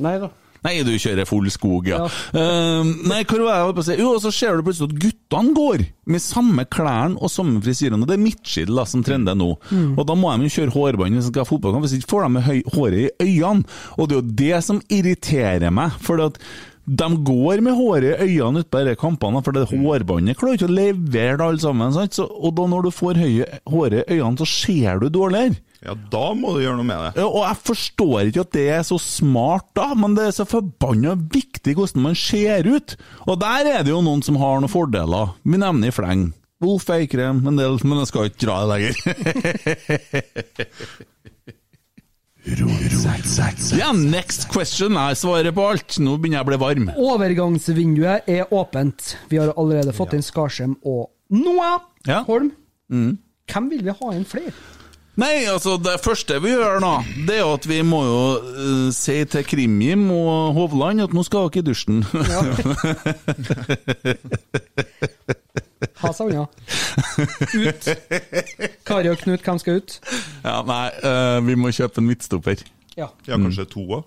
Nei 0.00 0.14
da. 0.22 0.30
Nei, 0.60 0.74
du 0.84 0.92
kjører 1.00 1.28
full 1.28 1.48
skog, 1.52 1.88
ja. 1.88 2.02
Ja. 2.04 2.08
Uh, 2.36 2.90
nei, 3.08 3.22
hva 3.24 3.38
var 3.40 3.62
jeg 3.62 3.76
på 3.76 3.82
å 3.82 3.86
si? 3.86 3.96
Jo, 3.96 4.10
og 4.18 4.24
så 4.24 4.32
ser 4.34 4.58
du 4.58 4.66
plutselig 4.66 4.90
at 4.90 4.98
guttene 5.06 5.54
går 5.56 5.84
med 6.10 6.22
samme 6.24 6.66
klærne 6.68 7.16
og 7.16 7.32
samme 7.32 7.62
frisyren. 7.64 8.02
Og 8.04 8.10
det 8.10 8.18
er 8.18 8.22
midtskill 8.26 8.82
som 8.88 9.04
trender 9.06 9.38
nå. 9.38 9.54
Mm. 9.70 9.94
Og 9.96 10.04
da 10.08 10.16
må 10.18 10.34
de 10.34 10.50
jo 10.50 10.56
kjøre 10.58 10.74
hårbånd 10.76 11.16
hvis 11.16 11.30
de 11.30 11.32
skal 11.32 11.46
ha 11.46 11.48
fotballkamp, 11.48 11.86
hvis 11.86 11.96
ikke 11.96 12.12
får 12.12 12.26
de 12.26 12.32
med 12.36 12.50
håret 12.76 13.00
i 13.00 13.30
øynene. 13.40 13.78
Og 13.96 14.10
det 14.10 14.16
er 14.16 14.20
jo 14.20 14.36
det 14.42 14.62
som 14.66 14.82
irriterer 14.92 15.72
meg. 15.72 15.96
for 16.04 16.20
at 16.26 16.36
de 16.84 17.08
går 17.26 17.60
med 17.62 17.76
håret 17.76 18.22
i 18.24 18.38
øynene 18.38 18.60
utpå 18.64 18.78
disse 18.82 18.98
kampene, 19.00 19.42
for 19.44 19.52
det 19.54 19.68
hårbåndet 19.70 20.38
klarer 20.40 20.54
ikke 20.58 20.70
å 20.70 20.74
levere 20.74 21.36
det 21.38 21.46
alle 21.46 21.62
sammen. 21.62 21.92
Så, 22.10 22.24
og 22.26 22.50
da 22.56 22.64
når 22.70 22.80
du 22.86 22.90
får 22.94 23.14
høye, 23.20 23.44
håret 23.70 24.06
i 24.06 24.18
øynene, 24.18 24.38
så 24.40 24.46
ser 24.48 24.94
du 25.02 25.06
dårligere. 25.12 25.58
Ja, 25.80 25.94
da 26.12 26.26
må 26.36 26.48
du 26.52 26.60
gjøre 26.60 26.76
noe 26.76 26.88
med 26.88 26.98
det. 27.00 27.10
Ja, 27.22 27.26
og 27.28 27.42
jeg 27.46 27.56
forstår 27.70 28.18
ikke 28.28 28.44
at 28.44 28.56
det 28.56 28.66
er 28.74 28.82
så 28.84 28.98
smart, 29.00 29.66
da, 29.78 29.86
men 29.96 30.16
det 30.18 30.24
er 30.28 30.34
så 30.36 30.44
forbanna 30.48 31.12
viktig 31.32 31.72
hvordan 31.78 32.04
man 32.04 32.16
ser 32.18 32.62
ut. 32.68 32.88
Og 33.24 33.34
der 33.40 33.62
er 33.76 33.80
det 33.86 33.92
jo 33.94 34.04
noen 34.04 34.22
som 34.26 34.36
har 34.40 34.54
noen 34.60 34.72
fordeler. 34.72 35.26
Vi 35.44 35.56
nevner 35.60 35.88
i 35.88 35.94
fleng. 35.94 36.22
Wolf 36.60 36.90
Eikrem, 36.92 37.40
en 37.48 37.56
del, 37.56 37.78
men 37.88 37.98
jeg 38.02 38.08
skal 38.10 38.26
ikke 38.28 38.44
dra 38.44 38.56
det 38.60 38.70
lenger. 38.74 38.94
Ja, 43.76 43.90
next 43.92 44.48
question. 44.48 44.96
Jeg 44.96 45.18
svarer 45.20 45.52
på 45.52 45.66
alt. 45.74 45.98
Nå 46.00 46.16
begynner 46.16 46.40
jeg 46.40 46.46
å 46.46 46.48
bli 46.48 46.60
varm. 46.62 46.90
Overgangsvinduet 46.96 48.30
er 48.30 48.54
åpent. 48.56 49.14
Vi 49.28 49.40
har 49.40 49.52
allerede 49.60 49.92
fått 49.96 50.16
inn 50.16 50.24
Skarsheim 50.24 50.78
og 50.80 51.10
Noah. 51.36 51.82
Holm. 52.28 52.52
Mm. 52.90 53.18
Hvem 53.50 53.68
vil 53.74 53.84
vi 53.84 53.96
ha 54.00 54.12
inn 54.16 54.24
flere? 54.28 54.54
Nei, 55.20 55.44
altså 55.50 55.74
det 55.82 55.98
første 56.00 56.38
vi 56.40 56.54
gjør 56.54 56.80
nå, 56.80 56.92
det 57.28 57.40
er 57.42 57.48
at 57.50 57.66
vi 57.68 57.80
må 57.84 58.00
jo 58.06 58.20
uh, 58.40 58.88
si 58.94 59.18
til 59.28 59.44
Krimjim 59.44 60.06
og 60.14 60.54
Hovland 60.56 61.02
at 61.04 61.12
nå 61.16 61.24
skal 61.26 61.50
dere 61.50 61.60
i 61.60 61.66
dusjen. 61.70 62.04
Ha 66.00 66.10
seg 66.16 66.30
unna. 66.30 66.44
Ut. 67.56 67.86
Kari 68.88 69.10
og 69.12 69.20
Knut, 69.20 69.42
hvem 69.44 69.58
skal 69.60 69.80
ut? 69.80 69.96
ja, 70.44 70.54
nei, 70.68 70.86
uh, 71.04 71.38
vi 71.44 71.56
må 71.60 71.72
kjøpe 71.76 72.00
en 72.00 72.08
midtstopper. 72.08 72.62
Ja. 72.96 73.10
Ja, 73.28 73.36
kanskje 73.36 73.66
to 73.68 73.84
òg. 73.84 74.04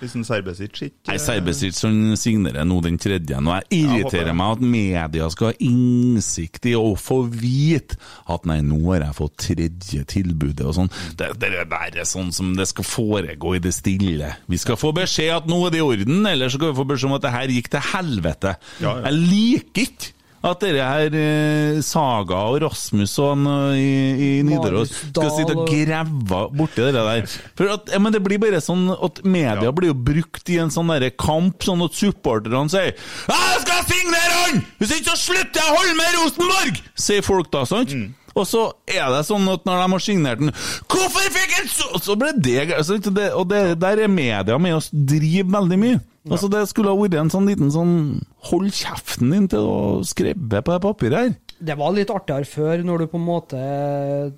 Hvis 0.00 0.14
en 0.16 0.24
Serbesic 0.24 0.78
ikke 0.86 1.10
Nei, 1.10 1.16
Serbesic 1.20 1.78
han 1.84 2.16
signerer 2.16 2.64
nå 2.64 2.78
den 2.84 2.96
tredje. 3.00 3.36
Nå 3.40 3.52
jeg 3.58 3.66
Ja, 3.70 3.96
irriterer 3.98 4.30
jeg. 4.32 4.36
meg 4.40 4.52
at 4.56 4.60
media 4.64 5.28
skal 5.30 5.50
ha 5.50 5.58
innsikt 5.60 6.66
i 6.70 6.74
å 6.78 6.94
få 6.96 7.18
vite 7.28 7.98
at 8.30 8.46
nei, 8.48 8.60
nå 8.64 8.78
har 8.90 9.04
jeg 9.06 9.16
fått 9.18 9.36
tredje 9.44 10.04
tilbudet 10.08 10.64
og 10.66 10.74
sånn. 10.78 10.90
Det, 11.20 11.30
det 11.42 11.52
er 11.60 11.68
bare 11.70 12.06
sånn 12.08 12.32
som 12.32 12.54
det 12.56 12.68
skal 12.70 12.86
foregå 12.88 13.56
i 13.58 13.62
det 13.62 13.74
stille. 13.76 14.32
Vi 14.50 14.58
skal 14.60 14.78
få 14.80 14.92
beskjed 14.96 15.34
at 15.42 15.50
nå 15.50 15.60
er 15.66 15.74
det 15.76 15.82
i 15.82 15.86
orden, 15.86 16.24
eller 16.26 16.48
så 16.48 16.56
skal 16.60 16.72
vi 16.72 16.80
få 16.80 16.88
beskjed 16.94 17.10
om 17.12 17.18
at 17.18 17.26
det 17.28 17.34
her 17.36 17.54
gikk 17.56 17.68
til 17.76 17.86
helvete. 17.92 18.56
Ja, 18.80 18.96
ja. 18.96 19.10
Jeg 19.10 19.20
liker 19.28 19.86
ikke 19.90 20.16
at 20.40 20.62
dere 20.64 20.84
her 20.88 21.16
eh, 21.20 21.80
Saga 21.84 22.38
og 22.48 22.62
Rasmus 22.64 23.12
og 23.20 23.34
han 23.34 23.48
eh, 23.50 23.80
i, 23.80 23.88
i 24.24 24.30
Nidaros 24.46 24.92
skal 24.94 25.32
sitte 25.34 25.56
og 25.56 25.68
grave 25.68 26.40
borti 26.56 26.86
det 26.86 26.94
der. 26.96 27.34
For 27.58 27.74
at, 27.74 27.90
ja, 27.92 28.00
men 28.00 28.14
Det 28.14 28.22
blir 28.24 28.40
bare 28.40 28.62
sånn 28.64 28.88
at 28.94 29.20
media 29.24 29.72
blir 29.76 29.92
jo 29.92 29.98
brukt 30.10 30.48
i 30.52 30.56
en 30.62 30.72
sånn 30.72 30.92
der 30.94 31.10
kamp, 31.12 31.60
sånn 31.66 31.84
at 31.84 31.98
supporterne 31.98 32.72
sier 32.72 32.94
'Jeg 32.94 33.60
skal 33.66 33.84
signere 33.90 34.38
han! 34.44 34.64
Hvis 34.80 34.96
ikke 34.96 35.12
så 35.12 35.18
slutter 35.28 35.60
jeg 35.60 35.68
å 35.68 35.76
holde 35.76 35.94
med 36.00 36.16
Rosenborg!' 36.16 36.82
sier 36.96 37.22
folk 37.22 37.52
da, 37.52 37.66
sant? 37.68 37.92
Og 38.34 38.46
så 38.46 38.62
er 38.86 39.08
det 39.10 39.24
sånn 39.26 39.48
at 39.50 39.64
når 39.66 39.80
de 39.82 39.92
har 39.92 40.04
signert 40.04 40.38
den 40.40 40.52
'Hvorfor 40.88 41.30
fikk 41.36 41.56
han 41.58 41.68
så 41.68 42.00
Så 42.00 42.16
ble 42.16 42.32
det, 42.32 42.84
sant? 42.86 43.12
det 43.14 43.32
Og 43.34 43.48
det, 43.48 43.78
der 43.80 44.04
er 44.04 44.08
media 44.08 44.58
med 44.58 44.78
å 44.78 44.80
drive 44.92 45.50
veldig 45.52 45.78
mye. 45.78 46.00
Altså 46.30 46.50
Det 46.52 46.68
skulle 46.68 46.92
ha 46.92 46.96
vært 46.96 47.18
en 47.20 47.30
sånn 47.32 47.48
liten 47.48 47.70
sånn 47.72 48.20
Hold 48.48 48.70
kjeften 48.72 49.30
din 49.34 49.48
til 49.52 49.66
å 49.68 50.00
skrive 50.08 50.62
på 50.64 50.72
det 50.72 50.80
papiret 50.84 51.18
her. 51.18 51.34
Det 51.60 51.74
var 51.76 51.92
litt 51.92 52.08
artigere 52.14 52.48
før, 52.48 52.80
når 52.88 53.02
du 53.02 53.06
på 53.12 53.18
en 53.20 53.26
måte 53.26 53.58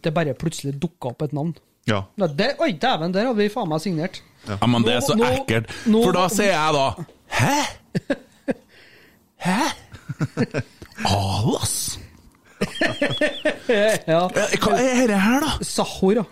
Det 0.02 0.10
bare 0.14 0.32
plutselig 0.34 0.72
dukka 0.82 1.12
opp 1.12 1.22
et 1.22 1.32
navn. 1.36 1.52
Ja. 1.86 2.00
Det, 2.18 2.48
oi, 2.62 2.72
dæven, 2.82 3.12
der 3.14 3.28
hadde 3.28 3.38
vi 3.38 3.48
faen 3.50 3.68
meg 3.70 3.80
signert. 3.82 4.20
Ja, 4.48 4.58
men 4.66 4.82
det 4.82 4.96
er 4.96 5.00
så 5.06 5.14
Nå- 5.18 5.28
ekkelt. 5.30 5.70
nå- 5.86 6.02
For 6.02 6.12
da 6.16 6.24
sier 6.34 6.50
jeg 6.50 6.74
da 6.74 6.86
Hæ? 7.30 7.56
Hæ? 9.46 9.60
Alas? 11.06 11.98
Ja. 14.06 14.26
Hva 14.30 14.76
er 14.78 15.06
dette 15.08 15.18
her, 15.18 15.40
da? 15.42 15.52
Sahor, 15.66 16.12
ja. 16.20 16.24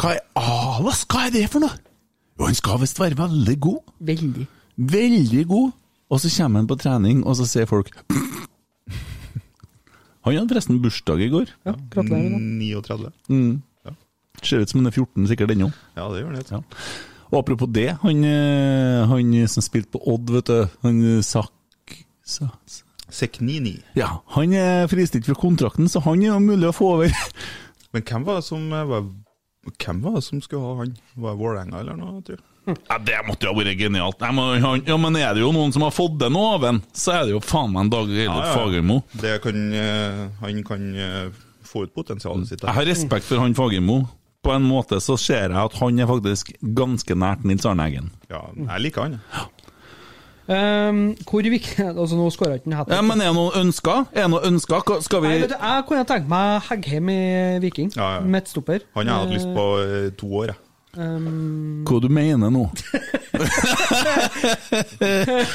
Hva 0.00 0.10
er 0.16 0.20
Alas? 0.36 1.04
Hva 1.08 1.26
er 1.28 1.32
det 1.36 1.46
for 1.52 1.64
noe? 1.64 1.76
Jo, 2.36 2.44
han 2.50 2.56
skal 2.58 2.80
visst 2.82 2.98
være 3.00 3.16
veldig 3.16 3.54
god. 3.64 3.78
Veldig. 4.10 4.46
Veldig 4.92 5.44
god. 5.48 5.70
Og 6.10 6.20
så 6.22 6.30
kommer 6.36 6.62
han 6.62 6.68
på 6.70 6.76
trening, 6.78 7.24
og 7.26 7.34
så 7.38 7.46
sier 7.50 7.66
folk 7.66 7.90
Han 10.26 10.34
hadde 10.34 10.50
forresten 10.50 10.80
bursdag 10.82 11.20
i 11.22 11.28
går. 11.30 11.50
Ja, 11.66 11.72
Gratulerer. 11.92 12.32
da. 12.34 13.10
39. 13.30 13.60
Ser 14.42 14.60
ut 14.62 14.68
som 14.70 14.80
han 14.82 14.88
er 14.90 14.94
14, 14.94 15.26
sikkert 15.30 15.52
ennå. 15.54 15.68
Ja, 15.96 16.08
det 16.12 16.22
gjør 16.24 16.32
det. 16.34 16.42
Ja. 16.50 16.58
Og 17.30 17.38
apropos 17.40 17.70
det, 17.74 17.88
han, 18.02 18.24
eh, 18.26 19.06
han 19.10 19.30
som 19.50 19.62
spilte 19.64 19.94
på 19.94 20.02
Odd, 20.12 20.30
vet 20.34 20.50
du, 20.50 20.66
han 20.82 20.98
eh, 21.16 21.22
Sak... 21.26 21.52
Sa, 22.26 22.48
sa- 22.66 22.82
Seknini. 23.06 23.76
ja, 23.94 24.08
han 24.34 24.52
er 24.58 24.88
fristilt 24.90 25.28
fra 25.28 25.34
kontrakten, 25.38 25.86
så 25.88 26.00
han 26.02 26.18
er 26.24 26.32
jo 26.32 26.40
mulig 26.42 26.66
å 26.66 26.74
få 26.74 26.88
over. 26.96 27.12
Men 27.94 28.02
hvem 28.02 28.24
var 28.26 28.40
det 28.40 28.44
som 28.48 28.64
eh, 28.74 28.82
var 28.90 29.06
Hvem 29.78 30.00
var 30.02 30.16
det 30.18 30.24
som 30.26 30.40
skulle 30.42 30.62
ha 30.66 30.74
han? 30.82 30.96
Var 31.14 31.32
det 31.36 31.38
Vålerenga 31.40 31.80
eller 31.84 31.96
noe? 31.98 32.18
tror 32.26 32.34
jeg? 32.36 32.44
Ja, 32.66 32.98
Det 32.98 33.18
måtte 33.26 33.46
jo 33.46 33.52
ha 33.52 33.58
vært 33.60 33.78
genialt. 33.78 34.20
Nei, 34.22 34.32
men, 34.34 34.84
ja, 34.88 34.98
men 35.00 35.18
er 35.20 35.36
det 35.36 35.44
jo 35.44 35.52
noen 35.54 35.74
som 35.74 35.84
har 35.86 35.94
fått 35.94 36.18
den 36.20 36.36
oven, 36.38 36.82
så 36.96 37.14
er 37.14 37.26
det 37.28 37.36
jo 37.36 37.42
faen 37.44 37.72
meg 37.74 37.86
en 37.86 37.92
Dag 37.94 38.10
Eilert 38.10 38.52
Fagermo. 38.56 39.00
Det 39.14 39.36
kan, 39.44 39.66
eh, 39.72 40.22
han 40.42 40.62
kan 40.66 40.86
eh, 40.94 41.26
få 41.66 41.86
ut 41.86 41.94
potensialet 41.94 42.50
sitt. 42.50 42.64
Jeg 42.66 42.78
har 42.78 42.88
respekt 42.88 43.28
for 43.28 43.42
han 43.42 43.54
Fagermo. 43.58 44.04
På 44.46 44.52
en 44.54 44.66
måte 44.66 45.00
så 45.02 45.16
ser 45.18 45.50
jeg 45.50 45.58
at 45.58 45.78
han 45.80 45.98
er 45.98 46.06
faktisk 46.06 46.52
ganske 46.76 47.16
nært 47.18 47.46
Nils 47.46 47.66
Arne 47.66 47.86
Eggen. 47.88 48.10
Ja, 48.30 48.44
jeg 48.54 48.84
liker 48.84 49.08
han. 49.08 49.20
Ja. 49.34 49.46
Um, 50.46 51.16
hvor 51.26 51.42
viktig 51.42 51.82
Altså, 51.98 52.14
nå 52.14 52.28
skåra 52.30 52.60
ikke 52.60 52.68
den 52.68 52.76
hat 52.78 52.90
Ja, 52.94 53.00
men 53.02 53.18
er 53.18 53.32
det 53.32 53.34
noen 53.34 53.56
ønsker? 53.64 54.04
Er 54.14 54.28
det 54.28 54.30
noen 54.30 54.52
ønsker? 54.52 54.92
Skal 55.02 55.24
vi 55.24 55.32
Nei, 55.32 55.40
vet 55.42 55.50
du, 55.50 55.56
jeg 55.58 55.86
kunne 55.88 56.04
tenkt 56.06 56.30
meg 56.30 56.68
Heggheim 56.68 57.10
i 57.10 57.22
Viking. 57.64 57.90
Ja, 57.96 58.12
ja. 58.14 58.20
Midtstopper. 58.22 58.86
Han 58.94 59.10
har 59.10 59.24
jeg 59.24 59.26
hatt 59.26 59.34
lyst 59.34 59.50
på 59.56 59.66
eh, 59.82 60.06
to 60.14 60.30
år, 60.30 60.52
jeg. 60.52 60.60
Um, 60.96 61.84
Hva 61.84 61.98
du 62.00 62.08
mener 62.08 62.48
nå? 62.50 62.64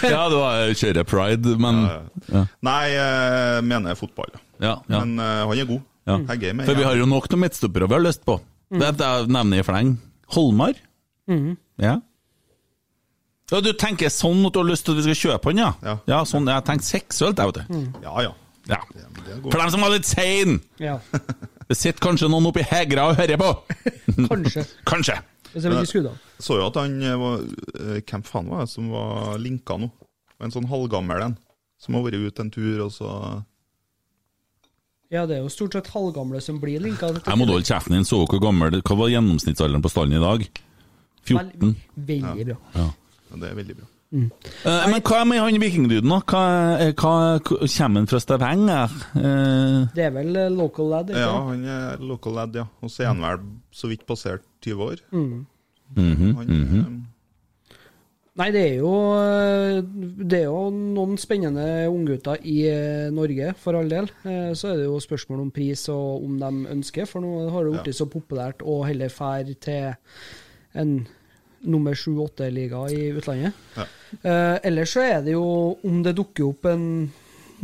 ja, 0.05 0.21
du 0.29 0.35
har- 0.37 0.73
kjører 0.77 1.03
pride, 1.07 1.55
men 1.61 1.81
ja. 2.31 2.43
Nei, 2.61 2.83
jeg 2.93 3.63
mener 3.65 3.95
fotball. 3.99 4.29
ja. 4.35 4.39
Ja, 4.61 4.75
ja. 4.87 4.99
Men 5.03 5.17
eh, 5.19 5.41
han 5.49 5.57
er 5.57 5.65
god. 5.65 5.81
Ja. 6.05 6.15
er 6.19 6.43
er 6.61 6.65
For 6.65 6.75
vi 6.77 6.83
har 6.85 6.95
jo 6.99 7.05
nok 7.09 7.27
noen 7.31 7.41
midtstoppere 7.47 7.87
vi 7.89 7.93
har 7.97 8.03
lyst 8.05 8.23
på. 8.25 8.39
Det 8.71 8.85
er 8.87 8.91
det 8.93 9.07
jeg 9.09 9.27
nevner 9.33 9.57
i 9.59 9.63
fleng. 9.65 9.95
Holmar? 10.35 10.73
Mm. 11.29 11.57
Ja. 11.81 11.95
Ja, 13.51 13.59
Du 13.59 13.73
tenker 13.73 14.07
sånn 14.13 14.45
at 14.47 14.53
du 14.53 14.59
har 14.61 14.69
lyst 14.69 14.85
til 14.85 14.93
at 14.95 15.01
vi 15.03 15.13
skal 15.15 15.31
kjøpe 15.31 15.49
han, 15.51 15.57
ja? 15.57 15.97
Ja. 16.07 16.21
sånn, 16.23 16.45
Jeg 16.47 16.53
har 16.53 16.61
tenkt 16.61 16.85
seksuelt, 16.87 17.37
jeg, 17.37 17.47
vet 17.51 17.55
du. 17.67 17.89
Ja, 18.05 18.21
ja. 18.21 18.31
Ja. 18.69 18.77
Det 18.93 19.41
god. 19.41 19.51
For 19.51 19.59
dem 19.59 19.71
som 19.73 19.81
var 19.81 19.89
litt 19.89 20.05
sein! 20.05 20.61
ja, 20.79 20.99
Det 21.71 21.77
sitter 21.79 22.03
kanskje 22.03 22.27
noen 22.27 22.49
oppi 22.49 22.65
Hegra 22.67 23.05
og 23.07 23.15
hører 23.15 23.39
på. 23.39 23.51
kanskje. 24.31 24.65
Kanskje. 24.91 25.15
Jeg 25.53 25.75
av. 26.07 26.17
Så 26.39 26.57
jo 26.59 26.65
at 26.65 26.77
han 26.79 26.97
eh, 27.03 27.15
var 27.19 27.41
eh, 27.43 28.01
Hvem 28.07 28.23
faen 28.27 28.49
var 28.51 28.65
det 28.65 28.71
som 28.71 28.89
var 28.91 29.39
linka 29.39 29.77
nå? 29.79 29.87
En 30.43 30.51
sånn 30.51 30.67
halvgammel 30.67 31.23
en. 31.29 31.37
Som 31.79 31.95
har 31.95 32.03
vært 32.05 32.19
ute 32.23 32.43
en 32.43 32.51
tur, 32.51 32.83
og 32.85 32.91
så 32.91 33.09
Ja, 35.11 35.23
det 35.27 35.37
er 35.37 35.41
jo 35.45 35.51
stort 35.51 35.75
sett 35.75 35.91
halvgamle 35.95 36.41
som 36.43 36.59
blir 36.59 36.83
linka. 36.83 37.13
Jeg 37.15 37.39
må 37.39 37.47
holde 37.47 37.67
kjeften 37.67 37.95
din. 37.95 38.07
Så 38.07 38.19
hvor 38.25 38.43
gammel 38.43 38.81
Hva 38.81 38.99
var 38.99 39.11
gjennomsnittsalderen 39.13 39.83
på 39.83 39.91
stallen 39.91 40.19
i 40.19 40.23
dag? 40.23 40.45
14? 41.27 41.75
Veldig 41.95 42.47
bra. 42.51 42.59
ja, 42.75 42.87
Det 43.31 43.47
er 43.51 43.59
veldig 43.63 43.79
bra. 43.79 43.89
Eh, 44.11 44.87
men 44.91 44.99
hva 45.07 45.21
med 45.23 45.39
han 45.39 45.59
vikingduden, 45.61 46.11
da? 46.11 46.17
Hva, 46.27 46.41
hva, 46.99 47.11
kommer 47.45 48.01
han 48.01 48.09
fra 48.11 48.19
Stavanger? 48.19 48.95
Eh, 49.15 49.77
Det 49.95 50.03
er 50.03 50.11
vel 50.17 50.35
eh, 50.35 50.49
local 50.51 50.91
lad, 50.91 51.13
ikke 51.13 51.21
Ja, 51.23 51.37
han 51.47 51.63
er 51.63 52.03
local 52.03 52.35
lad, 52.35 52.57
ja. 52.59 52.65
Og 52.81 52.91
så 52.91 53.05
er 53.05 53.13
han 53.13 53.23
vel 53.23 53.45
så 53.71 53.87
vidt 53.87 54.03
passert 54.05 54.43
20 54.65 54.83
år. 54.83 55.05
Mm. 55.11 55.45
mhm, 55.95 56.35
Han, 56.35 56.51
mhm. 56.51 56.81
eh, 56.81 56.99
Nei, 58.39 58.47
det 58.55 58.61
er 58.63 58.75
jo 58.79 58.91
Det 60.23 60.37
er 60.37 60.45
jo 60.45 60.69
noen 60.71 61.17
spennende 61.19 61.65
unggutter 61.91 62.39
i 62.47 62.61
Norge, 63.11 63.53
for 63.59 63.79
all 63.79 63.89
del. 63.91 64.11
Eh, 64.23 64.51
Så 64.55 64.73
er 64.73 64.77
det 64.81 64.89
jo 64.89 64.99
spørsmål 64.99 65.47
om 65.47 65.51
pris 65.55 65.87
og 65.89 66.25
om 66.25 66.37
de 66.39 66.51
ønsker, 66.75 67.07
for 67.07 67.23
nå 67.23 67.49
har 67.51 67.63
det 67.63 67.79
blitt 67.79 67.95
så 67.95 68.07
populært 68.11 68.63
å 68.63 68.81
heller 68.87 69.11
fære 69.11 69.55
til 69.55 69.95
en 70.75 70.95
nummer 71.61 71.95
sju-åtte-liga 71.97 72.85
i 72.89 73.09
utlandet. 73.17 73.57
Ja. 73.75 73.85
Eh, 74.21 74.55
ellers 74.69 74.93
så 74.95 75.03
er 75.05 75.21
det 75.25 75.35
jo 75.35 75.45
om 75.87 76.01
det 76.03 76.15
dukker 76.17 76.49
opp 76.49 76.65
en 76.71 76.87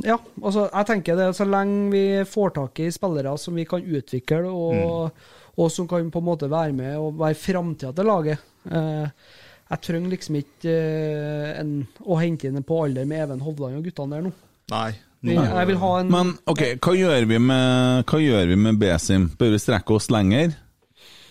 Ja, 0.06 0.20
altså 0.44 0.68
jeg 0.68 0.86
tenker 0.86 1.18
det 1.18 1.32
så 1.34 1.48
lenge 1.50 1.90
vi 1.90 2.04
får 2.30 2.54
tak 2.54 2.80
i 2.86 2.92
spillere 2.94 3.34
som 3.42 3.56
vi 3.58 3.66
kan 3.66 3.82
utvikle, 3.82 4.44
og, 4.46 5.24
og 5.58 5.72
som 5.74 5.88
kan 5.90 6.12
på 6.14 6.22
en 6.22 6.28
måte 6.28 6.50
være 6.52 6.76
med 6.78 7.00
og 7.02 7.18
være 7.18 7.40
framtida 7.42 7.96
til 7.98 8.06
laget. 8.06 8.44
Eh, 8.70 9.10
jeg 9.68 9.84
trenger 9.84 10.14
liksom 10.14 10.38
ikke 10.40 10.76
eh, 10.76 11.50
en, 11.60 11.74
å 12.06 12.20
hente 12.22 12.48
inn 12.48 12.62
på 12.64 12.78
alder 12.86 13.10
med 13.10 13.26
Even 13.26 13.44
Hovland 13.44 13.80
og 13.80 13.90
guttene 13.90 14.16
der 14.16 14.28
nå. 14.30 14.34
Nei. 14.72 14.92
Nei. 15.26 15.34
Jeg 15.42 15.68
vil 15.72 15.80
ha 15.82 15.92
en 15.98 16.12
Men 16.14 16.32
ok, 16.46 16.62
hva 16.78 16.94
gjør 16.94 17.26
vi 17.26 17.40
med, 17.42 18.06
hva 18.06 18.20
gjør 18.22 18.52
vi 18.52 18.58
med 18.68 18.78
Besim? 18.80 19.32
Bør 19.40 19.56
vi 19.56 19.60
strekke 19.64 19.98
oss 19.98 20.12
lenger? 20.14 20.54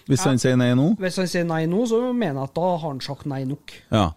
Hvis 0.06 0.22
han 0.26 0.38
sier 0.38 0.58
nei 0.58 0.70
nå? 0.78 0.92
Hvis 1.02 1.18
han 1.18 1.30
sier 1.30 1.46
nei 1.46 1.64
nå, 1.70 1.82
så 1.90 1.98
mener 2.12 2.42
jeg 2.42 2.50
at 2.50 2.54
da 2.58 2.68
har 2.76 2.84
han 2.84 3.02
sagt 3.02 3.26
nei 3.30 3.42
nok. 3.48 3.74
Ja. 3.90 4.10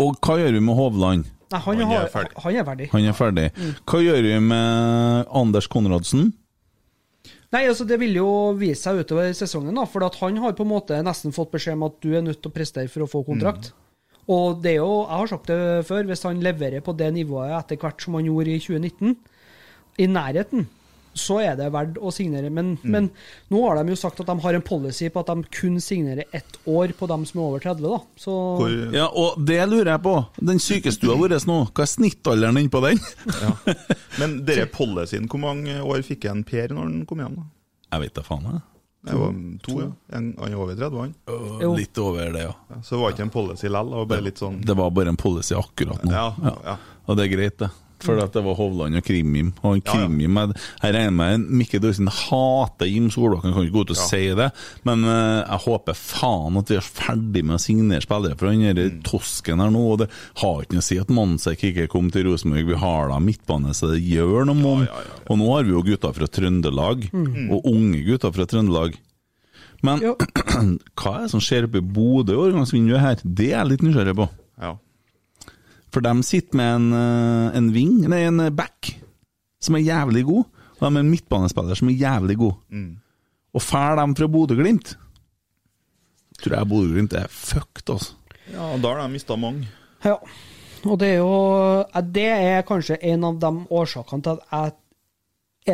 Og 0.00 0.16
hva 0.24 0.38
gjør 0.40 0.56
vi 0.56 0.62
med 0.64 0.78
Hovland? 0.78 1.28
Nei, 1.50 1.58
han, 1.58 1.80
Han 1.80 1.80
er 1.82 1.88
har. 1.90 1.96
Han 2.44 2.56
er 2.56 2.66
ferdig. 2.66 2.90
Han 2.92 3.06
er 3.10 3.16
ferdig. 3.16 3.46
Mm. 3.56 3.72
Hva 3.90 4.02
gjør 4.04 4.20
vi 4.26 4.36
med 4.46 5.32
Anders 5.40 5.68
Konradsen? 5.70 6.30
Nei, 7.50 7.64
altså 7.66 7.84
Det 7.86 7.98
vil 7.98 8.14
jo 8.14 8.28
vise 8.58 8.84
seg 8.84 9.02
utover 9.02 9.32
sesongen, 9.34 9.74
da, 9.74 9.86
for 9.90 10.06
at 10.06 10.18
han 10.20 10.38
har 10.42 10.54
på 10.58 10.66
en 10.66 10.70
måte 10.70 10.98
nesten 11.02 11.34
fått 11.34 11.50
beskjed 11.54 11.78
om 11.78 11.88
at 11.88 11.98
du 12.02 12.12
er 12.14 12.22
nødt 12.22 12.38
til 12.42 12.52
å 12.52 12.54
prestere 12.54 12.90
for 12.90 13.06
å 13.06 13.10
få 13.10 13.24
kontrakt. 13.26 13.72
Og 14.30 14.60
det 14.62 14.76
er 14.76 14.78
jo, 14.84 15.00
jeg 15.08 15.18
har 15.18 15.30
sagt 15.32 15.50
det 15.50 15.86
før, 15.88 16.06
hvis 16.06 16.22
han 16.28 16.42
leverer 16.44 16.84
på 16.86 16.94
det 16.94 17.08
nivået 17.16 17.56
etter 17.56 17.80
hvert 17.82 18.04
som 18.04 18.14
han 18.14 18.28
gjorde 18.28 18.54
i 18.54 18.60
2019, 18.62 19.16
i 19.98 20.06
nærheten, 20.06 20.68
så 21.16 21.40
er 21.42 21.56
det 21.58 21.68
verdt 21.74 21.98
å 21.98 22.12
signere. 22.14 22.50
Men, 22.54 22.74
men 22.82 23.08
nå 23.50 23.62
har 23.64 23.80
de 23.80 23.94
jo 23.94 23.98
sagt 23.98 24.20
at 24.22 24.28
de 24.30 24.36
har 24.44 24.56
en 24.56 24.64
policy 24.64 25.10
på 25.10 25.22
at 25.24 25.32
de 25.32 25.44
kun 25.56 25.80
signerer 25.82 26.28
ett 26.36 26.58
år 26.70 26.94
på 26.98 27.08
dem 27.10 27.26
som 27.28 27.40
er 27.40 27.46
over 27.46 27.64
30. 27.64 27.82
da. 27.84 28.00
Så 28.20 28.36
Hvor, 28.60 28.74
Ja, 28.94 29.08
og 29.08 29.40
det 29.46 29.60
lurer 29.70 29.94
jeg 29.94 30.04
på. 30.06 30.16
Den 30.40 30.62
sykestua 30.62 31.18
vår 31.20 31.36
nå, 31.48 31.60
hva 31.70 31.86
er 31.86 31.90
snittalderen 31.90 32.60
innpå 32.60 32.82
den? 32.84 33.00
men 34.20 34.40
dere 34.46 34.68
policyen, 34.70 35.28
hvor 35.30 35.42
mange 35.42 35.80
år 35.82 36.04
fikk 36.06 36.28
en 36.30 36.44
Per 36.46 36.74
når 36.74 36.86
han 36.86 37.00
kom 37.08 37.22
hjem? 37.24 37.40
da? 37.40 37.48
Jeg 37.90 38.06
vet 38.06 38.18
da 38.20 38.26
faen, 38.26 38.46
jeg. 38.46 38.66
Det 39.00 39.16
var 39.16 39.36
to, 39.64 39.74
ja. 39.80 40.16
En, 40.16 40.26
han 40.38 40.52
er 40.52 40.58
over 40.60 40.74
30, 40.76 40.98
han. 41.00 41.76
Litt 41.76 41.98
over 41.98 42.34
det, 42.34 42.42
ja. 42.44 42.52
Ja, 42.68 42.80
så 42.84 42.94
det 42.94 43.00
var 43.00 43.14
ikke 43.14 43.24
en 43.24 43.32
policy 43.32 43.70
likevel? 43.70 43.92
det 43.92 44.00
var 44.02 44.08
bare 44.10 44.24
litt 44.26 44.42
sånn 44.42 44.58
Det 44.60 44.76
var 44.76 44.90
bare 44.92 45.14
en 45.14 45.20
policy 45.20 45.56
akkurat 45.56 46.04
nå. 46.04 46.12
Ja, 46.12 46.56
ja. 46.66 46.74
Og 47.08 47.16
det 47.16 47.24
er 47.26 47.32
greit, 47.32 47.56
det. 47.62 47.70
For 48.00 48.18
at 48.22 48.32
det 48.32 48.42
var 48.44 48.54
Hovland 48.56 48.96
og 48.96 49.04
Krimim. 49.04 49.52
Og 49.62 49.82
Krimim 49.84 50.36
Ja, 50.36 50.46
ja. 50.46 50.52
Jeg 50.82 50.94
regner 50.94 51.12
med 51.12 51.44
Mikke 51.60 51.80
Dorsin 51.82 52.06
hater 52.08 52.88
Jim 52.88 53.10
Solbakken, 53.12 53.52
kan 53.52 53.66
ikke 53.66 53.74
gå 53.76 53.82
ut 53.84 53.90
og 53.92 53.96
Ja. 54.00 54.06
si 54.08 54.22
det, 54.34 54.50
men 54.84 55.04
eh, 55.04 55.44
jeg 55.44 55.60
håper 55.66 55.94
faen 55.98 56.56
at 56.58 56.68
vi 56.72 56.76
er 56.76 56.86
ferdig 56.86 57.44
med 57.44 57.56
å 57.58 57.60
signere 57.60 58.00
spillere 58.04 58.38
for 58.38 58.48
han 58.48 58.60
derre 58.64 58.90
Mm. 58.90 59.02
tosken 59.02 59.60
her 59.60 59.70
nå. 59.70 59.84
Og 59.92 59.98
det 59.98 60.08
har 60.40 60.62
ikke 60.62 60.72
noe 60.78 60.84
å 60.84 60.88
si 60.88 60.98
at 60.98 61.08
Mansek 61.08 61.62
ikke 61.70 61.88
kom 61.88 62.10
til 62.10 62.24
Rosenborg, 62.30 62.66
vi 62.66 62.74
har 62.74 63.08
da 63.08 63.18
midtbane, 63.18 63.74
så 63.76 63.90
det 63.92 64.02
gjør 64.02 64.46
noe 64.46 64.86
ja. 64.86 65.04
Og 65.28 65.38
nå 65.38 65.52
har 65.54 65.62
vi 65.64 65.70
jo 65.76 65.82
gutter 65.82 66.12
fra 66.16 66.26
Trøndelag, 66.26 67.10
og 67.50 67.64
unge 67.66 68.04
gutter 68.06 68.32
fra 68.32 68.46
Trøndelag. 68.46 68.96
Men 69.82 70.00
Jo. 70.00 70.14
hva 71.00 71.12
er 71.16 71.22
det 71.24 71.30
som 71.32 71.40
skjer 71.40 71.64
oppe 71.68 71.78
i 71.80 71.80
Bodø 71.80 72.34
i 72.34 72.36
overgangsvinduet 72.36 73.00
her? 73.00 73.16
Det 73.24 73.52
er 73.52 73.58
jeg 73.64 73.68
litt 73.74 73.82
nysgjerrig 73.86 74.16
på. 74.16 74.28
ja. 74.60 74.74
For 75.90 76.00
de 76.04 76.12
sitter 76.22 76.56
med 76.60 76.74
en, 76.76 76.92
eh, 76.94 77.56
en 77.58 77.70
wing, 77.74 77.96
nei, 78.08 78.22
en 78.28 78.42
back, 78.54 78.92
som 79.60 79.74
er 79.76 79.86
jævlig 79.86 80.24
god. 80.28 80.44
Og 80.78 80.84
de 80.86 80.90
er 80.96 81.00
en 81.02 81.10
midtbanespiller 81.10 81.76
som 81.76 81.88
er 81.90 81.98
jævlig 82.00 82.36
god. 82.40 82.54
Og 83.54 83.62
fær 83.62 83.96
dem 83.98 84.14
fra 84.16 84.28
Bodø-Glimt, 84.30 84.94
tror 86.40 86.54
jeg 86.56 86.68
Bodø-Glimt 86.70 87.12
er 87.18 87.26
fucked, 87.28 87.90
altså. 87.90 88.14
ja, 88.52 88.76
da 88.78 88.88
har 88.94 89.02
de 89.02 89.12
mista 89.12 89.36
mange. 89.36 89.66
Ja. 90.04 90.14
Og 90.84 90.96
det 90.98 91.08
er 91.10 91.18
jo 91.18 91.84
Det 92.14 92.24
er 92.24 92.62
kanskje 92.64 92.96
en 93.04 93.24
av 93.24 93.34
de 93.42 93.50
årsakene 93.70 94.22
til 94.24 94.38
at 94.38 94.40
jeg 94.52 94.72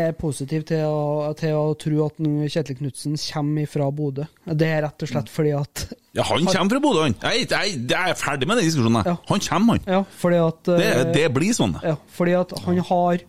er 0.00 0.14
positiv 0.18 0.64
til 0.68 0.82
å, 0.86 1.32
til 1.38 1.54
å 1.56 1.74
tro 1.80 2.04
at 2.06 2.18
Kjetil 2.52 2.78
Knutsen 2.78 3.16
kommer 3.20 3.68
fra 3.70 3.88
Bodø. 3.94 4.26
Det 4.46 4.68
er 4.68 4.82
rett 4.86 5.04
og 5.06 5.10
slett 5.10 5.30
fordi 5.32 5.52
at 5.56 5.86
Ja, 6.16 6.24
han 6.28 6.46
kommer 6.46 6.76
fra 6.76 6.82
Bodø, 6.84 7.04
han! 7.06 7.16
Jeg, 7.22 7.46
jeg, 7.50 7.78
jeg 7.90 8.12
er 8.12 8.18
ferdig 8.20 8.48
med 8.48 8.60
den 8.60 8.68
diskusjonen. 8.68 9.02
Ja. 9.06 9.16
Han 9.30 9.44
kommer, 9.48 9.78
han. 9.78 9.94
Ja, 9.96 10.02
fordi 10.22 10.42
at 10.42 10.60
Det, 10.70 10.90
eh, 10.90 11.04
det 11.14 11.26
blir 11.36 11.56
sånn. 11.56 11.76
Ja, 11.84 11.96
fordi 12.16 12.36
at 12.40 12.54
han 12.64 12.82
har 12.90 13.24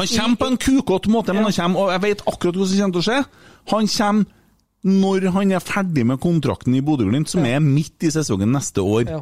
Han 0.00 0.06
kommer 0.16 0.36
på 0.40 0.46
en 0.50 0.60
kukete 0.60 1.10
måte, 1.12 1.34
men 1.34 1.44
han 1.48 1.56
kommer, 1.56 1.80
og 1.86 1.94
jeg 1.96 2.04
vet 2.06 2.22
akkurat 2.26 2.56
hvordan 2.56 2.70
det 2.72 2.82
kommer 2.84 2.94
til 2.94 3.02
å 3.02 3.08
skje. 3.08 3.22
Han 3.74 3.90
kommer 3.96 4.36
når 4.86 5.26
han 5.34 5.50
er 5.52 5.60
ferdig 5.60 6.06
med 6.08 6.20
kontrakten 6.22 6.72
i 6.76 6.80
Bodø-Glimt, 6.84 7.28
som 7.28 7.44
er 7.44 7.60
midt 7.60 8.06
i 8.06 8.12
sesongen 8.14 8.48
neste 8.54 8.80
år. 8.80 9.10
Ja. 9.10 9.20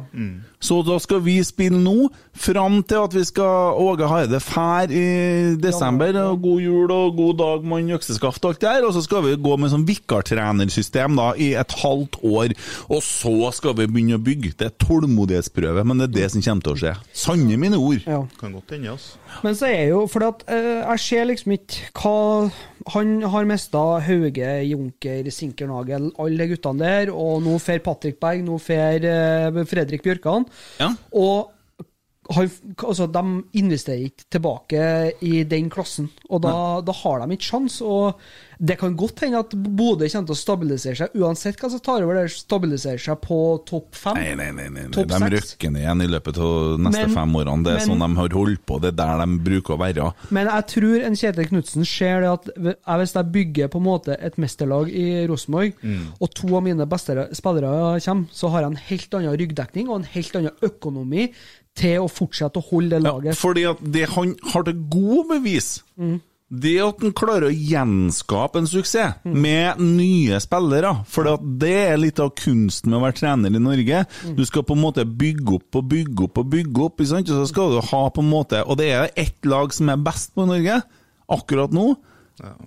Så 0.63 0.79
da 0.87 0.95
skal 1.03 1.19
vi 1.25 1.37
spille 1.43 1.79
nå, 1.79 2.07
fram 2.39 2.79
til 2.87 3.03
at 3.03 3.15
vi 3.15 3.25
skal 3.27 3.75
Åge 3.79 4.07
Hareide 4.07 4.39
fær 4.39 4.91
i 4.91 5.55
desember. 5.59 6.13
Ja, 6.13 6.23
ja. 6.23 6.31
og 6.31 6.41
God 6.45 6.63
jul 6.63 6.93
og 6.95 7.17
god 7.17 7.37
dag, 7.41 7.67
mann, 7.67 7.91
økseskaft 7.95 8.45
og 8.45 8.53
alt 8.53 8.61
det 8.63 8.69
der. 8.69 8.87
Og 8.87 8.95
så 8.95 9.03
skal 9.03 9.25
vi 9.27 9.35
gå 9.35 9.57
med 9.59 9.73
sånn 9.73 9.87
vikartrenersystem 9.87 11.19
da, 11.19 11.33
i 11.35 11.51
et 11.59 11.75
halvt 11.83 12.21
år. 12.23 12.55
Og 12.87 13.03
så 13.03 13.51
skal 13.55 13.75
vi 13.81 13.89
begynne 13.91 14.19
å 14.19 14.23
bygge. 14.23 14.55
Det 14.59 14.69
er 14.69 14.77
tålmodighetsprøve, 14.85 15.83
men 15.83 15.99
det 15.99 16.09
er 16.09 16.15
det 16.21 16.31
som 16.35 16.45
kommer 16.45 16.69
til 16.69 16.77
å 16.77 16.81
skje. 16.85 16.95
Sanne 17.25 17.59
mine 17.59 17.79
ord. 17.79 18.03
ja. 18.07 18.23
Kan 18.39 18.55
godt 18.55 18.71
hende, 18.71 18.95
altså. 18.95 19.19
Men 19.43 19.55
så 19.59 19.67
er 19.67 19.89
jo 19.91 20.05
fordi 20.09 20.29
at 20.31 20.43
eh, 20.55 20.79
jeg 20.85 21.03
ser 21.03 21.27
liksom 21.29 21.53
ikke 21.55 21.99
hva 21.99 22.19
Han 22.93 23.21
har 23.27 23.47
mista 23.49 23.81
Hauge, 24.05 24.49
Junker, 24.69 25.29
Sinkernagel, 25.33 26.09
alle 26.19 26.43
de 26.43 26.53
guttene 26.53 26.83
der, 26.85 27.13
og 27.13 27.43
nå 27.43 27.57
fer 27.61 27.81
Patrick 27.83 28.19
Berg, 28.21 28.43
nå 28.47 28.57
fer 28.63 29.05
eh, 29.09 29.63
Fredrik 29.69 30.05
Bjørkan. 30.05 30.47
Ja. 30.79 30.93
Og 31.11 31.51
har, 32.29 32.49
altså, 32.85 33.07
de 33.09 33.23
investerer 33.57 34.09
ikke 34.09 34.27
tilbake 34.35 34.83
i 35.25 35.43
den 35.49 35.69
klassen, 35.73 36.09
og 36.29 36.43
da, 36.45 36.53
da 36.85 36.93
har 37.01 37.23
de 37.23 37.35
ikke 37.35 37.47
sjans, 37.49 37.79
og 37.81 38.19
det 38.59 38.75
kan 38.77 38.93
godt 38.99 39.23
hende 39.23 39.39
at 39.39 39.53
Bodø 39.55 40.05
kommer 40.11 40.27
til 40.29 40.35
å 40.35 40.37
stabilisere 40.37 40.97
seg, 40.99 41.15
uansett 41.15 41.57
hva 41.61 41.69
som 41.71 41.79
tar 41.79 42.03
over, 42.03 42.19
der, 42.19 42.27
stabilisere 42.33 42.99
seg 43.01 43.21
på 43.23 43.37
topp 43.69 43.95
fem. 43.97 44.19
Nei, 44.19 44.33
nei, 44.35 44.49
nei, 44.51 44.67
nei, 44.75 44.83
Top 44.93 45.07
de 45.09 45.29
rykker 45.31 45.71
ned 45.73 45.85
igjen 45.85 46.03
i 46.05 46.09
løpet 46.11 46.37
av 46.43 46.75
neste 46.83 47.05
Men- 47.07 47.15
fem 47.15 47.37
årene. 47.39 47.63
Det 47.63 47.71
er 47.73 47.79
men- 47.79 47.87
sånn 47.87 48.03
de 48.05 48.19
har 48.19 48.35
holdt 48.37 48.65
på, 48.67 48.79
det 48.83 48.91
er 48.93 48.97
der 48.99 49.25
de 49.25 49.39
bruker 49.49 49.77
å 49.77 49.79
være. 49.79 50.09
Men 50.29 50.47
jeg 50.51 50.67
tror 50.75 51.05
en 51.07 51.15
Kjetil 51.15 51.49
Knutsen 51.49 51.85
ser 51.87 52.21
det 52.21 52.29
at 52.29 52.45
jeg- 52.57 52.75
hvis 52.99 53.13
jeg 53.13 53.31
bygger 53.31 53.67
på 53.69 53.77
en 53.79 53.87
måte 53.87 54.17
et 54.21 54.35
mesterlag 54.37 54.91
i 54.93 55.25
Rosenborg, 55.25 55.73
og 56.19 56.33
to 56.35 56.55
av 56.55 56.63
mine 56.63 56.85
beste 56.85 57.15
spillere 57.33 57.99
kommer, 58.03 58.27
så 58.31 58.51
har 58.51 58.61
jeg 58.61 58.71
en 58.71 58.75
helt 58.75 59.09
annen 59.13 59.37
ryggdekning 59.39 59.89
og 59.89 59.95
en 59.95 60.03
helt 60.03 60.35
annen 60.35 60.51
økonomi 60.61 61.31
til 61.77 61.99
å 62.03 62.09
fortsette 62.11 62.59
å 62.59 62.65
holde 62.71 62.97
det 62.97 63.03
Ja, 63.05 63.13
laget. 63.13 63.37
fordi 63.39 63.63
at 63.69 63.77
det 63.93 64.07
han 64.15 64.35
har 64.53 64.63
til 64.67 64.81
god 64.89 65.27
bevis, 65.29 65.83
det 66.49 66.71
er 66.79 66.87
at 66.89 67.01
han 67.05 67.11
klarer 67.13 67.45
å 67.51 67.53
gjenskape 67.53 68.57
en 68.57 68.65
suksess 68.67 69.19
med 69.23 69.77
nye 69.79 70.39
spillere. 70.41 70.95
For 71.05 71.37
det 71.61 71.75
er 71.91 71.97
litt 72.01 72.19
av 72.19 72.31
kunsten 72.35 72.89
med 72.89 72.97
å 72.99 73.03
være 73.05 73.19
trener 73.19 73.53
i 73.53 73.61
Norge. 73.61 74.05
Du 74.35 74.41
skal 74.49 74.63
på 74.65 74.73
en 74.73 74.81
måte 74.81 75.05
bygge 75.05 75.59
opp 75.59 75.75
og 75.77 75.87
bygge 75.91 76.25
opp 76.25 76.41
og 76.41 76.49
bygge 76.49 76.85
opp, 76.87 77.03
sant? 77.05 77.29
og 77.29 77.43
så 77.43 77.47
skal 77.51 77.75
du 77.77 77.79
ha 77.91 78.01
på 78.09 78.21
en 78.25 78.29
måte 78.31 78.63
Og 78.65 78.77
det 78.81 78.89
er 78.91 79.11
ett 79.15 79.45
lag 79.45 79.71
som 79.73 79.89
er 79.93 79.97
best 80.01 80.33
på 80.33 80.47
Norge 80.49 80.81
akkurat 81.29 81.71
nå. 81.71 81.95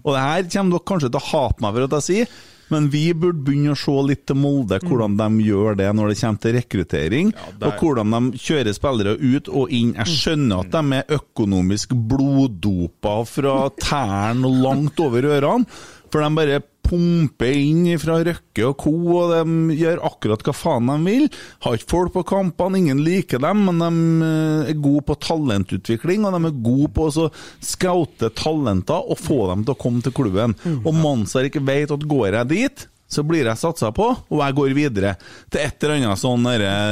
Og 0.04 0.10
det 0.14 0.20
her 0.22 0.42
kommer 0.52 0.76
dere 0.78 0.86
kanskje 0.86 1.10
til 1.10 1.18
å 1.20 1.28
hate 1.32 1.62
meg 1.64 1.74
for 1.74 1.84
at 1.88 1.94
jeg 1.98 2.06
sier, 2.08 2.34
men 2.72 2.88
vi 2.92 3.04
burde 3.12 3.44
begynne 3.44 3.74
å 3.76 3.78
se 3.78 3.94
litt 4.08 4.24
til 4.28 4.38
Molde, 4.40 4.80
hvordan 4.82 5.18
de 5.20 5.46
gjør 5.46 5.78
det 5.78 5.90
når 5.94 6.12
det 6.12 6.18
kommer 6.22 6.42
til 6.42 6.56
rekruttering, 6.58 7.32
der- 7.60 7.68
og 7.68 7.82
hvordan 7.84 8.16
de 8.16 8.42
kjører 8.42 8.76
spillere 8.76 9.16
ut 9.20 9.48
og 9.52 9.72
inn. 9.72 9.94
Jeg 10.00 10.16
skjønner 10.16 10.64
at 10.64 10.72
de 10.74 11.00
er 11.00 11.16
økonomisk 11.18 11.94
bloddopa 11.94 13.16
fra 13.28 13.56
tærne 13.78 14.48
og 14.48 14.62
langt 14.64 15.00
over 15.04 15.28
ørene, 15.36 15.68
for 16.12 16.20
de 16.24 16.36
bare 16.36 16.62
pumper 16.92 17.56
inn 17.56 17.88
fra 18.00 18.18
Røkke 18.20 18.66
og 18.68 18.76
co., 18.82 18.92
og 19.16 19.32
de 19.32 19.76
gjør 19.80 20.02
akkurat 20.04 20.44
hva 20.44 20.54
faen 20.56 20.90
de 20.92 20.98
vil. 21.06 21.26
Har 21.64 21.78
ikke 21.78 21.90
folk 21.94 22.14
på 22.18 22.24
kampene, 22.28 22.82
ingen 22.82 23.00
liker 23.06 23.40
dem, 23.42 23.64
men 23.70 23.80
de 23.80 24.28
eh, 24.28 24.72
er 24.74 24.80
gode 24.84 25.06
på 25.08 25.16
talentutvikling, 25.24 26.26
og 26.28 26.36
de 26.36 26.50
er 26.50 26.62
gode 26.68 26.90
på 26.92 27.08
å 27.08 27.14
så 27.16 27.28
scoute 27.64 28.32
talenter 28.36 29.08
og 29.08 29.20
få 29.20 29.46
dem 29.54 29.64
til 29.64 29.74
å 29.74 29.80
komme 29.80 30.04
til 30.04 30.16
klubben. 30.16 30.56
Og 30.82 30.92
Mansar 30.96 31.48
ikke 31.48 31.64
vet 31.64 31.94
at 31.94 32.08
går 32.08 32.36
jeg 32.36 32.50
dit, 32.52 32.84
så 33.12 33.24
blir 33.28 33.48
jeg 33.48 33.60
satsa 33.60 33.90
på, 33.92 34.08
og 34.12 34.40
jeg 34.40 34.56
går 34.56 34.76
videre 34.76 35.16
til 35.52 35.60
et 35.64 35.84
eller 35.84 35.98
annet 36.00 36.20
sånn 36.20 36.46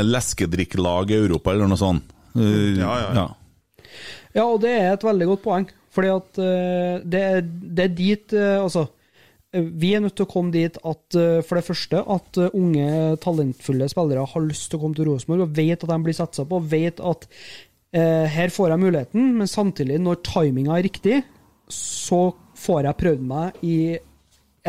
leskedrikklag 0.09 1.12
i 1.12 1.20
Europa, 1.20 1.55
eller 1.55 1.70
noe 1.70 1.81
sånt. 1.81 2.16
Uh, 2.36 2.77
Ja, 2.78 2.94
ja, 3.01 3.12
ja. 3.16 3.28
Ja, 4.31 4.44
og 4.47 4.60
det 4.62 4.70
er 4.70 4.93
et 4.94 5.05
veldig 5.05 5.27
godt 5.32 5.43
poeng. 5.43 5.68
Fordi 5.90 6.10
at 6.12 6.39
uh, 6.39 7.01
det, 7.02 7.22
det 7.51 7.86
er 7.89 7.94
dit 7.98 8.35
uh, 8.39 8.60
Altså, 8.62 8.85
eh, 8.86 8.99
vi 9.52 9.94
er 9.97 10.02
nødt 10.05 10.14
til 10.14 10.27
å 10.28 10.31
komme 10.31 10.52
dit 10.55 10.77
at 10.86 11.16
eh, 11.18 11.40
for 11.47 11.59
det 11.59 11.66
første 11.66 12.02
at 12.14 12.39
eh, 12.39 12.52
unge, 12.55 13.16
talentfulle 13.22 13.89
spillere 13.90 14.27
har 14.31 14.44
lyst 14.47 14.68
til 14.70 14.78
å 14.78 14.82
komme 14.85 14.98
til 14.98 15.09
Rosenborg 15.09 15.48
og 15.48 15.56
vet 15.56 15.82
at 15.82 15.90
de 15.90 15.98
blir 16.06 16.14
satsa 16.14 16.44
på, 16.47 16.60
og 16.60 16.68
vet 16.70 17.02
at 17.02 17.27
eh, 17.97 18.28
her 18.31 18.55
får 18.55 18.70
jeg 18.70 18.82
muligheten, 18.85 19.32
men 19.40 19.51
samtidig, 19.51 19.98
når 20.02 20.20
timinga 20.28 20.77
er 20.78 20.86
riktig, 20.86 21.18
så 21.70 22.28
får 22.60 22.86
jeg 22.90 23.01
prøvd 23.02 23.27
meg 23.27 23.59
i 23.66 23.74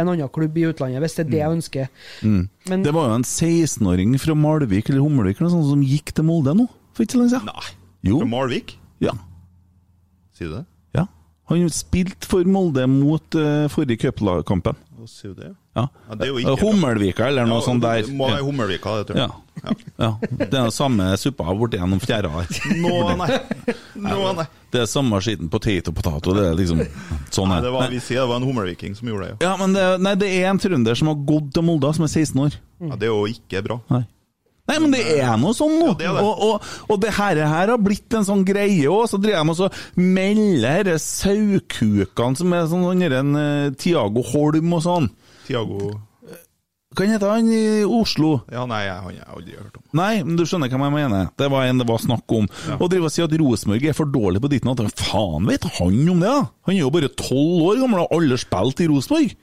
en 0.01 0.07
annen 0.07 0.31
klubb 0.33 0.57
i 0.57 0.65
utlandet, 0.69 1.01
hvis 1.03 1.17
det 1.17 1.25
er 1.25 1.29
det 1.29 1.39
jeg 1.43 1.55
ønsker. 1.59 1.87
Mm. 2.23 2.43
Men- 2.71 2.83
det 2.87 2.93
var 2.95 3.09
jo 3.11 3.19
en 3.19 3.27
16-åring 3.27 4.17
fra 4.23 4.33
Malvik 4.39 4.89
eller 4.89 5.03
Hummelvik 5.03 5.41
eller 5.41 5.51
sånt 5.53 5.69
som 5.69 5.83
gikk 5.85 6.13
til 6.15 6.25
Molde 6.25 6.55
nå, 6.57 6.65
for 6.95 7.05
ikke 7.05 7.19
så 7.19 7.21
lenge 7.21 7.35
siden. 7.35 7.51
Nei. 7.51 7.77
Jo. 8.09 8.21
Fra 8.23 8.31
Malvik? 8.33 8.77
Ja. 9.03 9.13
Sier 10.37 10.47
du 10.49 10.55
det? 10.57 10.65
Ja. 11.51 11.59
Han 11.61 11.73
spilte 11.75 12.27
for 12.31 12.47
Molde 12.47 12.87
mot 12.89 13.35
uh, 13.37 13.67
forrige 13.71 14.07
cupkampen. 14.07 14.75
Det? 15.01 15.47
Ja. 15.73 15.87
Ja, 16.07 16.15
det 16.15 16.27
er 16.27 16.35
ikke 16.37 16.51
bra. 16.51 16.57
Hummelvika 16.61 17.27
eller 17.31 17.47
noe 17.49 17.57
Ja, 17.57 17.65
sånt 17.65 17.81
der. 17.81 18.05
Må 18.13 18.27
være 18.29 18.43
Hummelvika, 18.45 18.99
det 18.99 19.07
tror 19.09 19.17
Ja. 19.17 19.29
jeg. 19.63 19.77
ja. 19.97 20.09
Det 20.29 20.45
er 20.45 20.51
den 20.53 20.71
samme 20.75 21.07
suppa 21.17 21.55
borti 21.57 21.79
gjennom 21.79 22.01
fjæra 22.03 22.29
her. 22.35 22.51
Nå, 22.83 22.93
nei. 23.17 23.39
Nå, 23.95 24.19
nei. 24.37 24.45
Det 24.71 24.83
er 24.83 24.85
samme 24.91 25.17
skitten 25.25 25.49
potato 25.51 25.91
potato. 25.91 26.35
Det 26.37 26.45
er 26.51 26.55
liksom 26.59 26.83
sånn 27.33 27.49
her. 27.55 27.65
det 27.65 27.73
var, 27.73 27.89
vi 27.89 27.99
sier 28.03 28.21
det 28.21 28.29
var 28.29 28.43
en 28.43 28.47
hummerviking 28.47 28.93
som 28.95 29.09
gjorde 29.09 29.31
det. 29.31 29.41
Ja, 29.47 29.55
men 29.57 29.73
det, 29.73 29.87
nei, 30.05 30.13
det 30.21 30.29
er 30.37 30.51
en 30.51 30.61
trønder 30.61 30.95
som 31.01 31.09
har 31.11 31.19
gått 31.33 31.49
til 31.57 31.65
Molde, 31.65 31.91
som 31.97 32.05
er 32.05 32.13
16 32.13 32.45
år. 32.45 32.59
Ja, 32.85 32.95
det 33.01 33.09
er 33.09 33.15
jo 33.15 33.25
ikke 33.33 33.63
bra. 33.65 33.79
Nei. 33.89 34.03
Nei, 34.71 34.79
men 34.85 34.95
det 34.95 35.03
er 35.19 35.35
noe 35.41 35.55
sånn 35.57 35.77
nå. 35.77 35.91
Ja, 35.93 36.13
det 36.15 36.21
det. 36.21 36.25
Og, 36.25 36.45
og, 36.47 36.69
og 36.87 37.01
det 37.03 37.15
her, 37.17 37.41
her 37.51 37.73
har 37.73 37.81
blitt 37.81 38.17
en 38.17 38.27
sånn 38.27 38.45
greie 38.47 38.87
òg. 38.91 39.07
Så 39.11 39.19
driver 39.21 39.43
de 39.43 39.55
og 39.55 39.59
så 39.59 39.71
melder 39.99 40.87
disse 40.91 41.25
saukukene 41.25 42.39
som 42.39 42.55
er 42.55 42.69
sånn 42.71 42.85
sånn 42.87 43.03
en 43.07 43.35
uh, 43.35 43.73
Tiago 43.77 44.23
Holm 44.31 44.77
og 44.77 44.85
sånn. 44.85 45.11
Tiago 45.47 45.91
Hva 46.91 47.07
heter 47.07 47.29
han 47.31 47.47
i 47.51 47.83
Oslo? 47.87 48.41
Ja, 48.51 48.65
nei, 48.67 48.81
jeg, 48.83 48.95
han 48.99 49.07
har 49.07 49.15
jeg 49.15 49.27
aldri 49.31 49.57
hørt 49.57 49.79
om. 49.79 49.83
Nei, 49.95 50.13
men 50.27 50.35
du 50.39 50.43
skjønner 50.43 50.71
hva 50.71 50.89
jeg 50.89 50.95
mener. 50.97 51.29
Det 51.39 51.47
var 51.53 51.67
en 51.69 51.79
det 51.79 51.87
var 51.87 52.03
snakk 52.03 52.35
om. 52.35 52.49
Og 52.77 52.87
driver 52.91 53.07
og 53.07 53.15
sier 53.15 53.29
at 53.29 53.35
Rosenborg 53.39 53.87
er 53.87 53.95
for 53.97 54.11
dårlig 54.11 54.43
på 54.43 54.51
ditten 54.51 54.71
og 54.73 54.79
datten. 54.79 54.95
Faen 54.99 55.47
vet 55.47 55.67
han 55.77 55.99
om 56.11 56.23
det, 56.23 56.31
da? 56.31 56.49
Han 56.67 56.75
er 56.75 56.81
jo 56.83 56.93
bare 56.93 57.11
tolv 57.15 57.69
år 57.69 57.83
gammel 57.83 58.01
og 58.01 58.09
har 58.09 58.17
aldri 58.19 58.39
spilt 58.43 58.83
i 58.83 58.89
Rosenborg. 58.91 59.37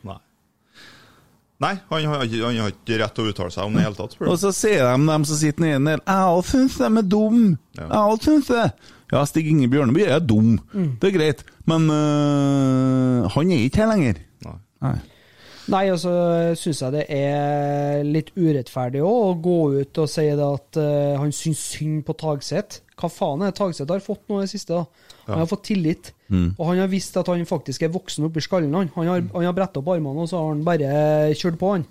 Nei. 1.58 1.72
Nei, 1.90 2.04
han 2.06 2.12
har, 2.14 2.22
han 2.22 2.60
har 2.62 2.70
ikke 2.70 3.00
rett 3.00 3.16
til 3.16 3.26
å 3.26 3.32
uttale 3.32 3.50
seg 3.50 3.66
om 3.66 3.74
det 3.74 3.82
i 3.82 3.86
hele 3.88 3.98
tatt, 3.98 4.14
Og 4.22 4.36
så 4.38 4.52
sier 4.54 4.84
de, 4.86 5.08
dem 5.08 5.24
som 5.26 5.40
sitter 5.40 5.64
nede 5.64 5.80
der, 5.88 6.02
jeg 6.06 6.46
syns 6.52 6.78
de 6.78 6.86
er 6.86 7.08
dum. 7.16 7.42
Jeg 7.80 8.22
syns 8.22 8.50
det. 8.52 8.66
Ja, 9.10 9.22
Stig 9.26 9.48
Inge 9.50 9.66
Bjørneby 9.72 10.04
er 10.06 10.20
dum. 10.22 10.58
Det 11.00 11.10
er 11.10 11.14
greit. 11.16 11.44
Men 11.68 11.88
øh, 11.90 13.28
han 13.34 13.54
er 13.54 13.64
ikke 13.64 13.82
her 13.82 13.90
lenger. 13.90 14.20
Nei. 14.84 14.98
Nei, 15.68 15.82
og 15.92 15.98
så 16.00 16.12
syns 16.56 16.78
jeg 16.80 16.94
det 16.94 17.04
er 17.12 18.06
litt 18.06 18.30
urettferdig 18.38 19.02
å 19.04 19.34
gå 19.42 19.58
ut 19.82 19.98
og 20.00 20.08
si 20.08 20.24
det 20.30 20.46
at 20.46 20.78
eh, 20.80 21.18
han 21.20 21.34
syns 21.34 21.60
synd 21.74 22.06
på 22.06 22.14
Tagseth. 22.22 22.80
Hva 22.98 23.10
faen 23.12 23.44
er 23.44 23.50
det 23.52 23.58
Tagseth 23.58 23.92
har 23.92 24.04
fått 24.04 24.24
nå 24.30 24.38
i 24.38 24.46
det 24.46 24.52
siste? 24.54 24.78
da? 24.78 25.07
Han 25.28 25.38
har 25.44 25.46
fått 25.50 25.64
tillit, 25.64 26.12
Mm. 26.28 26.54
og 26.58 26.66
han 26.66 26.78
har 26.78 26.88
visst 26.92 27.16
at 27.16 27.26
han 27.26 27.40
faktisk 27.48 27.82
er 27.82 27.88
voksen 27.88 28.24
oppi 28.26 28.40
skallen. 28.44 28.74
Han 28.74 28.90
Han 28.94 29.06
har, 29.06 29.22
han 29.32 29.44
har 29.44 29.52
bretta 29.56 29.80
opp 29.80 29.88
armene, 29.88 30.20
og 30.20 30.28
så 30.28 30.36
har 30.36 30.48
han 30.52 30.64
bare 30.64 31.32
kjørt 31.34 31.56
på, 31.58 31.70
han. 31.72 31.86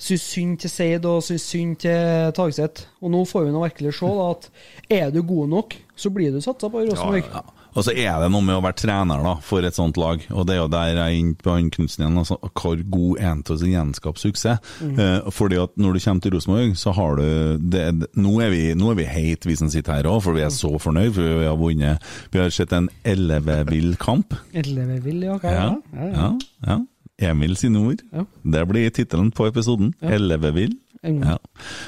Syns 0.00 0.22
synd 0.22 0.58
til 0.58 0.70
Seid 0.70 1.04
og 1.04 1.22
syns 1.22 1.42
synd 1.44 1.76
til 1.78 2.32
Tagseth. 2.32 2.86
Og 3.02 3.10
nå 3.12 3.20
får 3.28 3.44
vi 3.44 3.50
nå 3.52 3.60
virkelig 3.62 3.92
se 3.98 4.06
da, 4.06 4.30
at 4.30 4.50
er 4.90 5.10
du 5.10 5.22
god 5.22 5.48
nok, 5.48 5.76
så 5.94 6.10
blir 6.10 6.32
du 6.32 6.40
satsa 6.40 6.70
på 6.72 6.80
i 6.82 6.88
Rosenborg. 6.88 7.24
Ja. 7.32 7.42
Og 7.74 7.86
så 7.86 7.94
er 7.94 8.18
det 8.22 8.30
noe 8.32 8.44
med 8.44 8.58
å 8.58 8.64
være 8.64 8.78
trener 8.82 9.22
da, 9.24 9.36
for 9.44 9.66
et 9.66 9.76
sånt 9.76 9.98
lag, 10.00 10.22
og 10.32 10.46
det 10.48 10.56
er 10.56 10.60
jo 10.62 10.70
der 10.72 10.90
jeg 10.90 11.00
er 11.00 11.18
inne 11.20 11.38
på 11.38 11.56
Knutsen 11.76 12.04
igjen. 12.04 12.18
Altså, 12.20 12.38
hvor 12.50 12.82
god 12.94 13.20
er 13.20 13.28
han 13.28 13.42
til 13.46 13.56
å 13.56 13.70
gjenskape 13.70 14.22
suksess? 14.22 14.72
Mm. 14.82 14.94
Eh, 14.98 15.30
fordi 15.34 15.60
at 15.62 15.76
når 15.80 15.96
du 15.96 16.02
kommer 16.04 16.24
til 16.24 16.34
Rosenborg, 16.34 16.76
så 16.80 16.94
har 16.96 17.20
du 17.20 17.26
det, 17.72 17.84
Nå 18.18 18.36
er 18.42 18.52
vi, 18.52 18.62
nå 18.78 18.92
er 18.92 19.00
vi 19.00 19.08
heit, 19.08 19.46
vi 19.46 19.58
som 19.58 19.70
sitter 19.72 20.00
her 20.00 20.10
òg, 20.10 20.22
for 20.24 20.36
vi 20.36 20.44
er 20.46 20.54
så 20.54 20.72
fornøyd, 20.82 21.12
for 21.16 21.40
vi 21.42 21.48
har 21.48 21.58
vunnet. 21.60 22.10
Vi 22.34 22.42
har 22.42 22.54
sett 22.54 22.74
en 22.76 22.90
ellevevill 23.06 23.94
kamp. 24.00 24.34
Ellevevill, 24.56 25.26
ja. 25.28 25.38
hva 25.40 25.52
er 25.52 25.60
Ja, 25.60 26.08
ja, 26.10 26.32
ja. 26.66 26.80
Emil 27.20 27.52
sine 27.60 27.82
ord. 27.84 28.00
Det 28.42 28.62
blir 28.68 28.92
tittelen 28.96 29.28
på 29.36 29.44
episoden. 29.50 29.92
Ja. 30.00 30.14
Ellevevill. 30.16 30.72
Mm. 31.00 31.22
Ja. 31.24 31.38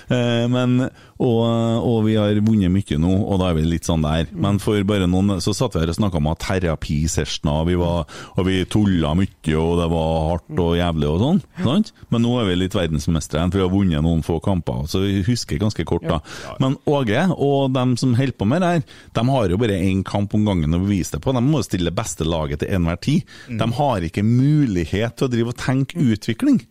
Eh, 0.09 0.47
men, 0.49 0.87
og, 1.21 1.41
og 1.85 1.99
vi 2.07 2.15
har 2.17 2.39
vunnet 2.41 2.73
mye 2.73 2.97
nå, 2.97 3.11
og 3.13 3.43
da 3.43 3.51
er 3.51 3.59
vi 3.59 3.65
litt 3.69 3.89
sånn 3.89 4.05
der. 4.05 4.31
Men 4.33 4.57
for 4.63 4.81
bare 4.89 5.09
noen 5.11 5.35
Så 5.45 5.53
satt 5.57 5.77
vi 5.77 5.83
her 5.83 5.93
og 5.93 5.99
snakka 5.99 6.17
om 6.17 6.31
terapisesjoner, 6.41 7.67
vi, 7.69 7.77
var, 7.81 8.07
og 8.39 8.49
vi 8.49 8.63
tulla 8.73 9.13
mye, 9.19 9.57
og 9.59 9.83
det 9.83 9.89
var 9.93 10.15
hardt 10.31 10.63
og 10.65 10.79
jævlig 10.79 11.11
og 11.11 11.21
sånn. 11.25 11.43
Sant? 11.61 11.93
Men 12.15 12.25
nå 12.25 12.33
er 12.41 12.49
vi 12.49 12.57
litt 12.63 12.77
verdensmestere 12.79 13.43
igjen, 13.43 13.53
for 13.53 13.61
vi 13.61 13.67
har 13.67 13.75
vunnet 13.75 14.07
noen 14.07 14.25
få 14.25 14.39
kamper, 14.45 14.87
så 14.89 15.05
vi 15.05 15.21
husker 15.29 15.61
ganske 15.61 15.87
kort, 15.89 16.09
da. 16.09 16.23
Men 16.63 16.79
Åge 16.89 17.27
og 17.37 17.73
dem 17.77 17.95
som 18.01 18.17
holder 18.17 18.39
på 18.39 18.49
med 18.49 18.65
det 18.65 18.73
her, 18.73 18.87
de 19.19 19.27
har 19.29 19.53
jo 19.53 19.61
bare 19.61 19.81
én 19.83 20.01
kamp 20.09 20.33
om 20.37 20.49
gangen 20.49 20.79
å 20.79 20.81
bevise 20.83 21.19
det 21.19 21.23
på. 21.25 21.37
De 21.37 21.45
må 21.45 21.61
stille 21.67 21.93
beste 21.95 22.25
laget 22.25 22.63
til 22.63 22.73
enhver 22.73 23.01
tid. 23.05 23.29
Mm. 23.49 23.61
De 23.61 23.69
har 23.77 24.09
ikke 24.09 24.25
mulighet 24.27 25.19
til 25.19 25.29
å 25.29 25.33
drive 25.37 25.53
og 25.53 25.61
tenke 25.61 26.01
utvikling. 26.01 26.63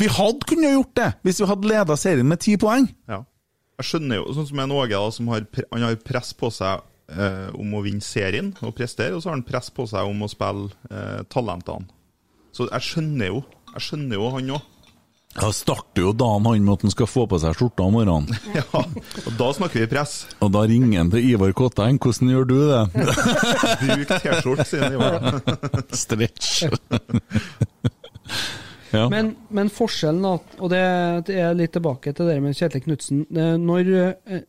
Vi 0.00 0.08
hadde 0.10 0.48
kunnet 0.48 0.74
gjort 0.74 0.96
det 0.98 1.10
hvis 1.26 1.40
vi 1.42 1.48
hadde 1.50 1.70
leda 1.70 1.96
serien 2.00 2.28
med 2.28 2.42
ti 2.42 2.56
poeng. 2.60 2.88
Ja. 3.10 3.22
Jeg 3.80 3.88
skjønner 3.88 4.20
jo, 4.20 4.26
sånn 4.36 4.46
som 4.50 4.60
en 4.62 4.74
Åge, 4.74 4.94
da, 4.94 5.14
som 5.14 5.30
har, 5.32 5.46
han 5.72 5.82
har 5.82 5.96
press 6.06 6.30
på 6.38 6.50
seg 6.54 6.84
eh, 7.10 7.48
om 7.58 7.72
å 7.74 7.82
vinne 7.82 8.04
serien 8.06 8.52
og 8.62 8.74
prestere, 8.78 9.16
og 9.16 9.24
så 9.24 9.32
har 9.32 9.38
han 9.40 9.46
press 9.46 9.72
på 9.74 9.86
seg 9.90 10.06
om 10.06 10.22
å 10.22 10.30
spille 10.30 10.70
eh, 10.90 11.24
talentene. 11.32 11.90
Så 12.54 12.68
jeg 12.70 12.86
skjønner 12.86 13.32
jo 13.32 13.40
Jeg 13.74 13.82
skjønner 13.82 14.20
jo 14.20 14.28
han 14.30 14.50
òg. 14.54 14.70
Da 15.34 15.48
starter 15.50 16.04
jo 16.04 16.12
dagen 16.14 16.44
han 16.46 16.62
med 16.62 16.76
at 16.76 16.84
han 16.86 16.92
skal 16.94 17.08
få 17.10 17.24
på 17.26 17.40
seg 17.42 17.56
skjorta 17.58 17.88
om 17.88 17.96
morgenen. 17.96 18.30
Ja, 18.54 18.84
og 19.24 19.32
da 19.40 19.48
snakker 19.56 19.82
vi 19.82 19.88
press. 19.90 20.12
Og 20.38 20.52
da 20.54 20.62
ringer 20.70 21.00
han 21.00 21.10
til 21.10 21.26
Ivar 21.32 21.50
Kotteng. 21.58 21.98
Hvordan 21.98 22.30
gjør 22.30 22.46
du 22.46 22.54
det? 22.70 22.82
Bruk 23.82 24.12
T-skjorte, 24.12 24.68
sier 24.70 24.94
Ivar. 24.94 25.18
Stretch. 26.04 26.68
Ja. 28.94 29.04
Men, 29.12 29.34
men 29.54 29.70
forskjellen, 29.72 30.24
da, 30.24 30.58
og 30.62 30.72
det, 30.72 30.80
er 31.34 31.54
litt 31.58 31.74
tilbake 31.76 32.14
til 32.16 32.30
det 32.30 32.38
med 32.44 32.56
Kjetil 32.56 32.84
Knutsen 32.86 33.24
Når 33.62 33.92
eh, 34.00 34.42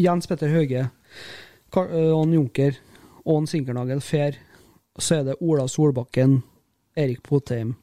Jens 0.00 0.28
Petter 0.30 0.52
Høge, 0.52 0.88
Og 1.76 1.96
eh, 2.00 2.36
Junker 2.36 2.82
og 3.26 3.48
Sinkernagel 3.50 4.00
fer, 4.06 4.36
så 5.02 5.18
er 5.18 5.24
det 5.26 5.40
Ola 5.42 5.64
Solbakken, 5.68 6.38
Erik 6.96 7.24
Potheim 7.26 7.74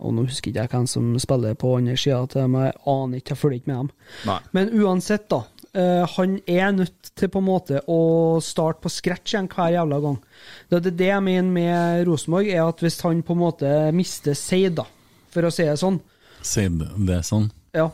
og 0.00 0.14
nå 0.16 0.24
husker 0.26 0.50
ikke 0.50 0.62
jeg 0.64 0.72
hvem 0.72 0.86
som 0.88 1.08
spiller 1.20 1.56
på 1.60 1.74
andre 1.76 1.96
sida 1.98 2.20
til 2.30 2.44
dem, 2.44 2.56
jeg 2.62 2.76
aner 2.88 3.20
ikke, 3.20 3.34
jeg 3.34 3.40
følger 3.40 3.58
ikke 3.60 3.70
med 3.70 3.80
dem. 3.80 3.90
Nei. 4.30 4.36
Men 4.56 4.70
uansett, 4.80 5.26
da. 5.32 5.40
eh, 5.74 6.04
han 6.14 6.38
er 6.48 6.70
nødt 6.76 7.10
til 7.20 7.32
på 7.32 7.42
en 7.42 7.48
måte 7.48 7.82
å 7.84 8.00
starte 8.44 8.80
på 8.84 8.92
scratch 8.92 9.34
igjen 9.34 9.50
hver 9.52 9.74
jævla 9.76 10.00
gang. 10.06 10.16
Det 10.70 10.80
er 10.80 10.96
det 11.02 11.10
jeg 11.10 11.26
mener 11.26 11.52
med 11.52 12.08
Rosenborg, 12.08 12.48
er 12.48 12.64
at 12.64 12.80
hvis 12.84 13.00
han 13.04 13.20
på 13.26 13.36
en 13.36 13.42
måte 13.42 13.74
mister 13.96 14.38
Seid, 14.38 14.78
da, 14.80 14.86
for 15.34 15.48
å 15.48 15.52
si 15.54 15.66
det 15.68 15.78
sånn 15.80 16.00
Si 16.40 16.64
det 16.70 17.20
sånn? 17.28 17.50
Ja, 17.76 17.90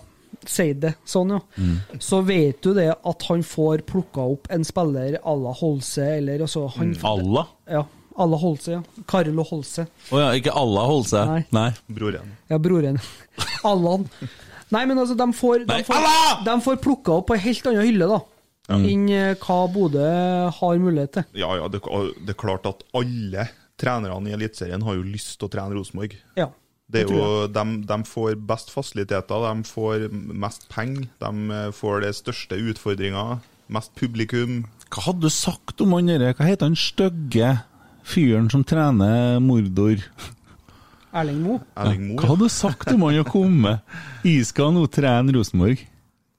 Si 0.47 0.67
det 0.79 0.93
sånn, 1.09 1.33
ja. 1.35 1.41
Mm. 1.57 2.01
Så 2.03 2.21
vet 2.27 2.61
du 2.63 2.73
det 2.77 2.91
at 2.95 3.27
han 3.29 3.43
får 3.47 3.83
plukka 3.89 4.25
opp 4.37 4.51
en 4.53 4.67
spiller 4.67 5.19
à 5.23 5.35
la 5.39 5.55
Holse, 5.57 6.05
eller 6.19 6.45
altså 6.45 6.67
han, 6.77 6.93
Alla? 7.07 7.47
Ja. 7.71 7.85
Alla 8.17 8.39
Holse, 8.41 8.79
ja. 8.79 8.83
Carlo 9.09 9.45
Holse. 9.45 9.87
Å 10.13 10.21
ja, 10.21 10.29
ikke 10.39 10.55
alla 10.57 10.87
Holse? 10.89 11.25
Nei. 11.29 11.43
Nei. 11.57 11.71
Broren. 11.99 12.31
Ja, 12.53 12.59
broren. 12.63 13.01
Allan. 13.71 14.07
Nei, 14.73 14.87
men 14.89 14.99
altså, 14.99 15.15
de 15.19 15.27
får, 15.37 15.67
de 15.69 15.83
får, 15.87 16.09
de 16.47 16.57
får 16.65 16.81
plukka 16.83 17.19
opp 17.21 17.29
på 17.31 17.37
ei 17.37 17.45
helt 17.45 17.69
anna 17.71 17.85
hylle, 17.87 18.09
da. 18.11 18.23
Mm. 18.67 18.87
Enn 18.91 19.03
eh, 19.15 19.33
hva 19.39 19.59
Bodø 19.71 20.07
har 20.57 20.81
mulighet 20.83 21.19
til. 21.19 21.27
Ja, 21.39 21.53
ja, 21.61 21.69
det, 21.71 21.83
det 22.27 22.35
er 22.35 22.41
klart 22.41 22.67
at 22.67 22.83
alle 22.99 23.47
trenerne 23.79 24.33
i 24.33 24.35
Eliteserien 24.35 24.83
har 24.83 24.97
jo 24.97 25.05
lyst 25.07 25.37
til 25.37 25.47
å 25.47 25.53
trene 25.53 25.77
Rosenborg. 25.77 26.17
Ja. 26.39 26.49
Det 26.87 27.03
er 27.03 27.11
jo, 27.11 27.47
de, 27.51 27.63
de 27.83 27.97
får 28.07 28.37
best 28.47 28.71
fasiliteter, 28.71 29.43
de 29.43 29.67
får 29.67 30.05
mest 30.13 30.69
penger, 30.71 31.09
de 31.23 31.31
eh, 31.57 31.71
får 31.75 32.05
de 32.05 32.13
største 32.15 32.59
utfordringer, 32.71 33.41
mest 33.75 33.91
publikum. 33.99 34.61
Hva 34.87 35.09
hadde 35.09 35.27
du 35.27 35.33
sagt 35.35 35.83
om 35.83 35.97
han 35.97 36.07
derre 36.07 36.31
Hva 36.39 36.47
heter 36.47 36.69
han 36.69 36.77
stygge 36.79 37.49
fyren 38.07 38.47
som 38.53 38.63
trener 38.63 39.41
Mordor? 39.43 40.05
Erling 41.17 41.41
Moe. 41.43 41.59
Erling 41.83 42.05
Moe, 42.13 42.21
Hva 42.23 42.31
hadde 42.37 42.47
du 42.47 42.55
sagt 42.55 42.93
om 42.95 43.03
han 43.09 43.19
å 43.19 43.27
komme? 43.27 43.79
Skal 44.53 44.71
nå 44.77 44.87
trene 44.95 45.35
Rosenborg. 45.35 45.83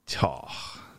Tja 0.08 0.32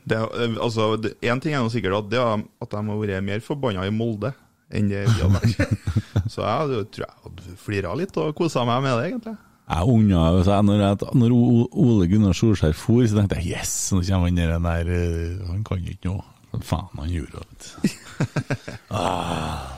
det, 0.10 0.18
er- 0.18 0.60
altså, 0.62 0.92
det, 1.02 1.16
En 1.26 1.42
ting 1.42 1.54
er 1.56 1.64
jo 1.66 1.74
sikkert 1.74 1.98
at, 2.04 2.12
det 2.14 2.22
er 2.22 2.46
at 2.62 2.70
de 2.72 2.80
har 2.86 3.02
vært 3.02 3.26
mer 3.26 3.42
forbanna 3.46 3.88
i 3.90 3.94
Molde 3.94 4.32
enn 4.72 4.90
det 4.92 5.04
vi 5.08 5.20
hadde 5.22 5.40
vært. 5.40 5.78
Så 6.34 6.44
jeg 6.46 6.84
tror 6.94 7.06
jeg 7.06 7.22
hadde 7.26 7.56
flira 7.58 7.94
litt 7.98 8.18
og 8.22 8.36
kosa 8.38 8.66
meg 8.70 8.84
med 8.86 8.98
det, 9.00 9.06
egentlig. 9.12 9.36
Jeg 9.70 9.86
unna 9.94 10.22
jeg- 10.42 10.66
når, 10.66 10.80
jeg, 10.82 11.10
når 11.22 11.34
Ole 11.78 12.08
Gunnar 12.10 12.34
Solskjær 12.38 12.74
for, 12.74 13.04
så 13.06 13.20
tenkte 13.20 13.38
jeg 13.38 13.52
yes, 13.60 13.74
nå 13.94 14.02
kommer 14.02 14.32
han 14.32 14.40
der, 14.40 14.56
der 14.66 14.90
eh, 14.96 15.44
Han 15.52 15.64
kan 15.68 15.84
jo 15.86 15.94
ikke 15.94 16.10
noe. 16.10 16.26
Faen, 16.66 16.88
han 16.98 17.12
gjorde 17.14 17.38
det. 17.38 17.46
vet 17.46 17.62
du. 17.62 18.74
ah. 18.98 19.78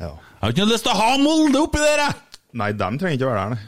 Ja. 0.00 0.10
Jeg 0.10 0.42
har 0.42 0.54
ikke 0.54 0.66
lyst 0.70 0.86
til 0.86 0.94
å 0.94 0.98
ha 0.98 1.12
Molde 1.22 1.62
oppi 1.62 1.78
der, 1.82 2.02
jeg! 2.02 2.40
Nei, 2.58 2.72
de 2.74 2.88
trenger 2.98 3.14
ikke 3.18 3.30
være 3.30 3.44
der, 3.44 3.54
nei. 3.54 3.62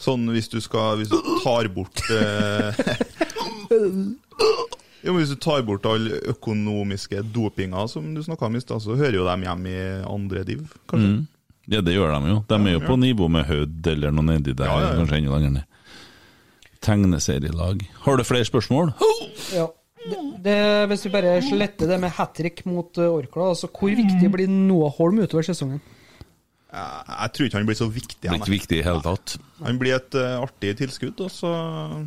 Sånn 0.00 0.22
hvis 0.32 0.48
du 0.48 0.60
skal 0.64 0.96
Hvis 1.00 1.10
du 1.12 1.18
tar 1.42 1.66
bort 1.74 2.00
eh, 2.14 2.70
Jo, 5.00 5.12
men 5.14 5.22
Hvis 5.22 5.32
du 5.32 5.38
tar 5.40 5.62
bort 5.64 5.86
all 5.88 6.08
økonomiske 6.28 7.22
dopinga 7.32 7.86
som 7.88 8.10
du 8.14 8.20
snakka 8.24 8.46
om 8.50 8.56
i 8.58 8.60
stad, 8.60 8.82
så 8.84 8.96
hører 8.98 9.16
jo 9.16 9.26
dem 9.28 9.44
hjemme 9.46 9.70
i 9.72 9.84
andre 10.04 10.42
div, 10.44 10.66
kanskje? 10.90 11.12
Mm. 11.14 11.26
Ja, 11.70 11.80
det 11.86 11.94
gjør 11.94 12.12
de 12.16 12.32
jo. 12.32 12.38
De 12.50 12.56
er 12.58 12.74
jo 12.74 12.80
på 12.82 12.96
nivå 12.98 13.28
med 13.30 13.46
Hødd 13.46 13.86
eller 13.92 14.12
noe 14.12 14.26
nedi 14.26 14.52
der, 14.58 14.66
Ja, 14.66 14.80
ja, 14.80 14.88
ja. 14.90 14.96
kanskje 14.98 15.20
enda 15.20 15.36
lenger 15.38 15.52
ned. 15.60 15.66
Tegneserielag. 16.80 17.84
Har 18.04 18.16
du 18.16 18.24
flere 18.24 18.44
spørsmål? 18.48 18.92
Ja. 19.54 19.68
Det, 20.00 20.18
det, 20.44 20.58
hvis 20.88 21.02
vi 21.04 21.10
bare 21.12 21.34
sletter 21.44 21.90
det 21.90 21.98
med 22.00 22.12
hat 22.16 22.32
trick 22.38 22.62
mot 22.64 22.96
uh, 22.96 23.10
Orkla, 23.12 23.50
altså 23.52 23.68
hvor 23.68 23.92
viktig 23.92 24.30
blir 24.32 24.48
Noah 24.48 24.94
Holm 24.96 25.20
utover 25.20 25.44
sesongen? 25.44 25.82
Jeg, 26.70 27.02
jeg 27.10 27.32
tror 27.36 27.48
ikke 27.50 27.58
han 27.58 27.68
blir 27.68 27.78
så 27.78 27.88
viktig. 27.92 28.16
Blir 28.24 28.32
han, 28.32 28.40
ikke 28.40 28.54
viktig 28.54 28.78
i 28.80 28.86
hele 28.86 29.02
tatt. 29.04 29.36
Han 29.60 29.80
blir 29.80 29.98
et 29.98 30.16
uh, 30.16 30.40
artig 30.40 30.72
tilskudd, 30.80 31.20
og 31.20 31.32
så 31.34 31.52
Ja. 31.52 32.00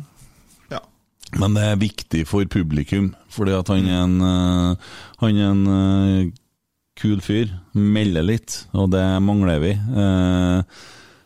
Men 1.40 1.56
det 1.56 1.66
er 1.66 1.80
viktig 1.80 2.24
for 2.30 2.46
publikum, 2.50 3.12
fordi 3.32 3.54
at 3.56 3.70
han 3.72 3.86
er 3.90 4.02
en, 4.04 4.18
eh, 4.22 4.90
han 5.22 5.38
er 5.38 5.48
en 5.50 5.64
eh, 5.76 6.32
kul 7.00 7.22
fyr. 7.24 7.50
Melder 7.74 8.26
litt, 8.26 8.60
og 8.72 8.92
det 8.94 9.06
mangler 9.24 9.62
vi. 9.64 9.72
Eh, 9.74 10.84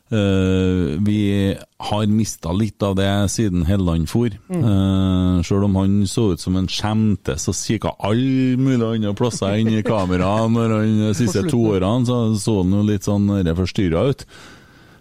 Uh, 0.09 0.97
vi 1.05 1.53
har 1.77 2.07
mista 2.09 2.53
litt 2.57 2.81
av 2.83 2.95
det 2.97 3.11
siden 3.29 3.67
Helland 3.69 4.09
for. 4.09 4.33
Uh, 4.49 5.45
Sjøl 5.45 5.67
om 5.67 5.77
han 5.77 5.99
så 6.09 6.31
ut 6.33 6.41
som 6.41 6.57
en 6.57 6.69
skjemte, 6.73 7.37
så 7.37 7.53
kikka 7.53 7.93
alle 8.09 8.57
mulige 8.57 8.89
andre 8.89 9.13
plasser 9.19 9.59
inn 9.61 9.69
i 9.69 9.85
kameraet 9.85 10.55
når 10.55 10.73
han 10.79 11.03
de 11.03 11.11
siste 11.19 11.45
to 11.51 11.61
årene, 11.75 12.09
så 12.09 12.23
så 12.41 12.57
han 12.63 12.73
jo 12.79 12.87
litt 12.89 13.05
sånn 13.05 13.29
forstyrra 13.61 14.07
ut. 14.09 14.25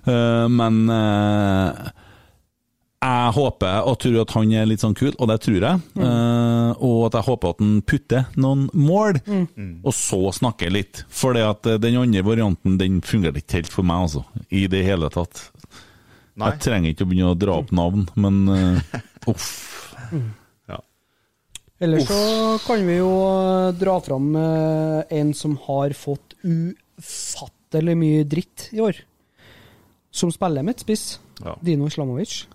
Uh, 0.07 0.51
men 0.51 0.83
jeg 2.97 3.33
håper 3.35 3.85
og 3.85 3.99
tror 4.01 4.15
at 4.23 4.31
han 4.33 4.53
er 4.57 4.65
litt 4.65 4.81
sånn 4.81 4.95
kul, 4.97 5.11
og 5.21 5.29
det 5.29 5.37
tror 5.45 5.61
jeg. 5.61 5.81
Eh, 6.01 6.71
og 6.81 7.03
at 7.05 7.17
jeg 7.19 7.27
håper 7.27 7.53
at 7.53 7.59
han 7.61 7.75
putter 7.85 8.23
noen 8.41 8.63
mål, 8.73 9.19
og 9.85 9.93
så 9.93 10.19
snakker 10.33 10.73
litt. 10.73 11.03
For 11.13 11.37
at 11.37 11.69
eh, 11.69 11.77
den 11.81 11.99
andre 12.01 12.25
varianten 12.25 12.79
den 12.81 12.97
fungerer 13.05 13.37
ikke 13.37 13.59
helt 13.59 13.69
for 13.75 13.85
meg, 13.85 14.07
altså. 14.07 14.23
I 14.49 14.65
det 14.71 14.81
hele 14.87 15.11
tatt. 15.13 15.43
Nei. 16.37 16.49
Jeg 16.49 16.63
trenger 16.65 16.93
ikke 16.93 17.05
å 17.05 17.11
begynne 17.11 17.35
å 17.35 17.37
dra 17.37 17.59
opp 17.61 17.71
navn, 17.73 18.07
men 18.17 18.41
uh, 18.49 18.97
uff. 19.31 19.47
ja. 20.69 20.81
Ellers 21.81 22.09
så 22.09 22.19
kan 22.65 22.81
vi 22.85 22.97
jo 22.99 23.13
uh, 23.13 23.69
dra 23.77 23.97
fram 24.05 24.33
uh, 24.37 24.99
en 25.13 25.33
som 25.37 25.53
har 25.69 25.93
fått 25.97 26.37
ufattelig 26.41 27.97
mye 27.97 28.27
dritt 28.29 28.69
i 28.73 28.81
år. 28.85 29.05
Som 30.13 30.33
spiller 30.33 30.65
midtspiss. 30.65 31.09
Ja. 31.45 31.57
Dino 31.61 31.89
Islamovic. 31.89 32.45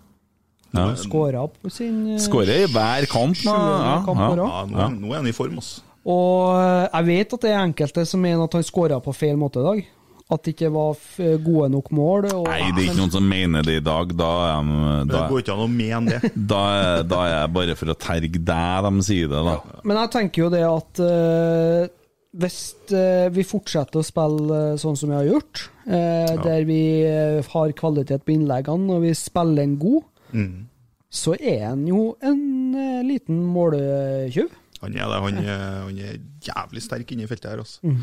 Ja. 0.73 0.91
Skåra 0.97 1.47
opp 1.47 1.59
sin 1.73 2.15
uh, 2.15 2.19
Skårer 2.23 2.65
i 2.65 2.69
hver 2.73 3.09
kamp. 3.11 3.39
nå. 3.45 3.57
Ja, 3.57 3.97
kamp 4.07 4.21
ja. 4.21 4.29
ja, 4.37 4.61
nå, 4.69 4.79
er- 4.87 4.95
nå 4.99 5.11
er 5.13 5.21
han 5.21 5.33
i 5.33 5.37
form, 5.37 5.59
altså. 5.63 5.83
Og 6.03 6.55
uh, 6.57 6.87
jeg 6.89 7.09
vet 7.11 7.35
at 7.37 7.45
det 7.45 7.51
er 7.53 7.61
enkelte 7.63 8.07
som 8.09 8.23
mener 8.25 8.47
at 8.47 8.57
han 8.59 8.65
skåra 8.67 9.03
på 9.05 9.15
feil 9.15 9.37
måte 9.41 9.63
i 9.63 9.69
dag. 9.69 9.85
At 10.33 10.47
det 10.47 10.55
ikke 10.55 10.71
var 10.73 10.97
gode 11.45 11.67
nok 11.75 11.91
mål. 11.93 12.27
Og, 12.31 12.47
Nei, 12.49 12.71
det 12.73 12.87
er 12.87 12.87
ikke 12.87 13.01
noen 13.03 13.13
som 13.13 13.27
mener 13.29 13.67
det 13.67 13.75
i 13.83 13.85
dag. 13.85 14.15
Da 14.17 14.29
er 14.47 14.63
de 14.63 15.11
Det 15.11 15.25
går 15.29 15.43
ikke 15.43 15.57
an 15.59 15.65
å 15.67 15.69
mene 15.69 16.15
det. 16.15 16.31
da, 16.55 16.63
da 17.05 17.19
er 17.27 17.35
jeg 17.35 17.51
bare 17.59 17.77
for 17.77 17.93
å 17.93 17.99
terge 18.01 18.41
deg 18.41 18.87
de 18.87 19.05
sier 19.05 19.29
det, 19.29 19.43
da. 19.45 19.59
Men 19.85 20.01
jeg 20.01 20.13
tenker 20.15 20.47
jo 20.47 20.49
det 20.55 20.63
at 20.65 21.03
uh, 21.05 21.91
hvis 22.33 22.59
uh, 22.95 23.29
vi 23.33 23.45
fortsetter 23.45 24.01
å 24.01 24.07
spille 24.07 24.61
eh, 24.73 24.79
sånn 24.81 24.97
som 24.97 25.11
vi 25.13 25.19
har 25.19 25.29
gjort, 25.29 25.67
ja. 25.85 26.37
der 26.41 26.65
vi 26.65 26.81
eh, 27.05 27.43
har 27.53 27.75
kvalitet 27.77 28.25
på 28.25 28.33
innleggene 28.37 28.95
og 28.95 29.03
vi 29.05 29.13
spiller 29.19 29.67
en 29.67 29.75
god, 29.81 30.07
Mm. 30.33 30.69
så 31.13 31.37
er 31.39 31.67
han 31.69 31.87
jo 31.89 32.13
en 32.25 32.43
eh, 32.75 33.01
liten 33.07 33.41
måltyv. 33.53 34.53
Han 34.83 34.95
er 34.99 35.11
det. 35.11 35.19
Han 35.23 35.41
er, 35.43 35.67
han 35.87 35.99
er 35.99 36.21
jævlig 36.43 36.83
sterk 36.83 37.13
inne 37.15 37.27
i 37.27 37.31
feltet 37.31 37.53
her, 37.53 37.63
altså. 37.63 37.81
Mm. 37.87 37.99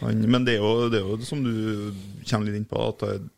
Han, 0.00 0.24
men 0.32 0.46
det 0.46 0.56
er, 0.56 0.64
jo, 0.64 0.88
det 0.92 1.00
er 1.00 1.06
jo 1.06 1.28
som 1.28 1.42
du 1.44 1.52
kommer 2.24 2.48
litt 2.48 2.58
inn 2.60 2.68
på, 2.68 2.80
at 2.88 3.04
det, 3.04 3.30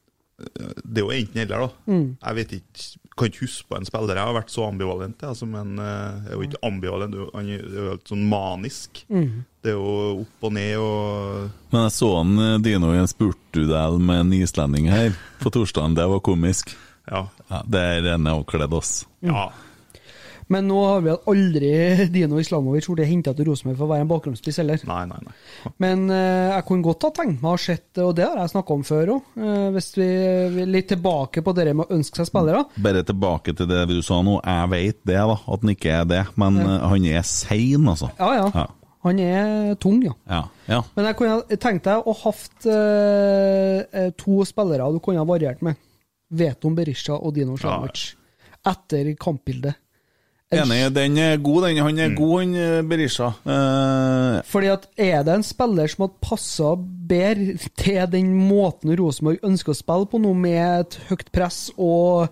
det 0.83 1.03
er 1.03 1.07
jo 1.07 1.15
enten 1.15 1.41
eller, 1.43 1.65
da. 1.65 1.93
Mm. 1.93 2.07
Jeg 2.17 2.39
vet 2.39 2.55
ikke, 2.59 2.85
kan 3.13 3.29
ikke 3.29 3.45
huske 3.45 3.69
på 3.69 3.79
en 3.79 3.87
spiller 3.87 4.19
jeg 4.19 4.29
har 4.29 4.37
vært 4.37 4.53
så 4.53 4.67
ambivalent 4.67 5.19
til. 5.21 5.33
Altså, 5.33 5.49
men 5.49 5.75
eh, 5.79 6.21
jeg 6.27 6.31
er 6.31 6.39
jo 6.39 6.47
ikke 6.49 6.63
ambivalent, 6.69 7.19
han 7.35 7.51
er 7.51 7.59
jo 7.63 7.89
helt 7.91 8.13
sånn 8.13 8.25
manisk. 8.31 9.03
Mm. 9.13 9.43
Det 9.63 9.75
er 9.75 9.77
jo 9.79 10.23
opp 10.25 10.47
og 10.49 10.55
ned 10.57 10.73
og 10.83 11.75
Men 11.75 11.85
jeg 11.87 11.95
så 11.99 12.09
han 12.17 12.33
eh, 12.47 12.57
Dino 12.65 12.95
i 12.95 13.03
en 13.03 13.11
spurtduell 13.11 14.01
med 14.03 14.25
en 14.25 14.33
islending 14.41 14.89
her 14.93 15.15
på 15.43 15.53
torsdagen. 15.55 15.99
Det 15.99 16.09
var 16.15 16.25
komisk. 16.25 16.75
Ja. 17.11 17.27
det 17.67 17.81
er 17.83 18.03
rene 18.13 18.37
avkledd, 18.39 18.73
ass. 18.79 19.03
Ja. 19.27 19.49
Men 20.53 20.67
nå 20.69 20.77
har 20.85 21.01
vi 21.01 21.13
aldri 21.31 21.69
Dino 22.13 22.37
Islamovic 22.43 22.85
blitt 22.91 23.09
henta 23.09 23.33
til 23.33 23.47
Rosenborg 23.49 23.79
for 23.79 23.87
å 23.87 23.91
være 23.95 24.05
en 24.05 24.11
bakgrunnsspiss 24.11 24.59
heller. 24.61 24.83
Nei, 24.91 25.05
nei, 25.09 25.21
nei. 25.25 25.35
Men 25.85 26.03
uh, 26.11 26.51
jeg 26.59 26.67
kunne 26.69 26.85
godt 26.85 27.07
ha 27.07 27.11
tenkt 27.17 27.39
meg 27.41 27.49
å 27.49 27.55
ha 27.55 27.63
sett, 27.63 27.89
og 28.03 28.11
det 28.19 28.27
har 28.27 28.37
jeg 28.43 28.53
snakka 28.53 28.77
om 28.77 28.83
før 28.85 29.13
òg, 29.15 29.31
hvis 29.77 29.89
vi 29.97 30.09
vil 30.59 30.75
litt 30.75 30.91
tilbake 30.93 31.45
på 31.47 31.55
det 31.57 31.69
med 31.73 31.87
å 31.87 31.97
ønske 31.97 32.21
seg 32.21 32.29
spillere. 32.29 32.65
Bare 32.85 33.05
tilbake 33.09 33.55
til 33.57 33.71
det 33.71 33.87
du 33.95 33.97
sa 34.05 34.19
nå. 34.27 34.37
Jeg 34.45 34.73
vet 34.75 35.01
det, 35.09 35.17
da, 35.33 35.39
at 35.39 35.65
han 35.65 35.73
ikke 35.73 35.97
er 36.03 36.07
det. 36.11 36.23
Men 36.43 36.61
Ja. 36.61 36.69
eh, 36.75 36.87
han 36.93 37.09
er 37.15 37.23
sein, 37.33 37.89
altså. 37.95 38.11
Ja, 38.19 38.33
ja. 38.43 38.47
Ja. 38.53 38.67
Han 39.07 39.19
er 39.19 39.73
tung, 39.83 40.03
ja. 40.05 40.13
Ja. 40.31 40.43
ja. 40.69 40.83
Men 40.95 41.09
jeg 41.09 41.17
kunne 41.19 41.57
tenkt 41.59 41.89
deg 41.89 42.05
å 42.07 42.13
hatt 42.27 42.69
eh, 42.71 43.79
eh, 43.99 44.13
to 44.21 44.45
spillere 44.47 44.91
du 44.95 45.01
kunne 45.03 45.23
ha 45.23 45.27
variert 45.27 45.63
med. 45.65 45.81
Veton 46.33 46.75
Berisha 46.79 47.15
og 47.19 47.35
Dino 47.37 47.57
Slamovic. 47.61 48.15
Etter 48.67 49.13
kampbildet. 49.21 49.79
Enig, 50.53 50.83
den 50.93 51.15
er 51.17 51.39
god, 51.41 51.63
den. 51.65 51.79
Han 51.81 51.99
er 51.99 52.11
god, 52.13 52.33
han 52.43 52.51
eh, 52.61 52.83
Berisha. 52.85 53.31
Eh, 53.49 54.43
Fordi 54.45 54.69
at 54.69 54.83
er 55.01 55.23
det 55.25 55.33
en 55.39 55.45
spiller 55.47 55.89
som 55.89 56.05
hadde 56.05 56.19
passa 56.21 56.73
bedre 56.77 57.55
til 57.81 58.03
den 58.13 58.35
måten 58.37 58.93
Rosenborg 59.01 59.41
ønsker 59.49 59.73
å 59.73 59.79
spille 59.79 60.11
på 60.13 60.21
nå, 60.21 60.35
med 60.37 60.59
et 60.83 60.99
høyt 61.09 61.31
press 61.33 61.71
og 61.81 62.29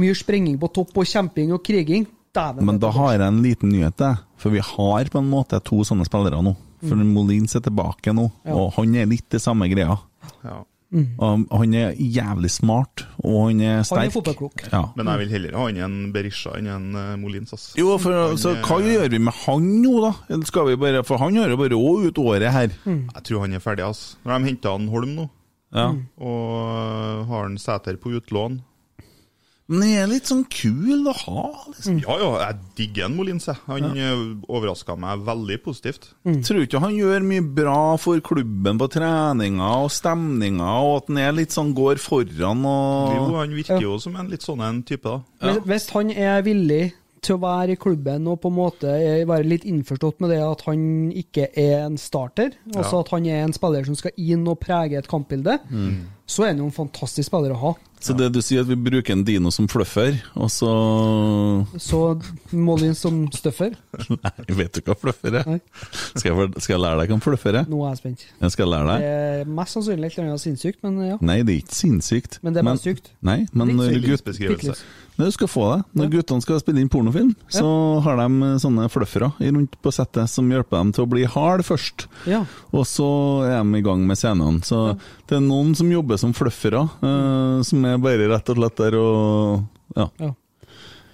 mye 0.00 0.16
sprenging 0.16 0.58
på 0.60 0.68
topp 0.76 1.00
og 1.00 1.08
kjemping 1.08 1.54
og 1.56 1.64
kriging, 1.64 2.04
dæven 2.32 2.64
men 2.68 2.78
da 2.80 2.88
har 2.96 3.14
jeg 3.16 3.24
en 3.28 3.40
liten 3.44 3.72
nyhet, 3.72 4.00
jeg. 4.04 4.20
For 4.40 4.52
vi 4.52 4.60
har 4.64 5.08
på 5.12 5.20
en 5.20 5.32
måte 5.32 5.58
to 5.64 5.80
sånne 5.84 6.04
spillere 6.08 6.42
nå. 6.44 6.54
For 6.82 6.98
Mm. 6.98 7.12
Molins 7.14 7.52
er 7.54 7.60
tilbake 7.62 8.10
nå, 8.12 8.24
Ja. 8.44 8.54
og 8.58 8.72
han 8.74 8.94
er 8.98 9.06
litt 9.06 9.28
det 9.30 9.40
samme 9.40 9.68
greia. 9.70 9.94
Ja. 10.42 10.56
Mm. 10.92 11.06
Og 11.24 11.54
han 11.62 11.74
er 11.74 11.94
jævlig 11.96 12.50
smart, 12.52 13.06
og 13.24 13.46
han 13.48 13.60
er 13.64 13.82
sterk. 13.82 13.98
Han 14.02 14.10
er 14.10 14.12
fotballklok. 14.12 14.64
Ja. 14.72 14.82
Men 14.96 15.06
jeg 15.08 15.18
vil 15.22 15.30
heller 15.32 15.56
ha 15.56 15.62
han 15.70 15.78
enn 15.86 16.12
Berisha 16.12 16.52
enn 16.58 16.66
en 16.68 16.88
eh, 17.00 17.14
Molins. 17.16 17.54
ass. 17.56 17.70
Jo, 17.80 17.94
for 17.98 18.12
altså, 18.12 18.52
er- 18.58 18.62
hva 18.66 18.76
gjør 18.84 19.08
vi 19.10 19.18
med 19.18 19.32
han 19.46 19.70
nå, 19.82 19.94
da? 20.04 20.40
Skal 20.44 20.66
vi 20.68 20.76
bare, 20.76 21.02
for 21.08 21.16
han 21.22 21.34
har 21.40 21.48
jo 21.48 21.56
bare 21.56 21.78
òg 21.78 22.08
ut 22.10 22.18
året 22.20 22.52
her. 22.52 22.68
Jeg 22.84 23.24
tror 23.24 23.40
han 23.46 23.54
er 23.56 23.64
ferdig. 23.64 23.86
ass. 23.88 24.16
Når 24.24 24.38
de 24.38 24.50
henta 24.52 24.72
han 24.76 24.88
Holm 24.92 25.14
nå, 25.16 25.28
Ja. 25.74 25.86
og 26.20 26.52
øh, 26.60 27.26
har 27.32 27.42
han 27.48 27.56
Sæter 27.56 27.96
på 27.96 28.12
utlån 28.12 28.60
Men 29.72 29.82
det 29.86 29.90
er 29.96 30.08
litt 30.10 30.28
sånn 30.28 30.42
kul 30.52 31.06
å 31.08 31.14
ha, 31.16 31.42
liksom. 31.72 32.00
Ja 32.04 32.16
ja, 32.20 32.30
jeg 32.42 32.58
digger 32.76 33.06
en 33.06 33.16
Molins. 33.16 33.48
Han 33.64 33.96
ja. 33.96 34.10
overraska 34.52 34.96
meg 35.00 35.24
veldig 35.24 35.58
positivt. 35.64 36.10
Tror 36.44 36.66
ikke 36.66 36.82
han 36.82 36.92
gjør 36.98 37.24
mye 37.24 37.44
bra 37.56 37.96
for 38.00 38.20
klubben 38.24 38.80
på 38.80 38.90
treninga 38.92 39.70
og 39.86 39.92
stemninga, 39.94 40.74
og 40.84 40.96
at 41.00 41.12
han 41.12 41.22
er 41.24 41.36
litt 41.40 41.56
sånn 41.56 41.72
går 41.76 42.02
foran 42.02 42.66
og 42.68 43.14
Jo, 43.16 43.28
han 43.38 43.56
virker 43.56 43.86
jo 43.86 43.96
som 44.02 44.18
en 44.20 44.28
litt 44.32 44.44
sånn 44.44 44.60
en 44.66 44.82
type, 44.86 45.08
da. 45.08 45.22
Ja. 45.42 45.56
hvis 45.64 45.88
han 45.94 46.12
er 46.12 46.44
villig 46.44 46.84
til 47.22 47.36
å 47.36 47.42
være 47.44 47.76
i 47.76 47.78
klubben 47.78 48.24
og 48.26 48.40
på 48.42 48.50
en 48.50 48.56
måte 48.56 48.94
være 49.30 49.46
litt 49.46 49.62
innforstått 49.68 50.18
med 50.24 50.32
det 50.34 50.40
at 50.42 50.64
han 50.66 50.80
ikke 51.14 51.46
er 51.54 51.84
en 51.86 51.96
starter, 52.00 52.50
altså 52.74 52.98
Ja. 52.98 53.00
at 53.04 53.12
han 53.14 53.26
er 53.30 53.44
en 53.44 53.52
spiller 53.54 53.84
som 53.86 53.94
skal 53.94 54.10
inn 54.18 54.42
og 54.50 54.58
prege 54.60 54.98
et 54.98 55.06
kampbilde, 55.08 55.58
så 56.26 56.42
er 56.44 56.52
han 56.54 56.58
jo 56.64 56.66
en 56.70 56.74
fantastisk 56.74 57.28
spiller 57.30 57.54
å 57.54 57.60
ha. 57.62 57.72
Så 58.02 58.16
det 58.18 58.32
du 58.34 58.40
sier 58.42 58.64
at 58.64 58.66
vi 58.66 58.74
bruker 58.74 59.12
en 59.14 59.22
dino 59.22 59.52
som 59.54 59.68
fluffer, 59.70 60.16
og 60.34 60.48
så 60.50 60.72
Så 61.78 62.00
Molin 62.52 62.96
som 62.98 63.20
støffer. 63.30 63.76
Nei, 64.24 64.32
vet 64.58 64.72
du 64.74 64.80
hva 64.88 64.96
fluffer 64.98 65.36
er? 65.38 65.60
Skal 66.16 66.32
jeg, 66.32 66.48
skal 66.58 66.74
jeg 66.74 66.82
lære 66.82 66.98
deg 67.04 67.12
hva 67.14 67.20
fluffer 67.22 67.60
er? 67.60 67.68
Nå 67.70 67.84
er 67.86 67.92
jeg 67.94 68.00
spent. 68.02 68.24
Jeg 68.42 68.50
skal 68.56 68.72
lære 68.74 68.88
Det 68.88 68.96
deg. 68.98 69.06
er 69.46 69.52
mest 69.60 69.76
sannsynlig 69.78 70.10
et 70.10 70.18
eller 70.18 70.32
annet 70.32 70.42
sinnssykt, 70.42 70.80
men 70.82 70.98
ja. 71.06 71.16
Nei, 71.22 71.38
det 71.46 71.54
er 71.54 71.62
ikke 71.62 71.78
sinnssykt. 71.78 72.40
Men 72.42 72.56
det 72.56 72.64
er 72.64 72.68
bare 72.72 72.82
sykt. 72.82 73.12
Nei, 73.22 73.38
men 73.52 73.76
når 73.78 73.94
Nei, 75.18 75.26
du 75.28 75.34
skal 75.34 75.48
få 75.50 75.64
det. 75.68 75.78
Når 75.98 76.10
guttene 76.14 76.44
skal 76.44 76.60
spille 76.62 76.80
inn 76.80 76.88
pornofilm, 76.92 77.34
så 77.52 77.66
har 78.04 78.16
de 78.16 78.46
eh, 78.46 78.54
sånne 78.62 78.86
fluffere 78.92 79.28
rundt 79.38 79.74
på 79.84 79.92
settet 79.92 80.30
som 80.32 80.48
hjelper 80.48 80.78
dem 80.78 80.92
til 80.96 81.04
å 81.04 81.10
bli 81.12 81.26
hard 81.28 81.64
først. 81.68 82.06
Ja. 82.30 82.42
Og 82.72 82.86
så 82.88 83.08
er 83.44 83.58
de 83.60 83.80
i 83.82 83.84
gang 83.84 84.06
med 84.08 84.16
scenene. 84.20 84.64
Så 84.64 84.94
det 85.28 85.36
er 85.36 85.44
noen 85.44 85.74
som 85.78 85.90
jobber 85.92 86.20
som 86.20 86.32
fluffere, 86.36 86.86
uh, 87.04 87.60
som 87.66 87.84
er 87.88 88.00
bare 88.02 88.30
rett 88.32 88.54
og 88.54 88.62
slett 88.62 88.80
der 88.80 88.96
og 89.00 89.68
Ja. 89.92 90.08
Ja. 90.22 90.30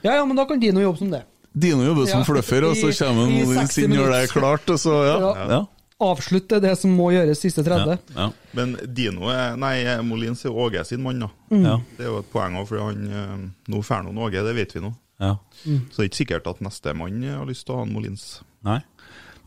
ja, 0.05 0.12
ja, 0.20 0.25
men 0.25 0.39
da 0.39 0.47
kan 0.47 0.61
Dino 0.62 0.81
jobbe 0.85 1.03
som 1.03 1.11
det. 1.11 1.25
Dino 1.59 1.83
jobber 1.83 2.07
som 2.07 2.23
Ja, 2.23 2.29
fluffer, 2.29 2.69
og 2.69 2.77
så 2.79 2.93
kommer 3.03 3.27
han 3.27 3.35
Molins 3.35 3.75
60 3.75 3.83
inn 3.85 3.97
og 3.97 4.05
gjør 4.05 4.15
det 4.15 4.23
er 4.23 4.31
klart, 4.31 4.70
og 4.70 4.79
så 4.79 4.95
Ja. 5.09 5.65
Ja. 5.99 6.07
ja. 6.07 6.12
avslutte 6.12 6.61
det 6.61 6.75
som 6.79 6.95
må 6.95 7.11
gjøres 7.12 7.43
siste 7.43 7.65
30. 7.66 7.99
Ja. 8.15 8.31
Men 8.57 8.77
Dino 8.85 9.31
er 9.33 9.57
Nei, 9.59 9.83
Molins 10.07 10.45
er 10.47 10.55
Åge 10.55 10.85
sin 10.87 11.03
mann, 11.03 11.20
da. 11.27 11.31
Mm. 11.51 11.65
Ja. 11.65 11.77
Det 11.97 12.07
er 12.07 12.12
jo 12.12 12.20
et 12.23 12.31
poeng 12.33 12.59
òg, 12.61 12.69
for 12.70 12.85
han 12.87 13.09
eh, 13.09 13.35
Nå 13.69 13.83
får 13.83 14.05
han 14.05 14.19
Åge, 14.19 14.45
det 14.47 14.55
vet 14.57 14.77
vi 14.77 14.85
nå. 14.85 14.93
Ja. 15.19 15.35
Så 15.65 15.99
det 15.99 16.05
er 16.05 16.11
ikke 16.12 16.23
sikkert 16.23 16.47
at 16.47 16.62
neste 16.62 16.95
mann 16.95 17.23
har 17.27 17.49
lyst 17.49 17.66
til 17.66 17.75
å 17.75 17.81
ha 17.81 17.89
en 17.89 17.95
Molins. 17.97 18.39
Nei. 18.66 18.81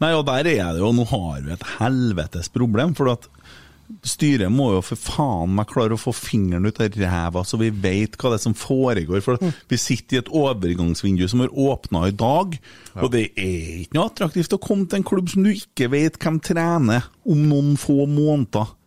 Nei, 0.01 0.11
og 0.17 0.25
der 0.25 0.47
er 0.49 0.71
det 0.73 0.81
jo 0.81 0.89
Nå 0.95 1.05
har 1.11 1.43
vi 1.45 1.53
et 1.53 1.67
helvetes 1.77 2.49
problem, 2.51 2.95
for 2.97 3.11
at 3.13 3.27
styret 4.07 4.51
må 4.53 4.71
jo 4.75 4.81
for 4.85 4.99
faen 4.99 5.53
meg 5.57 5.69
klare 5.71 5.95
å 5.95 6.01
få 6.01 6.13
fingeren 6.15 6.67
ut 6.67 6.81
av 6.83 6.97
ræva, 6.97 7.43
så 7.47 7.59
vi 7.61 7.69
vet 7.73 8.17
hva 8.17 8.33
det 8.33 8.39
er 8.39 8.45
som 8.45 8.57
foregår. 8.57 9.23
For 9.25 9.41
vi 9.41 9.79
sitter 9.79 10.17
i 10.17 10.21
et 10.23 10.33
overgangsvindu 10.41 11.27
som 11.31 11.43
har 11.43 11.53
åpna 11.53 12.07
i 12.09 12.17
dag, 12.17 12.57
og 12.97 13.09
det 13.13 13.27
er 13.35 13.81
ikke 13.83 13.97
noe 13.97 14.11
attraktivt 14.11 14.57
å 14.57 14.61
komme 14.61 14.87
til 14.89 15.01
en 15.01 15.07
klubb 15.07 15.31
som 15.31 15.47
du 15.47 15.53
ikke 15.53 15.91
vet 15.93 16.19
hvem 16.21 16.41
trener 16.43 17.09
om 17.27 17.47
noen 17.49 17.75
få 17.79 18.05
måneder. 18.09 18.77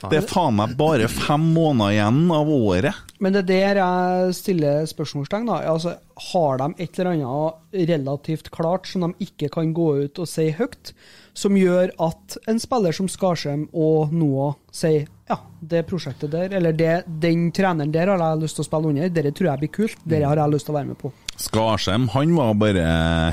Det 0.00 0.20
er 0.20 0.26
faen 0.28 0.56
meg 0.56 0.76
bare 0.78 1.08
fem 1.10 1.50
måneder 1.54 1.96
igjen 1.96 2.20
av 2.32 2.50
året. 2.54 3.00
Men 3.20 3.34
det 3.34 3.42
er 3.42 3.48
der 3.50 3.80
jeg 3.80 4.36
stiller 4.38 4.86
spørsmålstegn. 4.88 5.48
da. 5.50 5.58
Altså, 5.72 5.96
har 6.30 6.60
de 6.62 6.68
et 6.78 6.98
eller 6.98 7.10
annet 7.16 7.88
relativt 7.90 8.52
klart 8.54 8.88
som 8.88 9.08
de 9.08 9.26
ikke 9.26 9.50
kan 9.56 9.74
gå 9.76 9.88
ut 10.06 10.22
og 10.22 10.30
si 10.30 10.50
høyt, 10.56 10.94
som 11.36 11.56
gjør 11.56 11.92
at 12.02 12.36
en 12.50 12.60
spiller 12.60 12.94
som 12.96 13.08
Skarsheim 13.10 13.66
og 13.72 14.12
Noah 14.14 14.56
sier 14.74 15.08
ja, 15.30 15.36
det 15.60 15.84
prosjektet 15.86 16.32
der, 16.32 16.50
eller 16.58 16.74
det, 16.74 17.04
den 17.22 17.50
treneren 17.54 17.92
der 17.94 18.10
har 18.10 18.22
jeg 18.22 18.42
lyst 18.42 18.58
til 18.58 18.64
å 18.64 18.68
spille 18.68 18.90
under, 18.90 19.12
dette 19.14 19.32
tror 19.36 19.52
jeg 19.52 19.62
blir 19.62 19.72
kult, 19.76 20.00
dette 20.02 20.26
har 20.26 20.42
jeg 20.42 20.54
lyst 20.54 20.66
til 20.66 20.74
å 20.74 20.78
være 20.80 20.90
med 20.90 20.98
på. 21.00 21.12
Skarsheim 21.40 22.08
han 22.16 22.34
var 22.36 22.56
bare 22.60 22.86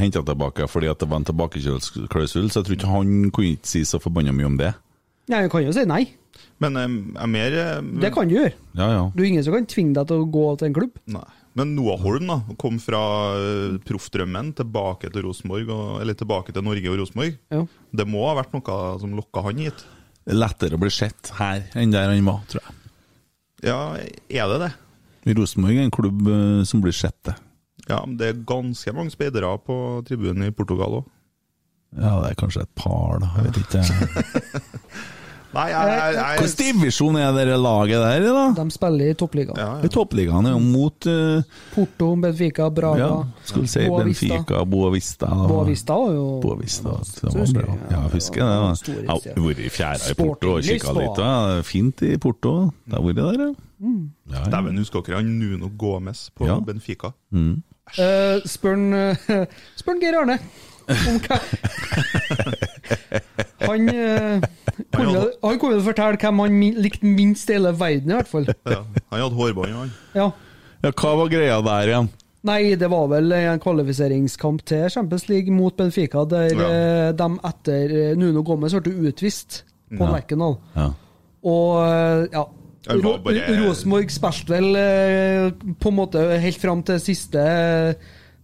henta 0.04 0.22
tilbake 0.24 0.70
fordi 0.70 0.92
at 0.92 1.02
det 1.02 1.10
var 1.10 1.24
en 1.24 1.30
tilbakekjøringsklausul, 1.32 2.52
så 2.52 2.62
jeg 2.62 2.70
tror 2.70 2.78
ikke 2.78 2.94
han 2.94 3.18
kunne 3.34 3.56
ikke 3.58 3.74
si 3.74 3.84
så 3.88 4.02
forbanna 4.04 4.36
mye 4.36 4.52
om 4.52 4.62
det. 4.62 4.72
Nei, 5.28 5.44
han 5.44 5.52
kan 5.52 5.66
jo 5.66 5.74
si 5.76 5.84
nei. 5.90 6.06
Men 6.64 6.78
eh, 6.78 6.86
jeg 6.88 7.24
er 7.24 7.32
mer 7.34 7.58
eh, 7.62 7.90
Det 8.04 8.14
kan 8.14 8.30
du 8.30 8.38
gjøre. 8.38 8.54
Ja, 8.78 8.88
ja. 8.94 9.02
Du 9.14 9.24
er 9.24 9.28
ingen 9.32 9.46
som 9.46 9.58
kan 9.58 9.68
tvinge 9.70 9.98
deg 9.98 10.10
til 10.10 10.24
å 10.24 10.30
gå 10.38 10.46
til 10.60 10.70
en 10.70 10.78
klubb. 10.78 11.02
Nei. 11.18 11.26
Men 11.58 11.74
Noah 11.74 11.98
Holm 12.04 12.30
da, 12.30 12.38
kom 12.62 12.78
fra 12.82 13.02
uh, 13.34 13.78
proffdrømmen 13.88 14.52
tilbake 14.60 15.10
til 15.10 15.26
Rosenborg, 15.26 15.72
eller 16.04 16.18
tilbake 16.18 16.54
til 16.54 16.66
Norge 16.66 16.92
og 16.92 17.00
Rosenborg. 17.02 17.38
Ja. 17.54 17.64
Det 17.98 18.06
må 18.10 18.28
ha 18.28 18.36
vært 18.38 18.54
noe 18.54 18.82
som 19.02 19.16
lokka 19.18 19.42
han 19.48 19.64
hit. 19.66 19.82
Det 20.28 20.36
er 20.36 20.42
lettere 20.42 20.78
å 20.78 20.82
bli 20.82 20.92
sett 20.94 21.32
her 21.40 21.66
enn 21.80 21.94
der 21.96 22.12
han 22.12 22.30
var, 22.30 22.44
tror 22.52 22.62
jeg. 22.62 22.78
Ja, 23.66 23.80
er 23.98 24.52
det 24.54 24.60
det? 24.68 24.72
Rosenborg 25.38 25.80
er 25.80 25.88
en 25.88 25.94
klubb 25.94 26.28
eh, 26.30 26.64
som 26.68 26.84
blir 26.84 26.94
sett, 26.96 27.18
det. 27.26 27.34
Ja, 27.88 28.02
men 28.04 28.18
det 28.20 28.30
er 28.30 28.42
ganske 28.48 28.94
mange 28.94 29.14
speidere 29.16 29.50
på 29.64 29.78
tribunen 30.08 30.46
i 30.46 30.54
Portugal 30.56 31.00
òg. 31.02 31.14
Ja, 31.98 32.18
det 32.22 32.34
er 32.34 32.38
kanskje 32.38 32.66
et 32.68 32.74
par, 32.78 33.18
da. 33.24 33.32
Jeg 33.40 33.48
vet 33.48 33.62
ikke. 33.64 33.84
Nei, 35.56 35.70
jeg, 35.72 35.80
jeg, 35.88 36.16
jeg, 36.18 36.40
Hvilken 36.44 36.60
divisjon 36.82 37.16
er 37.22 37.30
dere 37.38 37.56
laget 37.62 38.02
der 38.04 38.20
i, 38.26 38.28
da? 38.36 38.42
De 38.58 38.66
spiller 38.76 39.08
i 39.14 39.16
toppligaen. 39.18 39.58
ja, 39.62 39.70
I 39.80 39.88
toppligaen 39.94 40.46
er 40.50 40.54
jo 40.54 40.60
mot 40.64 41.08
uh, 41.08 41.40
Porto, 41.74 42.10
Benfica, 42.22 42.68
Braga, 42.70 43.00
Ja, 43.00 43.12
skulle 43.48 43.64
vi 43.64 43.68
si 43.72 43.86
Boa 43.88 44.04
Benfica, 44.04 44.66
Boavista. 44.68 45.28
Boavista. 45.48 45.94
Var 46.04 46.12
jo 46.18 46.26
Boavista, 46.44 46.90
det 47.22 47.32
var 47.34 47.48
bra. 47.62 47.72
Ja, 47.90 48.02
jeg 48.04 48.12
husker 48.18 48.42
det. 48.44 48.52
da. 48.52 48.56
Jeg 48.98 49.08
har 49.14 49.20
vært 49.48 49.60
i 49.64 49.70
fjæra 49.78 50.04
i 50.12 50.14
Porto 50.20 50.48
og 50.58 50.62
kikka 50.68 50.92
litt. 51.00 51.16
Da. 51.24 51.32
Fint 51.66 51.98
i 52.04 52.06
Porto. 52.22 52.54
Det 52.86 52.94
har 53.00 53.04
vært 53.08 53.20
der, 53.24 53.40
ja. 53.48 53.52
Mm. 53.78 54.04
ja, 54.34 54.40
ja. 54.42 54.46
Dæven, 54.52 54.78
husker 54.82 55.02
dere 55.06 55.16
han 55.22 55.28
Nuno 55.40 55.70
Gomez 55.78 56.28
på 56.36 56.46
Ja. 56.50 56.56
Benfica? 56.60 57.10
Eh, 57.32 58.38
spør 58.50 58.74
han, 58.76 58.86
eh, 58.94 59.16
spør 59.80 59.92
han 59.96 60.02
Geir 60.04 60.16
Arne 60.20 60.38
om 60.88 61.20
hva 61.24 61.38
Han 63.64 63.90
eh, 63.90 64.44
kunne, 64.94 65.24
han 65.44 65.60
kunne 65.62 65.82
fortelle 65.86 66.20
hvem 66.22 66.40
han 66.44 66.54
min, 66.60 66.76
likte 66.84 67.06
minst 67.10 67.50
i 67.50 67.56
hele 67.58 67.72
verden, 67.80 68.12
i 68.12 68.18
hvert 68.20 68.30
fall. 68.30 68.46
Ja, 68.70 68.84
han 69.10 69.24
hadde 69.24 69.36
hårbånd, 69.40 69.74
han. 69.74 69.92
Ja. 70.18 70.28
ja, 70.86 70.92
hva 70.92 71.16
var 71.24 71.32
greia 71.34 71.58
der 71.66 71.92
igjen? 71.94 72.10
Nei, 72.48 72.76
det 72.80 72.88
var 72.94 73.08
vel 73.12 73.34
en 73.34 73.60
kvalifiseringskamp 73.60 74.62
til 74.70 74.86
Champions 74.94 75.26
League 75.28 75.52
mot 75.52 75.76
Benfica, 75.76 76.22
der 76.30 76.54
Ja. 76.54 76.68
eh, 76.70 77.10
de 77.18 77.28
etter 77.50 77.96
eh, 78.04 78.14
Nuno 78.16 78.44
Gomez 78.46 78.76
ble 78.78 78.94
utvist 79.10 79.64
på 79.90 80.04
Ja. 80.06 80.12
Lerkendal. 80.14 80.58
Ja. 80.78 80.92
Og 81.48 81.74
eh, 81.88 82.28
ja 82.38 82.46
bare- 82.88 83.58
Rosenborg 83.66 84.14
spilte 84.14 84.54
vel 84.54 84.78
på 85.82 85.90
en 85.92 85.98
måte 85.98 86.22
helt 86.40 86.62
fram 86.62 86.84
til 86.88 87.02
siste 87.04 87.42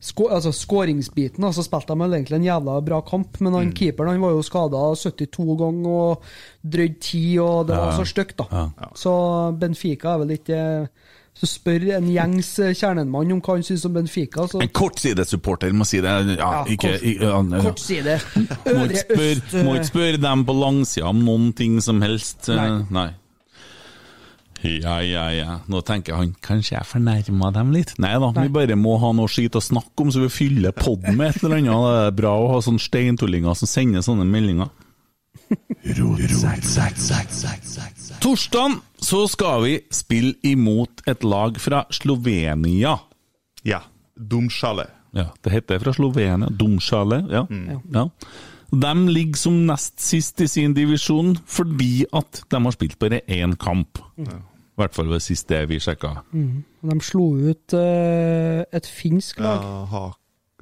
sko 0.03 0.27
altså 0.35 0.51
skåringsbiten. 0.51 1.45
Så 1.55 1.63
spilte 1.63 1.95
de 1.95 2.09
egentlig 2.11 2.35
en 2.41 2.47
jævla 2.49 2.77
bra 2.85 2.99
kamp, 3.07 3.39
men 3.39 3.53
Mm. 3.53 3.57
han 3.59 3.71
keeperen 3.73 4.09
han 4.11 4.21
var 4.21 4.31
jo 4.35 4.41
skada 4.43 4.83
72 4.99 5.57
ganger 5.57 5.89
og 5.89 6.21
drøyd 6.63 6.99
10, 6.99 7.39
og 7.39 7.67
det 7.67 7.77
var 7.77 7.95
så 7.97 8.05
stygt, 8.05 8.37
da. 8.37 8.45
Ja. 8.51 8.89
Så 8.95 9.13
Benfica 9.59 10.13
er 10.13 10.17
vel 10.25 10.37
ikke 10.37 10.87
Så 11.33 11.47
spør 11.49 11.95
en 11.97 12.05
gjengs 12.13 12.59
kjernemann 12.77 13.31
om 13.33 13.39
hva 13.41 13.55
han 13.55 13.63
syns 13.65 13.85
om 13.87 13.93
Benfica, 13.95 14.43
så 14.45 14.59
En 14.61 14.69
kortsidesupporter 14.69 15.71
må 15.73 15.83
si 15.83 15.97
det. 15.99 16.37
Ja, 16.37 16.63
ikke, 16.69 16.91
ikke, 17.01 17.25
ja, 17.25 17.39
ja. 17.41 17.61
Kortside. 17.63 18.19
Øvre 18.69 19.01
øst 19.17 19.55
må 19.65 19.73
ikke 19.73 19.87
spørre 19.89 20.21
dem 20.21 20.43
på 20.45 20.53
langsida 20.53 21.07
om 21.09 21.23
noen 21.25 21.51
ting 21.57 21.79
som 21.81 22.01
helst. 22.05 22.49
Nei. 22.53 22.83
Nei. 22.91 23.07
Ja, 24.63 24.97
ja, 25.03 25.25
ja. 25.35 25.57
Nå 25.67 25.81
tenker 25.85 26.17
han 26.19 26.33
kanskje 26.43 26.77
jeg 26.77 26.87
fornærma 26.87 27.51
dem 27.55 27.73
litt. 27.75 27.95
Nei 28.01 28.13
da, 28.21 28.31
vi 28.37 28.47
bare 28.53 28.77
må 28.79 28.95
ha 29.01 29.11
noe 29.15 29.31
skit 29.31 29.57
å 29.59 29.63
snakke 29.63 30.05
om, 30.05 30.11
så 30.13 30.23
vi 30.23 30.31
fyller 30.31 30.75
podden 30.75 31.17
med 31.19 31.33
et 31.33 31.43
eller 31.43 31.59
annet. 31.59 31.73
Det 31.73 32.07
er 32.07 32.17
bra 32.21 32.33
å 32.39 32.49
ha 32.53 32.61
sånne 32.63 32.83
steintullinger 32.83 33.59
som 33.59 33.69
sender 33.69 34.05
sånne 34.05 34.27
meldinger. 34.29 34.71
Torsdag 38.23 38.79
så 39.03 39.21
skal 39.29 39.65
vi 39.65 39.75
spille 39.93 40.33
imot 40.47 41.03
et 41.09 41.25
lag 41.27 41.59
fra 41.61 41.83
Slovenia. 41.93 42.95
Ja. 43.67 43.83
Dumsjale. 44.15 44.87
Ja, 45.13 45.27
det 45.43 45.53
heter 45.53 45.83
fra 45.83 45.93
Slovenia. 45.93 46.49
Dumsjale. 46.49 47.21
Ja. 47.29 47.45
ja. 47.93 48.07
De 48.73 48.93
ligger 49.13 49.37
som 49.37 49.59
nest 49.67 49.99
sist 50.01 50.41
i 50.41 50.47
sin 50.49 50.73
divisjon 50.73 51.35
fordi 51.45 52.07
at 52.15 52.41
de 52.49 52.63
har 52.65 52.73
spilt 52.73 52.97
bare 53.01 53.21
én 53.29 53.53
kamp. 53.59 54.01
I 54.73 54.81
hvert 54.81 54.95
fall 54.95 55.09
ved 55.09 55.19
siste 55.21 55.59
vi 55.69 55.77
sjekka. 55.79 56.15
mm. 56.33 56.63
De 56.89 56.95
slo 57.05 57.27
ut 57.37 57.73
uh, 57.77 58.63
et 58.73 58.87
finsk 58.89 59.37
Ja, 59.39 59.43
lag. 59.53 59.87
ha, 59.91 60.01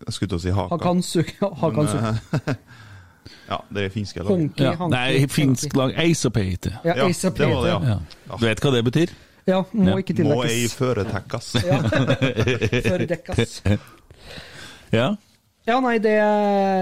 jeg 0.05 0.13
skulle 0.13 0.29
til 0.29 0.37
å 0.37 0.41
si 0.43 0.49
Haka. 0.57 0.75
Hakansuk. 0.75 1.31
Hakansuk. 1.39 2.01
Men, 2.03 2.19
uh, 2.33 2.53
ja, 3.51 3.57
det 3.73 3.85
er 3.85 3.89
finske 3.93 4.19
lag. 4.19 4.27
Honky, 4.33 4.63
Ja, 4.67 4.87
nei, 4.91 5.25
finsk 5.31 5.75
lag. 5.75 5.93
lag 5.95 6.03
Eisopeite. 6.05 6.73
Ja, 6.83 6.95
Ja, 6.97 7.07
Ace 7.07 7.27
of 7.27 7.33
det 7.39 7.47
var 7.47 7.63
det, 7.63 7.71
ja. 7.71 7.79
Ja. 7.95 8.37
Du 8.37 8.45
vet 8.45 8.59
hva 8.65 8.71
det 8.75 8.83
betyr? 8.91 9.13
Ja, 9.47 9.63
må 9.73 9.89
Ja. 9.89 9.97
ikke 10.03 10.23
Må 10.27 10.43
ei 10.45 10.67
føretekkas. 10.69 11.55
Ja. 11.65 11.79
For. 12.91 13.77
Ja. 14.91 15.07
Ja, 15.67 15.79
nei, 15.79 15.97
det, 16.03 16.17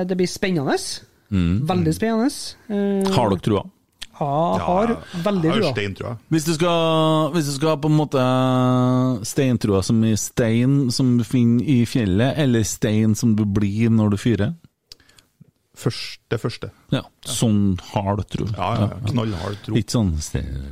det 0.09 0.17
blir 0.17 0.27
spennende. 0.27 0.75
Veldig 1.29 1.93
spennende. 1.95 2.29
Mm. 2.69 3.05
Har 3.13 3.29
dere 3.29 3.43
trua? 3.45 3.63
Ja, 4.19 4.59
har 4.65 4.95
veldig 5.23 5.51
trua. 5.53 5.71
stein. 5.71 5.95
Hvis 6.33 6.47
du 6.47 6.53
skal, 6.57 7.29
hvis 7.35 7.47
du 7.49 7.53
skal 7.55 7.77
på 7.79 7.91
en 7.91 7.97
måte 7.97 8.23
steintrua 9.27 9.81
som 9.85 10.01
i 10.03 10.15
stein 10.19 10.89
som 10.91 11.17
du 11.17 11.23
finner 11.23 11.63
i 11.63 11.85
fjellet, 11.87 12.35
eller 12.37 12.67
stein 12.67 13.15
som 13.15 13.35
du 13.39 13.45
blir 13.45 13.89
når 13.93 14.15
du 14.15 14.19
fyrer? 14.19 14.53
Første, 15.79 16.35
første. 16.41 16.71
Ja, 16.91 17.05
sånn 17.23 17.79
hard 17.93 18.25
tro. 18.27 18.49
Ja, 18.51 18.73
ja, 18.75 18.87
ja. 18.91 19.01
Knallhard 19.13 19.61
tro. 19.63 19.77
Litt 19.79 19.95
sånn 19.95 20.17
stein 20.19 20.67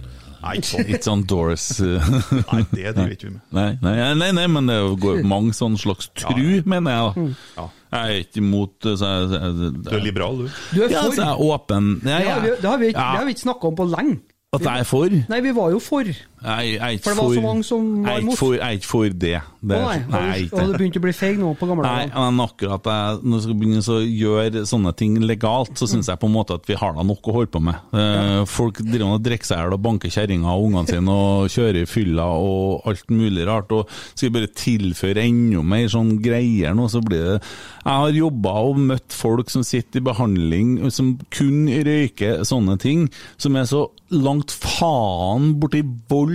Nei, 0.47 0.53
ikke 0.61 0.69
sånn. 0.71 1.01
Sånn 1.07 1.23
Doors 1.29 1.65
eh. 1.83 2.07
Nei, 2.51 2.61
det 2.71 2.93
driver 2.95 3.13
ikke 3.17 3.27
vi 3.27 3.33
med. 3.35 3.41
Nei, 3.57 3.67
nei, 3.83 3.95
nei, 4.21 4.29
nei, 4.39 4.45
men 4.55 4.71
det 4.71 4.77
går 5.03 5.21
mange 5.33 5.55
sånne 5.57 5.79
slags 5.81 6.09
tru, 6.17 6.47
mener 6.65 6.95
jeg. 6.95 7.11
da. 7.27 7.27
Ja. 7.57 7.67
Jeg 7.87 8.15
er 8.17 8.23
ikke 8.25 8.41
imot 8.43 8.87
eh, 8.89 8.95
så 8.99 9.11
jeg, 9.13 9.27
jeg, 9.37 9.69
Du 9.85 9.91
er 9.95 10.01
liberal, 10.03 10.41
du. 10.41 10.47
Du 10.73 10.81
er 10.83 10.89
Ja, 10.91 11.03
for. 11.05 11.13
så 11.15 11.21
jeg 11.23 11.29
er 11.35 11.45
åpen. 11.51 11.91
Ja, 12.03 12.17
det, 12.17 12.31
har 12.31 12.41
vi, 12.43 12.49
ja. 12.51 12.57
det 12.63 12.71
har 12.73 12.81
vi 12.81 12.89
ikke, 12.93 13.05
Ja. 13.13 13.21
det 13.27 13.35
ikke 13.37 13.45
snakka 13.47 13.71
om 13.71 13.77
på 13.79 13.87
lenge. 13.93 14.17
At 14.55 14.63
jeg 14.63 14.79
er 14.79 14.87
for? 14.87 15.11
Nei, 15.27 15.39
vi 15.43 15.51
var 15.55 15.71
jo 15.75 15.79
for. 15.83 16.07
Jeg, 16.37 16.67
jeg 16.75 16.77
er 16.77 16.93
ikke 16.93 17.03
For 17.03 17.15
det 17.15 17.23
var 17.23 17.31
så 17.33 17.41
mange 17.41 17.63
som 17.65 17.85
var 18.03 18.11
jeg 18.11 18.17
er 18.17 18.25
ikke 18.27 18.37
for, 18.37 18.53
ikke 18.53 18.87
for 18.87 19.13
det. 19.23 19.31
det 19.67 19.77
er, 19.77 19.85
nei, 19.87 19.95
nei, 20.13 20.41
og, 20.51 20.59
det 20.59 20.77
begynte 20.77 20.99
å 21.01 21.05
bli 21.07 21.13
feig 21.17 21.39
nå 21.41 21.53
på 21.57 21.69
gamle 21.69 21.87
Nei, 21.87 22.03
men 22.13 22.43
akkurat 22.43 22.89
jeg, 22.91 23.15
når 23.23 23.39
jeg 23.39 23.45
skal 23.47 23.57
begynne 23.57 23.81
å 23.81 23.97
gjøre 24.05 24.63
sånne 24.69 24.93
ting 24.99 25.15
legalt, 25.23 25.73
så 25.81 25.87
syns 25.89 26.11
jeg 26.11 26.21
på 26.21 26.29
en 26.29 26.35
måte 26.35 26.59
at 26.59 26.69
vi 26.69 26.77
har 26.77 26.93
da 26.93 27.05
nok 27.07 27.31
å 27.31 27.35
holde 27.39 27.51
på 27.55 27.61
med. 27.65 27.89
Eh, 27.97 28.43
Folk 28.51 28.83
driver 28.85 29.15
og 29.15 29.25
drikker 29.25 29.49
seg 29.49 29.57
i 29.57 29.65
hjel 29.65 29.75
og 29.79 29.83
banker 29.87 30.13
kjerringa 30.13 30.53
og 30.53 30.67
ungene 30.67 30.93
sine 30.93 31.17
og 31.17 31.49
kjører 31.55 31.81
i 31.81 31.89
fylla 31.89 32.27
og 32.37 32.85
alt 32.91 33.09
mulig 33.09 33.47
rart. 33.49 33.73
Og 33.73 33.89
skal 34.13 34.27
vi 34.29 34.35
bare 34.37 34.53
tilføre 34.61 35.25
enda 35.25 35.65
mer 35.65 35.89
sånn 35.91 36.17
greier 36.21 36.77
nå, 36.77 36.85
så 36.91 37.01
blir 37.01 37.25
det 37.31 37.37
Jeg 37.39 37.93
har 38.03 38.21
jobba 38.21 38.55
og 38.67 38.81
møtt 38.93 39.15
folk 39.15 39.49
som 39.49 39.65
sitter 39.65 40.03
i 40.03 40.07
behandling, 40.11 40.77
som 40.93 41.15
kun 41.33 41.65
røyker 41.65 42.43
sånne 42.45 42.77
ting, 42.81 43.07
som 43.41 43.57
er 43.57 43.65
så 43.69 43.87
langt 44.13 44.53
faen 44.55 45.53
borti 45.59 45.81
vold, 46.11 46.26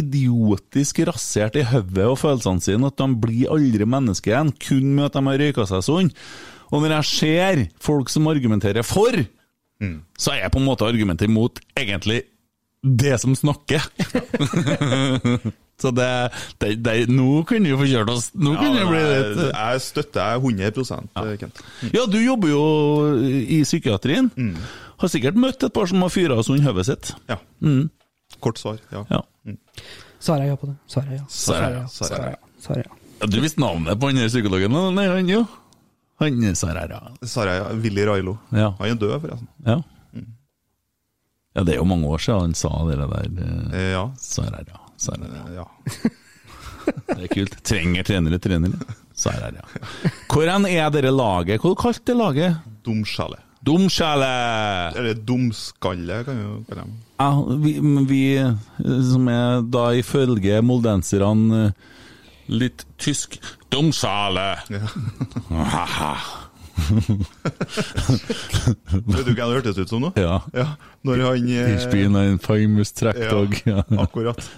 idiotisk 0.00 1.00
rasert 1.08 1.56
i 1.60 1.64
hodet 1.66 2.06
og 2.08 2.18
følelsene 2.20 2.62
sine 2.64 2.90
at 2.90 2.98
de 3.00 3.08
blir 3.22 3.52
aldri 3.54 3.86
mennesker 3.88 4.32
igjen, 4.34 4.52
kun 4.62 4.92
med 4.96 5.08
at 5.08 5.18
de 5.18 5.24
har 5.28 5.40
røyka 5.42 5.66
seg 5.68 5.84
sånn. 5.86 6.12
Og 6.72 6.82
når 6.82 6.96
jeg 6.98 7.10
ser 7.12 7.64
folk 7.82 8.10
som 8.12 8.28
argumenterer 8.32 8.86
for 8.86 9.26
Mm. 9.76 9.98
så 10.16 10.32
er 10.32 10.38
jeg 10.46 10.52
på 10.54 10.60
en 10.62 10.64
måte 10.64 10.86
argumentet 10.88 11.28
imot 11.28 11.60
egentlig 11.76 12.22
det 12.80 13.18
som 13.20 13.34
snakker. 13.36 13.82
så 15.82 15.90
det, 15.92 16.06
det, 16.62 16.70
det 16.80 16.94
Nå 17.12 17.42
kunne 17.48 17.68
vi 17.68 17.76
få 17.76 17.88
kjørt 17.90 18.12
oss 18.12 18.30
Nå 18.32 18.54
Ja, 18.54 18.62
kunne 18.62 18.78
det 18.78 18.86
bli 18.88 19.00
jeg, 19.02 19.26
litt 19.36 19.58
jeg 19.58 19.82
støtter 19.84 20.38
deg 20.40 20.46
100 20.72 21.36
Kent. 21.42 21.60
Ja, 21.92 22.06
du 22.08 22.16
jobber 22.22 22.52
jo 22.54 22.62
i 23.28 23.60
psykiatrien. 23.66 24.30
Har 24.96 25.12
sikkert 25.12 25.36
møtt 25.36 25.66
et 25.66 25.76
par 25.76 25.90
som 25.90 26.00
har 26.06 26.14
fyra 26.14 26.40
Sånn 26.46 26.64
hodet 26.64 26.88
sitt. 26.88 27.12
Ja. 27.28 27.36
Mm. 27.60 27.90
Kort 28.40 28.58
svar, 28.58 28.78
ja. 28.92 29.04
Ja. 29.10 29.22
Svarer 30.18 30.46
ja 30.50 30.56
på 30.56 30.66
det. 30.66 30.76
Svarer 30.86 31.12
ja. 31.16 31.24
Svarer 31.28 31.76
ja, 31.76 31.86
Svarer 31.88 32.30
ja. 32.30 32.36
Svarer 32.60 32.84
ja. 32.88 32.96
Ja, 33.20 33.26
Du 33.26 33.40
visste 33.40 33.60
navnet 33.60 34.00
på 34.00 34.10
han 34.10 34.28
psykologen? 34.28 34.72
Nei, 34.94 35.06
han 35.08 35.28
jo. 35.28 35.44
Han 36.20 36.54
Sarara. 36.56 37.00
Saraya, 37.22 37.70
Willy 37.72 38.04
Railo. 38.08 38.38
Ja. 38.50 38.74
Han 38.78 38.88
er 38.90 38.94
død, 39.00 39.20
forresten. 39.20 39.48
Ja. 39.66 39.82
ja, 41.56 41.62
det 41.64 41.74
er 41.74 41.80
jo 41.80 41.84
mange 41.88 42.08
år 42.08 42.18
siden 42.24 42.40
han 42.40 42.54
sa 42.56 42.70
det 42.88 42.96
der. 43.00 43.08
eh, 43.38 43.80
Eh, 43.80 43.90
Ja. 43.92 44.04
Saraya. 44.20 44.80
Sarara. 44.96 45.42
Eh, 45.48 45.54
ja. 45.54 45.66
Det 47.06 47.22
er 47.24 47.32
kult. 47.34 47.56
Trenger 47.66 48.04
trenere, 48.06 48.38
trenere. 48.38 48.78
Saraya. 49.16 49.64
Hvor 50.30 50.46
er 50.70 50.90
dere 50.94 51.10
laget? 51.10 51.60
Hva 51.60 51.72
kalte 51.74 52.12
er 52.14 52.20
laget? 52.20 52.56
Dumskjelle. 52.86 53.40
Dumskjelle! 53.66 54.30
Eller 54.96 55.14
dumskalle, 55.26 56.20
kan 56.26 56.38
vi 56.38 56.64
kalle 56.68 56.84
dem. 56.84 56.94
Ja, 57.18 57.30
vi, 57.64 57.72
vi 58.06 58.20
eh, 58.38 58.52
som 59.10 59.28
er 59.32 59.62
da 59.72 59.88
ifølge 59.98 60.60
moldenserne 60.62 61.62
eh, 61.66 61.72
litt 62.52 62.84
tysk 63.02 63.40
Dumskjale! 63.72 64.48
Ja. 64.70 64.86
Vet 69.06 69.24
du 69.24 69.32
hva 69.32 69.46
det 69.48 69.54
hørtes 69.56 69.78
ut 69.80 69.88
som 69.90 70.02
nå? 70.04 70.10
Ja. 70.20 70.38
Ja, 70.54 70.66
Når 71.08 71.22
han 71.24 71.48
eh, 71.48 71.70
He's 71.72 71.88
been 71.90 72.16
a 72.20 72.36
famous 72.42 72.92
track 72.92 73.18
dog. 73.30 73.56
Ja, 73.64 73.82
Ja. 73.88 74.02
akkurat. 74.06 74.40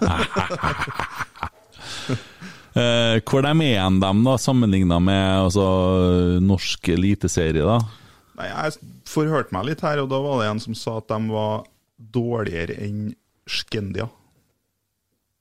Eh, 2.79 3.17
hvor 3.25 3.41
de 3.41 3.49
er 3.49 3.63
igjen, 3.65 3.95
dem, 3.99 4.19
da, 4.23 4.35
sammenligna 4.39 4.99
med 5.01 5.25
altså, 5.41 5.63
norsk 6.45 6.91
eliteserie, 6.93 7.63
da? 7.65 7.79
Nei, 8.37 8.45
Jeg 8.51 8.75
forhørte 9.09 9.55
meg 9.55 9.65
litt 9.71 9.81
her, 9.85 10.01
og 10.03 10.09
da 10.11 10.19
var 10.21 10.41
det 10.43 10.49
en 10.51 10.59
som 10.63 10.75
sa 10.77 10.97
at 11.01 11.07
de 11.09 11.19
var 11.33 11.63
dårligere 12.13 12.77
enn 12.85 13.09
Skendia. 13.49 14.05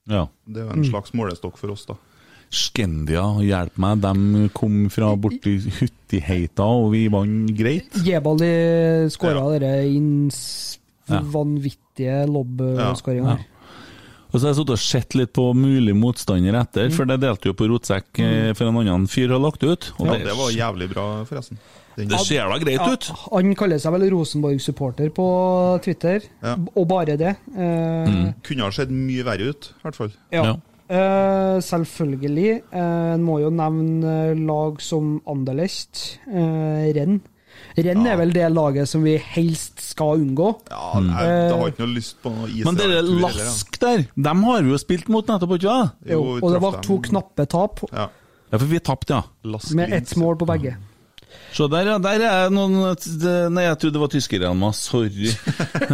Ja. 0.09 0.27
Det 0.49 0.63
er 0.63 0.65
jo 0.69 0.73
en 0.73 0.83
Mm. 0.85 0.91
slags 0.91 1.13
målestokk 1.13 1.59
for 1.61 1.71
oss, 1.75 1.85
da. 1.85 1.95
Skendia, 2.51 3.23
hjelp 3.45 3.77
meg, 3.77 4.01
de 4.01 4.49
kom 4.57 4.89
fra 4.89 5.11
borti 5.21 5.59
Huttiheita, 5.81 6.65
og 6.65 6.93
vi 6.95 7.03
vant 7.13 7.51
greit. 7.59 7.93
Jebali 8.07 8.49
skåra 9.13 9.43
dere 9.59 9.83
denne 9.85 10.33
Ja. 11.11 11.21
vanvittige 11.21 12.27
lobb-skåringa 12.29 13.25
Ja. 13.29 13.37
her. 13.37 13.45
Og 14.33 14.41
så 14.41 14.45
har 14.47 14.53
jeg 14.55 14.57
sittet 14.57 14.71
og 14.71 14.79
sett 14.79 15.15
litt 15.15 15.33
på 15.33 15.55
mulig 15.55 15.95
motstander 15.97 16.53
Mm. 16.53 16.61
etter, 16.63 16.91
for 16.91 17.05
det 17.07 17.21
delte 17.21 17.45
jo 17.49 17.53
på 17.55 17.69
rotsekk 17.69 18.19
eh, 18.21 18.53
for 18.55 18.65
en 18.69 18.77
annen 18.77 19.07
fyr 19.07 19.29
har 19.29 19.39
lagt 19.41 19.63
ut. 19.63 19.93
Og 19.99 20.07
Ja, 20.07 20.13
det, 20.13 20.25
det 20.25 20.37
var 20.37 20.51
jævlig 20.51 20.89
bra, 20.93 21.25
forresten. 21.25 21.59
Den- 21.99 22.09
det 22.13 22.21
ser 22.23 22.47
da 22.49 22.59
greit 22.63 22.79
Ja, 22.79 22.93
ut. 22.95 23.09
Han 23.33 23.55
kaller 23.59 23.79
seg 23.83 23.93
vel 23.97 24.05
Rosenborg-supporter 24.15 25.11
på 25.11 25.29
Twitter, 25.83 26.21
Ja. 26.43 26.55
og 26.77 26.87
bare 26.89 27.17
det. 27.19 27.37
Eh, 27.57 28.07
Mm. 28.09 28.35
Kunne 28.43 28.63
ha 28.63 28.71
sett 28.71 28.89
mye 28.91 29.25
verre 29.27 29.49
ut, 29.51 29.73
i 29.75 29.83
hvert 29.83 29.97
fall. 29.99 30.13
Ja. 30.33 30.57
Eh, 30.89 31.59
selvfølgelig. 31.61 32.63
Eh, 32.73 33.15
En 33.15 33.23
må 33.25 33.41
jo 33.43 33.51
nevne 33.51 34.35
lag 34.47 34.81
som 34.81 35.21
Anderlecht, 35.27 36.19
eh, 36.29 36.93
Renn. 36.95 37.21
Renn 37.77 38.07
er 38.07 38.17
vel 38.17 38.31
det 38.33 38.47
laget 38.53 38.87
som 38.89 39.03
vi 39.03 39.17
helst 39.19 39.81
skal 39.81 40.19
unngå. 40.19 40.55
Ja, 40.71 41.01
nei, 41.01 41.25
jeg 41.25 41.53
har 41.53 41.69
ikke 41.73 41.79
noe 41.87 41.95
lyst 41.97 42.15
på 42.23 42.31
noe 42.35 42.47
Mm. 42.49 42.65
Men 42.65 42.75
dere 42.77 42.95
ja. 43.03 43.03
Lask 43.03 43.79
der, 43.81 44.07
dem 44.17 44.43
har 44.45 44.63
vi 44.63 44.71
jo 44.71 44.79
spilt 44.79 45.09
mot 45.09 45.27
nettopp, 45.27 45.51
ikke 45.59 45.63
sant? 45.69 45.93
Jo, 46.07 46.39
Jo, 46.39 46.47
og 46.47 46.53
det 46.53 46.61
var 46.63 46.73
dem. 46.73 46.83
to 46.83 46.99
knappe 47.01 47.47
tap, 47.49 47.81
Ja. 47.93 48.09
Ja, 48.51 48.57
for 48.59 48.65
vi 48.67 48.79
tapte, 48.79 49.11
ja. 49.11 49.23
Lask 49.45 49.75
med 49.75 49.93
ett 49.93 50.17
mål 50.17 50.37
på 50.39 50.47
begge. 50.47 50.77
Så 51.55 51.67
der, 51.73 51.89
ja, 51.89 51.97
der 52.03 52.23
er 52.29 52.51
noen 52.53 52.77
Nei, 53.55 53.65
jeg 53.65 53.79
trodde 53.81 53.97
det 53.97 54.03
var 54.03 54.11
tyskerne, 54.13 54.51
meg 54.59 54.77
sorry. 54.77 55.33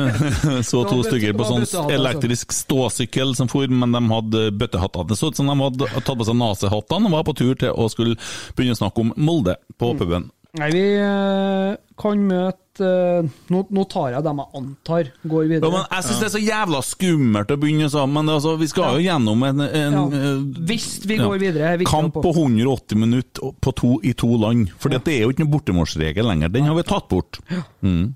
Så 0.68 0.82
to 0.88 0.98
stykker 1.06 1.36
på 1.38 1.46
sånn 1.48 1.62
altså. 1.62 1.84
elektrisk 1.94 2.54
ståsykkel 2.54 3.36
som 3.38 3.50
for, 3.52 3.70
men 3.70 3.94
de 3.94 4.02
hadde 4.10 4.44
bøttehatter. 4.58 5.06
Det 5.08 5.18
så 5.20 5.30
ut 5.30 5.38
som 5.38 5.50
de 5.50 5.56
hadde 5.60 5.90
tatt 6.00 6.18
på 6.18 6.26
seg 6.28 6.38
nasehattene 6.40 7.10
og 7.10 7.16
var 7.18 7.28
på 7.28 7.36
tur 7.38 7.54
til 7.60 7.70
å 7.70 7.86
skulle 7.92 8.18
begynne 8.56 8.76
å 8.76 8.82
snakke 8.82 9.06
om 9.06 9.14
Molde 9.16 9.56
på 9.80 9.94
puben. 9.98 10.28
Nei, 10.58 10.68
vi 10.74 10.84
eh, 11.02 11.74
kan 11.98 12.28
møte 12.28 12.63
eh, 12.82 13.26
nå, 13.52 13.60
nå 13.70 13.84
tar 13.92 14.14
jeg 14.16 14.24
dem 14.26 14.40
jeg 14.42 14.50
antar 14.60 15.10
går 15.30 15.46
videre. 15.50 15.68
Ja, 15.68 15.74
men 15.76 15.86
jeg 15.90 16.06
syns 16.08 16.22
det 16.22 16.26
er 16.28 16.34
så 16.34 16.42
jævla 16.42 16.80
skummelt 16.86 17.52
å 17.54 17.58
begynne 17.60 17.90
sånn, 17.92 18.12
men 18.14 18.26
det, 18.26 18.34
altså, 18.38 18.56
vi 18.60 18.68
skal 18.72 18.98
jo 18.98 19.04
gjennom 19.06 19.46
en, 19.50 19.60
en 19.68 19.94
Ja. 19.98 20.04
eh, 20.18 20.42
Hvis 20.72 20.88
vi 21.06 21.16
ja. 21.20 21.28
går 21.28 21.38
videre, 21.44 21.76
Vi 21.78 21.84
Kamp 21.88 22.14
på 22.14 22.32
180 22.34 22.96
minutter 22.98 23.52
på 23.60 23.74
to, 23.76 23.94
i 24.02 24.12
to 24.12 24.32
land. 24.36 24.70
For 24.78 24.88
det 24.88 25.02
er 25.06 25.22
jo 25.26 25.30
ikke 25.34 25.44
noen 25.44 25.54
bortemålsregel 25.58 26.26
lenger. 26.26 26.48
Den 26.54 26.64
har 26.70 26.74
vi 26.78 26.82
tatt 26.88 27.08
bort. 27.08 27.40
Mm. 27.82 28.14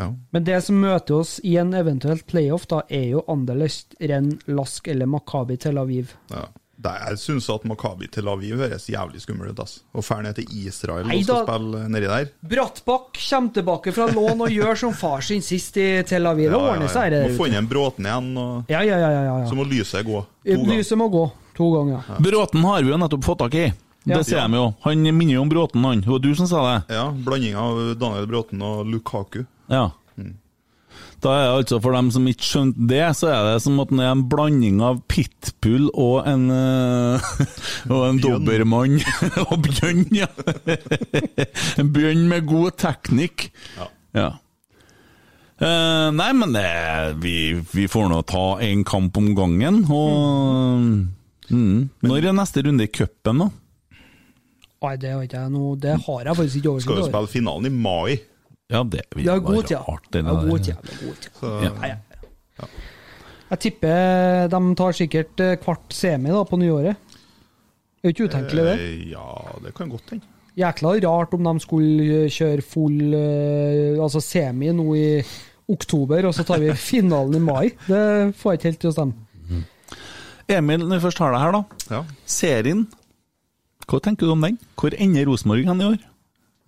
Ja. 0.00 0.08
Men 0.32 0.44
det 0.44 0.62
som 0.64 0.78
møter 0.80 1.18
oss 1.20 1.36
i 1.44 1.56
en 1.60 1.74
eventuelt 1.76 2.24
playoff, 2.26 2.64
da, 2.70 2.80
er 2.88 3.10
jo 3.12 3.24
Anderlecht, 3.28 3.94
Renn, 4.00 4.38
Lask 4.48 4.88
eller 4.88 5.06
Makabi 5.06 5.58
Tel 5.60 5.76
Aviv. 5.78 6.14
Ja. 6.32 6.46
Det, 6.82 6.92
jeg 7.06 7.18
syns 7.22 7.46
at 7.54 7.64
Makabi 7.68 8.08
Tel 8.10 8.26
Aviv 8.32 8.56
høres 8.58 8.88
jævlig 8.90 9.20
skummel 9.22 9.52
ut. 9.52 9.60
ass. 9.62 9.76
Og 9.94 10.02
drar 10.02 10.22
ned 10.26 10.34
til 10.40 10.48
Israel 10.66 11.06
Nei 11.06 11.20
og 11.20 11.24
skal 11.28 11.44
da. 11.46 11.52
spille 11.52 11.82
nedi 11.94 12.08
der. 12.10 12.30
Brattbakk 12.52 13.20
kommer 13.30 13.52
tilbake 13.54 13.92
fra 13.94 14.08
lån 14.10 14.42
og 14.48 14.50
gjør 14.50 14.80
som 14.82 14.96
far 14.98 15.22
sin 15.22 15.42
sist 15.46 15.76
i 15.78 15.86
Tel 16.08 16.26
Aviv. 16.26 16.50
Det 16.50 16.58
ordner 16.58 16.90
seg, 16.90 17.14
ja 17.14 17.28
Må 17.28 17.36
få 17.38 17.46
inn 17.50 17.54
en 17.60 17.68
Bråten 17.70 18.08
igjen, 18.10 18.32
og 18.42 18.72
Ja, 18.72 18.82
ja, 18.82 18.98
ja. 18.98 19.10
ja, 19.14 19.22
ja. 19.30 19.46
så 19.48 19.54
må 19.54 19.64
lyset 19.70 20.04
gå. 20.06 20.24
To 20.24 20.58
ganger. 20.58 20.74
Lyset 20.74 20.98
må 20.98 21.08
gå 21.12 21.24
to 21.56 21.70
ganger. 21.76 22.12
Bråten 22.18 22.64
har 22.64 22.82
vi 22.82 22.90
jo 22.90 22.98
nettopp 22.98 23.24
fått 23.24 23.38
tak 23.46 23.54
i. 23.54 23.64
Ja. 24.04 24.16
Det 24.18 24.24
ser 24.26 24.42
de 24.48 24.58
jo. 24.58 24.74
Han 24.82 25.02
minner 25.14 25.36
jo 25.36 25.42
om 25.44 25.48
Bråten, 25.52 25.84
han. 25.86 26.00
Det 26.02 26.10
var 26.10 26.18
du 26.18 26.34
som 26.34 26.48
sa 26.50 26.62
det. 26.66 26.94
Ja, 26.96 27.04
Blanding 27.14 27.54
av 27.54 27.94
Daniel 28.00 28.26
Bråten 28.26 28.62
og 28.66 28.86
Lukaku. 28.90 29.44
Ja. 29.70 29.90
Da 31.22 31.32
er 31.36 31.44
det 31.46 31.56
altså, 31.60 31.78
For 31.84 31.94
dem 31.94 32.10
som 32.14 32.26
ikke 32.26 32.46
skjønte 32.46 32.86
det, 32.90 33.02
så 33.18 33.30
er 33.30 33.46
det 33.46 33.56
som 33.62 33.78
at 33.82 33.92
det 33.94 34.02
er 34.02 34.10
en 34.10 34.24
blanding 34.30 34.82
av 34.82 35.02
pitbull 35.10 35.88
og 35.92 36.26
en 36.26 36.48
eh, 36.50 37.32
Og 37.94 38.06
en 38.08 38.20
dobbermann. 38.22 38.98
og 39.48 39.56
bjørn, 39.68 40.06
ja. 40.16 40.28
en 41.80 41.92
bjørn 41.94 42.26
med 42.30 42.48
god 42.50 42.78
teknikk. 42.82 43.50
Ja. 43.78 43.90
Ja. 44.18 44.30
Uh, 45.62 46.10
nei, 46.10 46.32
men 46.34 46.56
det, 46.56 46.66
vi, 47.22 47.36
vi 47.70 47.86
får 47.86 48.08
nå 48.10 48.18
ta 48.26 48.46
en 48.66 48.82
kamp 48.88 49.18
om 49.20 49.28
gangen, 49.38 49.84
og 49.94 51.52
mm. 51.52 51.76
Når 52.02 52.26
er 52.26 52.34
neste 52.34 52.64
runde 52.66 52.88
i 52.88 52.90
cupen, 52.90 53.44
da? 53.44 53.48
Nei, 54.82 54.96
det 54.98 55.12
har 55.14 55.22
jeg 55.22 55.50
noe 55.52 55.76
Det 55.78 55.94
har 56.08 56.24
jeg 56.26 56.34
faktisk 56.34 56.58
ikke 56.58 56.62
Skal 56.62 56.66
jo 56.66 56.72
oversikt 56.74 56.92
over. 56.96 57.10
spille 57.12 57.30
finalen 57.30 57.68
i 57.68 57.74
mai. 57.84 58.16
Ja, 58.70 58.82
det 58.84 59.02
vil 59.14 59.24
Det 59.24 59.30
er 59.32 59.40
være 59.40 59.54
god 59.54 59.64
tid. 59.64 59.76
rart, 59.88 60.06
det 60.12 60.20
er 60.26 60.48
god 60.48 60.58
tid. 60.58 60.74
det 60.82 60.98
god 61.06 61.14
tid. 61.20 61.30
Så, 61.40 61.46
Ja. 61.62 61.70
Ja, 61.82 61.86
ja, 61.88 61.96
ja. 62.60 62.66
Jeg 63.50 63.58
tipper 63.60 64.48
de 64.48 64.60
tar 64.76 64.92
sikkert 64.96 65.40
eh, 65.40 65.56
kvart 65.60 65.92
semi 65.92 66.30
da 66.30 66.42
på 66.44 66.56
nyåret. 66.56 66.96
Det 66.96 68.04
er 68.04 68.08
jo 68.08 68.14
ikke 68.14 68.28
utenkelig, 68.30 68.64
det. 68.64 68.78
eh, 68.80 69.10
Ja, 69.10 69.58
det 69.64 69.74
kan 69.74 69.88
godt 69.90 70.10
hende. 70.10 70.24
Jækla 70.56 70.94
rart 71.04 71.34
om 71.34 71.44
de 71.44 71.60
skulle 71.60 72.28
kjøre 72.30 72.62
full 72.62 73.14
eh, 73.14 74.00
altså 74.02 74.20
semi 74.20 74.72
nå 74.72 74.94
i 74.96 75.22
oktober, 75.68 76.26
og 76.26 76.34
så 76.34 76.44
tar 76.44 76.58
vi 76.60 76.72
finalen 76.92 77.34
i 77.34 77.38
mai. 77.44 77.68
Det 77.86 78.34
får 78.36 78.52
jeg 78.52 78.58
ikke 78.58 78.68
helt 78.70 78.80
til 78.80 78.90
å 78.90 78.92
stemme. 78.92 79.12
Emil, 80.48 80.82
når 80.88 80.98
vi 80.98 81.04
først 81.06 81.18
har 81.22 81.32
deg 81.32 81.40
her, 81.40 81.52
da. 81.52 81.62
Ja. 81.90 82.00
Serien, 82.26 82.86
hva 83.88 84.00
tenker 84.02 84.26
du 84.26 84.32
om 84.32 84.40
den? 84.42 84.58
Hvor 84.76 84.92
ender 84.98 85.24
Rosenborg 85.28 85.64
hen 85.68 85.80
i 85.80 85.84
år? 85.92 86.00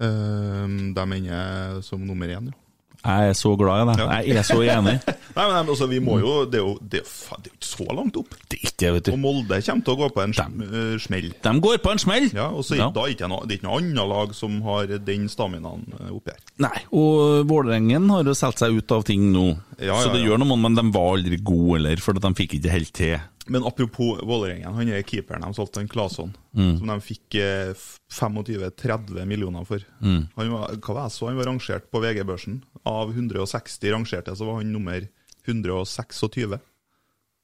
Eh, 0.00 0.66
de 0.96 1.06
ender 1.20 1.80
som 1.86 2.00
nummer 2.02 2.26
én, 2.28 2.50
jo. 2.50 2.58
Jeg 3.04 3.28
er 3.28 3.34
så 3.36 3.50
glad 3.60 3.82
i 3.82 3.86
det. 3.90 3.94
Ja. 4.00 4.14
Jeg 4.24 4.36
er 4.40 4.46
så 4.48 4.62
enig. 4.64 4.94
Nei, 5.36 5.44
men 5.44 5.56
altså, 5.68 5.84
vi 5.90 5.98
må 6.00 6.14
jo 6.22 6.44
Det 6.48 6.56
er 6.56 6.62
jo, 6.62 6.78
det 6.80 7.02
er 7.02 7.08
det 7.42 7.50
er 7.50 7.56
ikke 7.58 7.68
så 7.68 7.84
langt 7.92 8.16
opp. 8.16 8.32
Det 8.48 8.56
er 8.56 8.70
ikke 8.70 8.92
vet 8.94 9.04
du. 9.04 9.10
Og. 9.12 9.18
Molde 9.20 9.58
kommer 9.66 9.84
til 9.84 9.92
å 9.92 9.98
gå 9.98 10.08
på 10.14 10.22
en 10.24 10.32
de, 10.32 10.68
eh, 10.70 10.94
smell. 11.04 11.26
De 11.44 11.52
går 11.66 11.82
på 11.84 11.92
en 11.92 12.00
smell. 12.00 12.30
Ja, 12.32 12.46
og 12.48 12.64
så 12.64 12.78
Ja. 12.78 12.88
da 12.94 13.04
er 13.04 13.12
ikke 13.12 13.28
noe, 13.28 13.44
det 13.44 13.52
er 13.52 13.60
ikke 13.60 13.68
noe 13.68 13.82
annet 13.82 14.08
lag 14.14 14.32
som 14.38 14.56
har 14.64 14.86
den 15.04 15.28
staminaen 15.28 15.84
eh, 16.00 16.14
oppi 16.16 16.32
her. 16.32 16.40
Nei, 16.64 16.80
og 16.96 17.44
Vålerengen 17.50 18.08
har 18.14 18.24
jo 18.24 18.32
solgt 18.40 18.64
seg 18.64 18.72
ut 18.78 18.96
av 18.96 19.04
ting 19.04 19.28
nå. 19.34 19.50
Ja, 19.76 20.00
Så 20.00 20.08
ja, 20.08 20.14
det 20.16 20.24
gjør 20.24 20.40
noe, 20.40 20.56
men 20.64 20.74
de 20.80 20.86
var 20.96 21.18
aldri 21.18 21.42
gode 21.44 21.76
heller, 21.82 22.00
for 22.00 22.16
de 22.16 22.32
fikk 22.40 22.56
ikke 22.56 22.72
helt 22.72 22.92
til. 22.96 23.18
Men 23.46 23.64
apropos 23.68 24.20
Vålerengen, 24.24 24.72
han 24.72 24.88
er 24.88 25.02
keeperen 25.04 25.42
de 25.44 25.50
solgte, 25.54 25.80
en 25.82 25.88
Claesson, 25.88 26.30
Mm. 26.54 26.78
som 26.78 26.86
de 26.88 26.94
fikk 27.02 27.34
eh, 27.34 27.74
25-30 28.14 29.26
millioner 29.26 29.64
for. 29.68 29.82
Mm. 30.00 30.28
Han 30.36 30.52
var, 30.52 30.76
hva 30.78 30.94
var 30.94 31.08
jeg 31.08 31.14
så, 31.16 31.26
han 31.28 31.36
var 31.40 31.48
rangert 31.50 31.90
på 31.92 32.00
VG-børsen. 32.00 32.60
Av 32.86 33.10
160 33.12 33.90
rangerte, 33.92 34.36
så 34.36 34.46
var 34.48 34.60
han 34.62 34.70
nummer 34.72 35.04
126. 35.46 36.58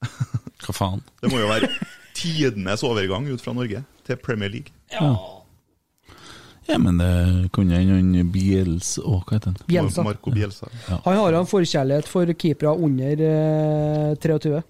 Hva 0.64 0.72
faen? 0.77 1.02
Det 1.20 1.31
må 1.32 1.40
jo 1.43 1.48
være 1.51 1.68
tidenes 2.16 2.82
overgang 2.86 3.27
ut 3.28 3.43
fra 3.44 3.52
Norge 3.56 3.82
til 4.06 4.16
Premier 4.24 4.51
League. 4.52 4.72
Ja, 4.94 5.12
Ja, 6.70 6.77
men 6.78 6.98
det 7.01 7.51
kunne 7.51 7.74
hende 7.74 7.97
han 7.98 8.28
Biels 8.31 8.93
Å, 9.02 9.16
hva 9.27 9.32
heter 9.35 9.51
han? 9.51 9.56
Bielsa. 9.66 10.05
Marco 10.06 10.31
Bielsa. 10.31 10.68
Han 11.02 11.16
har 11.18 11.35
en 11.35 11.48
forkjærlighet 11.51 12.06
for 12.06 12.31
keepere 12.39 12.77
under 12.78 13.22
eh, 13.27 14.12
23. 14.22 14.60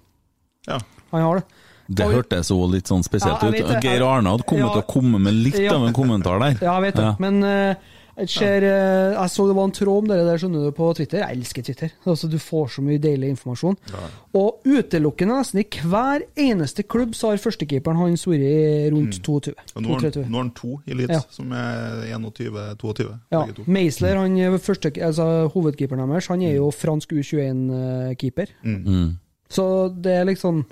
Ja. 0.70 0.78
Han 1.12 1.22
har 1.22 1.40
det. 1.40 1.44
Det 1.90 2.06
hørtes 2.06 2.50
òg 2.54 2.68
litt 2.70 2.86
sånn 2.86 3.02
spesielt 3.02 3.42
Ja, 3.42 3.48
ut. 3.48 3.56
det. 3.56 3.82
Geir 3.82 4.02
Arne 4.06 4.30
hadde 4.30 4.44
kommet 4.46 4.68
Ja. 4.68 4.74
til 4.74 4.82
å 4.82 4.86
komme 4.86 5.18
med 5.20 5.34
litt 5.34 5.58
Ja. 5.58 5.74
av 5.74 5.86
en 5.88 5.92
kommentar 5.92 6.38
der. 6.38 6.58
Ja, 6.64 6.78
jeg 6.80 6.92
vet 6.92 7.00
det. 7.02 7.18
Men 7.18 7.42
uh, 7.42 7.74
jeg, 8.20 8.28
ser, 8.28 8.62
eh, 8.62 9.14
jeg 9.16 9.30
så 9.32 9.46
det 9.48 9.56
var 9.56 9.64
en 9.64 9.72
tråd 9.72 9.98
om 9.98 10.06
det 10.06 10.18
der, 10.22 10.36
skjønner 10.38 10.66
du, 10.68 10.70
på 10.76 10.94
Twitter. 10.94 11.18
Jeg 11.24 11.38
elsker 11.38 11.62
Twitter. 11.64 11.90
Altså, 12.06 12.28
du 12.30 12.36
får 12.38 12.68
så 12.76 12.82
mye 12.84 12.98
deilig 13.00 13.30
informasjon. 13.34 13.76
Og 14.34 14.60
utelukkende 14.68 15.34
nesten 15.40 15.58
i 15.58 15.64
hver 15.82 16.22
eneste 16.36 16.84
klubb 16.86 17.14
så 17.16 17.30
har 17.32 17.38
førstekeeperen 17.42 17.96
hans 17.96 18.24
vært 18.24 18.92
rundt 18.92 19.18
22. 19.24 19.54
Mm. 19.56 19.74
Og 19.74 19.82
nå 19.82 19.88
har 19.88 20.00
han- 20.00 20.12
22. 20.12 20.24
nå 20.30 20.34
har 20.36 20.42
han 20.44 20.50
to 20.52 20.80
i 20.86 20.92
Leeds, 20.94 21.10
Ja. 21.10 21.20
som 21.30 21.50
er 21.50 22.06
21-22. 22.12 23.18
Ja. 23.32 23.46
Meisler, 23.66 24.14
han 24.16 24.36
er 24.38 24.58
første, 24.58 24.92
altså, 25.02 25.48
hovedkeeperen 25.50 26.06
deres, 26.08 26.26
han 26.28 26.42
er 26.42 26.54
jo 26.54 26.70
fransk 26.70 27.08
U21-keeper. 27.12 28.46
Mm. 28.64 29.18
Så 29.50 29.88
det 30.00 30.12
er 30.20 30.24
liksom 30.24 30.64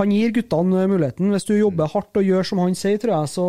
Han 0.00 0.08
gir 0.14 0.30
guttene 0.32 0.86
muligheten. 0.88 1.28
Hvis 1.34 1.44
du 1.44 1.52
jobber 1.52 1.90
hardt 1.92 2.16
og 2.16 2.24
gjør 2.24 2.46
som 2.48 2.58
han 2.62 2.72
sier, 2.78 2.96
tror 3.02 3.12
jeg, 3.12 3.28
så 3.34 3.46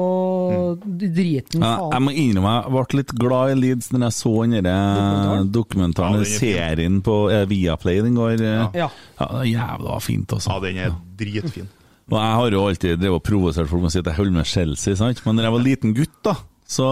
driter 0.83 1.59
han 1.59 1.63
faen. 1.63 1.93
jeg 1.95 2.03
må 2.03 2.13
innrømme 2.23 2.53
jeg 2.57 2.73
ble 2.73 2.99
litt 2.99 3.13
glad 3.21 3.53
i 3.53 3.59
Leeds 3.61 3.91
når 3.93 4.03
jeg 4.07 4.15
så 4.17 4.33
den 4.67 5.51
dokumentaren, 5.55 6.17
Ja, 6.19 6.19
er 6.19 6.25
fin. 6.33 6.57
serien 6.57 7.01
på 7.05 7.15
eh, 7.31 7.45
Viaplay 7.49 8.01
den 8.03 8.15
går. 8.19 8.41
eh. 8.43 8.67
Ja. 8.83 8.89
Ja, 9.19 9.29
det 9.31 9.39
er 9.39 9.49
jævla 9.53 9.99
fint, 10.03 10.33
altså. 10.35 10.51
Ja, 10.51 10.59
den 10.67 10.77
er 10.83 10.95
dritfin. 11.19 11.69
Og 12.11 12.17
jeg 12.19 12.33
har 12.35 12.51
jo 12.51 12.65
alltid 12.67 12.99
drevet 12.99 13.15
og 13.21 13.23
provosert 13.23 13.69
folk 13.71 13.81
med 13.85 13.87
å 13.89 13.93
si 13.95 13.99
at 14.03 14.09
jeg 14.11 14.17
holder 14.19 14.35
med 14.35 14.45
Chelsea, 14.51 14.95
sant? 14.99 15.21
men 15.25 15.35
når 15.39 15.47
jeg 15.47 15.53
var 15.55 15.63
liten 15.63 15.93
gutt, 15.95 16.17
da, 16.27 16.33
så 16.73 16.87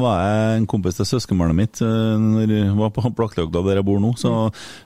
var 0.00 0.18
jeg 0.26 0.58
en 0.58 0.68
kompis 0.70 0.98
til 0.98 1.08
søskenbarnet 1.14 1.56
mitt 1.56 1.82
eh, 1.84 2.16
når 2.20 2.52
jeg 2.56 2.74
var 2.78 2.92
på 2.96 3.12
Blakklegda, 3.16 3.62
der 3.68 3.80
jeg 3.80 3.86
bor 3.88 4.02
nå. 4.02 4.12
Så 4.20 4.32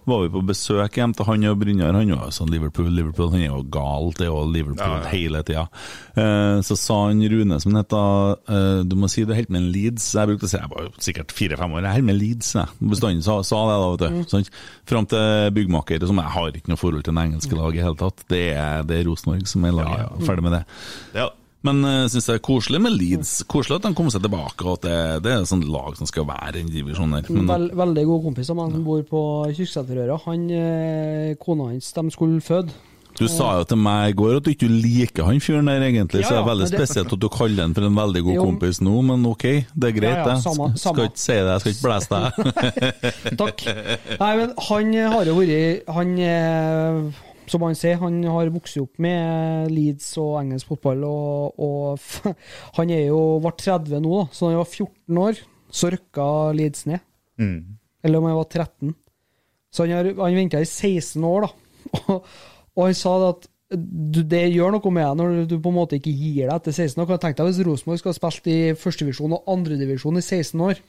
var 0.07 0.23
vi 0.23 0.33
på 0.35 0.45
besøk 0.47 1.01
hjem 1.01 1.17
til 1.17 1.29
han 1.31 1.49
og 1.51 1.59
Brynjar. 1.63 1.97
Han 1.97 2.15
var 2.15 2.35
sånn 2.35 2.53
Liverpool, 2.53 2.93
Liverpool. 2.93 3.33
Han 3.35 3.43
er 3.43 3.51
jo 3.51 3.65
gal, 3.73 4.13
det 4.19 4.29
er 4.29 4.33
jo 4.33 4.45
Liverpool 4.53 4.85
Ja, 4.85 5.01
ja. 5.03 5.11
hele 5.15 5.43
tida. 5.47 5.67
Eh, 6.15 6.61
så 6.67 6.79
sa 6.79 7.01
han 7.09 7.25
Rune, 7.33 7.61
som 7.63 7.75
heter, 7.75 7.87
het 7.87 7.93
da, 7.93 8.55
eh, 8.55 8.85
du 8.85 8.97
må 8.99 9.09
si 9.11 9.25
du 9.25 9.33
er 9.33 9.41
helt 9.41 9.53
med 9.53 9.63
en 9.63 9.71
Leeds. 9.73 10.09
Jeg 10.15 10.31
brukte 10.31 10.49
å 10.49 10.51
si, 10.51 10.59
jeg 10.59 10.73
var 10.73 10.87
jo 10.87 10.93
sikkert 11.03 11.35
fire-fem 11.37 11.77
år, 11.77 11.83
jeg 11.83 11.91
er 11.91 11.99
helt 12.01 12.11
med 12.11 12.21
Leeds. 12.21 12.53
Jeg. 12.59 12.91
Bestandig 12.93 13.27
sa, 13.27 13.39
sa 13.47 13.63
det 13.71 13.79
da, 13.83 13.89
vet 13.95 14.05
du. 14.05 14.37
Mm. 14.37 14.53
Fram 14.93 15.09
til 15.11 15.51
byggmaker, 15.57 16.07
som 16.07 16.23
jeg 16.23 16.35
har 16.37 16.61
ikke 16.61 16.73
noe 16.73 16.81
forhold 16.81 17.07
til 17.07 17.17
det 17.17 17.27
engelske 17.27 17.59
laget 17.59 17.81
i 17.81 17.87
hele 17.87 18.01
tatt. 18.01 18.23
Det 18.33 18.45
er, 18.55 18.87
det 18.87 19.01
er 19.01 19.11
Rosenborg 19.11 19.51
som 19.51 19.67
er 19.67 19.77
laget, 19.77 20.09
og 20.13 20.27
ferdig 20.27 20.47
med 20.47 20.59
det. 20.59 20.63
Ja. 21.17 21.31
Men 21.67 21.83
jeg 21.89 22.11
syns 22.15 22.29
det 22.31 22.37
er 22.39 22.43
koselig 22.47 22.81
med 22.87 22.95
Leeds. 22.97 23.35
Koselig 23.51 23.81
at 23.81 23.87
de 23.89 23.95
kommer 23.99 24.15
seg 24.15 24.23
tilbake, 24.27 24.67
og 24.67 24.79
at 24.79 24.87
det, 24.87 24.97
det 25.27 25.33
er 25.35 25.45
et 25.45 25.51
sånt 25.51 25.67
lag 25.69 25.97
som 25.99 26.07
skal 26.09 26.29
være 26.29 26.61
i 26.61 26.65
en 26.67 26.71
divisjon 26.73 27.17
her. 27.17 27.27
Men, 27.35 27.49
Vel, 27.51 27.69
veldig 27.85 28.05
god 28.13 28.27
kompis 28.31 28.51
av 28.55 28.61
meg 28.61 28.75
som 28.77 28.85
bor 28.87 29.03
på 29.09 29.23
Kyrksæterøra. 29.57 30.21
Han, 30.29 30.45
eh, 30.55 31.33
kona 31.43 31.73
hans, 31.73 31.91
de 31.97 32.07
skulle 32.15 32.41
føde. 32.45 32.71
du 33.17 33.25
sa 33.33 33.47
jo 33.57 33.65
til 33.65 33.79
meg 33.81 34.11
i 34.11 34.17
går 34.19 34.35
at 34.37 34.45
du 34.45 34.51
ikke 34.53 34.69
liker 34.69 35.25
han 35.25 35.39
fyren 35.41 35.65
der, 35.71 35.81
egentlig, 35.87 36.21
Ja, 36.21 36.29
så 36.29 36.35
det 36.35 36.41
er 36.43 36.49
veldig 36.51 36.67
det- 36.69 36.77
spesielt 36.79 37.13
at 37.15 37.21
du 37.23 37.29
kaller 37.33 37.63
han 37.65 37.73
for 37.73 37.87
en 37.89 37.95
veldig 37.97 38.23
god 38.27 38.35
Jo. 38.35 38.43
kompis 38.45 38.81
nå, 38.85 38.93
men 39.09 39.25
ok, 39.25 39.47
det 39.73 39.89
er 39.89 39.95
greit, 39.97 40.19
Ja, 40.19 40.27
ja, 40.27 40.35
det. 40.35 40.43
samme- 40.45 40.77
Skal 40.77 41.09
ikke 41.09 41.23
si 41.23 41.33
det, 41.33 41.49
jeg 41.49 41.61
skal 41.61 41.73
ikke 41.73 41.87
blæse 41.89 42.09
deg. 42.13 43.37
Takk. 43.41 43.65
Nei, 44.21 44.37
men 44.37 44.53
han 44.69 44.93
har 45.17 45.25
jo 45.25 45.35
vært 45.41 45.89
Han 45.97 46.19
eh, 46.19 47.26
som 47.51 47.65
han 47.67 47.77
sier, 47.79 47.99
han 48.01 48.19
har 48.29 48.53
vokst 48.55 48.79
opp 48.81 49.01
med 49.03 49.71
Leeds 49.73 50.13
og 50.23 50.39
engelsk 50.41 50.73
fotball, 50.73 51.05
og, 51.07 51.59
og 51.63 52.37
han 52.79 52.93
er 52.95 53.07
jo 53.09 53.21
ble 53.43 53.53
30 53.57 54.03
nå, 54.03 54.13
da. 54.21 54.29
Så 54.33 54.47
da 54.47 54.53
han 54.53 54.63
var 54.63 54.71
14 54.71 55.21
år, 55.27 55.43
så 55.81 55.91
rykka 55.95 56.29
Leeds 56.57 56.87
ned. 56.91 57.05
Mm. 57.43 57.59
Eller 58.07 58.23
om 58.23 58.31
han 58.31 58.39
var 58.39 58.49
13. 58.49 58.95
Så 59.73 59.85
han 59.85 59.97
har 59.97 60.13
han 60.23 60.39
venta 60.39 60.63
i 60.63 60.69
16 60.69 61.25
år, 61.27 61.49
da. 61.49 61.53
Og, 62.11 62.25
og 62.77 62.89
han 62.89 62.97
sa 62.99 63.13
det 63.23 63.29
at 63.31 63.47
du, 63.71 64.21
det 64.23 64.43
gjør 64.53 64.77
noe 64.77 64.91
med 64.95 65.07
deg 65.07 65.19
når 65.19 65.47
du 65.51 65.57
på 65.63 65.71
en 65.73 65.77
måte 65.79 65.97
ikke 65.99 66.13
gir 66.13 66.47
deg 66.47 66.55
etter 66.55 66.75
16 66.75 67.01
år. 67.01 67.09
Kan 67.09 67.19
du 67.19 67.23
tenke 67.25 67.41
deg 67.41 67.49
hvis 67.51 67.67
Rosenborg 67.67 68.03
skal 68.03 68.13
ha 68.13 68.19
spilt 68.19 68.51
i 68.53 68.59
førstedivisjon 68.79 69.35
og 69.35 69.51
andredivisjon 69.51 70.21
i 70.21 70.23
16 70.23 70.63
år, 70.69 70.83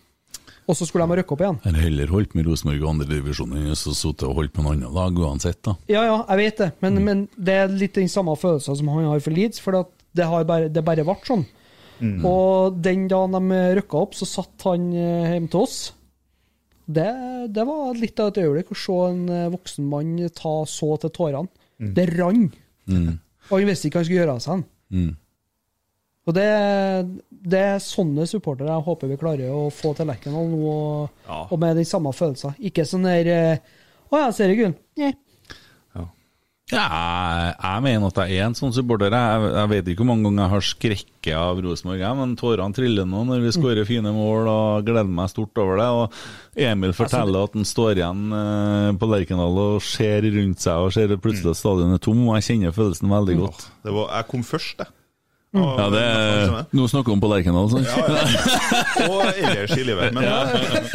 og 0.67 0.75
så 0.75 0.85
skulle 0.85 1.05
de 1.05 1.13
ha 1.13 1.17
rykka 1.21 1.35
opp 1.35 1.43
igjen? 1.43 1.59
Jeg 1.63 1.75
har 1.77 1.85
heller 1.87 2.11
holdt 2.11 2.33
med 2.35 2.47
Rosenborg 2.49 2.81
i 2.81 2.89
andredivisjon 2.91 3.53
enn 3.55 3.69
å 3.71 3.77
sitte 3.77 4.27
og 4.27 4.41
holdt 4.41 4.53
på 4.55 4.63
en 4.63 4.71
annen 4.73 4.95
lag, 4.95 5.15
uansett, 5.15 5.61
da. 5.63 5.77
Ja, 5.87 6.03
ja, 6.03 6.17
jeg 6.33 6.41
vet 6.43 6.63
det, 6.63 6.71
men, 6.83 6.99
men 7.05 7.27
det 7.35 7.55
er 7.61 7.71
litt 7.71 7.95
den 7.95 8.11
samme 8.11 8.35
følelsen 8.39 8.75
som 8.79 8.91
han 8.91 9.07
har 9.07 9.23
for 9.23 9.35
Leeds, 9.35 9.63
for 9.63 9.79
det 10.17 10.27
har 10.27 10.47
bare, 10.49 10.67
det 10.73 10.83
bare 10.85 11.07
ble 11.07 11.15
sånn. 11.27 11.47
Og 12.27 12.75
den 12.83 13.07
dagen 13.09 13.37
de 13.37 13.61
rykka 13.79 14.01
opp, 14.05 14.17
så 14.17 14.27
satt 14.29 14.65
han 14.67 14.89
eh, 14.93 15.31
hjemme 15.33 15.49
til 15.53 15.63
oss. 15.63 15.77
Det, 16.87 17.07
det 17.51 17.63
var 17.67 17.97
litt 17.99 18.19
av 18.23 18.31
et 18.31 18.41
øyeblikk 18.43 18.71
å 18.71 18.79
se 18.79 18.97
en 19.09 19.23
eh, 19.33 19.47
voksen 19.51 19.87
mann 19.91 20.13
ta 20.35 20.57
så 20.69 20.93
til 21.01 21.13
tårene. 21.15 21.49
Det 21.77 22.05
rant. 22.13 22.53
Mm. 22.87 23.17
Og 23.49 23.55
han 23.55 23.69
visste 23.69 23.89
ikke 23.89 23.99
hva 23.99 24.03
han 24.03 24.09
skulle 24.09 24.21
gjøre 24.21 24.35
av 24.37 24.43
seg. 24.45 24.63
Mm. 24.93 25.09
Og 26.27 26.35
det, 26.35 26.47
det 27.43 27.59
er 27.73 27.79
sånne 27.83 28.25
supportere 28.29 28.71
jeg 28.71 28.85
håper 28.87 29.11
vi 29.11 29.17
klarer 29.21 29.53
å 29.53 29.67
få 29.73 29.93
til 29.97 30.07
Lerkendal 30.09 30.47
nå, 30.51 30.61
og, 30.71 31.09
Ja. 31.27 31.43
og 31.51 31.59
med 31.61 31.77
de 31.77 31.85
samme 31.85 32.13
følelsene. 32.15 32.55
Ikke 32.71 32.85
sånn 32.87 33.03
der 33.07 33.27
eh, 33.33 33.57
Å 34.07 34.21
ja, 34.23 34.27
seriegull. 34.31 34.73
Nei. 34.97 35.13
Ja, 36.67 36.81
jeg, 36.83 37.51
jeg 37.63 37.83
mener 37.85 38.09
at 38.11 38.17
jeg 38.27 38.41
er 38.41 38.45
en 38.49 38.55
sånn 38.57 38.73
supporter. 38.75 39.13
Jeg, 39.15 39.43
jeg 39.55 39.69
vet 39.71 39.87
ikke 39.87 40.01
hvor 40.03 40.09
mange 40.09 40.25
ganger 40.27 40.41
jeg 40.43 40.51
har 40.51 40.65
skrekket 40.67 41.37
av 41.39 41.61
Rosenborg, 41.63 42.03
men 42.19 42.33
tårene 42.39 42.75
triller 42.75 43.07
nå 43.07 43.21
når 43.29 43.45
vi 43.45 43.53
skårer 43.55 43.87
fine 43.87 44.11
mål 44.11 44.49
og 44.51 44.83
gleder 44.89 45.07
meg 45.07 45.31
stort 45.31 45.61
over 45.63 45.79
det. 45.79 45.87
Og 45.95 46.59
Emil 46.67 46.91
forteller 46.97 47.47
at 47.47 47.55
han 47.55 47.67
står 47.71 48.01
igjen 48.01 48.25
eh, 48.35 48.89
på 48.99 49.07
Lerkendal 49.13 49.61
og 49.63 49.79
ser 49.87 50.27
rundt 50.27 50.59
seg 50.65 50.83
og 50.89 50.91
ser 50.97 51.15
plutselig 51.23 51.53
at 51.55 51.61
stadionet 51.61 52.01
er 52.01 52.03
tom, 52.09 52.25
og 52.27 52.35
jeg 52.41 52.49
kjenner 52.49 52.75
følelsen 52.75 53.15
veldig 53.15 53.39
godt. 53.45 53.67
Det 53.87 53.95
var, 54.01 54.11
jeg 54.19 54.29
kom 54.33 54.43
først, 54.51 54.83
jeg. 54.83 54.96
Ja, 55.57 55.87
det 55.93 56.01
er, 56.03 56.53
Nå 56.75 56.85
snakker 56.91 57.11
vi 57.11 57.15
om 57.17 57.21
på 57.23 57.29
Lerkendal, 57.31 57.69
sant? 57.71 57.89
Og 59.07 59.21
ellers 59.33 59.73
i 59.77 59.83
livet. 59.87 60.13
Men 60.15 60.27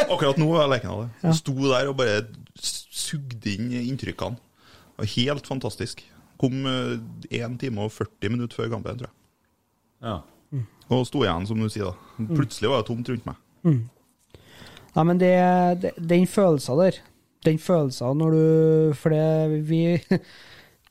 akkurat 0.07 0.41
nå 0.41 0.49
er 0.61 0.71
Lerkendal 0.73 1.05
det. 1.07 1.11
Ja. 1.25 1.35
Sto 1.39 1.55
der 1.61 1.91
og 1.91 1.97
bare 2.01 2.23
sugde 2.63 3.55
inn 3.55 3.71
inntrykkene. 3.83 4.39
Var 5.01 5.11
helt 5.17 5.49
fantastisk. 5.49 6.05
Kom 6.41 6.67
eh, 6.69 6.99
1 7.43 7.59
time 7.63 7.87
og 7.87 7.93
40 7.95 8.35
minutter 8.35 8.63
før 8.63 8.71
kampen, 8.75 9.01
tror 9.03 9.11
jeg. 9.11 9.17
Ja. 10.03 10.19
Og 10.93 11.07
sto 11.09 11.23
igjen, 11.25 11.47
som 11.49 11.61
du 11.63 11.69
sier. 11.73 11.89
da. 11.93 12.27
Plutselig 12.35 12.69
var 12.71 12.83
det 12.83 12.89
tomt 12.91 13.09
rundt 13.09 13.29
meg. 13.29 13.39
Nei, 14.93 15.05
men 15.09 15.21
det, 15.21 15.33
det, 15.81 15.93
den 15.97 16.27
følelsen 16.29 16.81
der, 16.83 16.99
den 17.47 17.59
følelsen 17.63 18.19
når 18.21 18.35
du 18.35 18.43
For 18.99 19.15
det 19.15 19.63
vi 19.71 19.79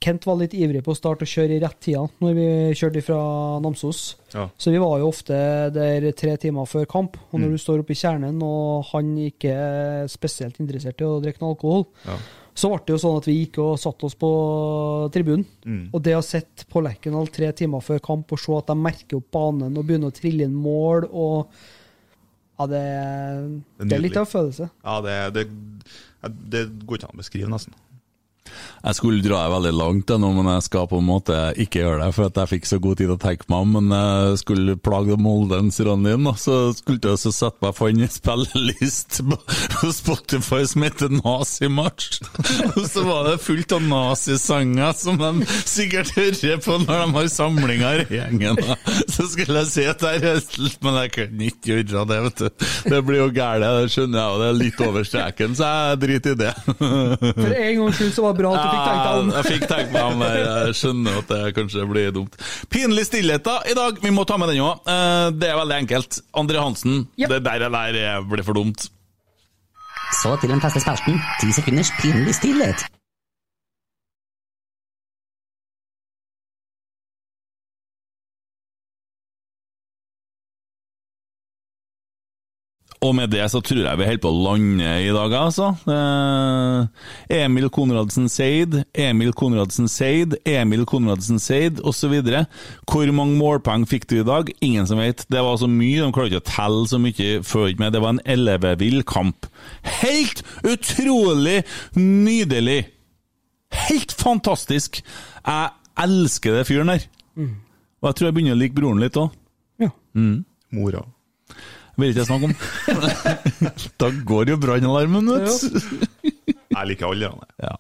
Kent 0.02 0.26
var 0.26 0.40
litt 0.40 0.54
ivrig 0.58 0.82
på 0.84 0.96
å 0.96 0.98
starte 0.98 1.28
å 1.28 1.30
kjøre 1.30 1.54
i 1.56 1.62
rett 1.62 1.78
tida 1.86 2.02
når 2.24 2.34
vi 2.34 2.46
kjørte 2.74 3.04
fra 3.06 3.18
Namsos. 3.62 4.16
Ja. 4.34 4.48
Så 4.58 4.72
vi 4.74 4.80
var 4.82 4.98
jo 4.98 5.12
ofte 5.12 5.38
der 5.76 6.08
tre 6.18 6.34
timer 6.42 6.66
før 6.66 6.88
kamp. 6.90 7.18
Og 7.32 7.40
når 7.40 7.52
Mm. 7.52 7.52
du 7.54 7.58
står 7.62 7.80
oppe 7.84 7.94
i 7.94 8.00
kjernen, 8.02 8.42
og 8.42 8.86
han 8.92 9.12
ikke 9.18 9.52
er 9.54 10.08
spesielt 10.10 10.58
interessert 10.60 11.00
i 11.02 11.06
å 11.06 11.22
drikke 11.22 11.42
noe 11.44 11.54
alkohol, 11.54 11.86
Ja. 12.08 12.18
så 12.56 12.70
ble 12.74 12.80
det 12.86 12.96
jo 12.98 12.98
sånn 12.98 13.18
at 13.22 13.26
vi 13.30 13.46
gikk 13.46 13.60
og 13.62 13.78
satte 13.78 14.04
oss 14.10 14.16
på 14.16 14.32
tribunen. 15.14 15.46
Mm. 15.66 15.90
Og 15.94 16.02
det 16.02 16.16
å 16.18 16.24
sitte 16.26 16.66
på 16.68 16.82
Lerkendal 16.82 17.28
tre 17.32 17.52
timer 17.54 17.80
før 17.86 18.00
kamp 18.02 18.32
og 18.34 18.40
se 18.40 18.58
at 18.58 18.66
de 18.68 18.74
merker 18.76 19.18
opp 19.18 19.30
banen 19.32 19.78
og 19.78 19.86
begynner 19.86 20.10
å 20.10 20.18
trille 20.18 20.42
inn 20.50 20.56
mål 20.56 21.06
og 21.14 21.48
Ja, 22.60 22.66
det, 22.68 22.82
det 23.80 23.94
er 23.94 24.00
litt 24.02 24.18
av 24.18 24.26
en 24.28 24.34
følelse. 24.34 24.70
Ja, 24.84 25.02
det, 25.02 25.34
det, 25.34 25.48
det 26.52 26.86
går 26.86 26.98
ikke 27.00 27.10
an 27.10 27.18
å 27.18 27.22
beskrive, 27.24 27.50
nesten. 27.50 27.74
Jeg 28.82 28.98
skulle 28.98 29.22
dra 29.22 29.44
det 29.46 29.54
veldig 29.54 29.72
langt, 29.78 30.12
nå, 30.18 30.30
men 30.34 30.48
jeg 30.56 30.66
skal 30.66 30.88
på 30.90 30.98
en 30.98 31.06
måte 31.06 31.36
ikke 31.62 31.84
gjøre 31.84 32.00
det, 32.02 32.14
for 32.18 32.32
at 32.32 32.40
jeg 32.42 32.52
fikk 32.56 32.66
så 32.68 32.80
god 32.82 32.98
tid 32.98 33.12
å 33.14 33.18
tenke 33.22 33.46
meg 33.52 33.66
om. 33.66 33.76
Men 33.78 33.94
jeg 33.94 34.40
skulle 34.42 34.78
plage 34.82 35.18
moldenserne 35.22 36.02
dine, 36.10 36.32
og 36.32 36.40
så 36.42 36.58
skulle 36.74 36.98
jeg 37.04 37.14
også 37.20 37.34
sette 37.36 37.62
meg 37.62 37.78
for 37.78 37.92
en 37.92 38.10
spillelist 38.10 39.22
på 39.30 39.92
Spotify 39.94 40.64
som 40.70 40.86
heter 40.88 41.14
Nazimarsj. 41.20 42.22
Og 42.72 42.86
så 42.90 43.06
var 43.06 43.30
det 43.30 43.38
fullt 43.44 43.76
av 43.78 43.86
nazisanger 43.86 44.98
som 44.98 45.20
de 45.22 45.46
sikkert 45.70 46.14
hører 46.18 46.60
på 46.64 46.80
når 46.82 47.06
de 47.06 47.08
har 47.20 47.30
samlinger 47.32 48.04
i 48.08 48.18
gjengen. 48.18 48.60
Så 49.12 49.28
skulle 49.30 49.62
jeg 49.62 49.72
si 49.76 49.86
at 49.90 50.04
er 50.08 50.26
helt, 50.26 50.58
men 50.82 50.98
jeg 51.04 51.14
kunne 51.20 51.50
ikke 51.52 51.70
gjøre 51.70 52.06
det, 52.10 52.20
vet 52.26 52.42
du. 52.42 52.68
Det 52.92 53.02
blir 53.06 53.22
jo 53.22 53.30
gærent, 53.36 53.68
det 53.82 53.94
skjønner 53.94 54.20
jeg, 54.20 54.34
og 54.34 54.42
det 54.42 54.50
er 54.50 54.60
litt 54.60 54.84
over 54.88 55.08
streken, 55.08 55.56
så 55.58 55.70
jeg 55.72 56.02
driter 56.02 56.34
i 56.34 56.42
det. 56.42 56.54
For 56.82 57.54
en 57.54 57.82
gang 57.84 57.96
skyld 57.98 58.14
så 58.16 58.26
var 58.26 58.31
det 58.32 58.40
bra 58.40 58.54
at 58.56 58.64
du 58.64 58.70
fikk 58.72 58.88
tenkt 58.88 59.04
deg 59.08 59.20
om. 59.20 59.34
Jeg 59.36 59.50
fikk 59.50 59.68
tenkt 59.72 59.94
meg 59.96 60.08
om. 60.08 60.24
Jeg 60.26 60.78
skjønner 60.80 61.20
at 61.22 61.34
det 61.34 61.42
kanskje 61.58 61.90
blir 61.92 62.16
dumt. 62.16 62.40
Pinlig 62.72 63.06
stillhet 63.10 63.46
da, 63.46 63.60
i 63.68 63.76
dag. 63.78 64.00
Vi 64.02 64.14
må 64.16 64.26
ta 64.30 64.40
med 64.42 64.54
den 64.54 64.64
òg. 64.66 64.88
Det 65.38 65.52
er 65.52 65.60
veldig 65.60 65.78
enkelt. 65.84 66.22
Andre 66.42 66.64
Hansen, 66.66 67.06
det 67.20 67.44
der, 67.46 67.68
der 67.68 68.02
eh, 68.02 68.18
blir 68.32 68.46
for 68.48 68.58
dumt. 68.58 68.88
Så 70.22 70.36
til 70.42 70.52
den 70.52 70.62
faste 70.62 70.82
spalten. 70.84 71.22
Ti 71.42 71.52
sekunders 71.56 71.92
pinlig 72.02 72.36
stillhet. 72.36 72.88
Og 83.02 83.16
med 83.18 83.32
det 83.34 83.48
så 83.50 83.58
tror 83.66 83.80
jeg 83.82 83.98
vi 83.98 84.06
holder 84.06 84.22
på 84.22 84.30
å 84.30 84.42
lande 84.46 84.90
i 85.02 85.10
dag, 85.10 85.34
altså. 85.34 85.72
Eh, 85.90 87.40
Emil 87.42 87.66
Konradsen 87.74 88.28
Seid, 88.30 88.76
Emil 88.94 89.32
Konradsen 89.34 89.88
Seid, 89.90 90.36
Emil 90.46 90.84
Konradsen 90.86 91.40
Seid 91.42 91.80
osv. 91.82 92.14
Hvor 92.86 93.14
mange 93.18 93.40
målpoeng 93.40 93.88
fikk 93.90 94.06
du 94.12 94.20
i 94.20 94.28
dag? 94.28 94.52
Ingen 94.62 94.86
som 94.86 95.02
vet. 95.02 95.24
Det 95.34 95.42
var 95.42 95.58
så 95.58 95.66
mye, 95.72 96.04
de 96.04 96.12
klarte 96.14 96.30
ikke 96.30 96.44
å 96.44 96.52
telle 96.52 96.84
så 96.92 97.00
mye 97.02 97.30
før 97.48 97.74
med. 97.82 97.96
Det 97.96 98.02
var 98.04 98.14
en 98.14 98.22
ellevevill 98.36 99.02
kamp. 99.10 99.50
Helt 100.04 100.44
utrolig 100.62 101.64
nydelig! 101.98 102.84
Helt 103.88 104.14
fantastisk! 104.14 105.00
Jeg 105.42 105.74
elsker 106.06 106.60
det 106.60 106.68
fyren 106.70 106.94
der. 106.94 107.08
Og 108.02 108.12
jeg 108.12 108.20
tror 108.20 108.30
jeg 108.30 108.38
begynner 108.38 108.60
å 108.60 108.62
like 108.62 108.78
broren 108.78 109.02
litt 109.02 109.18
òg. 109.18 109.34
Ja. 109.82 109.90
Mm. 110.14 110.44
Mora. 110.78 111.02
Vil 112.02 112.12
ikke 112.12 112.24
jeg 112.24 112.30
snakke 112.30 112.50
om. 112.50 112.56
da 114.02 114.10
går 114.32 114.54
jo 114.54 114.60
brannalarmen, 114.62 115.28
vet 115.30 115.46
du. 115.62 116.32
Jeg 116.72 116.88
liker 116.90 117.12
alle, 117.12 117.30
han. 117.30 117.52
Ja. 117.62 117.76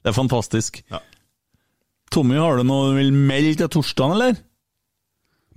Det 0.00 0.12
er 0.12 0.16
fantastisk. 0.16 0.80
Ja. 0.92 1.00
Tommy, 2.14 2.38
har 2.40 2.58
du 2.58 2.64
noe 2.66 2.90
du 2.90 2.96
vil 2.98 3.12
melde 3.14 3.56
til 3.64 3.72
torsdagen, 3.76 4.16
eller? 4.16 4.38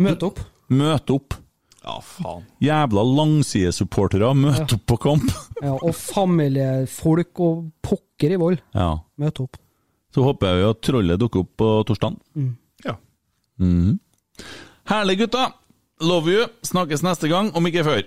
Møte 0.04 0.30
opp. 0.32 0.42
Møte 0.74 1.16
opp. 1.16 1.38
Ja, 1.84 1.98
faen. 2.08 2.46
Jævla 2.64 3.04
langsidesupportere, 3.04 4.30
møte 4.40 4.78
opp 4.78 4.86
på 4.90 4.98
kamp. 5.04 5.34
Ja, 5.60 5.74
og 5.76 5.92
familiefolk 5.98 7.42
og 7.44 7.66
pokker 7.84 8.36
i 8.36 8.40
vold. 8.40 8.62
Ja. 8.76 8.94
Møte 9.20 9.46
opp. 9.48 9.60
Så 10.14 10.24
håper 10.24 10.50
jeg 10.52 10.62
jo 10.64 10.70
at 10.76 10.82
trollet 10.86 11.20
dukker 11.22 11.44
opp 11.44 11.52
på 11.60 11.70
torsdagen. 11.90 12.20
Mm. 12.38 12.54
Ja. 12.86 12.96
Mhm. 13.62 14.00
Herlig, 14.90 15.18
gutta! 15.24 15.48
Love 16.04 16.28
you. 16.28 16.48
Snakkes 16.64 17.02
neste 17.04 17.28
gang, 17.28 17.56
om 17.56 17.66
ikke 17.66 17.84
før. 17.84 18.02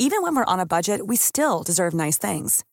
Even 0.00 0.22
when 0.22 0.34
we're 0.34 0.44
on 0.44 0.60
a 0.60 0.66
budget, 0.66 1.06
we 1.06 1.16
still 1.16 1.62
deserve 1.62 1.92
nice 1.92 2.16
things. 2.16 2.64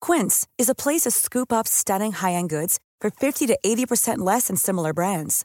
Quince 0.00 0.48
is 0.58 0.68
a 0.68 0.74
place 0.74 1.02
to 1.02 1.12
scoop 1.12 1.52
up 1.52 1.68
stunning 1.68 2.12
high-end 2.12 2.50
goods 2.50 2.80
for 3.00 3.10
50 3.10 3.46
to 3.46 3.58
80% 3.64 4.18
less 4.18 4.48
than 4.48 4.56
similar 4.56 4.92
brands. 4.92 5.44